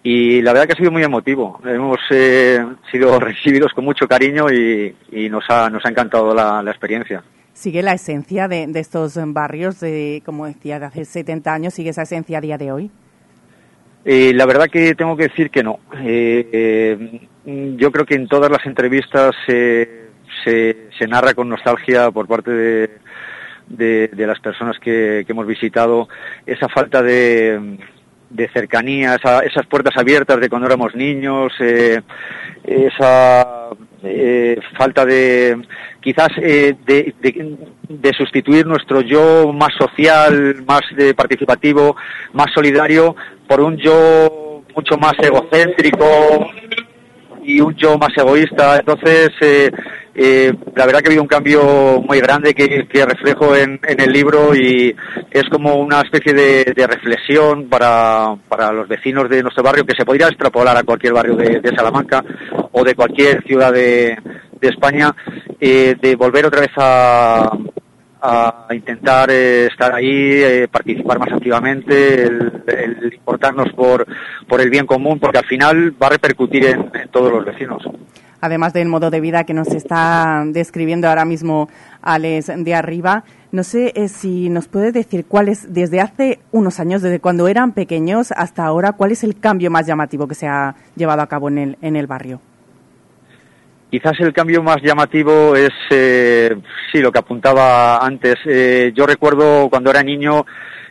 y 0.03 0.41
la 0.43 0.53
verdad 0.53 0.67
que 0.67 0.73
ha 0.75 0.77
sido 0.77 0.93
muy 0.93 1.03
emotivo. 1.03 1.61
Hemos 1.65 1.99
eh, 2.11 2.65
sido 2.91 3.19
recibidos 3.21 3.73
con 3.73 3.85
mucho 3.85 4.07
cariño 4.07 4.47
y, 4.51 4.95
y 5.13 5.29
nos, 5.29 5.45
ha, 5.49 5.71
nos 5.71 5.85
ha 5.85 5.89
encantado 5.89 6.35
la, 6.35 6.63
la 6.63 6.71
experiencia 6.71 7.23
sigue 7.59 7.83
la 7.83 7.93
esencia 7.93 8.47
de, 8.47 8.69
de, 8.69 8.79
estos 8.79 9.19
barrios, 9.33 9.81
de, 9.81 10.23
como 10.25 10.47
decía, 10.47 10.79
de 10.79 10.87
hace 10.87 11.05
70 11.05 11.53
años, 11.53 11.75
sigue 11.75 11.91
esa 11.91 12.03
esencia 12.03 12.39
a 12.39 12.41
día 12.41 12.57
de 12.57 12.71
hoy? 12.71 12.89
Eh, 14.05 14.33
la 14.35 14.47
verdad 14.47 14.69
que 14.71 14.95
tengo 14.95 15.17
que 15.17 15.25
decir 15.25 15.51
que 15.51 15.63
no. 15.63 15.81
Eh, 16.03 16.49
eh, 16.53 17.29
yo 17.77 17.91
creo 17.91 18.07
que 18.07 18.15
en 18.15 18.29
todas 18.29 18.51
las 18.51 18.65
entrevistas 18.65 19.35
se, 20.49 21.07
narra 21.07 21.35
con 21.35 21.49
nostalgia 21.49 22.11
por 22.11 22.27
parte 22.27 22.51
de, 22.51 22.91
de, 23.69 24.27
las 24.27 24.41
personas 24.41 24.79
que, 24.79 25.25
hemos 25.29 25.47
visitado 25.47 26.09
esa 26.47 26.69
falta 26.69 27.03
de, 27.03 27.79
de 28.31 28.49
cercanía, 28.49 29.15
esa, 29.15 29.41
esas 29.41 29.67
puertas 29.67 29.97
abiertas 29.97 30.41
de 30.41 30.49
cuando 30.49 30.67
éramos 30.67 30.95
niños, 30.95 31.53
eh, 31.61 32.01
esa 32.65 33.69
eh, 34.03 34.59
falta 34.77 35.05
de 35.05 35.61
quizás 36.01 36.29
eh, 36.41 36.75
de, 36.87 38.13
sustituir 38.17 38.67
nuestro 38.67 39.01
yo 39.01 39.53
más 39.53 39.75
social, 39.79 40.63
más 40.67 40.83
de 40.97 41.15
participativo, 41.15 41.97
más 42.33 42.47
solidario 42.55 43.15
por 43.47 43.61
un 43.61 43.77
yo 43.77 44.63
mucho 44.75 44.97
más 44.97 45.15
egocéntrico 45.19 46.51
y 47.49 47.61
un 47.61 47.75
yo 47.75 47.97
más 47.97 48.11
egoísta. 48.17 48.77
Entonces, 48.77 49.31
eh, 49.41 49.71
eh, 50.15 50.53
la 50.77 50.85
verdad 50.85 51.01
que 51.01 51.07
ha 51.07 51.11
habido 51.11 51.23
un 51.23 51.29
cambio 51.29 52.03
muy 52.03 52.21
grande 52.21 52.53
que, 52.53 52.67
reflejo 53.07 53.57
en, 53.57 53.81
el 53.83 54.13
libro 54.13 54.55
y 54.55 54.95
es 55.31 55.45
como 55.51 55.77
una 55.77 56.03
especie 56.03 56.35
de, 56.35 56.87
reflexión 56.87 57.69
para, 57.69 58.37
para 58.49 58.71
los 58.73 58.87
vecinos 58.87 59.31
de 59.31 59.43
nuestro 59.43 59.63
barrio 59.63 59.87
que 59.87 59.97
se 59.97 60.05
podría 60.05 60.29
extrapolar 60.29 60.77
a 60.77 60.83
cualquier 60.83 61.15
barrio 61.15 61.37
de, 61.37 61.73
Salamanca 61.75 62.23
o 62.73 62.85
de 62.85 62.95
cualquier 62.95 63.43
ciudad 63.45 63.73
de, 63.73 64.17
de 64.61 64.69
España 64.69 65.15
eh, 65.59 65.95
de 66.01 66.17
volver 66.17 66.47
otra 66.47 66.61
vez 66.61 66.73
a, 66.77 67.51
a 68.21 68.67
intentar 68.73 69.31
eh, 69.31 69.67
estar 69.67 69.95
ahí, 69.95 70.43
eh, 70.43 70.69
participar 70.71 71.19
más 71.19 71.33
activamente, 71.33 72.25
el, 72.25 73.11
importarnos 73.13 73.73
por, 73.75 74.07
por 74.47 74.61
el 74.61 74.71
bien 74.71 74.87
común, 74.87 75.19
porque 75.19 75.39
al 75.39 75.47
final 75.47 75.95
va 76.01 76.09
a 76.09 76.11
repercutir 76.11 76.67
en, 76.67 76.91
en 76.95 77.09
todos 77.11 77.33
los 77.33 77.45
vecinos. 77.45 77.83
además 78.41 78.73
del 78.73 78.89
modo 78.89 79.11
de 79.11 79.21
vida 79.21 79.45
que 79.45 79.55
nos 79.55 79.69
está 79.69 80.45
describiendo 80.47 81.09
ahora 81.09 81.25
mismo 81.25 81.69
Alex 82.03 82.53
de 82.57 82.75
arriba. 82.75 83.25
No 83.51 83.63
sé 83.63 83.93
eh, 83.95 84.09
si 84.09 84.51
nos 84.51 84.69
puede 84.69 84.93
decir 84.93 85.25
cuál 85.27 85.49
es, 85.49 85.73
desde 85.73 86.01
hace 86.01 86.41
unos 86.53 86.81
años, 86.81 87.03
desde 87.03 87.21
cuando 87.21 87.49
eran 87.49 87.73
pequeños 87.73 88.33
hasta 88.33 88.65
ahora, 88.65 88.93
cuál 88.93 89.13
es 89.13 89.25
el 89.25 89.39
cambio 89.39 89.71
más 89.71 89.87
llamativo 89.87 90.29
que 90.29 90.35
se 90.35 90.47
ha 90.47 90.75
llevado 90.97 91.23
a 91.23 91.27
cabo 91.29 91.49
en 91.49 91.59
el, 91.59 91.79
en 91.81 91.97
el 91.97 92.07
barrio. 92.07 92.41
Quizás 93.91 94.21
el 94.21 94.33
cambio 94.35 94.63
más 94.63 94.79
llamativo 94.83 95.57
es, 95.57 95.71
eh, 95.91 96.55
sí, 96.93 97.01
lo 97.01 97.11
que 97.11 97.21
apuntaba 97.21 97.99
antes. 98.05 98.35
Eh, 98.45 98.93
yo 98.95 99.07
recuerdo 99.07 99.69
cuando 99.71 99.91
era 99.91 100.03
niño, 100.03 100.45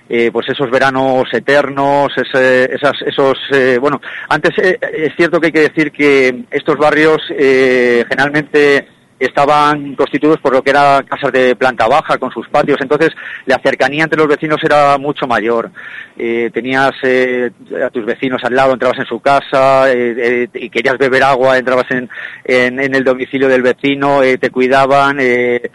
eh, 0.10 0.32
pues 0.32 0.50
esos 0.50 0.72
veranos 0.72 1.26
eternos, 1.32 2.12
ese- 2.16 2.74
esas, 2.74 2.94
esos, 3.06 3.38
eh, 3.54 3.78
bueno, 3.80 4.02
antes 4.30 4.52
eh, 4.58 4.80
es 4.94 5.14
cierto 5.16 5.40
que 5.40 5.48
hay 5.48 5.52
que 5.52 5.70
decir 5.70 5.92
que 5.92 6.46
estos 6.50 6.76
barrios 6.78 7.18
eh, 7.30 8.04
generalmente 8.10 8.88
estaban 9.20 9.96
constituidos 9.96 10.40
por 10.40 10.54
lo 10.54 10.62
que 10.62 10.70
eran 10.70 11.06
casas 11.06 11.32
de 11.32 11.56
planta 11.56 11.88
baja 11.88 12.18
con 12.18 12.32
sus 12.32 12.48
patios, 12.50 12.78
entonces 12.82 13.10
la 13.46 13.60
cercanía 13.64 14.04
entre 14.04 14.20
los 14.20 14.28
vecinos 14.28 14.58
era 14.64 14.98
mucho 14.98 15.28
mayor. 15.28 15.72
Eh, 16.18 16.50
tenías 16.54 16.92
eh, 17.04 17.52
a 17.86 17.90
tus 17.90 18.06
vecinos 18.06 18.44
al 18.44 18.56
lado, 18.56 18.74
entrabas 18.74 19.00
en 19.00 19.06
su 19.06 19.20
casa 19.20 19.92
eh, 19.92 20.16
eh, 20.18 20.48
y 20.54 20.70
querías 20.70 20.98
beber 20.98 21.24
agua, 21.24 21.58
entrabas 21.58 21.90
en, 21.92 22.10
en, 22.44 22.80
en 22.80 22.96
el 22.96 23.04
domicilio 23.04 23.48
del 23.48 23.62
vecino, 23.62 24.24
eh, 24.24 24.38
te 24.38 24.50
cuidaban, 24.50 25.18
eh, 25.20 25.70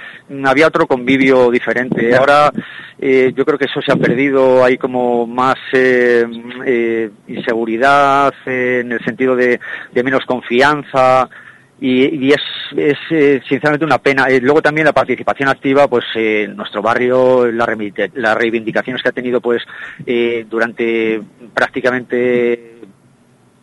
había 0.45 0.69
otro 0.69 0.87
convivio 0.87 1.51
diferente. 1.51 2.15
Ahora 2.17 2.51
eh, 3.01 3.33
yo 3.37 3.45
creo 3.45 3.59
que 3.59 3.67
eso 3.67 3.81
se 3.81 3.93
ha 3.93 3.97
perdido, 3.97 4.65
hay 4.65 4.79
como 4.79 5.27
más 5.27 5.57
inseguridad 7.27 8.33
en 8.47 8.93
el 8.93 9.05
sentido 9.05 9.35
de, 9.37 9.59
de 9.93 10.03
menos 10.03 10.25
confianza 10.27 11.29
y, 11.85 12.33
es, 12.33 12.41
es 12.77 12.99
eh, 13.11 13.41
sinceramente 13.49 13.85
una 13.85 13.99
pena. 13.99 14.27
Eh, 14.29 14.41
luego 14.41 14.63
también 14.63 14.85
la 14.85 14.93
participación 14.93 15.49
activa, 15.49 15.89
pues 15.89 16.05
eh, 16.15 16.45
en 16.45 16.55
nuestro 16.55 16.81
barrio, 16.81 17.51
las 17.51 18.37
reivindicaciones 18.37 19.03
que 19.03 19.09
ha 19.09 19.13
tenido 19.13 19.41
pues 19.41 19.63
durante 20.49 21.21
prácticamente 21.53 22.77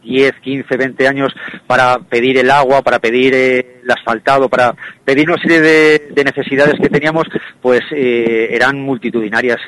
10, 0.03 0.33
15, 0.41 0.77
20 0.77 1.07
años 1.07 1.33
para 1.65 1.97
pedir 1.99 2.37
el 2.37 2.51
agua, 2.51 2.81
para 2.81 2.99
pedir 2.99 3.33
el 3.33 3.89
asfaltado, 3.89 4.49
para 4.49 4.75
pedir 5.05 5.29
una 5.29 5.41
serie 5.41 5.61
de, 5.61 6.09
de 6.11 6.23
necesidades 6.25 6.75
que 6.77 6.89
teníamos, 6.89 7.25
pues 7.61 7.81
eran 7.91 8.81
multitudinarias. 8.81 9.59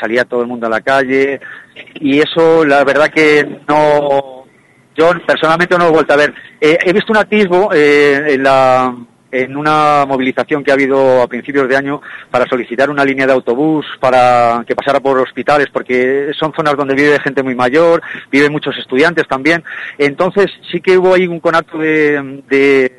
salía 0.00 0.24
todo 0.24 0.40
el 0.40 0.48
mundo 0.48 0.66
a 0.66 0.70
la 0.70 0.80
calle 0.80 1.40
y 2.00 2.18
eso, 2.18 2.64
la 2.64 2.82
verdad 2.84 3.10
que 3.10 3.46
no, 3.68 4.37
yo 4.98 5.12
personalmente 5.24 5.78
no 5.78 5.84
lo 5.84 5.90
he 5.90 5.92
vuelto 5.92 6.12
a 6.12 6.16
ver. 6.16 6.34
Eh, 6.60 6.78
he 6.84 6.92
visto 6.92 7.12
un 7.12 7.18
atisbo 7.18 7.70
eh, 7.72 8.34
en 8.34 8.42
la 8.42 8.94
en 9.30 9.56
una 9.56 10.06
movilización 10.06 10.64
que 10.64 10.70
ha 10.70 10.74
habido 10.74 11.20
a 11.20 11.26
principios 11.26 11.68
de 11.68 11.76
año 11.76 12.00
para 12.30 12.46
solicitar 12.46 12.88
una 12.88 13.04
línea 13.04 13.26
de 13.26 13.34
autobús 13.34 13.84
para 14.00 14.64
que 14.66 14.74
pasara 14.74 15.00
por 15.00 15.18
hospitales 15.18 15.66
porque 15.70 16.30
son 16.32 16.52
zonas 16.54 16.76
donde 16.78 16.94
vive 16.94 17.20
gente 17.20 17.42
muy 17.42 17.54
mayor, 17.54 18.00
viven 18.30 18.52
muchos 18.52 18.76
estudiantes 18.78 19.28
también. 19.28 19.62
Entonces 19.98 20.46
sí 20.72 20.80
que 20.80 20.96
hubo 20.96 21.12
ahí 21.12 21.26
un 21.26 21.40
conato 21.40 21.76
de, 21.76 22.42
de 22.48 22.97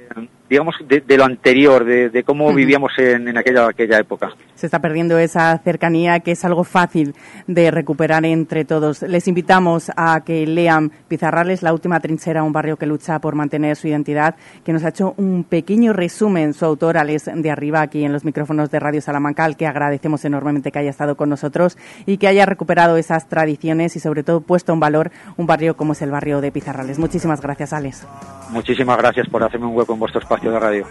digamos 0.49 0.76
de, 0.88 1.01
de 1.01 1.17
lo 1.17 1.26
anterior, 1.26 1.85
de, 1.85 2.09
de 2.09 2.23
cómo 2.23 2.47
Ujú. 2.47 2.55
vivíamos 2.55 2.91
en, 2.97 3.27
en 3.27 3.38
aquella 3.38 3.67
aquella 3.67 3.99
época. 3.99 4.30
Se 4.55 4.65
está 4.65 4.80
perdiendo 4.80 5.17
esa 5.17 5.57
cercanía 5.59 6.19
que 6.19 6.31
es 6.31 6.43
algo 6.43 6.63
fácil 6.63 7.15
de 7.47 7.71
recuperar 7.71 8.26
entre 8.26 8.65
todos. 8.65 9.03
Les 9.03 9.27
invitamos 9.27 9.91
a 9.95 10.21
que 10.26 10.45
lean 10.45 10.91
Pizarrales, 11.07 11.63
la 11.63 11.71
última 11.73 11.99
trinchera, 11.99 12.43
un 12.43 12.51
barrio 12.51 12.77
que 12.77 12.85
lucha 12.85 13.19
por 13.19 13.35
mantener 13.35 13.76
su 13.76 13.88
identidad, 13.88 14.35
que 14.65 14.73
nos 14.73 14.84
ha 14.84 14.89
hecho 14.89 15.13
un 15.17 15.43
pequeño 15.43 15.93
resumen 15.93 16.53
su 16.53 16.65
autor, 16.65 16.97
Alex 16.97 17.30
de 17.34 17.51
Arriba, 17.51 17.81
aquí 17.81 18.03
en 18.03 18.11
los 18.11 18.26
micrófonos 18.26 18.69
de 18.71 18.80
Radio 18.80 19.01
Salamanca, 19.01 19.45
al 19.45 19.55
que 19.55 19.67
agradecemos 19.67 20.26
enormemente 20.26 20.71
que 20.71 20.80
haya 20.80 20.89
estado 20.89 21.15
con 21.15 21.30
nosotros 21.30 21.77
y 22.05 22.17
que 22.17 22.27
haya 22.27 22.45
recuperado 22.45 22.97
esas 22.97 23.27
tradiciones 23.30 23.95
y 23.95 23.99
sobre 23.99 24.23
todo 24.23 24.41
puesto 24.41 24.73
en 24.73 24.80
valor 24.80 25.11
un 25.38 25.45
barrio 25.45 25.77
como 25.77 25.93
es 25.93 26.01
el 26.01 26.11
barrio 26.11 26.41
de 26.41 26.51
Pizarrales. 26.51 26.99
Muchísimas 26.99 27.41
gracias, 27.41 27.73
Alex. 27.73 28.07
Muchísimas 28.51 28.97
gracias 28.97 29.27
por 29.30 29.43
hacerme 29.43 29.67
un 29.67 29.76
hueco 29.76 29.93
en 29.93 29.99
vuestro 29.99 30.19
espacio 30.21 30.39
de 30.48 30.60
radio. 30.60 30.88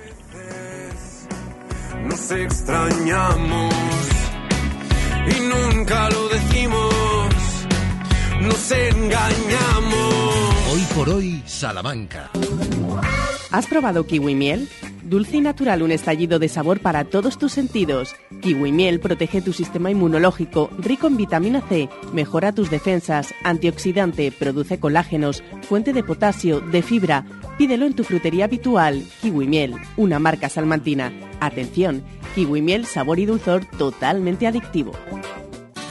Nos 2.05 2.31
extrañamos 2.31 3.75
y 5.27 5.41
nunca 5.41 6.11
lo 6.11 6.29
decimos. 6.29 6.95
Nos 8.43 8.71
engañamos. 8.71 10.35
Hoy 10.73 10.87
por 10.95 11.09
hoy, 11.09 11.43
Salamanca. 11.47 12.31
¿Has 13.51 13.67
probado 13.67 14.07
kiwi 14.07 14.35
miel? 14.35 14.69
Dulce 15.03 15.39
y 15.39 15.41
natural, 15.41 15.83
un 15.83 15.91
estallido 15.91 16.39
de 16.39 16.51
sabor 16.51 16.81
para 16.81 17.05
todos 17.05 17.39
tus 17.39 17.53
sentidos. 17.53 18.15
Kiwi 18.43 18.73
miel 18.73 19.01
protege 19.01 19.41
tu 19.41 19.55
sistema 19.55 19.91
inmunológico, 19.91 20.69
rico 20.79 21.07
en 21.07 21.17
vitamina 21.17 21.63
C, 21.63 21.89
mejora 22.13 22.53
tus 22.53 22.71
defensas, 22.71 23.33
antioxidante, 23.43 24.31
produce 24.31 24.79
colágenos, 24.79 25.43
fuente 25.63 25.95
de 25.95 26.05
potasio, 26.05 26.61
de 26.61 26.83
fibra. 26.83 27.25
Pídelo 27.59 27.87
en 27.87 27.95
tu 27.95 28.05
frutería 28.05 28.45
habitual. 28.45 29.05
Kiwi 29.21 29.49
miel, 29.49 29.75
una 29.97 30.21
marca 30.21 30.49
salmantina. 30.49 31.13
Atención, 31.41 32.05
kiwi 32.35 32.63
miel, 32.63 32.87
sabor 32.87 33.19
y 33.19 33.27
dulzor 33.27 33.65
totalmente 33.77 34.47
adictivo. 34.47 34.93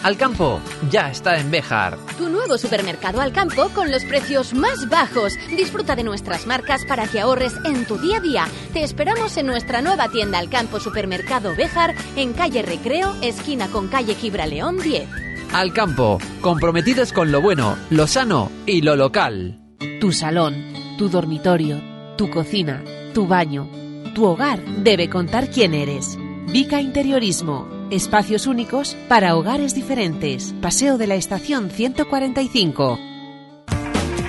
Alcampo 0.03 0.61
ya 0.89 1.11
está 1.11 1.38
en 1.38 1.52
Béjar. 1.52 1.98
Tu 2.18 2.30
nuevo 2.30 2.57
supermercado 2.57 3.19
al 3.19 3.34
campo 3.34 3.68
con 3.76 3.91
los 3.91 4.06
precios 4.06 4.53
más 4.53 4.88
bajos. 4.89 5.34
Disfruta 5.49 5.98
de 5.98 6.03
nuestras 6.03 6.48
marcas 6.48 6.85
para 6.85 7.07
que 7.07 7.19
ahorres 7.19 7.53
en 7.65 7.85
tu 7.85 7.98
día 7.98 8.18
a 8.18 8.22
día. 8.22 8.48
Te 8.72 8.84
esperamos 8.84 9.35
en 9.35 9.48
nuestra 9.48 9.81
nueva 9.81 10.07
tienda 10.07 10.39
al 10.39 10.49
campo 10.49 10.80
Supermercado 10.80 11.53
Béjar 11.56 11.95
en 12.15 12.31
calle 12.31 12.61
Recreo, 12.61 13.14
esquina 13.22 13.68
con 13.68 13.89
calle 13.89 14.15
Gibraleón 14.15 14.77
10. 14.80 15.10
Alcampo, 15.53 16.19
comprometidos 16.39 17.11
con 17.11 17.31
lo 17.31 17.41
bueno, 17.41 17.77
lo 17.89 18.07
sano 18.07 18.52
y 18.65 18.84
lo 18.84 18.95
local. 18.95 19.60
Tu 19.99 20.11
salón, 20.11 20.77
tu 20.98 21.10
dormitorio, 21.10 21.80
tu 22.18 22.30
cocina, 22.30 22.84
tu 23.14 23.28
baño, 23.28 23.69
tu 24.14 24.26
hogar 24.26 24.60
debe 24.84 25.10
contar 25.10 25.49
quién 25.49 25.74
eres. 25.74 26.18
Vica 26.52 26.82
Interiorismo. 26.82 27.68
Espacios 27.91 28.48
únicos 28.48 28.98
para 29.07 29.38
hogares 29.38 29.74
diferentes. 29.74 30.53
Paseo 30.61 30.98
de 30.98 31.07
la 31.07 31.15
Estación 31.15 31.69
145. 31.69 32.99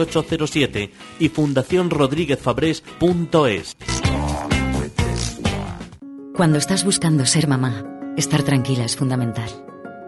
8807 0.00 0.92
y 1.18 1.28
fundacionrodríguezfabrés.es. 1.28 3.76
Cuando 6.34 6.58
estás 6.58 6.84
buscando 6.84 7.26
ser 7.26 7.48
mamá, 7.48 7.84
estar 8.16 8.44
tranquila 8.44 8.84
es 8.84 8.96
fundamental. 8.96 9.50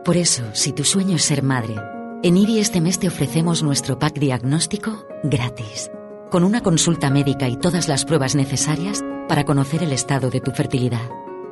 Por 0.05 0.17
eso, 0.17 0.45
si 0.53 0.73
tu 0.73 0.85
sueño 0.85 1.17
es 1.17 1.25
ser 1.25 1.43
madre, 1.43 1.75
en 2.23 2.37
IBI 2.37 2.59
este 2.59 2.81
mes 2.81 2.99
te 2.99 3.09
ofrecemos 3.09 3.63
nuestro 3.63 3.99
pack 3.99 4.19
diagnóstico 4.19 5.07
gratis, 5.25 5.91
con 6.31 6.45
una 6.45 6.63
consulta 6.63 7.11
médica 7.11 7.49
y 7.49 7.57
todas 7.57 7.89
las 7.89 8.05
pruebas 8.05 8.35
necesarias 8.35 9.03
para 9.29 9.45
conocer 9.45 9.83
el 9.83 9.93
estado 9.93 10.31
de 10.31 10.41
tu 10.41 10.53
fertilidad. 10.53 11.11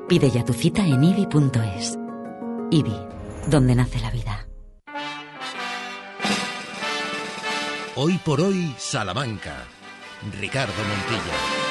Pide 0.08 0.30
ya 0.30 0.44
tu 0.44 0.52
cita 0.52 0.86
en 0.86 1.04
IBI.es. 1.04 1.98
IBI, 2.70 2.96
donde 3.48 3.74
nace 3.74 4.00
la 4.00 4.10
vida. 4.10 4.47
Hoy 8.00 8.16
por 8.24 8.40
hoy, 8.40 8.72
Salamanca. 8.78 9.64
Ricardo 10.40 10.72
Montilla. 10.84 11.68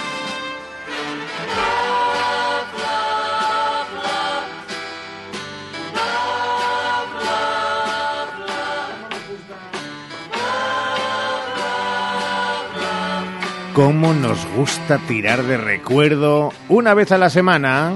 cómo 13.73 14.11
nos 14.11 14.43
gusta 14.55 14.97
tirar 14.97 15.43
de 15.43 15.55
recuerdo 15.55 16.51
una 16.67 16.95
vez 16.95 17.11
a 17.11 17.19
la 17.19 17.29
semana. 17.29 17.93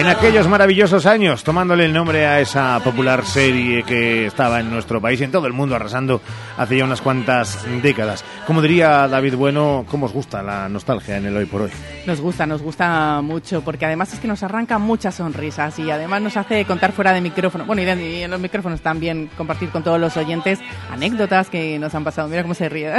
En 0.00 0.06
aquellos 0.06 0.48
maravillosos 0.48 1.04
años, 1.04 1.44
tomándole 1.44 1.84
el 1.84 1.92
nombre 1.92 2.24
a 2.24 2.40
esa 2.40 2.80
popular 2.82 3.22
serie 3.26 3.82
que 3.82 4.24
estaba 4.24 4.58
en 4.58 4.70
nuestro 4.70 4.98
país 4.98 5.20
y 5.20 5.24
en 5.24 5.30
todo 5.30 5.46
el 5.46 5.52
mundo 5.52 5.76
arrasando 5.76 6.22
hace 6.56 6.78
ya 6.78 6.84
unas 6.84 7.02
cuantas 7.02 7.66
décadas. 7.82 8.24
Como 8.46 8.62
diría 8.62 9.06
David 9.08 9.34
Bueno, 9.34 9.84
¿cómo 9.90 10.06
os 10.06 10.14
gusta 10.14 10.42
la 10.42 10.70
nostalgia 10.70 11.18
en 11.18 11.26
el 11.26 11.36
hoy 11.36 11.44
por 11.44 11.60
hoy? 11.60 11.70
Nos 12.06 12.18
gusta, 12.18 12.46
nos 12.46 12.62
gusta 12.62 13.20
mucho, 13.20 13.60
porque 13.60 13.84
además 13.84 14.14
es 14.14 14.20
que 14.20 14.26
nos 14.26 14.42
arranca 14.42 14.78
muchas 14.78 15.16
sonrisas 15.16 15.78
y 15.78 15.90
además 15.90 16.22
nos 16.22 16.38
hace 16.38 16.64
contar 16.64 16.92
fuera 16.92 17.12
de 17.12 17.20
micrófono, 17.20 17.66
bueno, 17.66 17.82
y, 17.82 18.22
en 18.22 18.30
los 18.30 18.40
micrófonos 18.40 18.80
también 18.80 19.28
compartir 19.36 19.68
con 19.68 19.82
todos 19.82 20.00
los 20.00 20.16
oyentes 20.16 20.60
anécdotas 20.90 21.50
que 21.50 21.78
nos 21.78 21.94
han 21.94 22.04
pasado. 22.04 22.26
Mira 22.26 22.40
cómo 22.40 22.54
se 22.54 22.70
ríe. 22.70 22.90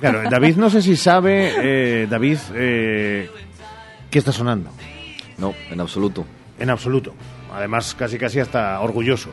Claro, 0.00 0.28
David 0.28 0.56
no 0.56 0.68
sé 0.68 0.82
si 0.82 0.96
sabe, 0.96 1.52
eh, 1.62 2.06
David, 2.10 2.38
eh, 2.56 3.30
¿qué 4.10 4.18
está 4.18 4.32
sonando? 4.32 4.70
No, 5.38 5.54
en 5.70 5.80
absoluto. 5.80 6.24
En 6.58 6.70
absoluto. 6.70 7.14
Además, 7.52 7.94
casi 7.94 8.18
casi 8.18 8.40
hasta 8.40 8.80
orgulloso. 8.80 9.30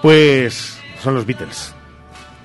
Pues 0.00 0.78
son 1.00 1.14
los 1.14 1.26
Beatles. 1.26 1.74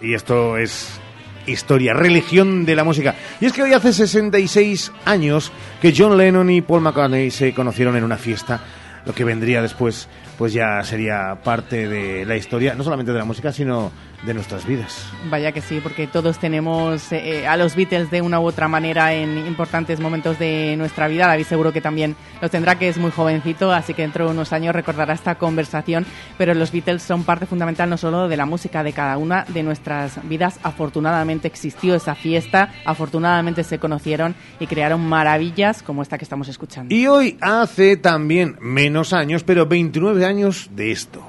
Y 0.02 0.14
esto 0.14 0.58
es 0.58 1.00
historia, 1.48 1.94
religión 1.94 2.66
de 2.66 2.76
la 2.76 2.84
música. 2.84 3.16
Y 3.40 3.46
es 3.46 3.54
que 3.54 3.64
hoy 3.64 3.74
hace 3.74 3.94
66 3.94 4.92
años 5.06 5.52
que 5.82 5.94
John 5.96 6.18
Lennon 6.18 6.50
y 6.50 6.62
Paul 6.62 6.82
McCartney 6.82 7.32
se 7.32 7.54
conocieron 7.54 7.96
en 7.96 8.04
una 8.04 8.18
fiesta. 8.18 8.62
Lo 9.06 9.14
que 9.14 9.24
vendría 9.24 9.62
después, 9.62 10.10
pues 10.38 10.52
ya 10.52 10.84
sería 10.84 11.38
parte 11.44 11.88
de 11.88 12.26
la 12.26 12.36
historia, 12.36 12.76
no 12.76 12.84
solamente 12.84 13.14
de 13.14 13.20
la 13.20 13.26
música, 13.26 13.54
sino 13.54 13.92
de 14.23 14.34
nuestras 14.34 14.65
vidas. 14.65 15.11
Vaya 15.30 15.52
que 15.52 15.61
sí, 15.61 15.80
porque 15.81 16.07
todos 16.07 16.39
tenemos 16.39 17.11
eh, 17.11 17.48
a 17.48 17.56
los 17.57 17.76
Beatles 17.76 18.10
de 18.10 18.22
una 18.22 18.39
u 18.39 18.45
otra 18.45 18.68
manera 18.68 19.14
en 19.14 19.45
importantes 19.45 19.99
momentos 19.99 20.39
de 20.39 20.76
nuestra 20.77 21.07
vida. 21.07 21.27
David 21.27 21.45
seguro 21.45 21.72
que 21.72 21.81
también 21.81 22.15
los 22.41 22.52
tendrá, 22.52 22.76
que 22.76 22.89
es 22.89 22.98
muy 22.98 23.11
jovencito, 23.11 23.72
así 23.72 23.94
que 23.94 24.02
dentro 24.02 24.26
de 24.26 24.31
unos 24.31 24.53
años 24.53 24.73
recordará 24.73 25.14
esta 25.14 25.35
conversación. 25.35 26.06
Pero 26.38 26.53
los 26.53 26.72
Beatles 26.72 27.03
son 27.03 27.23
parte 27.23 27.45
fundamental 27.45 27.89
no 27.89 27.98
solo 27.98 28.27
de 28.27 28.38
la 28.38 28.45
música 28.45 28.84
de 28.84 28.94
cada 28.94 29.18
una 29.18 29.45
de 29.48 29.64
nuestras 29.64 30.27
vidas. 30.27 30.60
Afortunadamente 30.64 31.48
existió 31.48 31.95
esa 31.95 32.15
fiesta, 32.15 32.73
afortunadamente 32.85 33.64
se 33.64 33.80
conocieron 33.80 34.35
y 34.60 34.68
crearon 34.68 35.07
maravillas 35.07 35.84
como 35.84 36.02
esta 36.02 36.18
que 36.18 36.26
estamos 36.26 36.48
escuchando. 36.48 36.94
Y 36.94 37.07
hoy 37.07 37.38
hace 37.41 37.98
también 37.98 38.57
menos 38.60 39.14
años, 39.14 39.44
pero 39.44 39.68
29 39.68 40.26
años 40.26 40.69
de 40.73 40.91
esto. 40.91 41.23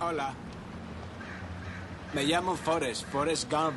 Hola. 0.00 0.37
Me 2.14 2.24
llamo 2.24 2.56
Forrest, 2.56 3.06
Forrest 3.08 3.50
Gump. 3.50 3.76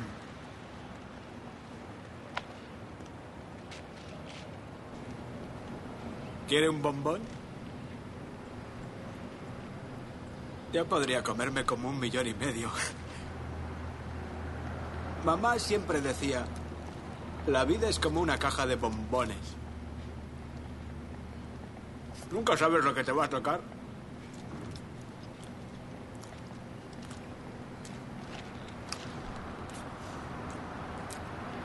¿Quiere 6.48 6.68
un 6.68 6.80
bombón? 6.80 7.20
Yo 10.72 10.86
podría 10.86 11.22
comerme 11.22 11.64
como 11.64 11.90
un 11.90 12.00
millón 12.00 12.26
y 12.26 12.34
medio. 12.34 12.70
Mamá 15.24 15.58
siempre 15.58 16.00
decía, 16.00 16.44
la 17.46 17.64
vida 17.64 17.88
es 17.88 17.98
como 17.98 18.20
una 18.20 18.38
caja 18.38 18.66
de 18.66 18.76
bombones. 18.76 19.56
Nunca 22.30 22.56
sabes 22.56 22.82
lo 22.82 22.94
que 22.94 23.04
te 23.04 23.12
va 23.12 23.26
a 23.26 23.28
tocar. 23.30 23.60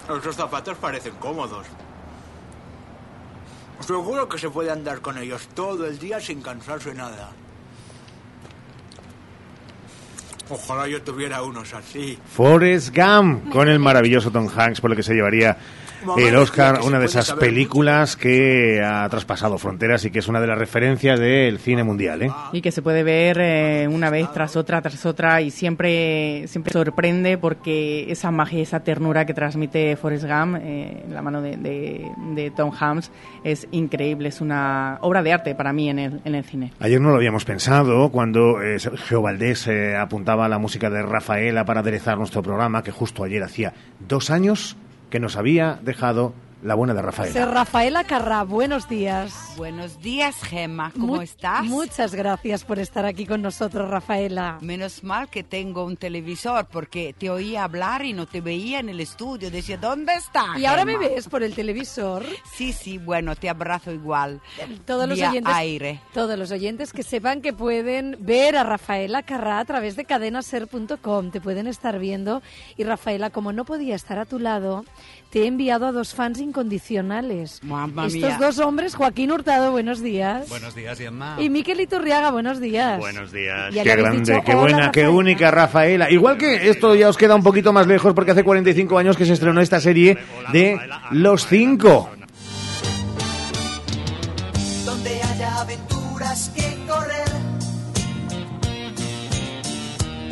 Esos 0.09 0.35
zapatos 0.35 0.77
parecen 0.77 1.15
cómodos. 1.15 1.67
Seguro 3.81 4.27
que 4.27 4.37
se 4.37 4.49
puede 4.49 4.71
andar 4.71 5.01
con 5.01 5.17
ellos 5.17 5.47
todo 5.53 5.85
el 5.85 5.99
día 5.99 6.19
sin 6.19 6.41
cansarse 6.41 6.93
nada. 6.93 7.31
Ojalá 10.49 10.87
yo 10.87 11.01
tuviera 11.01 11.43
unos 11.43 11.73
así. 11.73 12.17
Forrest 12.33 12.95
Gump, 12.95 13.49
con 13.51 13.67
el 13.67 13.79
maravilloso 13.79 14.31
Tom 14.31 14.47
Hanks, 14.47 14.79
por 14.79 14.89
lo 14.89 14.95
que 14.95 15.03
se 15.03 15.13
llevaría 15.13 15.57
el 16.17 16.35
Oscar, 16.35 16.79
una 16.83 16.99
de 16.99 17.05
esas 17.05 17.33
películas 17.33 18.15
que 18.15 18.81
ha 18.83 19.07
traspasado 19.09 19.57
fronteras 19.57 20.05
y 20.05 20.11
que 20.11 20.19
es 20.19 20.27
una 20.27 20.39
de 20.39 20.47
las 20.47 20.57
referencias 20.57 21.19
del 21.19 21.59
cine 21.59 21.83
mundial. 21.83 22.21
¿eh? 22.23 22.31
Y 22.53 22.61
que 22.61 22.71
se 22.71 22.81
puede 22.81 23.03
ver 23.03 23.37
eh, 23.39 23.87
una 23.89 24.09
vez 24.09 24.31
tras 24.33 24.55
otra, 24.55 24.81
tras 24.81 25.05
otra, 25.05 25.41
y 25.41 25.51
siempre, 25.51 26.47
siempre 26.47 26.71
sorprende 26.73 27.37
porque 27.37 28.11
esa 28.11 28.31
magia, 28.31 28.61
esa 28.61 28.79
ternura 28.81 29.25
que 29.25 29.33
transmite 29.33 29.95
Forrest 29.95 30.25
Gump 30.25 30.57
eh, 30.61 31.03
en 31.05 31.13
la 31.13 31.21
mano 31.21 31.41
de, 31.41 31.57
de- 31.57 32.07
de 32.35 32.51
Tom 32.51 32.71
Hanks 32.77 33.11
es 33.43 33.67
increíble, 33.71 34.29
es 34.29 34.41
una 34.41 34.97
obra 35.01 35.23
de 35.23 35.33
arte 35.33 35.55
para 35.55 35.73
mí 35.73 35.89
en 35.89 35.99
el, 35.99 36.21
en 36.25 36.35
el 36.35 36.43
cine. 36.43 36.73
Ayer 36.79 36.99
no 37.01 37.09
lo 37.09 37.15
habíamos 37.15 37.45
pensado 37.45 38.09
cuando 38.09 38.61
eh, 38.61 38.79
Sergio 38.79 39.21
Valdés 39.21 39.67
eh, 39.67 39.95
apuntaba 39.95 40.47
la 40.47 40.57
música 40.57 40.89
de 40.89 41.01
Rafaela 41.01 41.65
para 41.65 41.79
aderezar 41.81 42.17
nuestro 42.17 42.41
programa, 42.43 42.83
que 42.83 42.91
justo 42.91 43.23
ayer 43.23 43.43
hacía 43.43 43.73
dos 43.99 44.29
años 44.29 44.77
que 45.09 45.19
nos 45.19 45.35
había 45.37 45.79
dejado 45.83 46.33
la 46.63 46.73
buena 46.75 46.93
de 46.93 47.01
Rafaela. 47.01 47.33
Ser 47.33 47.47
Rafaela 47.49 48.03
Carrá, 48.03 48.43
buenos 48.43 48.89
días. 48.89 49.53
Buenos 49.57 49.99
días, 50.01 50.35
Gemma. 50.43 50.91
¿Cómo 50.91 51.15
Mu- 51.15 51.21
estás? 51.21 51.63
Muchas 51.65 52.15
gracias 52.15 52.63
por 52.65 52.79
estar 52.79 53.05
aquí 53.05 53.25
con 53.25 53.41
nosotros, 53.41 53.89
Rafaela. 53.89 54.57
Menos 54.61 55.03
mal 55.03 55.29
que 55.29 55.43
tengo 55.43 55.85
un 55.85 55.97
televisor 55.97 56.65
porque 56.65 57.13
te 57.17 57.29
oía 57.29 57.63
hablar 57.63 58.03
y 58.05 58.13
no 58.13 58.25
te 58.25 58.41
veía 58.41 58.79
en 58.79 58.89
el 58.89 58.99
estudio. 58.99 59.51
Decía, 59.51 59.77
¿dónde 59.77 60.13
está? 60.15 60.57
Y 60.57 60.65
ahora 60.65 60.83
me 60.83 60.93
Gemma?". 60.93 61.07
ves 61.09 61.27
por 61.29 61.43
el 61.43 61.53
televisor. 61.53 62.23
Sí, 62.53 62.73
sí, 62.73 62.97
bueno, 62.97 63.35
te 63.35 63.49
abrazo 63.49 63.91
igual. 63.91 64.41
Todos 64.85 65.07
los 65.07 65.19
oyentes, 65.21 65.53
aire. 65.55 66.01
todos 66.13 66.37
los 66.39 66.51
oyentes 66.51 66.91
que 66.91 67.03
sepan 67.03 67.41
que 67.41 67.53
pueden 67.53 68.17
ver 68.19 68.57
a 68.57 68.63
Rafaela 68.63 69.21
Carrá 69.23 69.59
a 69.59 69.65
través 69.65 69.95
de 69.95 70.05
cadenaser.com, 70.05 71.31
te 71.31 71.39
pueden 71.41 71.67
estar 71.67 71.99
viendo 71.99 72.41
y 72.77 72.83
Rafaela, 72.83 73.29
como 73.29 73.53
no 73.53 73.63
podía 73.65 73.95
estar 73.95 74.17
a 74.19 74.25
tu 74.25 74.39
lado, 74.39 74.85
te 75.29 75.43
he 75.43 75.47
enviado 75.47 75.85
a 75.87 75.91
dos 75.91 76.13
fans 76.13 76.39
incondicionales. 76.39 77.59
Mamma 77.63 78.07
Estos 78.07 78.21
mía. 78.23 78.37
dos 78.39 78.59
hombres, 78.59 78.95
Joaquín 78.95 79.31
Hurtado, 79.31 79.71
buenos 79.71 80.01
días. 80.01 80.47
Buenos 80.49 80.73
días, 80.73 80.97
Gemma. 80.97 81.35
Y 81.39 81.49
Miquel 81.49 81.81
Iturriaga, 81.81 82.31
buenos 82.31 82.59
días. 82.61 82.97
Buenos 82.99 83.31
días. 83.31 83.73
Qué 83.73 83.83
grande, 83.83 84.19
dicho, 84.33 84.43
qué 84.45 84.51
"Hola, 84.53 84.61
buena, 84.61 84.91
qué 84.91 85.01
Rafaela". 85.01 85.17
única 85.17 85.51
Rafaela. 85.51 86.09
Igual 86.11 86.37
que 86.37 86.69
esto 86.69 86.95
ya 86.95 87.09
os 87.09 87.17
queda 87.17 87.35
un 87.35 87.43
poquito 87.43 87.73
más 87.73 87.87
lejos 87.87 88.13
porque 88.13 88.31
hace 88.31 88.43
45 88.43 88.97
años 88.97 89.17
que 89.17 89.25
se 89.25 89.33
estrenó 89.33 89.59
esta 89.61 89.81
serie 89.81 90.17
de 90.53 90.79
Los 91.11 91.45
Cinco. 91.45 92.09
donde 94.85 95.21
haya 95.21 95.59
aventuras 95.61 96.51
que 96.55 96.77
correr. 96.87 97.27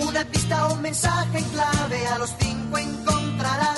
Una 0.07 0.23
pista 0.25 0.67
o 0.67 0.73
un 0.75 0.81
mensaje 0.81 1.37
en 1.39 1.43
clave 1.45 2.07
a 2.07 2.17
los 2.19 2.33
cinco 2.39 2.77
encontrarás. 2.77 3.74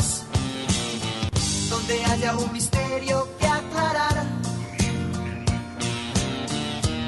Donde 1.88 2.03
haya 2.03 2.35
un 2.35 2.51
misterio 2.51 3.30
que 3.39 3.47
aclarar. 3.47 4.26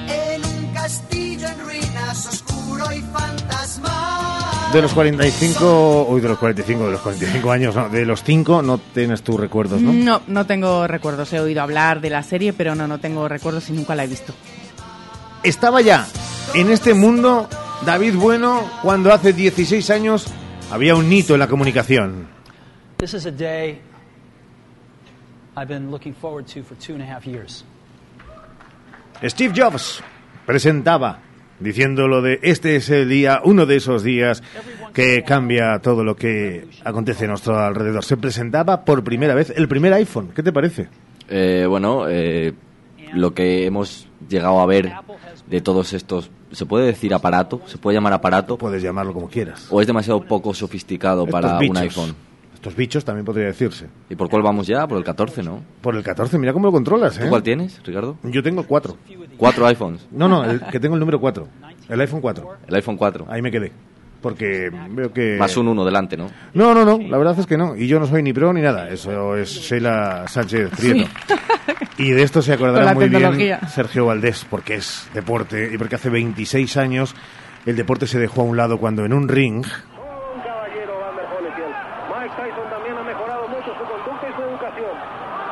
En 0.07 0.45
un 0.45 0.73
castillo 0.73 1.47
en 1.49 1.59
ruinas 1.59 2.27
oscuro 2.27 2.85
y 2.93 3.01
fantasmal. 3.01 4.71
De 4.71 4.81
los 4.81 4.93
45, 4.93 6.07
uy, 6.09 6.21
de 6.21 6.29
los 6.29 6.37
45, 6.37 6.85
de 6.85 6.91
los 6.91 7.01
45 7.01 7.51
años, 7.51 7.75
no, 7.75 7.89
de 7.89 8.05
los 8.05 8.23
5 8.23 8.61
no 8.61 8.77
tienes 8.77 9.21
tus 9.21 9.37
recuerdos, 9.37 9.81
¿no? 9.81 9.91
No, 9.91 10.21
no 10.27 10.45
tengo 10.45 10.87
recuerdos. 10.87 11.33
He 11.33 11.41
oído 11.41 11.61
hablar 11.61 11.99
de 11.99 12.11
la 12.11 12.23
serie, 12.23 12.53
pero 12.53 12.73
no, 12.73 12.87
no 12.87 12.99
tengo 12.99 13.27
recuerdos 13.27 13.69
y 13.69 13.73
nunca 13.73 13.95
la 13.95 14.05
he 14.05 14.07
visto. 14.07 14.33
Estaba 15.43 15.81
ya 15.81 16.07
en 16.53 16.69
este 16.71 16.93
mundo 16.93 17.49
David 17.85 18.15
Bueno 18.15 18.63
cuando 18.81 19.11
hace 19.11 19.33
16 19.33 19.89
años 19.89 20.27
había 20.71 20.95
un 20.95 21.11
hito 21.11 21.33
en 21.33 21.39
la 21.39 21.47
comunicación. 21.47 22.29
This 22.97 23.13
is 23.13 23.25
a 23.25 23.31
day 23.31 23.81
I've 25.59 25.67
been 25.67 25.91
looking 25.91 26.13
forward 26.13 26.45
to 26.53 26.63
for 26.63 26.75
two 26.77 26.93
and 26.93 27.01
a 27.01 27.05
half 27.05 27.25
years. 27.25 27.65
Steve 29.27 29.53
Jobs 29.53 30.01
presentaba 30.45 31.19
diciendo 31.59 32.07
lo 32.07 32.21
de 32.21 32.39
este 32.41 32.77
es 32.77 32.89
el 32.89 33.09
día, 33.09 33.41
uno 33.43 33.65
de 33.65 33.75
esos 33.75 34.01
días 34.03 34.41
que 34.93 35.23
cambia 35.23 35.79
todo 35.79 36.05
lo 36.05 36.15
que 36.15 36.67
acontece 36.85 37.25
a 37.25 37.27
nuestro 37.27 37.59
alrededor. 37.59 38.05
Se 38.05 38.15
presentaba 38.15 38.85
por 38.85 39.03
primera 39.03 39.35
vez 39.35 39.51
el 39.55 39.67
primer 39.67 39.91
iPhone. 39.93 40.29
¿Qué 40.33 40.41
te 40.41 40.53
parece? 40.53 40.87
Eh, 41.27 41.65
bueno, 41.67 42.07
eh, 42.07 42.53
lo 43.13 43.33
que 43.33 43.65
hemos 43.65 44.07
llegado 44.29 44.61
a 44.61 44.65
ver 44.65 44.93
de 45.47 45.61
todos 45.61 45.91
estos, 45.93 46.31
¿se 46.53 46.65
puede 46.65 46.85
decir 46.85 47.13
aparato? 47.13 47.61
¿Se 47.65 47.77
puede 47.77 47.95
llamar 47.97 48.13
aparato? 48.13 48.57
Puedes 48.57 48.81
llamarlo 48.81 49.13
como 49.13 49.27
quieras. 49.27 49.67
¿O 49.69 49.81
es 49.81 49.87
demasiado 49.87 50.23
poco 50.23 50.53
sofisticado 50.53 51.25
Estos 51.25 51.41
para 51.41 51.53
un 51.55 51.59
bichos. 51.59 51.77
iPhone? 51.79 52.28
Estos 52.59 52.75
bichos 52.75 53.05
también 53.05 53.23
podría 53.23 53.45
decirse. 53.45 53.87
¿Y 54.09 54.15
por 54.15 54.29
cuál 54.29 54.41
vamos 54.43 54.67
ya? 54.67 54.85
Por 54.85 54.97
el 54.97 55.03
14, 55.05 55.43
¿no? 55.43 55.63
Por 55.79 55.95
el 55.95 56.03
14, 56.03 56.37
mira 56.37 56.51
cómo 56.51 56.65
lo 56.65 56.73
controlas, 56.73 57.17
¿eh? 57.17 57.21
¿Tú 57.23 57.29
cuál 57.29 57.41
tienes, 57.41 57.79
Ricardo? 57.85 58.17
Yo 58.23 58.43
tengo 58.43 58.63
cuatro. 58.63 58.97
¿Cuatro 59.37 59.65
iPhones? 59.65 60.05
No, 60.11 60.27
no, 60.27 60.43
el 60.43 60.59
que 60.63 60.77
tengo 60.77 60.95
el 60.95 60.99
número 60.99 61.21
4. 61.21 61.47
El 61.87 62.01
iPhone 62.01 62.19
4. 62.19 62.47
El 62.67 62.75
iPhone 62.75 62.97
4. 62.97 63.27
Ahí 63.29 63.41
me 63.41 63.49
quedé. 63.49 63.71
porque 64.21 64.69
veo 64.89 65.13
que... 65.13 65.37
Más 65.39 65.55
un 65.55 65.69
uno 65.69 65.85
delante, 65.85 66.17
¿no? 66.17 66.29
No, 66.53 66.73
no, 66.75 66.83
no, 66.83 66.97
la 66.97 67.17
verdad 67.17 67.39
es 67.39 67.45
que 67.47 67.55
no. 67.57 67.77
Y 67.77 67.87
yo 67.87 67.97
no 67.97 68.05
soy 68.07 68.21
ni 68.23 68.33
pro 68.33 68.51
ni 68.51 68.59
nada. 68.61 68.89
Eso 68.89 69.37
es 69.37 69.49
Sheila 69.49 70.27
Sánchez 70.27 70.69
Prieto. 70.77 71.09
Y 71.97 72.11
de 72.11 72.23
esto 72.23 72.41
se 72.41 72.51
acordará 72.53 72.93
muy 72.93 73.07
bien. 73.09 73.57
Sergio 73.69 74.05
Valdés, 74.05 74.45
porque 74.49 74.75
es 74.75 75.09
deporte 75.13 75.69
y 75.73 75.77
porque 75.77 75.95
hace 75.95 76.09
26 76.09 76.75
años 76.77 77.15
el 77.65 77.75
deporte 77.77 78.07
se 78.07 78.19
dejó 78.19 78.41
a 78.41 78.43
un 78.45 78.55
lado 78.57 78.77
cuando 78.79 79.03
en 79.05 79.13
un 79.13 79.27
ring 79.27 79.65
Mike 82.09 82.33
Tyson 82.35 82.69
también 82.69 82.97
ha 82.97 83.03
mejorado 83.03 83.47
mucho 83.47 83.71
su 83.77 83.83
conducta 83.83 84.27
y 84.29 84.33
su 84.33 84.41
educación. 84.41 84.95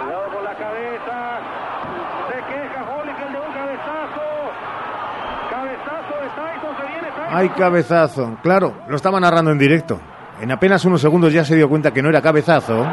Cuidado 0.02 0.28
con 0.34 0.44
la 0.44 0.56
cabeza. 0.56 1.40
Se 2.30 2.38
queja 2.48 2.80
Holyfield 2.96 3.32
de 3.32 3.40
un 3.48 3.54
cabezazo. 3.54 4.28
Cabezazo 5.52 6.14
de 6.24 6.30
Tyson. 6.38 6.72
Se 6.80 6.86
viene 6.88 7.08
Tyson. 7.08 7.16
¡Ay, 7.30 7.50
cabezazo! 7.50 8.38
Claro, 8.42 8.74
lo 8.88 8.96
estaba 8.96 9.20
narrando 9.20 9.52
en 9.52 9.58
directo. 9.58 10.00
En 10.40 10.52
apenas 10.52 10.86
unos 10.86 11.02
segundos 11.02 11.34
ya 11.34 11.44
se 11.44 11.56
dio 11.56 11.68
cuenta 11.68 11.92
que 11.92 12.02
no 12.02 12.10
era 12.10 12.22
cabezazo. 12.22 12.86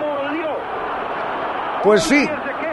Mordió. 0.00 0.48
Pues 1.82 2.02
sí, 2.02 2.28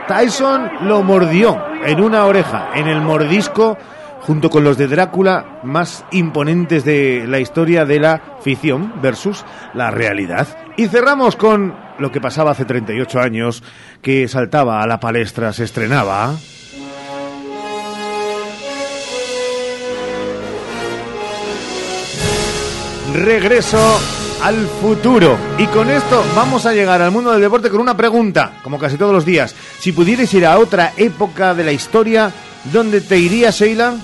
Tyson 0.07 0.69
lo 0.81 1.01
mordió 1.01 1.57
en 1.85 2.01
una 2.01 2.25
oreja, 2.25 2.69
en 2.75 2.87
el 2.87 2.99
mordisco, 3.01 3.77
junto 4.25 4.49
con 4.49 4.63
los 4.63 4.77
de 4.77 4.87
Drácula 4.87 5.59
más 5.63 6.05
imponentes 6.11 6.85
de 6.85 7.25
la 7.27 7.39
historia 7.39 7.85
de 7.85 7.99
la 7.99 8.37
ficción 8.41 8.93
versus 9.01 9.45
la 9.73 9.91
realidad. 9.91 10.47
Y 10.77 10.87
cerramos 10.87 11.35
con 11.35 11.75
lo 11.99 12.11
que 12.11 12.21
pasaba 12.21 12.51
hace 12.51 12.65
38 12.65 13.19
años, 13.19 13.63
que 14.01 14.27
saltaba 14.27 14.81
a 14.81 14.87
la 14.87 14.99
palestra, 14.99 15.53
se 15.53 15.65
estrenaba. 15.65 16.35
Regreso 23.13 23.99
al 24.41 24.67
futuro. 24.81 25.37
Y 25.57 25.67
con 25.67 25.89
esto 25.89 26.23
vamos 26.35 26.65
a 26.65 26.73
llegar 26.73 27.01
al 27.01 27.11
mundo 27.11 27.31
del 27.31 27.41
deporte 27.41 27.69
con 27.69 27.79
una 27.79 27.95
pregunta, 27.95 28.53
como 28.63 28.79
casi 28.79 28.97
todos 28.97 29.13
los 29.13 29.25
días. 29.25 29.55
Si 29.79 29.91
pudierais 29.91 30.33
ir 30.33 30.45
a 30.45 30.57
otra 30.57 30.93
época 30.97 31.53
de 31.53 31.63
la 31.63 31.71
historia, 31.71 32.31
¿dónde 32.71 33.01
te 33.01 33.19
irías, 33.19 33.59
Sheila? 33.59 33.95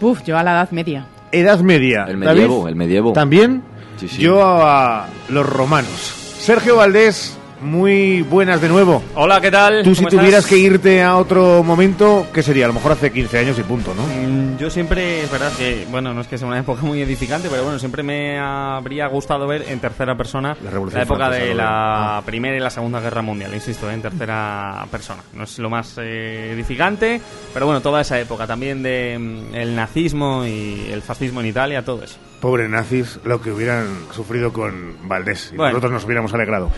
Puf, 0.00 0.22
yo 0.24 0.36
a 0.36 0.42
la 0.42 0.52
Edad 0.52 0.70
Media. 0.70 1.06
Edad 1.32 1.60
Media. 1.60 2.04
El 2.08 2.20
David, 2.20 2.40
medievo, 2.40 2.68
el 2.68 2.76
medievo. 2.76 3.12
¿También? 3.12 3.62
Sí, 3.96 4.08
sí. 4.08 4.22
Yo 4.22 4.40
a 4.42 5.06
los 5.28 5.46
romanos. 5.46 5.90
Sergio 6.38 6.76
Valdés, 6.76 7.37
muy 7.60 8.22
buenas 8.22 8.60
de 8.60 8.68
nuevo. 8.68 9.02
Hola, 9.14 9.40
¿qué 9.40 9.50
tal? 9.50 9.82
Tú 9.82 9.94
si 9.94 10.04
¿Cómo 10.04 10.10
tuvieras 10.16 10.44
estás? 10.44 10.50
que 10.50 10.58
irte 10.58 11.02
a 11.02 11.16
otro 11.16 11.62
momento, 11.62 12.26
¿qué 12.32 12.42
sería? 12.42 12.64
A 12.66 12.68
lo 12.68 12.74
mejor 12.74 12.92
hace 12.92 13.10
15 13.12 13.38
años 13.38 13.58
y 13.58 13.62
punto, 13.62 13.94
¿no? 13.94 14.02
Mm, 14.04 14.56
Yo 14.58 14.70
siempre, 14.70 15.22
es 15.22 15.30
verdad 15.30 15.52
que, 15.56 15.86
bueno, 15.90 16.12
no 16.14 16.20
es 16.20 16.26
que 16.28 16.38
sea 16.38 16.46
una 16.48 16.58
época 16.60 16.82
muy 16.82 17.00
edificante, 17.02 17.48
pero 17.50 17.62
bueno, 17.64 17.78
siempre 17.78 18.02
me 18.02 18.38
habría 18.38 19.06
gustado 19.08 19.46
ver 19.46 19.64
en 19.68 19.80
tercera 19.80 20.16
persona 20.16 20.56
la, 20.62 20.70
Revolución 20.70 21.02
época 21.02 21.26
Francesa, 21.26 21.44
de 21.46 21.54
la 21.54 22.22
Primera 22.24 22.56
y 22.56 22.60
la 22.60 22.70
Segunda 22.70 23.00
Guerra 23.00 23.22
Mundial, 23.22 23.52
insisto, 23.54 23.90
¿eh? 23.90 23.94
en 23.94 24.02
tercera 24.02 24.86
persona. 24.90 25.22
No 25.34 25.44
es 25.44 25.58
lo 25.58 25.70
más 25.70 25.96
eh, 25.98 26.52
edificante, 26.52 27.20
pero 27.52 27.66
bueno, 27.66 27.80
toda 27.80 28.00
esa 28.00 28.18
época 28.20 28.46
también 28.46 28.82
de 28.82 29.16
mm, 29.18 29.54
el 29.54 29.74
nazismo 29.74 30.44
y 30.46 30.88
el 30.92 31.02
fascismo 31.02 31.40
en 31.40 31.46
Italia, 31.46 31.84
todo 31.84 32.02
eso. 32.04 32.16
Pobre 32.40 32.68
nazis, 32.68 33.18
lo 33.24 33.40
que 33.40 33.50
hubieran 33.50 33.86
sufrido 34.12 34.52
con 34.52 34.96
Valdés. 35.08 35.50
Y 35.52 35.56
Bueno. 35.56 35.72
nosotros 35.72 35.92
nos 35.92 36.04
hubiéramos 36.04 36.32
alegrado. 36.34 36.70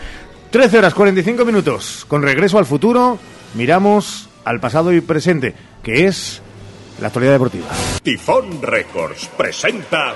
13 0.51 0.79
horas 0.79 0.93
45 0.93 1.45
minutos. 1.45 2.05
Con 2.09 2.23
regreso 2.23 2.57
al 2.57 2.65
futuro, 2.65 3.17
miramos 3.53 4.27
al 4.43 4.59
pasado 4.59 4.91
y 4.91 4.99
presente, 4.99 5.53
que 5.81 6.07
es 6.07 6.41
la 6.99 7.07
actualidad 7.07 7.31
deportiva. 7.33 7.67
Tifón 8.03 8.61
Records 8.61 9.29
presenta 9.37 10.13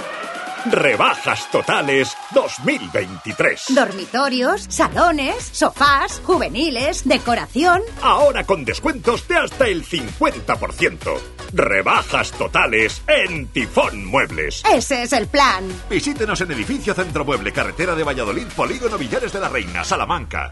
Rebajas 0.72 1.50
Totales 1.52 2.18
2023. 2.34 3.66
Dormitorios, 3.76 4.66
salones, 4.70 5.50
sofás, 5.52 6.20
juveniles, 6.26 7.08
decoración. 7.08 7.82
Ahora 8.02 8.44
con 8.46 8.66
descuentos 8.66 9.28
de 9.28 9.38
hasta 9.38 9.68
el 9.68 9.86
50%. 9.86 11.20
Rebajas 11.54 12.32
totales 12.32 13.02
en 13.08 13.48
Tifón 13.48 14.06
Muebles. 14.06 14.64
Ese 14.72 15.04
es 15.04 15.14
el 15.14 15.28
plan. 15.28 15.64
Visítenos 15.90 16.42
en 16.42 16.52
Edificio 16.52 16.94
Centro 16.96 17.24
Mueble, 17.24 17.52
Carretera 17.52 17.94
de 17.94 18.04
Valladolid, 18.04 18.48
Polígono 18.56 18.98
Villares 18.98 19.32
de 19.32 19.40
la 19.40 19.50
Reina, 19.50 19.84
Salamanca. 19.84 20.52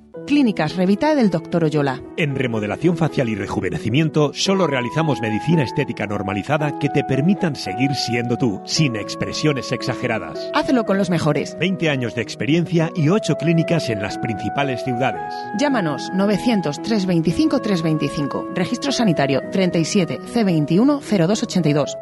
Clínicas 0.31 0.77
Revita 0.77 1.13
del 1.13 1.29
Dr. 1.29 1.65
Oyola. 1.65 2.01
En 2.15 2.35
remodelación 2.35 2.95
facial 2.95 3.27
y 3.27 3.35
rejuvenecimiento 3.35 4.31
solo 4.33 4.65
realizamos 4.65 5.19
medicina 5.19 5.61
estética 5.63 6.07
normalizada 6.07 6.79
que 6.79 6.87
te 6.87 7.03
permitan 7.03 7.53
seguir 7.57 7.93
siendo 7.95 8.37
tú, 8.37 8.61
sin 8.63 8.95
expresiones 8.95 9.73
exageradas. 9.73 10.49
Hazlo 10.53 10.85
con 10.85 10.97
los 10.97 11.09
mejores. 11.09 11.57
20 11.59 11.89
años 11.89 12.15
de 12.15 12.21
experiencia 12.21 12.91
y 12.95 13.09
8 13.09 13.35
clínicas 13.35 13.89
en 13.89 14.01
las 14.01 14.17
principales 14.19 14.81
ciudades. 14.85 15.33
Llámanos 15.59 16.09
900 16.13 16.81
325 16.81 17.59
325. 17.59 18.51
Registro 18.55 18.93
sanitario 18.93 19.41
37 19.51 20.17
C21 20.33 21.01
0282. 21.01 21.97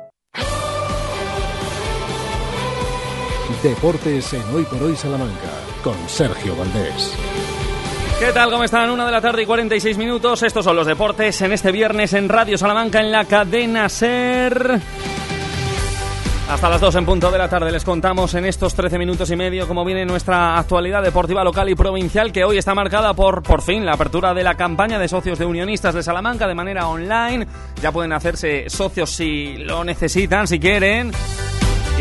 Deportes 3.63 4.33
en 4.33 4.43
Hoy 4.53 4.65
por 4.65 4.83
Hoy 4.83 4.95
Salamanca 4.95 5.49
con 5.83 5.95
Sergio 6.07 6.55
Valdés. 6.55 7.17
¿Qué 8.19 8.33
tal? 8.33 8.51
¿Cómo 8.51 8.65
están? 8.65 8.89
Una 8.89 9.05
de 9.05 9.13
la 9.13 9.21
tarde 9.21 9.43
y 9.43 9.45
46 9.45 9.97
minutos. 9.97 10.43
Estos 10.43 10.65
son 10.65 10.75
los 10.75 10.85
deportes 10.85 11.41
en 11.41 11.53
este 11.53 11.71
viernes 11.71 12.11
en 12.11 12.27
Radio 12.27 12.57
Salamanca 12.57 12.99
en 12.99 13.13
la 13.13 13.23
cadena 13.23 13.87
Ser. 13.87 14.81
Hasta 16.49 16.69
las 16.69 16.81
2 16.81 16.95
en 16.95 17.05
punto 17.05 17.31
de 17.31 17.37
la 17.37 17.47
tarde 17.47 17.71
les 17.71 17.85
contamos 17.85 18.33
en 18.33 18.43
estos 18.43 18.73
13 18.73 18.97
minutos 18.97 19.31
y 19.31 19.37
medio 19.37 19.69
cómo 19.69 19.85
viene 19.85 20.05
nuestra 20.05 20.57
actualidad 20.57 21.01
deportiva 21.01 21.45
local 21.45 21.69
y 21.69 21.75
provincial 21.75 22.33
que 22.33 22.43
hoy 22.43 22.57
está 22.57 22.75
marcada 22.75 23.13
por, 23.13 23.41
por 23.41 23.61
fin, 23.61 23.85
la 23.85 23.93
apertura 23.93 24.33
de 24.33 24.43
la 24.43 24.55
campaña 24.55 24.99
de 24.99 25.07
socios 25.07 25.39
de 25.39 25.45
Unionistas 25.45 25.95
de 25.95 26.03
Salamanca 26.03 26.45
de 26.45 26.55
manera 26.55 26.89
online. 26.89 27.47
Ya 27.81 27.93
pueden 27.93 28.11
hacerse 28.11 28.69
socios 28.69 29.11
si 29.11 29.55
lo 29.59 29.85
necesitan, 29.85 30.45
si 30.45 30.59
quieren. 30.59 31.13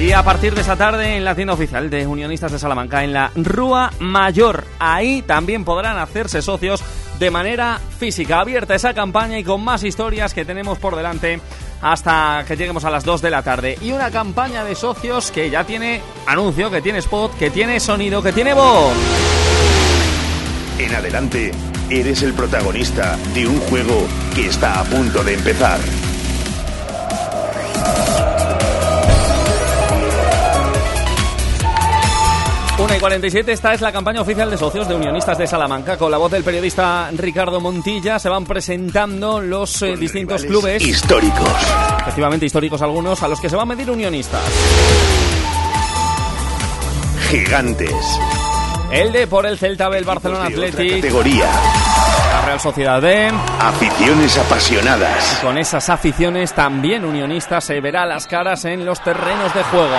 Y 0.01 0.13
a 0.13 0.23
partir 0.23 0.55
de 0.55 0.61
esa 0.61 0.77
tarde 0.77 1.17
en 1.17 1.25
la 1.25 1.35
tienda 1.35 1.55
oficial 1.55 1.91
de 1.91 2.07
Unionistas 2.07 2.53
de 2.53 2.59
Salamanca, 2.61 3.03
en 3.03 3.13
la 3.13 3.33
Rúa 3.35 3.91
Mayor, 3.99 4.65
ahí 4.79 5.23
también 5.23 5.65
podrán 5.65 5.99
hacerse 5.99 6.41
socios 6.41 6.85
de 7.19 7.33
manera 7.33 7.81
física. 7.99 8.39
Abierta 8.39 8.77
esa 8.77 8.95
campaña 8.95 9.39
y 9.39 9.45
con 9.45 9.63
más 9.63 9.83
historias 9.83 10.35
que 10.35 10.45
tenemos 10.45 10.79
por 10.79 10.95
delante 10.95 11.41
hasta 11.83 12.45
que 12.47 12.57
lleguemos 12.57 12.85
a 12.85 12.91
las 12.91 13.05
2 13.05 13.23
de 13.23 13.31
la 13.31 13.43
tarde. 13.43 13.77
Y 13.83 13.91
una 13.91 14.13
campaña 14.13 14.65
de 14.65 14.77
socios 14.77 15.33
que 15.33 15.51
ya 15.51 15.65
tiene 15.65 16.01
anuncio, 16.27 16.71
que 16.71 16.81
tiene 16.81 17.01
spot, 17.01 17.37
que 17.37 17.51
tiene 17.51 17.81
sonido, 17.81 18.23
que 18.23 18.33
tiene 18.33 18.55
voz. 18.55 18.95
En 20.79 20.95
adelante, 20.95 21.51
eres 21.91 22.23
el 22.23 22.35
protagonista 22.35 23.17
de 23.35 23.49
un 23.49 23.59
juego 23.63 24.07
que 24.35 24.47
está 24.47 24.79
a 24.79 24.85
punto 24.85 25.25
de 25.25 25.35
empezar. 25.35 25.81
Una 32.89 32.97
y 32.97 33.01
47, 33.01 33.53
esta 33.53 33.75
es 33.75 33.83
la 33.83 33.93
campaña 33.93 34.23
oficial 34.23 34.51
de 34.51 34.57
socios 34.57 34.89
de 34.89 34.95
Unionistas 34.95 35.37
de 35.37 35.47
Salamanca. 35.47 35.99
Con 35.99 36.11
la 36.11 36.17
voz 36.17 36.33
del 36.33 36.43
periodista 36.43 37.11
Ricardo 37.13 37.61
Montilla 37.61 38.19
se 38.19 38.31
van 38.31 38.47
presentando 38.47 39.43
los 39.43 39.83
eh, 39.83 39.95
distintos 39.95 40.43
clubes. 40.43 40.83
Históricos. 40.83 41.53
Efectivamente, 42.01 42.47
históricos 42.47 42.81
algunos, 42.81 43.23
a 43.23 43.29
los 43.29 43.43
que 43.43 43.51
se 43.51 43.57
van 43.57 43.71
a 43.71 43.75
medir 43.75 43.91
Unionistas. 43.91 44.41
Gigantes. 47.29 47.93
El 48.91 49.13
de 49.13 49.27
por 49.27 49.45
el 49.45 49.59
Celta 49.59 49.91
B, 49.91 49.99
el 49.99 50.05
Barcelona 50.05 50.47
Athletic. 50.47 50.95
Categoría. 50.95 51.51
La 52.33 52.47
Real 52.47 52.61
Sociedad 52.61 53.03
B. 53.03 53.31
Aficiones 53.61 54.39
apasionadas. 54.39 55.41
Con 55.43 55.59
esas 55.59 55.91
aficiones 55.91 56.55
también 56.55 57.05
Unionistas 57.05 57.65
se 57.65 57.83
verá 57.83 58.07
las 58.07 58.27
caras 58.27 58.65
en 58.65 58.87
los 58.87 59.05
terrenos 59.05 59.53
de 59.53 59.63
juego. 59.65 59.97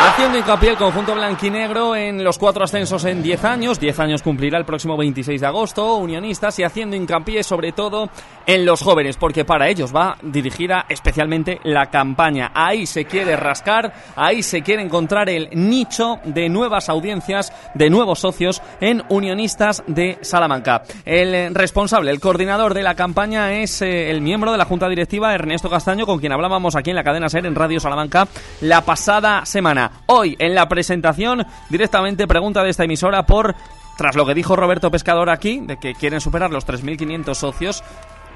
Haciendo 0.00 0.38
hincapié 0.38 0.70
el 0.70 0.76
conjunto 0.76 1.14
blanquinegro 1.14 1.96
en 1.96 2.22
los 2.22 2.38
cuatro 2.38 2.62
ascensos 2.62 3.04
en 3.04 3.20
10 3.20 3.44
años, 3.44 3.80
10 3.80 3.98
años 3.98 4.22
cumplirá 4.22 4.56
el 4.56 4.64
próximo 4.64 4.96
26 4.96 5.40
de 5.40 5.46
agosto, 5.46 5.96
unionistas, 5.96 6.56
y 6.60 6.62
haciendo 6.62 6.94
hincapié 6.94 7.42
sobre 7.42 7.72
todo 7.72 8.08
en 8.46 8.64
los 8.64 8.80
jóvenes, 8.80 9.16
porque 9.16 9.44
para 9.44 9.68
ellos 9.68 9.94
va 9.94 10.16
dirigida 10.22 10.86
especialmente 10.88 11.60
la 11.64 11.90
campaña. 11.90 12.52
Ahí 12.54 12.86
se 12.86 13.04
quiere 13.04 13.36
rascar, 13.36 13.92
ahí 14.16 14.42
se 14.42 14.62
quiere 14.62 14.82
encontrar 14.82 15.28
el 15.28 15.50
nicho 15.52 16.18
de 16.24 16.48
nuevas 16.48 16.88
audiencias, 16.88 17.52
de 17.74 17.90
nuevos 17.90 18.20
socios 18.20 18.62
en 18.80 19.02
unionistas 19.08 19.82
de 19.86 20.18
Salamanca. 20.22 20.82
El 21.04 21.54
responsable, 21.54 22.10
el 22.12 22.20
coordinador 22.20 22.72
de 22.72 22.82
la 22.82 22.94
campaña 22.94 23.52
es 23.52 23.82
eh, 23.82 24.10
el 24.10 24.20
miembro 24.20 24.52
de 24.52 24.58
la 24.58 24.64
Junta 24.64 24.88
Directiva, 24.88 25.34
Ernesto 25.34 25.68
Castaño, 25.68 26.06
con 26.06 26.20
quien 26.20 26.32
hablábamos 26.32 26.76
aquí 26.76 26.90
en 26.90 26.96
la 26.96 27.04
cadena 27.04 27.28
SER 27.28 27.46
en 27.46 27.54
Radio 27.54 27.80
Salamanca 27.80 28.28
la 28.60 28.80
pasada 28.82 29.44
semana. 29.44 29.87
Hoy, 30.06 30.36
en 30.38 30.54
la 30.54 30.68
presentación, 30.68 31.46
directamente 31.68 32.26
pregunta 32.26 32.62
de 32.62 32.70
esta 32.70 32.84
emisora 32.84 33.26
por, 33.26 33.54
tras 33.96 34.16
lo 34.16 34.26
que 34.26 34.34
dijo 34.34 34.56
Roberto 34.56 34.90
Pescador 34.90 35.30
aquí, 35.30 35.60
de 35.60 35.78
que 35.78 35.94
quieren 35.94 36.20
superar 36.20 36.50
los 36.50 36.66
3.500 36.66 37.34
socios, 37.34 37.84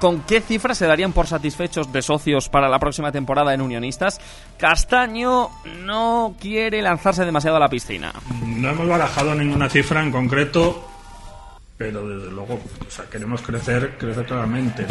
¿Con 0.03 0.19
qué 0.23 0.41
cifras 0.41 0.77
se 0.77 0.85
darían 0.85 1.13
por 1.13 1.27
satisfechos 1.27 1.93
de 1.93 2.01
socios 2.01 2.49
para 2.49 2.67
la 2.67 2.77
próxima 2.77 3.13
temporada 3.13 3.53
en 3.53 3.61
Unionistas? 3.61 4.19
Castaño 4.57 5.49
no 5.85 6.35
quiere 6.41 6.81
lanzarse 6.81 7.23
demasiado 7.23 7.55
a 7.55 7.61
la 7.61 7.69
piscina. 7.69 8.11
No 8.45 8.69
hemos 8.69 8.85
barajado 8.85 9.33
ninguna 9.33 9.69
cifra 9.69 10.03
en 10.03 10.11
concreto, 10.11 10.89
pero 11.77 12.05
desde 12.05 12.31
luego 12.31 12.55
o 12.55 12.91
sea, 12.91 13.05
queremos 13.05 13.41
crecer, 13.41 13.95
crecer 13.97 14.25
claramente. 14.25 14.85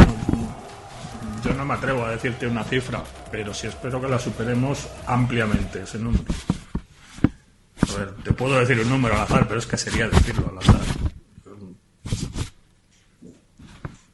Yo 1.45 1.53
no 1.53 1.67
me 1.67 1.75
atrevo 1.75 2.07
a 2.07 2.13
decirte 2.13 2.47
una 2.47 2.65
cifra, 2.65 3.03
pero 3.33 3.55
sí 3.55 3.67
espero 3.67 3.99
que 4.01 4.09
la 4.09 4.19
superemos 4.19 4.87
ampliamente, 5.07 5.83
ese 5.83 5.99
número. 5.99 6.25
A 7.93 7.99
ver, 7.99 8.15
te 8.23 8.33
puedo 8.33 8.61
decir 8.61 8.79
un 8.79 8.91
número 8.91 9.15
al 9.15 9.23
azar, 9.23 9.49
pero 9.49 9.59
es 9.59 9.67
que 9.67 9.79
sería 9.79 10.07
decirlo 10.09 10.51
al 10.51 10.59
azar. 10.59 10.81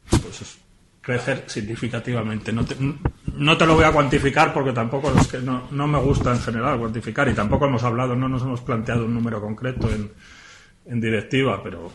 Pues 0.09 0.41
es 0.41 0.57
crecer 1.01 1.43
significativamente. 1.47 2.53
No 2.53 2.65
te, 2.65 3.65
lo 3.65 3.75
voy 3.75 3.83
a 3.83 3.91
cuantificar 3.91 4.53
porque 4.53 4.71
tampoco 4.71 5.13
es 5.19 5.27
que 5.27 5.39
no, 5.39 5.67
me 5.69 5.99
gusta 5.99 6.31
en 6.31 6.39
general 6.39 6.79
cuantificar 6.79 7.27
y 7.27 7.33
tampoco 7.33 7.65
hemos 7.65 7.83
hablado, 7.83 8.15
no 8.15 8.29
nos 8.29 8.41
hemos 8.43 8.61
planteado 8.61 9.05
un 9.05 9.13
número 9.13 9.41
concreto 9.41 9.89
en, 9.89 11.01
directiva, 11.01 11.61
pero, 11.61 11.91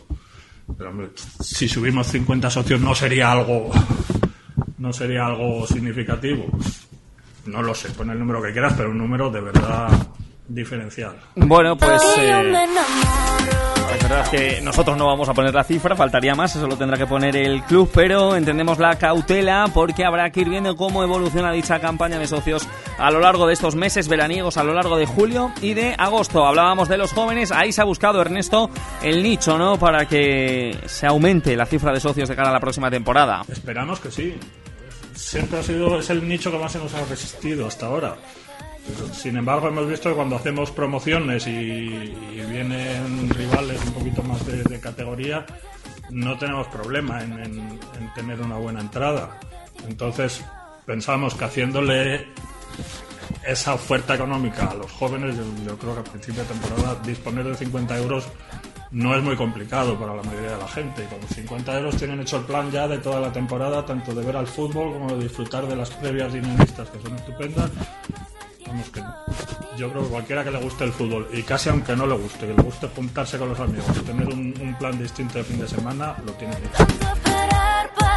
si 1.41 1.67
subimos 1.67 2.07
50 2.07 2.49
socios 2.49 2.79
no 2.79 2.95
sería 2.95 3.31
algo 3.31 3.71
no 4.77 4.93
sería 4.93 5.25
algo 5.25 5.67
significativo. 5.67 6.47
No 7.45 7.61
lo 7.61 7.75
sé, 7.75 7.89
pon 7.89 8.09
el 8.09 8.19
número 8.19 8.41
que 8.41 8.51
quieras, 8.51 8.73
pero 8.75 8.89
un 8.89 8.97
número 8.97 9.29
de 9.29 9.41
verdad 9.41 9.89
diferencial. 10.47 11.15
Bueno, 11.35 11.75
pues 11.77 12.01
eh, 12.19 12.53
es 13.95 14.03
verdad 14.03 14.29
que 14.29 14.61
nosotros 14.61 14.97
no 14.97 15.07
vamos 15.07 15.29
a 15.29 15.33
poner 15.33 15.53
la 15.53 15.63
cifra, 15.63 15.95
faltaría 15.95 16.35
más, 16.35 16.55
eso 16.55 16.67
lo 16.67 16.77
tendrá 16.77 16.97
que 16.97 17.07
poner 17.07 17.35
el 17.35 17.63
club, 17.63 17.89
pero 17.93 18.35
entendemos 18.35 18.77
la 18.77 18.95
cautela 18.97 19.69
porque 19.73 20.05
habrá 20.05 20.29
que 20.31 20.41
ir 20.41 20.49
viendo 20.49 20.75
cómo 20.75 21.03
evoluciona 21.03 21.51
dicha 21.51 21.79
campaña 21.79 22.19
de 22.19 22.27
socios 22.27 22.67
a 22.97 23.09
lo 23.11 23.19
largo 23.19 23.47
de 23.47 23.53
estos 23.53 23.75
meses 23.75 24.07
veraniegos, 24.07 24.57
a 24.57 24.63
lo 24.63 24.73
largo 24.73 24.97
de 24.97 25.05
julio 25.05 25.51
y 25.61 25.73
de 25.73 25.95
agosto. 25.97 26.45
Hablábamos 26.45 26.89
de 26.89 26.97
los 26.97 27.13
jóvenes, 27.13 27.51
ahí 27.51 27.71
se 27.71 27.81
ha 27.81 27.85
buscado 27.85 28.21
Ernesto 28.21 28.69
el 29.01 29.23
nicho, 29.23 29.57
¿no? 29.57 29.77
Para 29.77 30.05
que 30.07 30.77
se 30.85 31.07
aumente 31.07 31.55
la 31.55 31.65
cifra 31.65 31.91
de 31.91 31.99
socios 31.99 32.29
de 32.29 32.35
cara 32.35 32.49
a 32.49 32.53
la 32.53 32.59
próxima 32.59 32.91
temporada. 32.91 33.43
Esperamos 33.49 33.99
que 33.99 34.11
sí. 34.11 34.35
Siempre 35.25 35.57
ha 35.57 35.63
sido, 35.63 35.97
es 35.97 36.07
el 36.11 36.27
nicho 36.27 36.51
que 36.51 36.59
más 36.59 36.75
nos 36.75 36.93
ha 36.93 37.03
resistido 37.05 37.65
hasta 37.65 37.87
ahora. 37.87 38.15
Sin 39.11 39.35
embargo, 39.35 39.69
hemos 39.69 39.89
visto 39.89 40.07
que 40.09 40.15
cuando 40.15 40.35
hacemos 40.35 40.69
promociones 40.69 41.47
y, 41.47 42.13
vienen 42.47 43.27
rivales 43.31 43.83
un 43.87 43.93
poquito 43.93 44.21
más 44.21 44.45
de, 44.45 44.79
categoría, 44.79 45.43
no 46.11 46.37
tenemos 46.37 46.67
problema 46.67 47.23
en 47.23 47.79
tener 48.13 48.39
una 48.39 48.57
buena 48.57 48.81
entrada. 48.81 49.39
Entonces, 49.87 50.45
pensamos 50.85 51.33
que 51.33 51.45
haciéndole 51.45 52.27
esa 53.47 53.73
oferta 53.73 54.13
económica 54.13 54.67
a 54.67 54.75
los 54.75 54.91
jóvenes, 54.91 55.35
yo, 55.35 55.43
yo 55.65 55.75
creo 55.79 55.95
que 55.95 56.01
a 56.01 56.03
principio 56.03 56.43
de 56.43 56.49
temporada 56.49 57.01
disponer 57.03 57.45
de 57.45 57.55
50 57.55 57.97
euros 57.97 58.27
no 58.95 59.13
es 59.13 59.21
muy 59.21 59.35
complicado 59.35 59.99
para 59.99 60.15
la 60.15 60.23
mayoría 60.23 60.51
de 60.51 60.57
la 60.57 60.67
gente. 60.69 61.03
Y 61.03 61.07
con 61.07 61.19
los 61.19 61.29
50 61.29 61.77
euros 61.79 61.97
tienen 61.97 62.21
hecho 62.21 62.37
el 62.37 62.45
plan 62.45 62.71
ya 62.71 62.87
de 62.87 62.97
toda 62.97 63.19
la 63.19 63.31
temporada, 63.31 63.85
tanto 63.85 64.15
de 64.15 64.23
ver 64.25 64.37
al 64.37 64.47
fútbol 64.47 64.93
como 64.93 65.15
de 65.15 65.23
disfrutar 65.23 65.67
de 65.67 65.75
las 65.75 65.89
previas 65.91 66.31
dinamistas, 66.31 66.89
que 66.89 67.01
son 67.01 67.13
estupendas. 67.15 67.69
Vamos 68.65 68.89
que 68.89 69.03
yo 69.77 69.91
creo 69.91 70.03
que 70.03 70.09
cualquiera 70.09 70.43
que 70.45 70.51
le 70.51 70.59
guste 70.59 70.85
el 70.85 70.93
fútbol, 70.93 71.27
y 71.33 71.43
casi 71.43 71.69
aunque 71.69 71.95
no 71.95 72.07
le 72.07 72.15
guste, 72.15 72.47
que 72.47 72.53
le 72.53 72.63
guste 72.63 72.87
juntarse 72.87 73.37
con 73.37 73.49
los 73.49 73.59
amigos, 73.59 73.85
tener 74.05 74.27
un, 74.27 74.53
un 74.61 74.75
plan 74.75 74.97
distinto 74.97 75.37
de 75.37 75.43
fin 75.43 75.59
de 75.59 75.67
semana, 75.67 76.15
lo 76.25 76.31
tiene 76.33 76.53
hecho. 76.53 77.34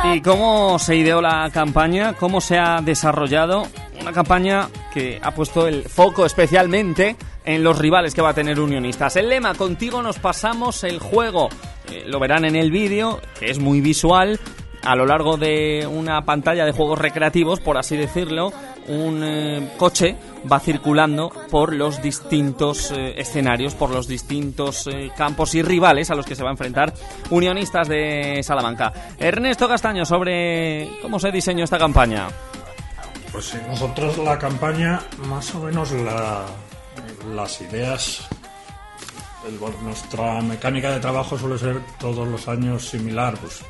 ¿Y 0.04 0.20
cómo 0.20 0.78
se 0.78 0.96
ideó 0.96 1.20
la 1.20 1.50
campaña? 1.52 2.14
¿Cómo 2.14 2.40
se 2.40 2.56
ha 2.56 2.80
desarrollado? 2.80 3.66
Una 4.00 4.12
campaña 4.12 4.68
que 4.92 5.18
ha 5.22 5.32
puesto 5.34 5.66
el 5.66 5.82
foco 5.84 6.24
especialmente 6.24 7.16
en 7.44 7.64
los 7.64 7.78
rivales 7.78 8.14
que 8.14 8.22
va 8.22 8.30
a 8.30 8.34
tener 8.34 8.60
Unionistas. 8.60 9.16
El 9.16 9.28
lema, 9.28 9.54
contigo 9.54 10.00
nos 10.02 10.18
pasamos 10.18 10.84
el 10.84 11.00
juego. 11.00 11.48
Eh, 11.90 12.04
lo 12.06 12.20
verán 12.20 12.44
en 12.44 12.54
el 12.54 12.70
vídeo, 12.70 13.20
que 13.38 13.50
es 13.50 13.58
muy 13.58 13.80
visual. 13.80 14.38
A 14.84 14.94
lo 14.96 15.04
largo 15.06 15.36
de 15.36 15.86
una 15.90 16.22
pantalla 16.24 16.64
de 16.64 16.72
juegos 16.72 16.98
recreativos, 16.98 17.60
por 17.60 17.76
así 17.76 17.96
decirlo, 17.96 18.52
un 18.86 19.22
eh, 19.24 19.72
coche 19.76 20.16
va 20.50 20.60
circulando 20.60 21.30
por 21.50 21.74
los 21.74 22.00
distintos 22.00 22.90
eh, 22.92 23.14
escenarios, 23.20 23.74
por 23.74 23.90
los 23.90 24.06
distintos 24.08 24.86
eh, 24.86 25.10
campos 25.16 25.54
y 25.56 25.62
rivales 25.62 26.10
a 26.10 26.14
los 26.14 26.24
que 26.24 26.34
se 26.36 26.42
va 26.42 26.50
a 26.50 26.52
enfrentar 26.52 26.94
Unionistas 27.28 27.88
de 27.88 28.40
Salamanca. 28.42 28.92
Ernesto 29.18 29.68
Castaño, 29.68 30.06
sobre 30.06 30.88
cómo 31.02 31.18
se 31.18 31.32
diseñó 31.32 31.64
esta 31.64 31.76
campaña. 31.78 32.28
Pues 33.32 33.46
sí, 33.46 33.58
nosotros 33.68 34.16
la 34.18 34.38
campaña, 34.38 35.00
más 35.26 35.54
o 35.54 35.60
menos 35.64 35.90
la- 35.92 36.46
las 37.34 37.60
ideas, 37.60 38.26
el- 39.46 39.58
nuestra 39.84 40.40
mecánica 40.40 40.90
de 40.92 41.00
trabajo 41.00 41.36
suele 41.36 41.58
ser 41.58 41.80
todos 41.98 42.26
los 42.26 42.48
años 42.48 42.88
similar. 42.88 43.34
Pues 43.38 43.62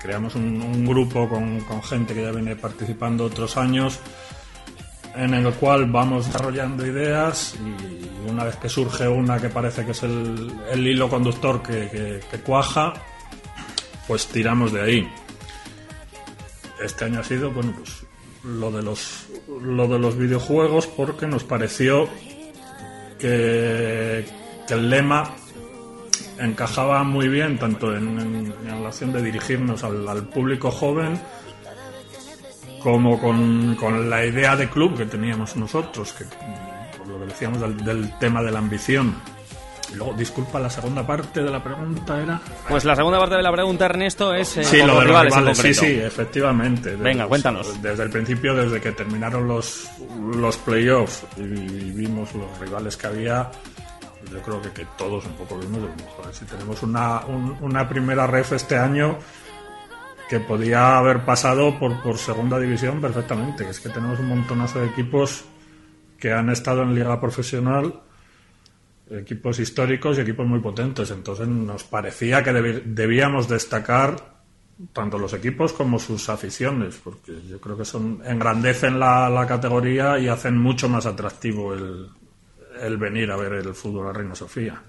creamos 0.00 0.34
un, 0.34 0.84
grupo 0.86 1.28
con, 1.28 1.60
gente 1.82 2.14
que 2.14 2.22
ya 2.22 2.30
viene 2.30 2.56
participando 2.56 3.24
otros 3.24 3.56
años, 3.56 3.98
en 5.14 5.32
el 5.34 5.52
cual 5.54 5.86
vamos 5.90 6.26
desarrollando 6.26 6.86
ideas 6.86 7.54
y 7.64 8.28
una 8.30 8.44
vez 8.44 8.56
que 8.56 8.68
surge 8.68 9.08
una 9.08 9.40
que 9.40 9.48
parece 9.48 9.84
que 9.84 9.92
es 9.92 10.02
el, 10.02 10.86
hilo 10.86 11.08
conductor 11.08 11.62
que, 11.62 11.88
que- 11.90 12.20
que 12.30 12.38
cuaja, 12.40 12.92
pues 14.06 14.26
tiramos 14.26 14.72
de 14.72 14.82
ahí. 14.82 15.08
Este 16.82 17.06
año 17.06 17.20
ha 17.20 17.24
sido, 17.24 17.50
bueno, 17.50 17.72
pues 17.76 18.04
lo 18.44 18.70
de 18.70 18.82
los 18.82 19.26
lo 19.62 19.88
de 19.88 19.98
los 19.98 20.16
videojuegos 20.16 20.86
porque 20.86 21.26
nos 21.26 21.42
pareció 21.42 22.08
que, 23.18 24.24
que 24.68 24.74
el 24.74 24.90
lema 24.90 25.34
encajaba 26.38 27.02
muy 27.04 27.28
bien 27.28 27.58
tanto 27.58 27.94
en, 27.96 28.18
en- 28.20 28.54
en 28.68 28.82
la 28.82 28.88
acción 28.88 29.12
de 29.12 29.22
dirigirnos 29.22 29.82
al, 29.84 30.06
al 30.08 30.24
público 30.28 30.70
joven 30.70 31.18
como 32.82 33.18
con, 33.20 33.74
con 33.76 34.08
la 34.08 34.24
idea 34.24 34.54
de 34.56 34.68
club 34.68 34.96
que 34.96 35.06
teníamos 35.06 35.56
nosotros, 35.56 36.12
que 36.12 36.24
por 36.96 37.08
lo 37.08 37.18
que 37.20 37.26
decíamos 37.26 37.60
del, 37.60 37.76
del 37.84 38.18
tema 38.18 38.42
de 38.42 38.52
la 38.52 38.58
ambición. 38.60 39.14
Luego, 39.94 40.14
disculpa, 40.14 40.58
la 40.58 40.68
segunda 40.68 41.06
parte 41.06 41.42
de 41.42 41.50
la 41.50 41.62
pregunta 41.62 42.20
era... 42.20 42.40
Pues 42.68 42.84
la 42.84 42.96
segunda 42.96 43.20
parte 43.20 43.36
de 43.36 43.42
la 43.42 43.52
pregunta, 43.52 43.84
Ernesto, 43.86 44.34
es 44.34 44.56
eh, 44.56 44.64
Sí, 44.64 44.78
lo 44.78 44.98
de 44.98 45.06
los 45.06 45.24
rivales 45.24 45.58
sí, 45.58 45.72
sí, 45.74 45.86
efectivamente. 46.00 46.90
Venga, 46.96 47.22
Desde- 47.24 47.28
cuéntanos. 47.28 47.82
Desde 47.82 48.02
el 48.02 48.10
principio, 48.10 48.54
desde 48.54 48.80
que 48.80 48.92
terminaron 48.92 49.46
los, 49.46 49.88
los 50.34 50.56
playoffs 50.58 51.24
y, 51.36 51.40
y 51.42 51.90
vimos 51.92 52.34
los 52.34 52.58
rivales 52.58 52.96
que 52.96 53.06
había, 53.06 53.48
yo 54.32 54.40
creo 54.42 54.60
que, 54.62 54.70
que 54.70 54.86
todos 54.98 55.24
un 55.26 55.32
poco 55.34 55.58
vimos 55.58 55.82
de 55.82 55.88
mejor. 56.04 56.32
Si 56.32 56.44
tenemos 56.44 56.82
una, 56.82 57.24
un- 57.26 57.56
una 57.60 57.88
primera 57.88 58.26
ref 58.26 58.52
este 58.52 58.76
año 58.76 59.18
que 60.28 60.40
podía 60.40 60.98
haber 60.98 61.24
pasado 61.24 61.78
por, 61.78 62.02
por 62.02 62.18
segunda 62.18 62.58
división 62.58 63.00
perfectamente, 63.00 63.68
es 63.68 63.78
que 63.80 63.88
tenemos 63.90 64.18
un 64.18 64.28
montonazo 64.28 64.80
de 64.80 64.86
equipos 64.88 65.44
que 66.18 66.32
han 66.32 66.50
estado 66.50 66.82
en 66.82 66.94
liga 66.94 67.20
profesional 67.20 68.02
equipos 69.08 69.60
históricos 69.60 70.18
y 70.18 70.22
equipos 70.22 70.46
muy 70.46 70.58
potentes. 70.60 71.10
Entonces 71.12 71.46
nos 71.46 71.84
parecía 71.84 72.42
que 72.42 72.52
debíamos 72.52 73.48
destacar 73.48 74.16
tanto 74.92 75.16
los 75.18 75.32
equipos 75.32 75.72
como 75.72 75.98
sus 75.98 76.28
aficiones, 76.28 77.00
porque 77.02 77.40
yo 77.48 77.60
creo 77.60 77.78
que 77.78 77.84
son 77.84 78.20
engrandecen 78.26 78.98
la, 78.98 79.30
la 79.30 79.46
categoría 79.46 80.18
y 80.18 80.28
hacen 80.28 80.58
mucho 80.58 80.88
más 80.88 81.06
atractivo 81.06 81.72
el, 81.72 82.08
el 82.82 82.96
venir 82.96 83.30
a 83.30 83.36
ver 83.36 83.52
el 83.54 83.74
fútbol 83.74 84.08
a 84.08 84.12
Reina 84.12 84.34
Sofía. 84.34 84.82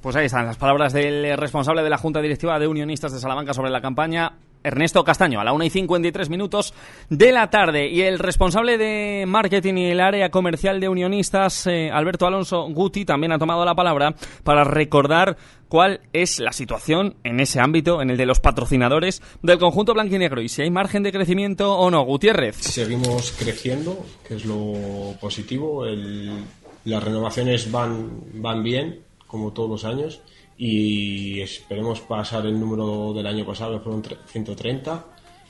Pues 0.00 0.16
ahí 0.16 0.26
están 0.26 0.46
las 0.46 0.56
palabras 0.56 0.92
del 0.92 1.36
responsable 1.38 1.82
de 1.82 1.90
la 1.90 1.98
Junta 1.98 2.20
Directiva 2.20 2.58
de 2.58 2.66
Unionistas 2.66 3.12
de 3.12 3.20
Salamanca 3.20 3.54
sobre 3.54 3.70
la 3.70 3.80
campaña. 3.80 4.32
Ernesto 4.64 5.02
Castaño, 5.02 5.40
a 5.40 5.44
la 5.44 5.52
1 5.52 5.64
y 5.64 5.70
53 5.70 6.30
minutos 6.30 6.72
de 7.10 7.32
la 7.32 7.50
tarde. 7.50 7.88
Y 7.88 8.02
el 8.02 8.20
responsable 8.20 8.78
de 8.78 9.24
marketing 9.26 9.74
y 9.74 9.90
el 9.90 9.98
área 10.00 10.30
comercial 10.30 10.78
de 10.78 10.88
Unionistas, 10.88 11.66
eh, 11.66 11.90
Alberto 11.92 12.28
Alonso 12.28 12.68
Guti, 12.68 13.04
también 13.04 13.32
ha 13.32 13.40
tomado 13.40 13.64
la 13.64 13.74
palabra 13.74 14.14
para 14.44 14.62
recordar 14.62 15.36
cuál 15.66 16.02
es 16.12 16.38
la 16.38 16.52
situación 16.52 17.16
en 17.24 17.40
ese 17.40 17.58
ámbito, 17.58 18.02
en 18.02 18.10
el 18.10 18.16
de 18.16 18.26
los 18.26 18.38
patrocinadores 18.38 19.20
del 19.42 19.58
conjunto 19.58 19.94
blanquinegro 19.94 20.40
y 20.42 20.48
si 20.48 20.62
hay 20.62 20.70
margen 20.70 21.02
de 21.02 21.10
crecimiento 21.10 21.76
o 21.76 21.90
no. 21.90 22.02
Gutiérrez. 22.04 22.54
Seguimos 22.56 23.32
creciendo, 23.36 23.98
que 24.28 24.36
es 24.36 24.44
lo 24.44 24.74
positivo. 25.20 25.86
El- 25.86 26.44
las 26.84 27.02
renovaciones 27.02 27.70
van, 27.70 28.24
van 28.34 28.62
bien, 28.62 29.00
como 29.26 29.52
todos 29.52 29.70
los 29.70 29.84
años, 29.84 30.20
y 30.58 31.40
esperemos 31.40 32.00
pasar 32.00 32.46
el 32.46 32.58
número 32.60 33.12
del 33.14 33.26
año 33.26 33.44
pasado, 33.46 33.74
que 33.78 33.84
fueron 33.84 34.02
tre- 34.02 34.18
130, 34.26 35.04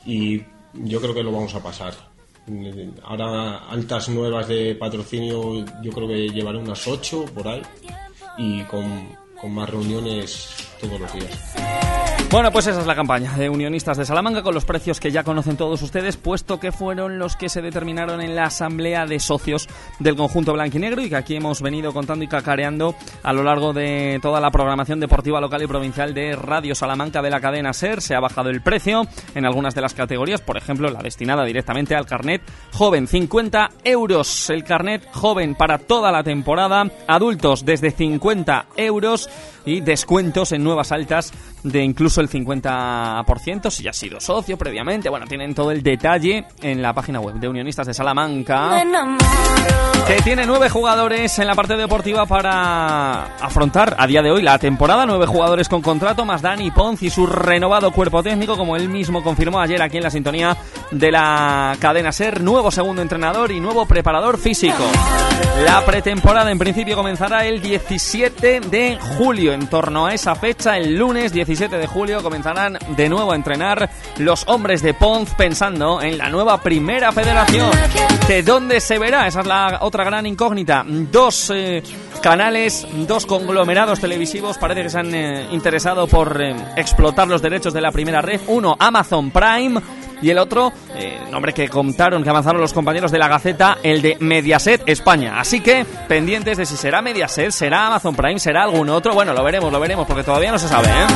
y 0.07 0.41
yo 0.75 1.01
creo 1.01 1.15
que 1.15 1.23
lo 1.23 1.33
vamos 1.33 1.55
a 1.55 1.63
pasar. 1.63 1.95
Ahora 3.05 3.69
altas 3.69 4.09
nuevas 4.09 4.49
de 4.49 4.75
patrocinio, 4.75 5.65
yo 5.83 5.93
creo 5.93 6.09
que 6.09 6.29
llevaré 6.31 6.59
unas 6.59 6.87
8 6.87 7.25
por 7.35 7.47
ahí, 7.49 7.63
y 8.39 8.63
con, 8.63 9.09
con 9.41 9.53
más 9.53 9.69
reuniones 9.69 10.49
todos 10.81 10.99
los 11.01 11.13
días. 11.13 12.22
Bueno, 12.33 12.51
pues 12.51 12.67
esa 12.67 12.81
es 12.81 12.87
la 12.87 12.95
campaña 12.95 13.37
de 13.37 13.51
Unionistas 13.51 13.99
de 13.99 14.07
Salamanca 14.07 14.43
con 14.43 14.55
los 14.55 14.65
precios 14.65 15.01
que 15.01 15.11
ya 15.11 15.23
conocen 15.23 15.59
todos 15.59 15.83
ustedes, 15.83 16.17
puesto 16.17 16.59
que 16.59 16.73
fueron 16.73 17.19
los 17.19 17.37
que 17.37 17.51
se 17.51 17.61
determinaron 17.61 18.23
en 18.23 18.35
la 18.35 18.45
asamblea 18.45 19.05
de 19.05 19.21
socios 19.21 19.69
del 19.99 20.17
conjunto 20.17 20.55
blanquinegro 20.55 21.03
y 21.03 21.11
que 21.11 21.17
aquí 21.17 21.37
hemos 21.37 21.61
venido 21.61 21.93
contando 21.93 22.25
y 22.25 22.29
cacareando 22.29 22.95
a 23.23 23.35
lo 23.35 23.43
largo 23.43 23.75
de 23.75 24.19
toda 24.23 24.41
la 24.41 24.51
programación 24.51 24.99
deportiva 24.99 25.43
local 25.43 25.63
y 25.63 25.67
provincial 25.67 26.15
de 26.15 26.35
Radio 26.35 26.75
Salamanca 26.75 27.21
de 27.21 27.29
la 27.29 27.39
cadena 27.39 27.75
SER. 27.75 28.01
Se 28.01 28.15
ha 28.15 28.21
bajado 28.21 28.49
el 28.49 28.63
precio 28.63 29.03
en 29.35 29.45
algunas 29.45 29.75
de 29.75 29.83
las 29.83 29.93
categorías, 29.93 30.41
por 30.41 30.57
ejemplo, 30.57 30.89
la 30.89 31.03
destinada 31.03 31.45
directamente 31.45 31.95
al 31.95 32.07
carnet 32.07 32.41
joven, 32.73 33.09
50 33.09 33.73
euros. 33.85 34.49
El 34.49 34.65
carnet 34.65 35.07
joven 35.13 35.55
para 35.55 35.77
toda 35.77 36.11
la 36.11 36.23
temporada, 36.23 36.91
adultos 37.07 37.67
desde 37.67 37.91
50 37.91 38.69
euros 38.79 39.29
y 39.65 39.81
descuentos 39.81 40.53
en 40.53 40.65
nuevas 40.65 40.93
altas 40.93 41.33
de 41.63 41.83
incluso 41.83 42.21
el 42.21 42.29
50% 42.29 43.71
si 43.71 43.83
ya 43.83 43.91
has 43.91 43.97
sido 43.97 44.21
socio 44.21 44.57
previamente. 44.57 45.09
Bueno, 45.09 45.27
tienen 45.27 45.55
todo 45.55 45.71
el 45.71 45.83
detalle 45.83 46.47
en 46.61 46.83
la 46.83 46.93
página 46.93 47.21
web 47.21 47.37
de 47.37 47.49
Unionistas 47.49 47.87
de 47.87 47.95
Salamanca. 47.95 48.83
Que 50.07 50.21
tiene 50.23 50.47
nueve 50.47 50.69
jugadores 50.69 51.39
en 51.39 51.47
la 51.47 51.55
parte 51.55 51.77
deportiva 51.77 52.27
para 52.27 53.37
afrontar 53.37 53.95
a 53.99 54.07
día 54.07 54.21
de 54.21 54.33
hoy 54.33 54.43
la 54.43 54.59
temporada. 54.59 55.07
Nueve 55.07 55.27
jugadores 55.27 55.69
con 55.69 55.81
contrato, 55.81 56.25
más 56.25 56.43
Dani 56.43 56.73
Ponz 56.73 57.03
y 57.03 57.11
su 57.11 57.27
renovado 57.27 57.93
cuerpo 57.93 58.23
técnico, 58.23 58.57
como 58.57 58.77
él 58.77 58.89
mismo 58.89 59.23
confirmó 59.23 59.61
ayer 59.61 59.81
aquí 59.81 59.99
en 59.99 60.03
la 60.03 60.11
sintonía 60.11 60.57
de 60.91 61.13
la 61.13 61.77
cadena 61.79 62.11
Ser. 62.11 62.43
Nuevo 62.43 62.73
segundo 62.73 63.01
entrenador 63.01 63.53
y 63.53 63.61
nuevo 63.61 63.87
preparador 63.87 64.39
físico. 64.39 64.85
La 65.65 65.85
pretemporada 65.85 66.51
en 66.51 66.59
principio 66.59 66.97
comenzará 66.97 67.47
el 67.47 67.63
17 67.63 68.61
de 68.61 68.99
julio. 69.17 69.52
En 69.53 69.67
torno 69.67 70.07
a 70.07 70.15
esa 70.15 70.35
fecha, 70.35 70.77
el 70.77 70.97
lunes 70.97 71.33
17 71.33 71.77
de 71.77 71.87
julio, 71.87 72.23
comenzarán 72.23 72.79
de 72.97 73.09
nuevo 73.09 73.33
a 73.33 73.37
entrenar 73.37 73.91
los 74.19 74.45
hombres 74.49 74.83
de 74.83 74.95
Ponz 74.95 75.35
pensando 75.35 76.01
en 76.01 76.19
la 76.19 76.29
nueva 76.29 76.63
primera 76.63 77.13
federación. 77.13 77.71
¿De 78.29 78.43
dónde 78.43 78.81
se 78.81 78.99
verá? 78.99 79.27
Esa 79.27 79.41
es 79.41 79.47
la 79.47 79.79
otra 79.83 80.05
gran 80.05 80.27
incógnita. 80.27 80.85
Dos 80.87 81.51
eh, 81.55 81.83
canales, 82.23 82.87
dos 83.07 83.27
conglomerados 83.27 84.01
televisivos 84.01 84.59
parece 84.59 84.83
que 84.85 84.91
se 84.91 84.99
han 84.99 85.15
eh, 85.15 85.49
interesado 85.51 86.07
por 86.07 86.41
eh, 86.41 86.55
explotar 86.77 87.29
los 87.29 87.43
derechos 87.43 87.73
de 87.75 87.81
la 87.81 87.93
primera 87.93 88.23
red. 88.23 88.41
Uno, 88.47 88.77
Amazon 88.79 89.31
Prime. 89.31 89.81
Y 90.23 90.31
el 90.31 90.39
otro, 90.39 90.73
eh, 90.95 91.21
nombre 91.31 91.53
que 91.53 91.69
contaron, 91.69 92.23
que 92.23 92.31
avanzaron 92.31 92.61
los 92.61 92.73
compañeros 92.73 93.11
de 93.11 93.19
la 93.19 93.27
Gaceta, 93.27 93.79
el 93.83 94.01
de 94.01 94.17
Mediaset 94.21 94.83
España. 94.87 95.41
Así 95.41 95.61
que, 95.61 95.85
pendientes 96.07 96.57
de 96.57 96.65
si 96.65 96.77
será 96.77 97.03
Mediaset, 97.03 97.51
será 97.51 97.89
Amazon 97.89 98.15
Prime, 98.15 98.39
será 98.39 98.63
algún 98.63 98.89
otro. 98.89 99.15
Bueno, 99.15 99.35
lo 99.35 99.43
veremos, 99.43 99.73
lo 99.73 99.81
veremos, 99.81 100.07
porque 100.07 100.23
todavía 100.23 100.53
no 100.53 100.59
se 100.59 100.69
sabe, 100.69 100.89
¿eh? 100.89 101.07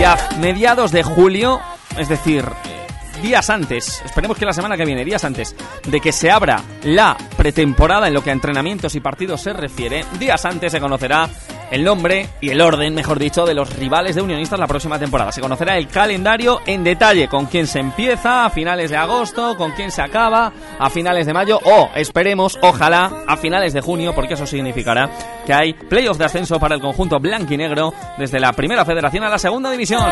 Y 0.00 0.40
mediados 0.40 0.92
de 0.92 1.02
julio, 1.02 1.60
es 1.98 2.08
decir, 2.08 2.44
eh, 2.64 3.20
días 3.22 3.48
antes, 3.50 4.02
esperemos 4.04 4.36
que 4.38 4.46
la 4.46 4.52
semana 4.52 4.76
que 4.76 4.84
viene, 4.84 5.04
días 5.04 5.24
antes 5.24 5.54
de 5.86 6.00
que 6.00 6.12
se 6.12 6.30
abra 6.30 6.62
la 6.84 7.16
pretemporada 7.36 8.08
en 8.08 8.14
lo 8.14 8.22
que 8.22 8.30
a 8.30 8.32
entrenamientos 8.32 8.94
y 8.94 9.00
partidos 9.00 9.42
se 9.42 9.52
refiere, 9.52 10.04
días 10.18 10.44
antes 10.44 10.72
se 10.72 10.80
conocerá 10.80 11.28
el 11.70 11.84
nombre 11.84 12.28
y 12.40 12.50
el 12.50 12.60
orden, 12.60 12.94
mejor 12.94 13.18
dicho, 13.18 13.44
de 13.46 13.54
los 13.54 13.76
rivales 13.76 14.14
de 14.14 14.22
Unionistas 14.22 14.58
la 14.58 14.66
próxima 14.66 14.98
temporada. 14.98 15.32
Se 15.32 15.40
conocerá 15.40 15.76
el 15.76 15.88
calendario 15.88 16.60
en 16.66 16.84
detalle, 16.84 17.28
con 17.28 17.46
quién 17.46 17.66
se 17.66 17.80
empieza 17.80 18.44
a 18.44 18.50
finales 18.50 18.90
de 18.90 18.96
agosto, 18.96 19.56
con 19.56 19.72
quién 19.72 19.90
se 19.90 20.02
acaba 20.02 20.52
a 20.78 20.90
finales 20.90 21.26
de 21.26 21.32
mayo 21.32 21.60
o, 21.64 21.90
esperemos, 21.94 22.58
ojalá, 22.62 23.24
a 23.26 23.36
finales 23.36 23.72
de 23.72 23.80
junio, 23.80 24.14
porque 24.14 24.34
eso 24.34 24.46
significará 24.46 25.10
que 25.46 25.52
hay 25.52 25.74
playoffs 25.74 26.18
de 26.18 26.24
ascenso 26.24 26.58
para 26.58 26.74
el 26.74 26.80
conjunto 26.80 27.18
blanquinegro 27.18 27.92
desde 28.18 28.40
la 28.40 28.52
primera 28.52 28.84
federación 28.84 29.24
a 29.24 29.28
la 29.28 29.38
segunda 29.38 29.70
división. 29.70 30.02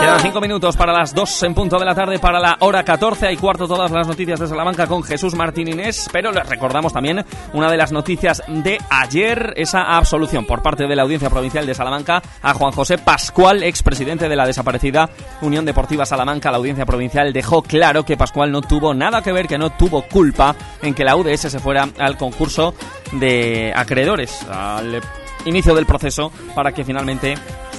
Quedan 0.00 0.20
cinco 0.20 0.40
minutos 0.40 0.76
para 0.76 0.92
las 0.92 1.14
dos 1.14 1.42
en 1.42 1.54
punto 1.54 1.78
de 1.78 1.84
la 1.84 1.94
tarde, 1.94 2.18
para 2.18 2.40
la 2.40 2.56
hora 2.60 2.82
14. 2.82 3.26
Hay 3.28 3.36
cuarto 3.36 3.68
todas 3.68 3.90
las 3.90 4.06
noticias 4.06 4.40
de 4.40 4.48
Salamanca 4.48 4.86
con 4.86 5.02
Jesús 5.02 5.34
Martín 5.34 5.68
Inés, 5.68 6.08
pero 6.12 6.32
les 6.32 6.48
recordamos 6.48 6.92
también 6.92 7.24
una 7.52 7.70
de 7.70 7.76
las 7.76 7.92
noticias 7.92 8.42
de 8.48 8.78
ayer, 8.90 9.54
esa 9.56 9.82
absolución 10.02 10.44
por 10.44 10.62
parte 10.62 10.86
de 10.86 10.96
la 10.96 11.02
Audiencia 11.02 11.30
Provincial 11.30 11.64
de 11.64 11.74
Salamanca 11.74 12.22
a 12.42 12.54
Juan 12.54 12.72
José 12.72 12.98
Pascual, 12.98 13.62
expresidente 13.62 14.28
de 14.28 14.36
la 14.36 14.46
desaparecida 14.46 15.08
Unión 15.40 15.64
Deportiva 15.64 16.04
Salamanca. 16.04 16.50
La 16.50 16.58
Audiencia 16.58 16.84
Provincial 16.84 17.32
dejó 17.32 17.62
claro 17.62 18.04
que 18.04 18.16
Pascual 18.16 18.50
no 18.50 18.62
tuvo 18.62 18.94
nada 18.94 19.22
que 19.22 19.32
ver, 19.32 19.46
que 19.46 19.58
no 19.58 19.70
tuvo 19.70 20.02
culpa 20.02 20.54
en 20.82 20.94
que 20.94 21.04
la 21.04 21.16
UDS 21.16 21.40
se 21.40 21.60
fuera 21.60 21.88
al 21.98 22.16
concurso 22.16 22.74
de 23.12 23.72
acreedores, 23.74 24.42
al 24.50 25.00
inicio 25.44 25.74
del 25.74 25.86
proceso 25.86 26.32
para 26.54 26.72
que 26.72 26.84
finalmente 26.84 27.34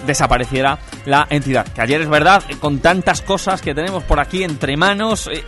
desapareciera 0.08 0.80
la 1.06 1.28
entidad. 1.30 1.68
Que 1.68 1.82
ayer 1.82 2.02
es 2.02 2.10
verdad, 2.10 2.44
con 2.60 2.80
tantas 2.80 3.22
cosas 3.22 3.62
que 3.62 3.76
tenemos 3.76 4.04
por 4.04 4.20
aquí 4.20 4.44
entre 4.44 4.78
manos, 4.78 5.28
eh, 5.28 5.44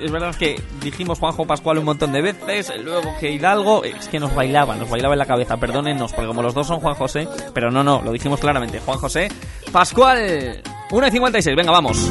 es 0.00 0.10
verdad 0.10 0.34
que 0.34 0.60
dijimos 0.82 1.18
Juanjo 1.18 1.46
Pascual 1.46 1.78
un 1.78 1.84
montón 1.84 2.12
de 2.12 2.22
veces, 2.22 2.72
luego 2.82 3.14
que 3.20 3.32
Hidalgo, 3.32 3.84
es 3.84 4.08
que 4.08 4.20
nos 4.20 4.34
bailaba, 4.34 4.76
nos 4.76 4.90
bailaba 4.90 5.14
en 5.14 5.18
la 5.18 5.26
cabeza, 5.26 5.56
perdónennos, 5.56 6.12
porque 6.12 6.26
como 6.26 6.42
los 6.42 6.54
dos 6.54 6.66
son 6.66 6.80
Juan 6.80 6.94
José, 6.94 7.28
pero 7.54 7.70
no, 7.70 7.82
no, 7.82 8.02
lo 8.02 8.12
dijimos 8.12 8.40
claramente, 8.40 8.80
Juan 8.80 8.98
José 8.98 9.28
Pascual, 9.70 10.62
1 10.90 11.06
y 11.06 11.10
56, 11.10 11.56
venga, 11.56 11.72
vamos. 11.72 12.10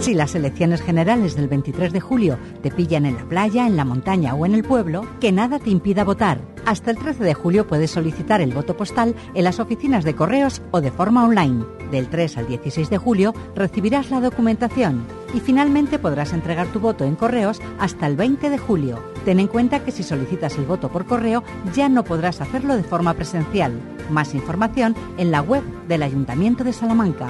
Si 0.00 0.14
las 0.14 0.34
elecciones 0.34 0.82
generales 0.82 1.34
del 1.34 1.48
23 1.48 1.92
de 1.92 2.00
julio 2.00 2.38
te 2.62 2.70
pillan 2.70 3.06
en 3.06 3.16
la 3.16 3.24
playa, 3.24 3.66
en 3.66 3.76
la 3.76 3.84
montaña 3.84 4.34
o 4.34 4.46
en 4.46 4.54
el 4.54 4.62
pueblo, 4.62 5.04
que 5.20 5.32
nada 5.32 5.58
te 5.58 5.70
impida 5.70 6.04
votar. 6.04 6.40
Hasta 6.64 6.90
el 6.90 6.98
13 6.98 7.24
de 7.24 7.34
julio 7.34 7.66
puedes 7.66 7.92
solicitar 7.92 8.40
el 8.40 8.52
voto 8.52 8.76
postal 8.76 9.14
en 9.34 9.44
las 9.44 9.58
oficinas 9.58 10.04
de 10.04 10.14
correos 10.14 10.62
o 10.70 10.80
de 10.80 10.90
forma 10.90 11.24
online. 11.24 11.64
Del 11.90 12.08
3 12.08 12.38
al 12.38 12.46
16 12.46 12.90
de 12.90 12.98
julio 12.98 13.34
recibirás 13.54 14.10
la 14.10 14.20
documentación 14.20 15.04
y 15.34 15.40
finalmente 15.40 15.98
podrás 15.98 16.32
entregar 16.32 16.66
tu 16.68 16.80
voto 16.80 17.04
en 17.04 17.16
correos 17.16 17.60
hasta 17.78 18.06
el 18.06 18.16
20 18.16 18.50
de 18.50 18.58
julio. 18.58 19.02
Ten 19.24 19.40
en 19.40 19.48
cuenta 19.48 19.84
que 19.84 19.92
si 19.92 20.02
solicitas 20.02 20.56
el 20.56 20.66
voto 20.66 20.88
por 20.88 21.06
correo 21.06 21.42
ya 21.74 21.88
no 21.88 22.04
podrás 22.04 22.40
hacerlo 22.40 22.76
de 22.76 22.84
forma 22.84 23.14
presencial. 23.14 23.72
Más 24.10 24.34
información 24.34 24.94
en 25.18 25.30
la 25.30 25.40
web 25.40 25.62
del 25.88 26.02
Ayuntamiento 26.02 26.64
de 26.64 26.72
Salamanca. 26.72 27.28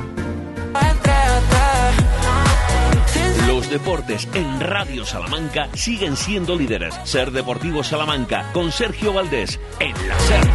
Los 3.56 3.70
deportes 3.70 4.28
en 4.34 4.60
Radio 4.60 5.06
Salamanca 5.06 5.70
siguen 5.72 6.14
siendo 6.14 6.54
líderes. 6.54 6.94
Ser 7.04 7.30
Deportivo 7.30 7.82
Salamanca 7.82 8.50
con 8.52 8.70
Sergio 8.70 9.14
Valdés 9.14 9.58
en 9.80 9.92
la 10.06 10.20
SER. 10.20 10.46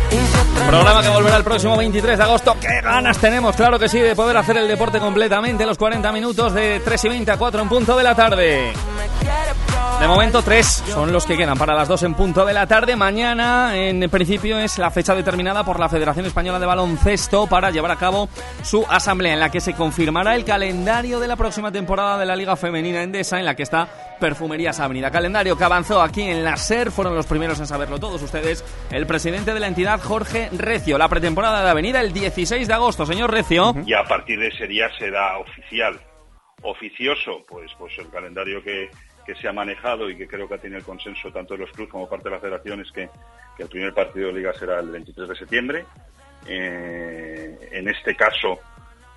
Programa 0.68 1.02
que 1.02 1.10
volverá 1.10 1.38
el 1.38 1.44
próximo 1.44 1.76
23 1.76 2.16
de 2.16 2.24
agosto. 2.24 2.56
¡Qué 2.62 2.80
ganas 2.80 3.18
tenemos! 3.18 3.56
Claro 3.56 3.80
que 3.80 3.90
sí, 3.90 3.98
de 3.98 4.16
poder 4.16 4.38
hacer 4.38 4.58
el 4.58 4.68
deporte 4.68 5.00
completamente 5.00 5.66
los 5.66 5.80
40 5.80 6.12
minutos 6.12 6.54
de 6.54 6.80
3 6.86 7.06
y 7.06 7.10
20 7.10 7.32
a 7.32 7.38
4 7.38 7.64
en 7.64 7.70
punto 7.70 7.98
de 7.98 8.04
la 8.04 8.14
tarde. 8.14 8.72
De 10.02 10.08
momento, 10.08 10.42
tres 10.42 10.84
son 10.88 11.14
los 11.14 11.28
que 11.28 11.38
quedan 11.38 11.60
para 11.60 11.76
las 11.76 11.88
dos 11.88 12.02
en 12.02 12.16
punto 12.16 12.44
de 12.44 12.54
la 12.54 12.66
tarde. 12.66 12.96
Mañana, 12.96 13.78
en 13.78 14.10
principio, 14.10 14.58
es 14.58 14.80
la 14.80 14.90
fecha 14.90 15.14
determinada 15.14 15.64
por 15.64 15.80
la 15.80 15.90
Federación 15.90 16.26
Española 16.26 16.58
de 16.58 16.66
Baloncesto 16.66 17.46
para 17.46 17.70
llevar 17.70 17.92
a 17.92 17.98
cabo 17.98 18.28
su 18.64 18.84
asamblea, 18.90 19.34
en 19.34 19.40
la 19.40 19.52
que 19.52 19.62
se 19.62 19.76
confirmará 19.76 20.36
el 20.36 20.44
calendario 20.44 21.20
de 21.20 21.28
la 21.28 21.36
próxima 21.36 21.72
temporada 21.72 22.18
de 22.18 22.26
la 22.26 22.36
Liga 22.36 22.56
Femenina 22.56 23.04
Endesa, 23.04 23.38
en 23.38 23.46
la 23.46 23.56
que 23.56 23.62
está 23.62 24.18
Perfumerías 24.20 24.80
Avenida. 24.80 25.12
Calendario 25.12 25.56
que 25.56 25.66
avanzó 25.66 26.02
aquí 26.02 26.24
en 26.24 26.44
la 26.44 26.58
SER, 26.58 26.90
fueron 26.90 27.14
los 27.14 27.28
primeros 27.28 27.60
en 27.60 27.68
saberlo 27.68 28.00
todos 28.00 28.24
ustedes. 28.24 28.66
El 28.90 29.06
presidente 29.06 29.54
de 29.54 29.60
la 29.60 29.68
entidad, 29.68 30.02
Jorge 30.02 30.50
Recio. 30.52 30.98
La 30.98 31.10
pretemporada 31.10 31.64
de 31.64 31.70
Avenida 31.70 32.02
el 32.02 32.12
16 32.12 32.68
de 32.68 32.74
agosto, 32.74 33.06
señor 33.06 33.30
Recio. 33.30 33.76
Y 33.86 33.94
a 33.94 34.04
partir 34.06 34.40
de 34.40 34.48
ese 34.48 34.66
día 34.66 34.90
será 34.98 35.38
oficial. 35.38 36.00
Oficioso, 36.64 37.44
pues, 37.48 37.72
pues 37.78 37.94
el 38.00 38.10
calendario 38.10 38.64
que, 38.64 38.90
que 39.26 39.36
se 39.36 39.48
ha 39.48 39.54
manejado 39.54 40.10
y 40.10 40.16
que 40.18 40.28
creo 40.28 40.48
que 40.48 40.56
ha 40.56 40.58
tenido 40.58 40.80
el 40.80 40.86
consenso 40.86 41.32
tanto 41.32 41.54
de 41.54 41.62
los 41.62 41.72
clubes 41.72 41.92
como 41.92 42.10
parte 42.10 42.30
de 42.30 42.36
la 42.36 42.42
federación 42.42 42.82
es 42.82 42.92
que, 42.92 43.10
que 43.56 43.64
el 43.64 43.70
primer 43.70 43.94
partido 43.94 44.28
de 44.28 44.34
liga 44.34 44.54
será 44.54 44.80
el 44.80 44.90
23 44.90 45.30
de 45.30 45.36
septiembre. 45.36 45.86
Eh, 46.48 47.70
en 47.72 47.88
este 47.88 48.16
caso, 48.16 48.60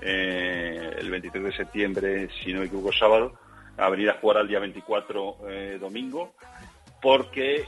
eh, 0.00 0.94
el 0.98 1.10
23 1.10 1.44
de 1.44 1.52
septiembre, 1.52 2.28
si 2.42 2.52
no 2.52 2.60
me 2.60 2.66
equivoco, 2.66 2.92
sábado, 2.92 3.34
a 3.76 3.88
venir 3.88 4.10
a 4.10 4.14
jugar 4.14 4.38
al 4.38 4.48
día 4.48 4.58
24 4.60 5.38
eh, 5.48 5.78
domingo, 5.80 6.34
porque 7.00 7.64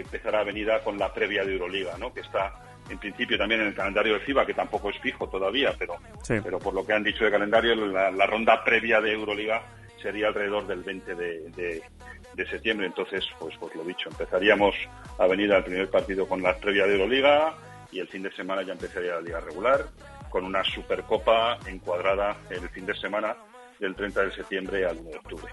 empezará 0.00 0.40
Avenida 0.40 0.80
con 0.82 0.98
la 0.98 1.12
previa 1.12 1.44
de 1.44 1.52
Euroliga, 1.52 1.96
¿no? 1.98 2.12
que 2.12 2.20
está 2.20 2.52
en 2.90 2.98
principio 2.98 3.38
también 3.38 3.60
en 3.60 3.68
el 3.68 3.74
calendario 3.74 4.14
de 4.14 4.20
FIBA, 4.20 4.46
que 4.46 4.54
tampoco 4.54 4.90
es 4.90 4.98
fijo 4.98 5.28
todavía, 5.28 5.74
pero, 5.78 5.96
Sí. 6.22 6.34
pero 6.42 6.58
por 6.58 6.74
lo 6.74 6.84
que 6.84 6.92
han 6.94 7.04
dicho 7.04 7.24
de 7.24 7.30
calendario, 7.30 7.74
la, 7.74 8.10
la 8.10 8.26
ronda 8.26 8.64
previa 8.64 9.00
de 9.00 9.12
Euroliga 9.12 9.62
sería 10.02 10.28
alrededor 10.28 10.66
del 10.66 10.82
20 10.82 11.14
de, 11.14 11.40
de- 11.50 11.82
septiembre. 12.50 12.86
Entonces, 12.86 13.24
pues, 13.40 13.56
pues 13.58 13.74
lo 13.74 13.82
dicho, 13.84 14.08
empezaríamos 14.08 14.74
a 15.18 15.26
venir 15.26 15.52
al 15.52 15.64
primer 15.64 15.90
partido 15.90 16.26
con 16.26 16.40
la 16.40 16.56
previa 16.56 16.86
de 16.86 16.92
Euroliga 16.92 17.52
y 17.90 17.98
el 17.98 18.06
fin 18.08 18.22
de 18.22 18.30
semana 18.32 18.62
ya 18.62 18.72
empezaría 18.74 19.14
la 19.16 19.20
liga 19.20 19.40
regular 19.40 19.86
con 20.30 20.44
una 20.44 20.62
supercopa 20.62 21.58
encuadrada 21.66 22.36
el 22.50 22.68
fin 22.68 22.86
de 22.86 22.94
semana 22.94 23.34
del 23.80 23.94
30 23.94 24.22
de 24.26 24.34
septiembre 24.34 24.86
al 24.86 24.98
1 24.98 25.10
de 25.10 25.16
octubre. 25.16 25.52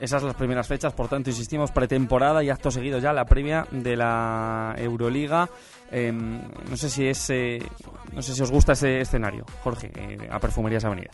Esas 0.00 0.22
las 0.22 0.34
primeras 0.34 0.66
fechas, 0.68 0.92
por 0.92 1.08
tanto, 1.08 1.30
insistimos, 1.30 1.70
pretemporada 1.72 2.42
y 2.42 2.50
acto 2.50 2.70
seguido 2.70 2.98
ya 2.98 3.12
la 3.12 3.24
previa 3.24 3.66
de 3.70 3.96
la 3.96 4.74
Euroliga. 4.78 5.48
Eh, 5.90 6.12
no 6.12 6.76
sé 6.76 6.88
si 6.88 7.06
es, 7.08 7.30
eh, 7.30 7.58
no 8.12 8.22
sé 8.22 8.32
si 8.34 8.42
os 8.42 8.50
gusta 8.50 8.72
ese 8.72 9.00
escenario, 9.00 9.44
Jorge, 9.62 9.90
eh, 9.96 10.28
a 10.30 10.38
Perfumerías 10.38 10.84
Avenida. 10.84 11.10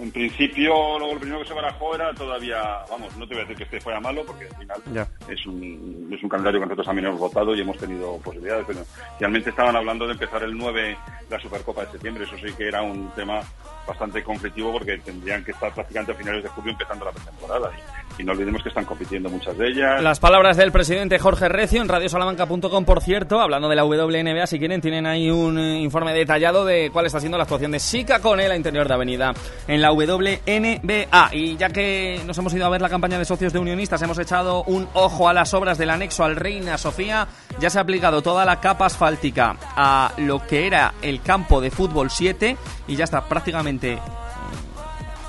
En 0.00 0.10
principio, 0.10 0.98
luego 0.98 1.14
lo 1.14 1.20
primero 1.20 1.40
que 1.42 1.48
se 1.48 1.54
barajó 1.54 1.94
era 1.94 2.12
todavía, 2.14 2.62
vamos, 2.90 3.16
no 3.16 3.26
te 3.26 3.34
voy 3.34 3.44
a 3.44 3.46
decir 3.46 3.56
que 3.56 3.64
este 3.64 3.80
fuera 3.80 4.00
malo, 4.00 4.24
porque 4.26 4.46
al 4.46 4.56
final 4.56 5.08
es 5.28 5.46
un, 5.46 6.10
es 6.12 6.22
un 6.22 6.28
calendario 6.28 6.60
que 6.60 6.66
nosotros 6.66 6.86
también 6.86 7.06
hemos 7.06 7.20
votado 7.20 7.54
y 7.54 7.60
hemos 7.60 7.78
tenido 7.78 8.18
posibilidades, 8.18 8.64
pero 8.66 8.80
realmente 9.18 9.50
estaban 9.50 9.76
hablando 9.76 10.06
de 10.06 10.12
empezar 10.12 10.42
el 10.42 10.56
9 10.56 10.96
la 11.30 11.40
Supercopa 11.40 11.84
de 11.84 11.92
septiembre, 11.92 12.24
eso 12.24 12.36
sí 12.36 12.52
que 12.56 12.68
era 12.68 12.82
un 12.82 13.10
tema 13.10 13.40
bastante 13.86 14.22
conflictivo 14.22 14.72
porque 14.72 14.98
tendrían 14.98 15.44
que 15.44 15.52
estar 15.52 15.72
prácticamente 15.72 16.12
a 16.12 16.14
finales 16.14 16.42
de 16.42 16.48
julio 16.48 16.72
empezando 16.72 17.04
la 17.04 17.12
pretemporada. 17.12 17.70
Y, 18.18 18.22
y 18.22 18.24
no 18.24 18.32
olvidemos 18.32 18.62
que 18.62 18.68
están 18.68 18.84
compitiendo 18.84 19.28
muchas 19.28 19.56
de 19.58 19.68
ellas. 19.68 20.02
Las 20.02 20.20
palabras 20.20 20.56
del 20.56 20.72
presidente 20.72 21.18
Jorge 21.18 21.48
Recio 21.48 21.82
en 21.82 21.88
radiosalamanca.com, 21.88 22.84
por 22.84 23.00
cierto, 23.02 23.40
hablando 23.40 23.68
de 23.68 23.76
la 23.76 23.84
WNBA, 23.84 24.46
si 24.46 24.58
quieren, 24.58 24.80
tienen 24.80 25.06
ahí 25.06 25.30
un 25.30 25.58
eh, 25.58 25.80
informe 25.80 26.12
detallado 26.12 26.64
de 26.64 26.90
cuál 26.92 27.06
está 27.06 27.20
siendo 27.20 27.36
la 27.36 27.44
actuación 27.44 27.72
de 27.72 27.78
Sika 27.78 28.20
con 28.20 28.40
él 28.40 28.50
a 28.50 28.56
interior 28.56 28.88
de 28.88 28.94
Avenida 28.94 29.34
en 29.68 29.80
la 29.84 29.92
WNBA. 29.92 31.28
Y 31.32 31.56
ya 31.56 31.68
que 31.68 32.22
nos 32.26 32.38
hemos 32.38 32.54
ido 32.54 32.64
a 32.64 32.70
ver 32.70 32.80
la 32.80 32.88
campaña 32.88 33.18
de 33.18 33.26
socios 33.26 33.52
de 33.52 33.58
Unionistas, 33.58 34.00
hemos 34.00 34.18
echado 34.18 34.64
un 34.64 34.88
ojo 34.94 35.28
a 35.28 35.34
las 35.34 35.52
obras 35.52 35.76
del 35.76 35.90
anexo 35.90 36.24
al 36.24 36.36
Reina 36.36 36.78
Sofía, 36.78 37.28
ya 37.60 37.68
se 37.68 37.78
ha 37.78 37.82
aplicado 37.82 38.22
toda 38.22 38.46
la 38.46 38.60
capa 38.60 38.86
asfáltica 38.86 39.56
a 39.76 40.12
lo 40.16 40.46
que 40.46 40.66
era 40.66 40.94
el 41.02 41.20
campo 41.20 41.60
de 41.60 41.70
fútbol 41.70 42.10
7 42.10 42.56
y 42.88 42.96
ya 42.96 43.04
está 43.04 43.24
prácticamente 43.26 43.92
eh, 43.92 43.98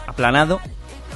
aplanado 0.08 0.62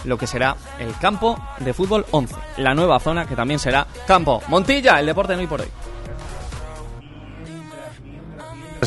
lo 0.03 0.17
que 0.17 0.27
será 0.27 0.57
el 0.79 0.93
campo 0.97 1.39
de 1.59 1.73
fútbol 1.73 2.05
11, 2.11 2.35
la 2.57 2.73
nueva 2.73 2.99
zona 2.99 3.25
que 3.25 3.35
también 3.35 3.59
será 3.59 3.87
campo 4.05 4.41
Montilla, 4.49 4.99
el 4.99 5.05
deporte 5.05 5.33
no 5.33 5.39
hoy 5.39 5.47
por 5.47 5.61
hoy. 5.61 5.67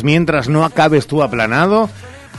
Mientras 0.03 0.49
no 0.49 0.65
acabes 0.65 1.07
tú 1.07 1.23
aplanado, 1.23 1.89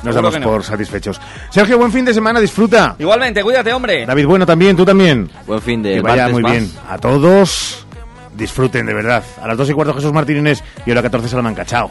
nos 0.03 0.15
damos 0.15 0.39
no. 0.39 0.45
por 0.45 0.63
satisfechos. 0.63 1.19
Sergio, 1.49 1.77
buen 1.77 1.91
fin 1.91 2.05
de 2.05 2.13
semana, 2.13 2.39
disfruta. 2.39 2.95
Igualmente, 2.99 3.41
cuídate, 3.43 3.73
hombre. 3.73 4.05
David, 4.05 4.25
bueno 4.25 4.45
también, 4.45 4.75
tú 4.75 4.85
también. 4.85 5.29
Buen 5.47 5.61
fin 5.61 5.81
de 5.81 5.95
Que 5.95 6.01
vaya 6.01 6.29
muy 6.29 6.41
más. 6.41 6.51
bien. 6.51 6.71
A 6.89 6.97
todos, 6.97 7.85
disfruten 8.35 8.85
de 8.85 8.93
verdad. 8.93 9.23
A 9.41 9.47
las 9.47 9.57
2 9.57 9.69
y 9.69 9.73
cuarto 9.73 9.93
Jesús 9.93 10.13
Martínez 10.13 10.61
y 10.85 10.91
a 10.91 10.95
las 10.95 11.03
14 11.03 11.29
Salamanca. 11.29 11.65
Chao. 11.65 11.89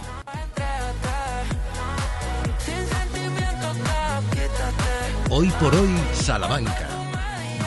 Hoy 5.30 5.48
por 5.58 5.74
hoy, 5.74 5.94
Salamanca. 6.12 6.88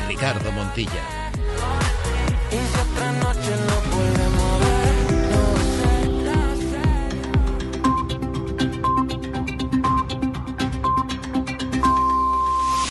Ricardo 0.07 0.51
Montilla. 0.51 1.14